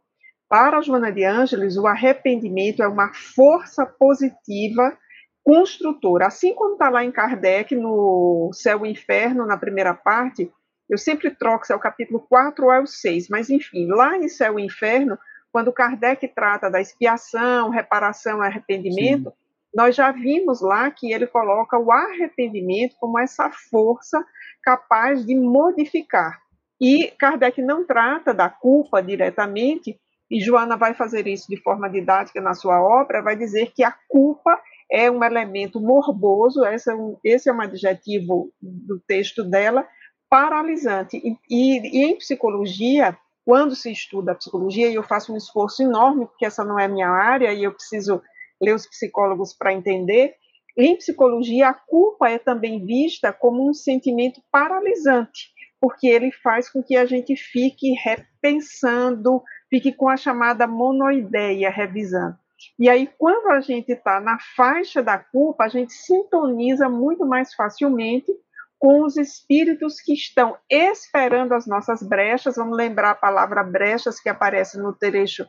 Para 0.48 0.80
Joana 0.80 1.10
de 1.10 1.24
Ângeles, 1.24 1.76
o 1.76 1.86
arrependimento 1.86 2.82
é 2.82 2.86
uma 2.86 3.12
força 3.12 3.84
positiva 3.84 4.96
construtora. 5.42 6.26
Assim 6.26 6.54
como 6.54 6.74
está 6.74 6.88
lá 6.88 7.04
em 7.04 7.10
Kardec, 7.10 7.74
no 7.74 8.50
Céu 8.52 8.86
e 8.86 8.90
Inferno, 8.90 9.46
na 9.46 9.56
primeira 9.56 9.92
parte, 9.92 10.52
eu 10.88 10.98
sempre 10.98 11.30
troco 11.30 11.66
se 11.66 11.72
é 11.72 11.76
o 11.76 11.80
capítulo 11.80 12.20
4 12.28 12.64
ou 12.64 12.72
é 12.72 12.80
o 12.80 12.86
6, 12.86 13.28
mas 13.28 13.50
enfim, 13.50 13.88
lá 13.88 14.16
em 14.16 14.28
Céu 14.28 14.58
e 14.58 14.64
Inferno, 14.64 15.18
quando 15.52 15.72
Kardec 15.72 16.28
trata 16.28 16.70
da 16.70 16.80
expiação, 16.80 17.70
reparação 17.70 18.42
e 18.42 18.46
arrependimento, 18.46 19.30
Sim. 19.30 19.36
nós 19.74 19.96
já 19.96 20.12
vimos 20.12 20.60
lá 20.60 20.90
que 20.90 21.12
ele 21.12 21.26
coloca 21.26 21.78
o 21.78 21.90
arrependimento 21.90 22.94
como 23.00 23.18
essa 23.18 23.50
força 23.50 24.24
capaz 24.62 25.24
de 25.24 25.34
modificar. 25.34 26.40
E 26.80 27.10
Kardec 27.18 27.62
não 27.62 27.84
trata 27.84 28.34
da 28.34 28.48
culpa 28.48 29.02
diretamente, 29.02 29.98
e 30.30 30.40
Joana 30.40 30.76
vai 30.76 30.94
fazer 30.94 31.26
isso 31.26 31.46
de 31.48 31.56
forma 31.56 31.88
didática 31.88 32.40
na 32.40 32.54
sua 32.54 32.80
obra, 32.80 33.22
vai 33.22 33.36
dizer 33.36 33.72
que 33.72 33.84
a 33.84 33.94
culpa 34.08 34.60
é 34.90 35.10
um 35.10 35.22
elemento 35.22 35.80
morboso, 35.80 36.64
esse 36.64 36.90
é 36.90 36.94
um, 36.94 37.16
esse 37.24 37.48
é 37.48 37.52
um 37.52 37.60
adjetivo 37.60 38.52
do 38.60 39.00
texto 39.06 39.44
dela, 39.44 39.86
paralisante. 40.28 41.16
E, 41.16 41.36
e, 41.48 42.00
e 42.00 42.04
em 42.04 42.16
psicologia, 42.16 43.16
quando 43.44 43.76
se 43.76 43.90
estuda 43.90 44.32
a 44.32 44.34
psicologia, 44.36 44.88
e 44.88 44.94
eu 44.94 45.02
faço 45.02 45.32
um 45.32 45.36
esforço 45.36 45.82
enorme, 45.82 46.26
porque 46.26 46.46
essa 46.46 46.64
não 46.64 46.78
é 46.78 46.88
minha 46.88 47.08
área, 47.08 47.52
e 47.52 47.64
eu 47.64 47.72
preciso 47.72 48.20
ler 48.60 48.74
os 48.74 48.86
psicólogos 48.86 49.52
para 49.52 49.72
entender, 49.72 50.34
em 50.76 50.94
psicologia, 50.96 51.68
a 51.68 51.74
culpa 51.74 52.28
é 52.28 52.38
também 52.38 52.84
vista 52.84 53.32
como 53.32 53.68
um 53.68 53.72
sentimento 53.72 54.42
paralisante, 54.52 55.50
porque 55.80 56.06
ele 56.06 56.30
faz 56.30 56.68
com 56.68 56.82
que 56.82 56.96
a 56.96 57.06
gente 57.06 57.34
fique 57.34 57.92
repensando, 57.92 59.42
fique 59.68 59.92
com 59.92 60.08
a 60.08 60.16
chamada 60.16 60.66
monoideia 60.66 61.70
revisando. 61.70 62.36
E 62.78 62.88
aí, 62.88 63.08
quando 63.18 63.50
a 63.50 63.60
gente 63.60 63.92
está 63.92 64.20
na 64.20 64.38
faixa 64.56 65.02
da 65.02 65.18
culpa, 65.18 65.64
a 65.64 65.68
gente 65.68 65.92
sintoniza 65.92 66.88
muito 66.88 67.26
mais 67.26 67.54
facilmente 67.54 68.32
com 68.78 69.02
os 69.04 69.16
espíritos 69.16 70.00
que 70.00 70.12
estão 70.12 70.56
esperando 70.70 71.52
as 71.52 71.66
nossas 71.66 72.02
brechas. 72.02 72.56
Vamos 72.56 72.76
lembrar 72.76 73.10
a 73.10 73.14
palavra 73.14 73.62
brechas 73.62 74.20
que 74.20 74.28
aparece 74.28 74.78
no 74.78 74.92
trecho 74.92 75.46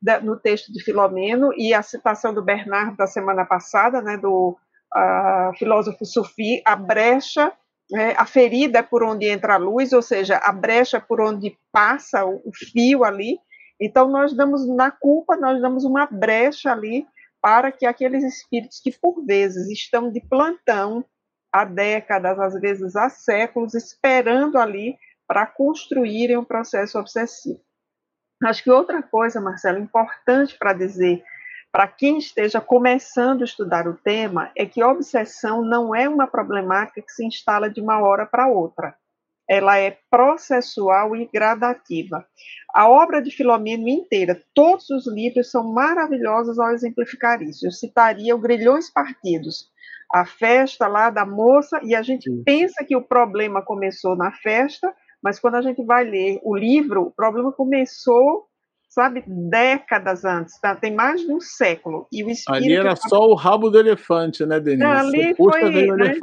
da, 0.00 0.20
no 0.20 0.38
texto 0.38 0.72
de 0.72 0.82
Filomeno 0.82 1.52
e 1.56 1.74
a 1.74 1.82
citação 1.82 2.32
do 2.32 2.44
Bernardo 2.44 2.96
da 2.96 3.06
semana 3.06 3.44
passada, 3.44 4.00
né, 4.00 4.16
do 4.16 4.56
uh, 4.94 5.56
filósofo 5.58 6.04
Sufi, 6.04 6.62
a 6.64 6.76
brecha, 6.76 7.52
né, 7.90 8.14
a 8.16 8.24
ferida 8.24 8.78
é 8.78 8.82
por 8.82 9.02
onde 9.02 9.26
entra 9.26 9.54
a 9.54 9.58
luz, 9.58 9.92
ou 9.92 10.02
seja, 10.02 10.36
a 10.38 10.52
brecha 10.52 11.00
por 11.00 11.20
onde 11.20 11.58
passa 11.72 12.24
o, 12.24 12.36
o 12.44 12.52
fio 12.54 13.04
ali. 13.04 13.38
Então 13.80 14.08
nós 14.08 14.32
damos 14.32 14.66
na 14.66 14.90
culpa, 14.90 15.36
nós 15.36 15.60
damos 15.60 15.84
uma 15.84 16.06
brecha 16.06 16.72
ali 16.72 17.06
para 17.40 17.70
que 17.70 17.86
aqueles 17.86 18.24
espíritos 18.24 18.80
que 18.80 18.90
por 18.90 19.24
vezes 19.24 19.68
estão 19.68 20.10
de 20.10 20.20
plantão 20.20 21.04
há 21.52 21.64
décadas, 21.64 22.38
às 22.38 22.60
vezes 22.60 22.96
há 22.96 23.08
séculos, 23.08 23.74
esperando 23.74 24.58
ali 24.58 24.98
para 25.26 25.46
construírem 25.46 26.36
um 26.36 26.44
processo 26.44 26.98
obsessivo. 26.98 27.60
Acho 28.44 28.62
que 28.62 28.70
outra 28.70 29.02
coisa, 29.02 29.40
Marcelo, 29.40 29.78
importante 29.78 30.56
para 30.56 30.72
dizer 30.72 31.22
para 31.70 31.86
quem 31.86 32.18
esteja 32.18 32.60
começando 32.60 33.42
a 33.42 33.44
estudar 33.44 33.86
o 33.86 33.96
tema 33.96 34.50
é 34.56 34.64
que 34.64 34.82
obsessão 34.82 35.62
não 35.62 35.94
é 35.94 36.08
uma 36.08 36.26
problemática 36.26 37.02
que 37.02 37.12
se 37.12 37.24
instala 37.24 37.68
de 37.68 37.80
uma 37.80 38.00
hora 38.00 38.24
para 38.24 38.48
outra. 38.48 38.96
Ela 39.48 39.78
é 39.78 39.96
processual 40.10 41.16
e 41.16 41.26
gradativa. 41.26 42.26
A 42.74 42.88
obra 42.88 43.22
de 43.22 43.30
Filomeno 43.30 43.88
inteira, 43.88 44.42
todos 44.54 44.90
os 44.90 45.06
livros 45.06 45.50
são 45.50 45.72
maravilhosos 45.72 46.58
ao 46.58 46.70
exemplificar 46.70 47.42
isso. 47.42 47.66
Eu 47.66 47.72
citaria 47.72 48.36
o 48.36 48.40
Grilhões 48.40 48.90
Partidos, 48.90 49.70
a 50.12 50.26
festa 50.26 50.86
lá 50.86 51.10
da 51.10 51.24
moça, 51.24 51.80
e 51.82 51.94
a 51.94 52.02
gente 52.02 52.30
Sim. 52.30 52.42
pensa 52.44 52.84
que 52.84 52.96
o 52.96 53.02
problema 53.02 53.62
começou 53.62 54.16
na 54.16 54.32
festa, 54.32 54.94
mas 55.22 55.40
quando 55.40 55.56
a 55.56 55.62
gente 55.62 55.82
vai 55.84 56.04
ler 56.04 56.40
o 56.42 56.54
livro, 56.56 57.02
o 57.02 57.10
problema 57.10 57.50
começou, 57.52 58.46
sabe, 58.88 59.22
décadas 59.26 60.24
antes, 60.24 60.58
tá? 60.60 60.74
tem 60.74 60.94
mais 60.94 61.20
de 61.20 61.32
um 61.32 61.40
século. 61.40 62.06
E 62.10 62.24
o 62.24 62.28
Ali 62.48 62.74
era 62.74 62.96
só 62.96 63.28
o 63.28 63.34
rabo 63.34 63.70
do 63.70 63.78
elefante, 63.78 64.46
né, 64.46 64.58
Denise? 64.58 64.84
ali 64.84 65.34
foi, 65.34 65.86
né. 65.86 66.14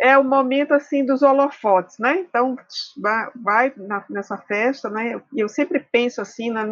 É 0.00 0.16
o 0.16 0.24
momento, 0.24 0.72
assim, 0.72 1.04
dos 1.04 1.22
holofotes, 1.22 1.98
né? 1.98 2.20
Então, 2.20 2.56
vai, 3.00 3.30
vai 3.34 3.72
na, 3.76 4.04
nessa 4.08 4.38
festa, 4.38 4.88
né? 4.88 5.20
E 5.32 5.40
eu 5.40 5.48
sempre 5.48 5.80
penso, 5.80 6.20
assim, 6.20 6.50
na, 6.50 6.64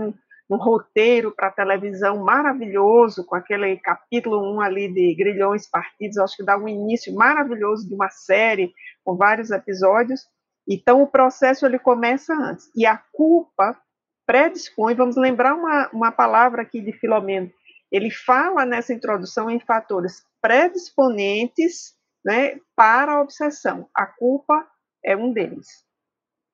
um 0.50 0.56
roteiro 0.56 1.32
para 1.32 1.50
televisão 1.50 2.24
maravilhoso, 2.24 3.24
com 3.24 3.36
aquele 3.36 3.76
capítulo 3.76 4.52
1 4.56 4.60
ali 4.60 4.92
de 4.92 5.14
Grilhões 5.14 5.68
Partidos, 5.68 6.18
acho 6.18 6.36
que 6.36 6.44
dá 6.44 6.56
um 6.56 6.68
início 6.68 7.14
maravilhoso 7.14 7.86
de 7.86 7.94
uma 7.94 8.10
série 8.10 8.72
com 9.04 9.16
vários 9.16 9.50
episódios. 9.50 10.22
Então, 10.68 11.02
o 11.02 11.06
processo 11.06 11.66
ele 11.66 11.78
começa 11.78 12.32
antes. 12.32 12.70
E 12.76 12.84
a 12.84 12.96
culpa 13.12 13.76
predispõe, 14.30 14.94
vamos 14.94 15.16
lembrar 15.16 15.56
uma, 15.56 15.88
uma 15.92 16.12
palavra 16.12 16.62
aqui 16.62 16.80
de 16.80 16.92
Filomeno, 16.92 17.50
ele 17.90 18.12
fala 18.12 18.64
nessa 18.64 18.94
introdução 18.94 19.50
em 19.50 19.58
fatores 19.58 20.24
predisponentes 20.40 21.96
né, 22.24 22.60
para 22.76 23.14
a 23.14 23.20
obsessão. 23.20 23.88
A 23.92 24.06
culpa 24.06 24.64
é 25.04 25.16
um 25.16 25.32
deles. 25.32 25.66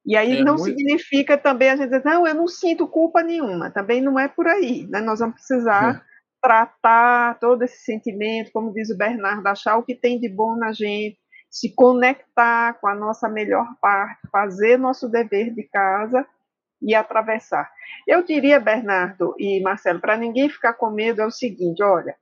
E 0.07 0.16
aí 0.16 0.39
é 0.39 0.43
não 0.43 0.55
muito... 0.55 0.74
significa 0.74 1.36
também 1.36 1.69
a 1.69 1.77
gente 1.77 1.90
dizer, 1.90 2.03
não, 2.03 2.27
eu 2.27 2.35
não 2.35 2.48
sinto 2.48 2.89
culpa 2.89 3.23
nenhuma, 3.23 3.70
também 3.70 4.01
não 4.01 4.19
é 4.19 4.27
por 4.27 4.47
aí, 4.47 4.86
né? 4.86 5.03
Nós 5.03 5.19
vamos 5.19 5.35
precisar 5.35 5.97
é. 5.97 6.01
tratar 6.40 7.39
todo 7.39 7.62
esse 7.62 7.85
sentimento, 7.85 8.53
como 8.53 8.73
diz 8.73 8.89
o 8.89 8.97
Bernardo, 8.97 9.47
achar 9.48 9.77
o 9.77 9.82
que 9.82 9.94
tem 9.94 10.19
de 10.19 10.31
bom 10.31 10.57
na 10.57 10.73
gente, 10.73 11.19
se 11.51 11.74
conectar 11.74 12.81
com 12.81 12.89
a 12.89 12.94
nossa 12.94 13.28
melhor 13.28 13.66
parte, 13.82 14.27
fazer 14.32 14.78
nosso 14.78 15.11
dever 15.11 15.53
de 15.53 15.65
casa 15.65 16.27
e 16.81 16.94
atravessar. 16.94 17.70
Eu 18.07 18.23
diria, 18.23 18.61
Bernardo 18.61 19.35
e 19.39 19.61
Marcelo, 19.61 20.01
para 20.01 20.16
ninguém 20.16 20.48
ficar 20.48 20.74
com 20.74 20.90
medo, 20.90 21.20
é 21.20 21.27
o 21.27 21.31
seguinte: 21.31 21.82
olha, 21.82 22.16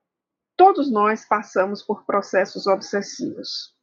todos 0.57 0.91
nós 0.91 1.25
passamos 1.25 1.83
por 1.83 2.05
processos 2.05 2.67
obsessivos. 2.67 3.75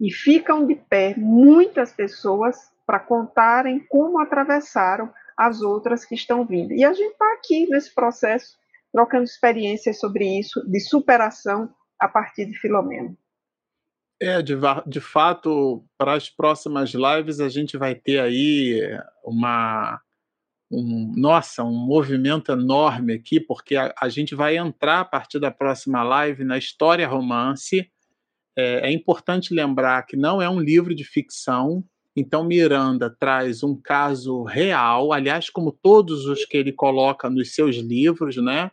E 0.00 0.10
ficam 0.10 0.66
de 0.66 0.74
pé 0.74 1.14
muitas 1.16 1.92
pessoas 1.92 2.56
para 2.84 2.98
contarem 2.98 3.80
como 3.88 4.20
atravessaram 4.20 5.12
as 5.36 5.62
outras 5.62 6.04
que 6.04 6.14
estão 6.14 6.44
vindo. 6.44 6.72
E 6.72 6.84
a 6.84 6.92
gente 6.92 7.12
está 7.12 7.32
aqui 7.34 7.66
nesse 7.68 7.94
processo, 7.94 8.56
trocando 8.92 9.24
experiências 9.24 9.98
sobre 9.98 10.38
isso, 10.38 10.68
de 10.68 10.80
superação 10.80 11.72
a 11.98 12.08
partir 12.08 12.46
de 12.46 12.58
Filomeno. 12.58 13.16
É, 14.22 14.40
de, 14.40 14.54
de 14.86 15.00
fato, 15.00 15.84
para 15.98 16.14
as 16.14 16.30
próximas 16.30 16.94
lives 16.94 17.40
a 17.40 17.48
gente 17.48 17.76
vai 17.76 17.92
ter 17.92 18.20
aí 18.20 18.80
uma. 19.24 20.00
Um, 20.70 21.12
nossa, 21.16 21.64
um 21.64 21.74
movimento 21.74 22.52
enorme 22.52 23.14
aqui, 23.14 23.40
porque 23.40 23.74
a, 23.74 23.92
a, 24.00 24.08
gente 24.08 24.32
vai 24.32 24.56
entrar 24.56 25.00
a 25.00 25.04
partir 25.04 25.40
da 25.40 25.50
próxima 25.50 26.04
live 26.04 26.44
na 26.44 26.56
história 26.56 27.06
romance. 27.06 27.90
É, 28.56 28.88
é 28.88 28.92
importante 28.92 29.52
lembrar 29.52 30.04
que 30.04 30.16
não 30.16 30.40
é 30.40 30.48
um 30.48 30.60
livro 30.60 30.94
de 30.94 31.02
ficção, 31.02 31.84
então 32.14 32.44
Miranda 32.44 33.10
traz 33.10 33.64
um 33.64 33.74
caso 33.74 34.44
real, 34.44 35.12
aliás, 35.12 35.50
como 35.50 35.72
todos 35.72 36.26
os 36.26 36.44
que 36.44 36.56
ele 36.56 36.72
coloca 36.72 37.28
nos 37.28 37.56
seus 37.56 37.74
livros, 37.76 38.36
né? 38.36 38.70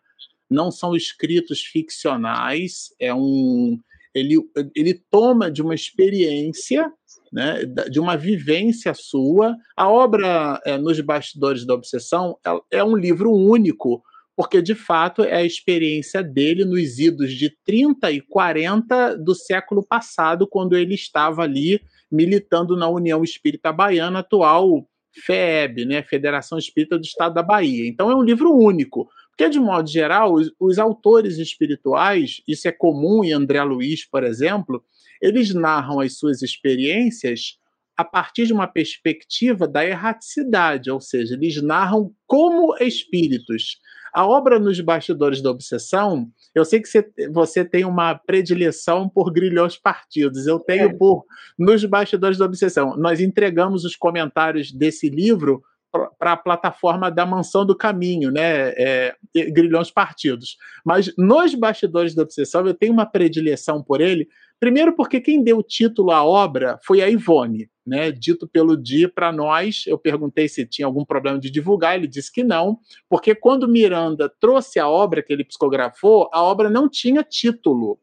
Não 0.47 0.69
são 0.69 0.95
escritos 0.95 1.61
ficcionais, 1.61 2.93
é 2.99 3.11
um 3.11 3.79
ele, 4.13 4.37
ele 4.75 5.01
toma 5.09 5.51
de 5.51 5.61
uma 5.61 5.75
experiência, 5.75 6.91
né, 7.31 7.63
de 7.89 7.99
uma 7.99 8.17
vivência 8.17 8.93
sua. 8.93 9.55
A 9.75 9.89
obra 9.89 10.59
é, 10.65 10.77
Nos 10.77 10.99
Bastidores 10.99 11.65
da 11.65 11.73
Obsessão 11.73 12.37
é, 12.45 12.77
é 12.79 12.83
um 12.83 12.95
livro 12.95 13.31
único, 13.31 14.01
porque 14.35 14.61
de 14.61 14.73
fato 14.73 15.23
é 15.23 15.35
a 15.35 15.45
experiência 15.45 16.23
dele 16.23 16.65
nos 16.65 16.97
idos 16.97 17.33
de 17.33 17.55
30 17.65 18.11
e 18.11 18.21
40 18.21 19.17
do 19.17 19.35
século 19.35 19.85
passado, 19.85 20.47
quando 20.47 20.75
ele 20.75 20.95
estava 20.95 21.43
ali 21.43 21.81
militando 22.11 22.75
na 22.75 22.89
União 22.89 23.23
Espírita 23.23 23.71
Baiana, 23.71 24.19
atual 24.19 24.87
FEB, 25.25 25.85
né, 25.85 26.03
Federação 26.03 26.57
Espírita 26.57 26.97
do 26.97 27.03
Estado 27.03 27.33
da 27.33 27.43
Bahia. 27.43 27.87
Então 27.87 28.09
é 28.09 28.15
um 28.15 28.23
livro 28.23 28.51
único. 28.53 29.07
Porque, 29.39 29.51
de 29.51 29.59
modo 29.61 29.89
geral, 29.89 30.33
os, 30.33 30.51
os 30.59 30.77
autores 30.77 31.37
espirituais, 31.37 32.41
isso 32.45 32.67
é 32.67 32.73
comum 32.73 33.23
em 33.23 33.31
André 33.31 33.63
Luiz, 33.63 34.05
por 34.05 34.25
exemplo, 34.25 34.83
eles 35.21 35.53
narram 35.53 36.01
as 36.01 36.17
suas 36.17 36.41
experiências 36.41 37.57
a 37.95 38.03
partir 38.03 38.47
de 38.47 38.51
uma 38.51 38.67
perspectiva 38.67 39.65
da 39.65 39.85
erraticidade, 39.85 40.91
ou 40.91 40.99
seja, 40.99 41.35
eles 41.35 41.61
narram 41.61 42.13
como 42.27 42.75
espíritos. 42.81 43.77
A 44.13 44.27
obra 44.27 44.59
Nos 44.59 44.81
Bastidores 44.81 45.41
da 45.41 45.51
Obsessão, 45.51 46.29
eu 46.53 46.65
sei 46.65 46.81
que 46.81 46.89
você, 46.89 47.09
você 47.31 47.63
tem 47.63 47.85
uma 47.85 48.15
predileção 48.15 49.07
por 49.07 49.31
grilhões 49.31 49.77
partidos, 49.77 50.47
eu 50.47 50.59
tenho 50.59 50.89
é. 50.89 50.93
por 50.93 51.23
Nos 51.57 51.85
Bastidores 51.85 52.37
da 52.37 52.43
Obsessão. 52.43 52.97
Nós 52.97 53.21
entregamos 53.21 53.85
os 53.85 53.95
comentários 53.95 54.69
desse 54.69 55.09
livro 55.09 55.63
para 55.91 56.33
a 56.33 56.37
plataforma 56.37 57.09
da 57.09 57.25
Mansão 57.25 57.65
do 57.65 57.75
Caminho, 57.75 58.31
né? 58.31 58.69
É, 58.77 59.15
grilhões 59.51 59.91
partidos. 59.91 60.57
Mas 60.85 61.13
nos 61.17 61.55
bastidores 61.55 62.13
da 62.13 62.23
obsessão 62.23 62.65
eu 62.65 62.73
tenho 62.73 62.93
uma 62.93 63.05
predileção 63.05 63.83
por 63.83 64.01
ele. 64.01 64.27
Primeiro, 64.59 64.93
porque 64.93 65.21
quem 65.21 65.43
deu 65.43 65.63
título 65.63 66.11
à 66.11 66.23
obra 66.23 66.77
foi 66.85 67.01
a 67.01 67.09
Ivone, 67.09 67.69
né? 67.85 68.11
Dito 68.11 68.47
pelo 68.47 68.75
Di 68.75 69.07
para 69.07 69.31
nós. 69.31 69.83
Eu 69.87 69.97
perguntei 69.97 70.47
se 70.49 70.65
tinha 70.65 70.85
algum 70.85 71.05
problema 71.05 71.39
de 71.39 71.49
divulgar, 71.49 71.95
ele 71.95 72.07
disse 72.07 72.31
que 72.31 72.43
não, 72.43 72.77
porque 73.09 73.33
quando 73.33 73.67
Miranda 73.67 74.31
trouxe 74.39 74.79
a 74.79 74.87
obra 74.87 75.23
que 75.23 75.31
ele 75.31 75.45
psicografou, 75.45 76.29
a 76.33 76.43
obra 76.43 76.69
não 76.69 76.89
tinha 76.89 77.23
título. 77.23 77.99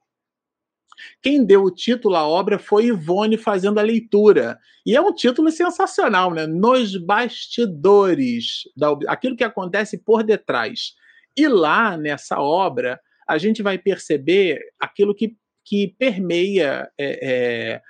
Quem 1.23 1.44
deu 1.44 1.62
o 1.62 1.70
título 1.70 2.16
à 2.16 2.27
obra 2.27 2.59
foi 2.59 2.86
Ivone 2.86 3.36
fazendo 3.36 3.78
a 3.78 3.82
leitura. 3.82 4.59
E 4.85 4.94
é 4.94 5.01
um 5.01 5.12
título 5.14 5.51
sensacional, 5.51 6.32
né? 6.32 6.47
Nos 6.47 6.97
bastidores, 6.97 8.62
da, 8.77 8.97
aquilo 9.09 9.36
que 9.36 9.44
acontece 9.44 9.98
por 9.98 10.23
detrás. 10.23 10.94
E 11.36 11.48
lá, 11.48 11.97
nessa 11.97 12.40
obra, 12.40 12.98
a 13.27 13.39
gente 13.39 13.62
vai 13.62 13.78
perceber 13.78 14.60
aquilo 14.81 15.14
que, 15.14 15.36
que 15.64 15.94
permeia 15.98 16.89
é, 16.98 17.18
é, 17.23 17.82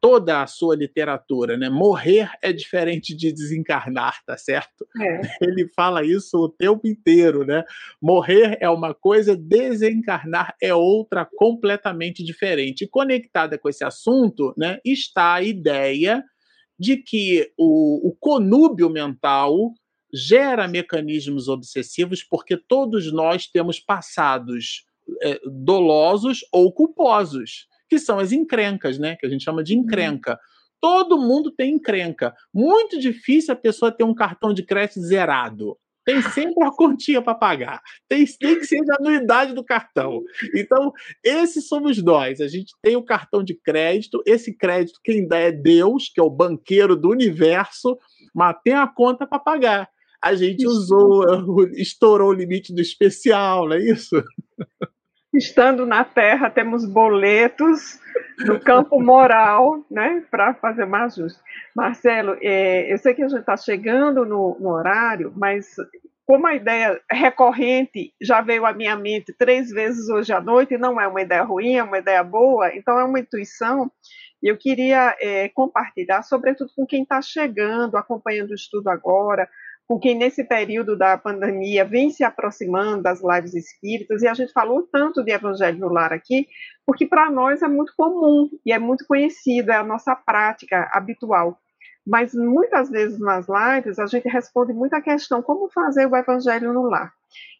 toda 0.00 0.42
a 0.42 0.46
sua 0.46 0.74
literatura, 0.74 1.56
né? 1.56 1.70
Morrer 1.70 2.30
é 2.42 2.52
diferente 2.52 3.14
de 3.14 3.32
desencarnar, 3.32 4.24
tá 4.24 4.36
certo? 4.36 4.86
É. 5.00 5.20
Ele 5.40 5.68
fala 5.74 6.04
isso 6.04 6.36
o 6.36 6.48
tempo 6.48 6.86
inteiro, 6.86 7.44
né? 7.44 7.64
Morrer 8.02 8.58
é 8.60 8.68
uma 8.68 8.92
coisa, 8.92 9.36
desencarnar 9.36 10.54
é 10.60 10.74
outra 10.74 11.24
completamente 11.36 12.24
diferente. 12.24 12.84
E 12.84 12.88
conectada 12.88 13.56
com 13.56 13.68
esse 13.68 13.84
assunto, 13.84 14.52
né, 14.56 14.78
está 14.84 15.34
a 15.34 15.42
ideia 15.42 16.24
de 16.78 16.96
que 16.96 17.52
o, 17.56 18.08
o 18.08 18.16
conúbio 18.18 18.90
mental 18.90 19.72
gera 20.12 20.66
mecanismos 20.66 21.48
obsessivos 21.48 22.22
porque 22.22 22.56
todos 22.56 23.12
nós 23.12 23.46
temos 23.46 23.78
passados 23.78 24.86
é, 25.22 25.40
dolosos 25.44 26.40
ou 26.52 26.72
culposos 26.72 27.67
que 27.88 27.98
são 27.98 28.18
as 28.18 28.32
encrencas, 28.32 28.98
né? 28.98 29.16
Que 29.16 29.26
a 29.26 29.28
gente 29.28 29.44
chama 29.44 29.62
de 29.62 29.74
uhum. 29.74 29.82
encrenca. 29.82 30.38
Todo 30.80 31.18
mundo 31.18 31.50
tem 31.50 31.74
encrenca. 31.74 32.34
Muito 32.52 32.98
difícil 32.98 33.52
a 33.52 33.56
pessoa 33.56 33.90
ter 33.90 34.04
um 34.04 34.14
cartão 34.14 34.52
de 34.52 34.62
crédito 34.62 35.00
zerado. 35.00 35.76
Tem 36.04 36.22
sempre 36.22 36.54
uma 36.56 36.74
continha 36.74 37.20
para 37.20 37.34
pagar. 37.34 37.82
Tem, 38.08 38.24
tem 38.24 38.58
que 38.58 38.64
ser 38.64 38.80
a 38.90 38.96
anuidade 38.98 39.52
do 39.52 39.62
cartão. 39.62 40.22
Então, 40.54 40.90
esses 41.22 41.68
somos 41.68 42.02
nós. 42.02 42.40
A 42.40 42.48
gente 42.48 42.72
tem 42.80 42.96
o 42.96 43.04
cartão 43.04 43.42
de 43.42 43.54
crédito. 43.54 44.22
Esse 44.24 44.56
crédito 44.56 45.00
quem 45.04 45.28
dá 45.28 45.36
é 45.36 45.52
Deus, 45.52 46.08
que 46.08 46.18
é 46.18 46.22
o 46.22 46.30
banqueiro 46.30 46.96
do 46.96 47.10
universo, 47.10 47.98
mas 48.34 48.56
tem 48.64 48.72
a 48.72 48.86
conta 48.86 49.26
para 49.26 49.38
pagar. 49.38 49.88
A 50.22 50.34
gente 50.34 50.66
usou, 50.66 51.24
estourou 51.76 52.30
o 52.30 52.34
limite 52.34 52.74
do 52.74 52.80
especial, 52.80 53.68
não 53.68 53.76
é 53.76 53.80
isso? 53.80 54.16
Estando 55.32 55.84
na 55.84 56.04
Terra, 56.04 56.50
temos 56.50 56.84
boletos 56.86 58.00
no 58.46 58.58
campo 58.60 59.00
moral, 59.00 59.84
né, 59.90 60.24
para 60.30 60.54
fazer 60.54 60.86
mais 60.86 61.16
justo. 61.16 61.40
Marcelo, 61.74 62.36
é, 62.40 62.92
eu 62.92 62.98
sei 62.98 63.14
que 63.14 63.22
a 63.22 63.28
gente 63.28 63.40
está 63.40 63.56
chegando 63.56 64.24
no, 64.24 64.56
no, 64.58 64.70
horário, 64.70 65.32
mas 65.36 65.74
como 66.26 66.46
a 66.46 66.54
ideia 66.54 67.00
recorrente 67.10 68.12
já 68.20 68.40
veio 68.40 68.64
à 68.64 68.72
minha 68.72 68.96
mente 68.96 69.34
três 69.36 69.70
vezes 69.70 70.08
hoje 70.08 70.32
à 70.32 70.40
noite, 70.40 70.78
não 70.78 71.00
é 71.00 71.06
uma 71.06 71.22
ideia 71.22 71.42
ruim, 71.42 71.76
é 71.76 71.82
uma 71.82 71.98
ideia 71.98 72.22
boa, 72.22 72.74
então 72.74 72.98
é 72.98 73.04
uma 73.04 73.20
intuição, 73.20 73.90
e 74.42 74.48
eu 74.48 74.56
queria 74.56 75.16
é, 75.20 75.48
compartilhar, 75.48 76.22
sobretudo 76.22 76.70
com 76.74 76.86
quem 76.86 77.02
está 77.02 77.20
chegando, 77.20 77.96
acompanhando 77.96 78.50
o 78.50 78.54
estudo 78.54 78.88
agora, 78.88 79.48
com 79.88 79.98
quem 79.98 80.14
nesse 80.14 80.44
período 80.44 80.96
da 80.96 81.16
pandemia 81.16 81.82
vem 81.82 82.10
se 82.10 82.22
aproximando 82.22 83.02
das 83.02 83.22
lives 83.22 83.54
espíritas, 83.54 84.20
e 84.20 84.28
a 84.28 84.34
gente 84.34 84.52
falou 84.52 84.86
tanto 84.92 85.24
de 85.24 85.32
Evangelho 85.32 85.78
no 85.78 85.88
Lar 85.88 86.12
aqui, 86.12 86.46
porque 86.84 87.06
para 87.06 87.30
nós 87.30 87.62
é 87.62 87.68
muito 87.68 87.94
comum 87.96 88.50
e 88.66 88.70
é 88.70 88.78
muito 88.78 89.06
conhecido, 89.06 89.72
é 89.72 89.76
a 89.76 89.82
nossa 89.82 90.14
prática 90.14 90.90
habitual. 90.92 91.58
Mas 92.06 92.34
muitas 92.34 92.90
vezes 92.90 93.18
nas 93.18 93.46
lives 93.48 93.98
a 93.98 94.06
gente 94.06 94.28
responde 94.28 94.74
muita 94.74 95.00
questão 95.00 95.42
como 95.42 95.70
fazer 95.70 96.06
o 96.06 96.16
Evangelho 96.16 96.72
no 96.72 96.82
Lar. 96.82 97.10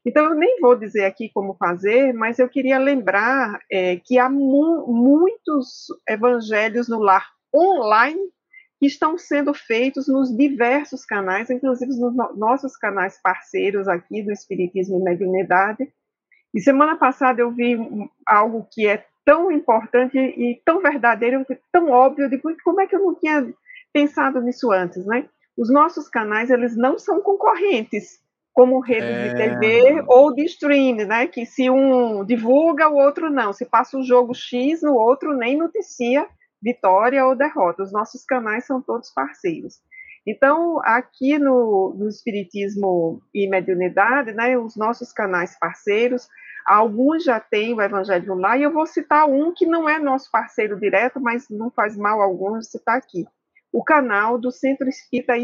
Então 0.04 0.24
eu 0.24 0.34
nem 0.34 0.60
vou 0.60 0.76
dizer 0.76 1.06
aqui 1.06 1.30
como 1.32 1.54
fazer, 1.54 2.12
mas 2.12 2.38
eu 2.38 2.48
queria 2.48 2.78
lembrar 2.78 3.58
é, 3.72 3.96
que 3.96 4.18
há 4.18 4.28
mu 4.28 4.86
muitos 4.86 5.86
evangelhos 6.06 6.88
no 6.88 6.98
lar 6.98 7.26
online 7.54 8.20
que 8.78 8.86
estão 8.86 9.18
sendo 9.18 9.52
feitos 9.52 10.06
nos 10.06 10.34
diversos 10.34 11.04
canais, 11.04 11.50
inclusive 11.50 11.90
nos 11.98 12.14
nossos 12.36 12.76
canais 12.76 13.20
parceiros 13.20 13.88
aqui 13.88 14.22
do 14.22 14.30
Espiritismo 14.30 15.00
e 15.00 15.02
Mediunidade. 15.02 15.92
E 16.54 16.60
semana 16.60 16.96
passada 16.96 17.40
eu 17.40 17.50
vi 17.50 17.76
algo 18.26 18.66
que 18.72 18.86
é 18.86 19.04
tão 19.24 19.50
importante 19.50 20.16
e 20.16 20.60
tão 20.64 20.80
verdadeiro, 20.80 21.44
tão 21.72 21.90
óbvio, 21.90 22.30
de 22.30 22.38
como 22.38 22.80
é 22.80 22.86
que 22.86 22.94
eu 22.94 23.00
não 23.00 23.14
tinha 23.14 23.52
pensado 23.92 24.40
nisso 24.40 24.70
antes, 24.70 25.04
né? 25.04 25.28
Os 25.56 25.70
nossos 25.70 26.08
canais, 26.08 26.50
eles 26.50 26.76
não 26.76 26.98
são 26.98 27.20
concorrentes, 27.20 28.20
como 28.52 28.80
redes 28.80 29.10
é... 29.10 29.28
de 29.28 29.34
TV 29.36 30.04
ou 30.06 30.32
de 30.32 30.44
streaming, 30.44 31.04
né? 31.04 31.26
Que 31.26 31.44
se 31.44 31.68
um 31.68 32.24
divulga, 32.24 32.88
o 32.88 32.96
outro 32.96 33.28
não. 33.28 33.52
Se 33.52 33.66
passa 33.66 33.98
o 33.98 34.04
jogo 34.04 34.34
X, 34.34 34.82
o 34.84 34.94
outro 34.94 35.36
nem 35.36 35.58
noticia 35.58 36.26
vitória 36.62 37.24
ou 37.24 37.36
derrota. 37.36 37.82
Os 37.82 37.92
nossos 37.92 38.24
canais 38.24 38.66
são 38.66 38.80
todos 38.80 39.12
parceiros. 39.12 39.80
Então, 40.26 40.80
aqui 40.84 41.38
no, 41.38 41.94
no 41.96 42.08
Espiritismo 42.08 43.22
e 43.32 43.48
Mediunidade, 43.48 44.32
né, 44.32 44.58
os 44.58 44.76
nossos 44.76 45.12
canais 45.12 45.58
parceiros, 45.58 46.28
alguns 46.66 47.24
já 47.24 47.40
têm 47.40 47.72
o 47.72 47.80
Evangelho 47.80 48.34
lá, 48.34 48.58
e 48.58 48.62
eu 48.62 48.72
vou 48.72 48.86
citar 48.86 49.26
um 49.26 49.54
que 49.54 49.64
não 49.64 49.88
é 49.88 49.98
nosso 49.98 50.30
parceiro 50.30 50.78
direto, 50.78 51.18
mas 51.18 51.48
não 51.48 51.70
faz 51.70 51.96
mal 51.96 52.20
algum 52.20 52.60
citar 52.60 52.98
aqui. 52.98 53.26
O 53.72 53.82
canal 53.82 54.38
do 54.38 54.50
Centro 54.50 54.88
Espírita 54.88 55.34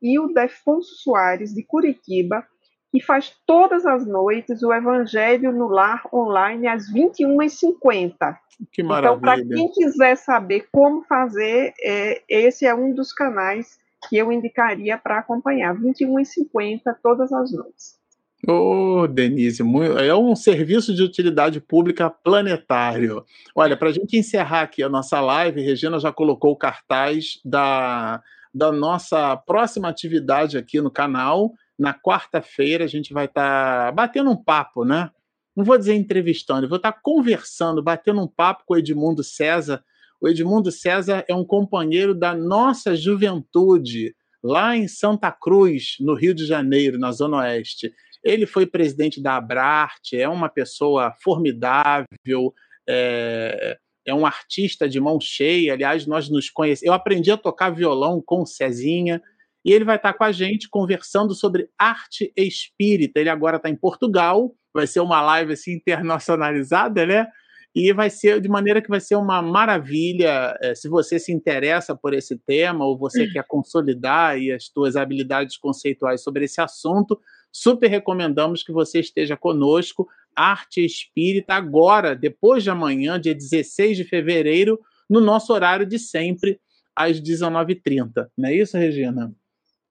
Ildefonso 0.00 0.96
Soares, 0.96 1.54
de 1.54 1.62
Curitiba, 1.62 2.44
que 2.92 3.00
faz 3.00 3.34
todas 3.46 3.86
as 3.86 4.06
noites 4.06 4.62
o 4.62 4.70
Evangelho 4.70 5.50
no 5.50 5.66
Lar 5.66 6.06
online 6.12 6.68
às 6.68 6.92
21h50. 6.92 8.36
Que 8.70 8.82
maravilha. 8.82 9.16
Então, 9.16 9.20
para 9.20 9.42
quem 9.42 9.72
quiser 9.72 10.14
saber 10.16 10.68
como 10.70 11.02
fazer, 11.04 11.72
é, 11.82 12.20
esse 12.28 12.66
é 12.66 12.74
um 12.74 12.94
dos 12.94 13.10
canais 13.10 13.80
que 14.08 14.18
eu 14.18 14.30
indicaria 14.30 14.98
para 14.98 15.18
acompanhar, 15.18 15.74
21,50 15.74 16.94
todas 17.02 17.32
as 17.32 17.50
noites. 17.50 17.98
Ô, 18.46 19.02
oh, 19.02 19.06
Denise, 19.06 19.62
é 20.04 20.14
um 20.14 20.34
serviço 20.34 20.92
de 20.92 21.02
utilidade 21.02 21.60
pública 21.60 22.10
planetário. 22.10 23.24
Olha, 23.54 23.76
para 23.76 23.88
a 23.88 23.92
gente 23.92 24.18
encerrar 24.18 24.62
aqui 24.62 24.82
a 24.82 24.88
nossa 24.88 25.20
live, 25.20 25.62
Regina 25.62 25.98
já 26.00 26.12
colocou 26.12 26.50
o 26.50 26.56
cartaz 26.56 27.40
da, 27.44 28.20
da 28.52 28.72
nossa 28.72 29.36
próxima 29.36 29.88
atividade 29.88 30.58
aqui 30.58 30.80
no 30.80 30.90
canal. 30.90 31.52
Na 31.82 31.92
quarta-feira 31.92 32.84
a 32.84 32.86
gente 32.86 33.12
vai 33.12 33.24
estar 33.24 33.86
tá 33.86 33.90
batendo 33.90 34.30
um 34.30 34.36
papo, 34.36 34.84
né? 34.84 35.10
Não 35.56 35.64
vou 35.64 35.76
dizer 35.76 35.94
entrevistando, 35.94 36.68
vou 36.68 36.76
estar 36.76 36.92
tá 36.92 37.00
conversando, 37.02 37.82
batendo 37.82 38.20
um 38.22 38.28
papo 38.28 38.62
com 38.64 38.74
o 38.74 38.78
Edmundo 38.78 39.24
César. 39.24 39.82
O 40.20 40.28
Edmundo 40.28 40.70
César 40.70 41.24
é 41.26 41.34
um 41.34 41.44
companheiro 41.44 42.14
da 42.14 42.36
nossa 42.36 42.94
juventude, 42.94 44.14
lá 44.40 44.76
em 44.76 44.86
Santa 44.86 45.32
Cruz, 45.32 45.96
no 45.98 46.14
Rio 46.14 46.32
de 46.32 46.46
Janeiro, 46.46 47.00
na 47.00 47.10
Zona 47.10 47.38
Oeste. 47.38 47.92
Ele 48.22 48.46
foi 48.46 48.64
presidente 48.64 49.20
da 49.20 49.34
Abrarte, 49.34 50.16
é 50.16 50.28
uma 50.28 50.48
pessoa 50.48 51.12
formidável, 51.20 52.54
é, 52.88 53.76
é 54.06 54.14
um 54.14 54.24
artista 54.24 54.88
de 54.88 55.00
mão 55.00 55.20
cheia. 55.20 55.72
Aliás, 55.72 56.06
nós 56.06 56.30
nos 56.30 56.48
conhecemos. 56.48 56.86
Eu 56.86 56.92
aprendi 56.92 57.32
a 57.32 57.36
tocar 57.36 57.70
violão 57.70 58.22
com 58.24 58.42
o 58.42 58.46
Cezinha, 58.46 59.20
e 59.64 59.72
ele 59.72 59.84
vai 59.84 59.96
estar 59.96 60.12
com 60.12 60.24
a 60.24 60.32
gente 60.32 60.68
conversando 60.68 61.34
sobre 61.34 61.68
arte 61.78 62.32
espírita. 62.36 63.20
Ele 63.20 63.28
agora 63.28 63.56
está 63.56 63.68
em 63.70 63.76
Portugal, 63.76 64.52
vai 64.74 64.86
ser 64.86 65.00
uma 65.00 65.20
live 65.20 65.52
assim 65.52 65.72
internacionalizada, 65.72 67.06
né? 67.06 67.26
E 67.74 67.92
vai 67.92 68.10
ser 68.10 68.40
de 68.40 68.48
maneira 68.48 68.82
que 68.82 68.88
vai 68.88 69.00
ser 69.00 69.16
uma 69.16 69.40
maravilha. 69.40 70.58
É, 70.60 70.74
se 70.74 70.88
você 70.88 71.18
se 71.18 71.32
interessa 71.32 71.96
por 71.96 72.12
esse 72.12 72.36
tema 72.38 72.84
ou 72.84 72.98
você 72.98 73.26
quer 73.28 73.44
consolidar 73.48 74.32
aí 74.32 74.52
as 74.52 74.66
suas 74.66 74.94
habilidades 74.94 75.56
conceituais 75.56 76.22
sobre 76.22 76.44
esse 76.44 76.60
assunto, 76.60 77.18
super 77.50 77.88
recomendamos 77.88 78.62
que 78.62 78.72
você 78.72 79.00
esteja 79.00 79.36
conosco. 79.36 80.06
Arte 80.34 80.84
Espírita, 80.84 81.54
agora, 81.54 82.14
depois 82.16 82.62
de 82.62 82.70
amanhã, 82.70 83.20
dia 83.20 83.34
16 83.34 83.96
de 83.98 84.04
fevereiro, 84.04 84.78
no 85.08 85.20
nosso 85.20 85.52
horário 85.52 85.86
de 85.86 85.98
sempre, 85.98 86.58
às 86.96 87.20
19h30. 87.20 88.28
Não 88.36 88.48
é 88.48 88.54
isso, 88.54 88.76
Regina? 88.76 89.34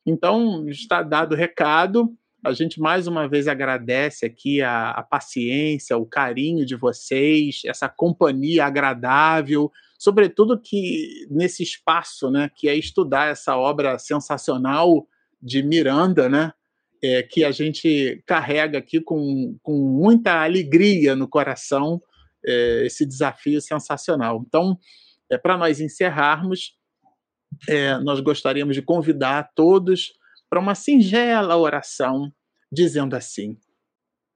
Então, 0.05 0.67
está 0.67 1.03
dado 1.03 1.33
o 1.33 1.37
recado. 1.37 2.15
A 2.43 2.53
gente 2.53 2.79
mais 2.79 3.07
uma 3.07 3.27
vez 3.27 3.47
agradece 3.47 4.25
aqui 4.25 4.61
a, 4.61 4.91
a, 4.91 5.03
paciência, 5.03 5.97
o 5.97 6.05
carinho 6.05 6.65
de 6.65 6.75
vocês, 6.75 7.61
essa 7.65 7.87
companhia 7.87 8.65
agradável, 8.65 9.71
sobretudo 9.99 10.59
que 10.59 11.27
nesse 11.29 11.61
espaço, 11.61 12.31
né, 12.31 12.49
que 12.55 12.67
é 12.67 12.75
estudar 12.75 13.27
essa 13.27 13.55
obra 13.55 13.99
sensacional 13.99 15.07
de 15.39 15.61
Miranda, 15.61 16.27
né, 16.27 16.51
é, 17.03 17.21
que 17.21 17.43
a 17.43 17.51
gente 17.51 18.23
carrega 18.25 18.79
aqui 18.79 18.99
com, 18.99 19.55
com 19.61 19.73
muita 19.73 20.43
alegria 20.43 21.15
no 21.15 21.27
coração 21.27 22.01
é, 22.43 22.85
esse 22.85 23.05
desafio 23.05 23.61
sensacional. 23.61 24.43
Então, 24.47 24.79
é, 25.29 25.37
para 25.37 25.57
nós 25.57 25.79
encerrarmos, 25.79 26.75
é, 27.67 27.97
nós 27.99 28.19
gostaríamos 28.19 28.75
de 28.75 28.81
convidar 28.81 29.51
todos 29.55 30.13
para 30.49 30.59
uma 30.59 30.75
singela 30.75 31.55
oração, 31.57 32.33
dizendo 32.71 33.15
assim: 33.15 33.57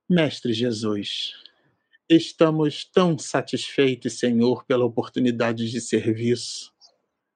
Mestre 0.09 0.53
Jesus, 0.53 1.33
estamos 2.09 2.85
tão 2.85 3.17
satisfeitos, 3.17 4.19
Senhor, 4.19 4.65
pela 4.65 4.85
oportunidade 4.85 5.69
de 5.69 5.81
serviço, 5.81 6.71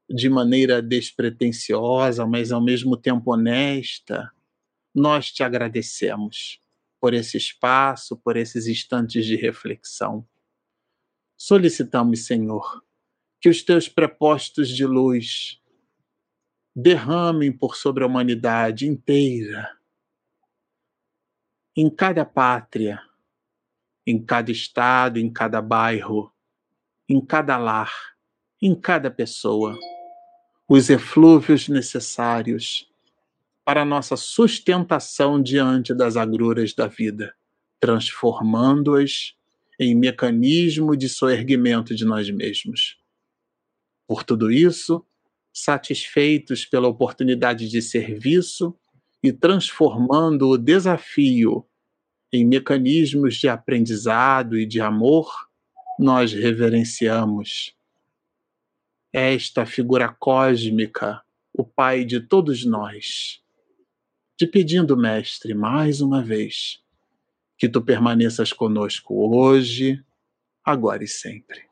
de 0.10 0.30
maneira 0.30 0.81
despretensiosa, 0.81 2.26
mas 2.26 2.51
ao 2.51 2.61
mesmo 2.61 2.95
tempo 2.95 3.34
honesta 3.34 4.31
nós 4.93 5.31
te 5.31 5.43
agradecemos 5.43 6.60
por 6.99 7.14
esse 7.14 7.38
espaço, 7.38 8.18
por 8.18 8.35
esses 8.35 8.68
instantes 8.68 9.26
de 9.26 9.35
reflexão. 9.35 10.27
Solicitamos, 11.38 12.26
Senhor, 12.26 12.84
que 13.39 13.47
os 13.47 13.64
teus 13.64 13.88
prepostos 13.88 14.68
de 14.68 14.85
luz 14.85 15.61
derramem 16.81 17.51
por 17.51 17.76
sobre 17.76 18.03
a 18.03 18.07
humanidade 18.07 18.88
inteira, 18.88 19.69
em 21.76 21.89
cada 21.89 22.23
pátria, 22.26 23.01
em 24.06 24.23
cada 24.23 24.51
estado, 24.51 25.19
em 25.19 25.31
cada 25.31 25.61
bairro, 25.61 26.34
em 27.07 27.23
cada 27.23 27.57
lar, 27.57 27.91
em 28.61 28.73
cada 28.73 29.11
pessoa, 29.11 29.77
os 30.68 30.89
eflúvios 30.89 31.68
necessários 31.68 32.89
para 33.65 33.85
nossa 33.85 34.15
sustentação 34.15 35.41
diante 35.41 35.93
das 35.93 36.15
agruras 36.18 36.73
da 36.73 36.88
vida, 36.88 37.35
transformando-as 37.80 39.35
em 39.80 39.95
mecanismo 39.95 40.95
de 40.95 41.07
soerguimento 41.07 41.93
de 41.95 42.06
nós 42.06 42.30
mesmos. 42.30 42.97
Por 44.07 44.23
tudo 44.23 44.51
isso, 44.51 45.06
satisfeitos 45.64 46.65
pela 46.65 46.88
oportunidade 46.88 47.69
de 47.69 47.81
serviço 47.81 48.76
e 49.22 49.31
transformando 49.31 50.49
o 50.49 50.57
desafio 50.57 51.65
em 52.31 52.45
mecanismos 52.45 53.36
de 53.36 53.49
aprendizado 53.49 54.57
e 54.57 54.65
de 54.65 54.80
amor, 54.80 55.49
nós 55.98 56.31
reverenciamos 56.31 57.76
esta 59.11 59.65
figura 59.65 60.07
cósmica, 60.07 61.22
o 61.52 61.64
Pai 61.64 62.06
de 62.06 62.19
todos 62.19 62.64
nós 62.64 63.41
te 64.40 64.48
pedindo, 64.48 64.95
Mestre, 64.95 65.53
mais 65.53 65.99
uma 65.99 66.23
vez, 66.23 66.81
que 67.57 67.68
tu 67.68 67.81
permaneças 67.81 68.53
conosco 68.53 69.36
hoje, 69.36 70.02
agora 70.64 71.03
e 71.03 71.10
sempre. 71.10 71.69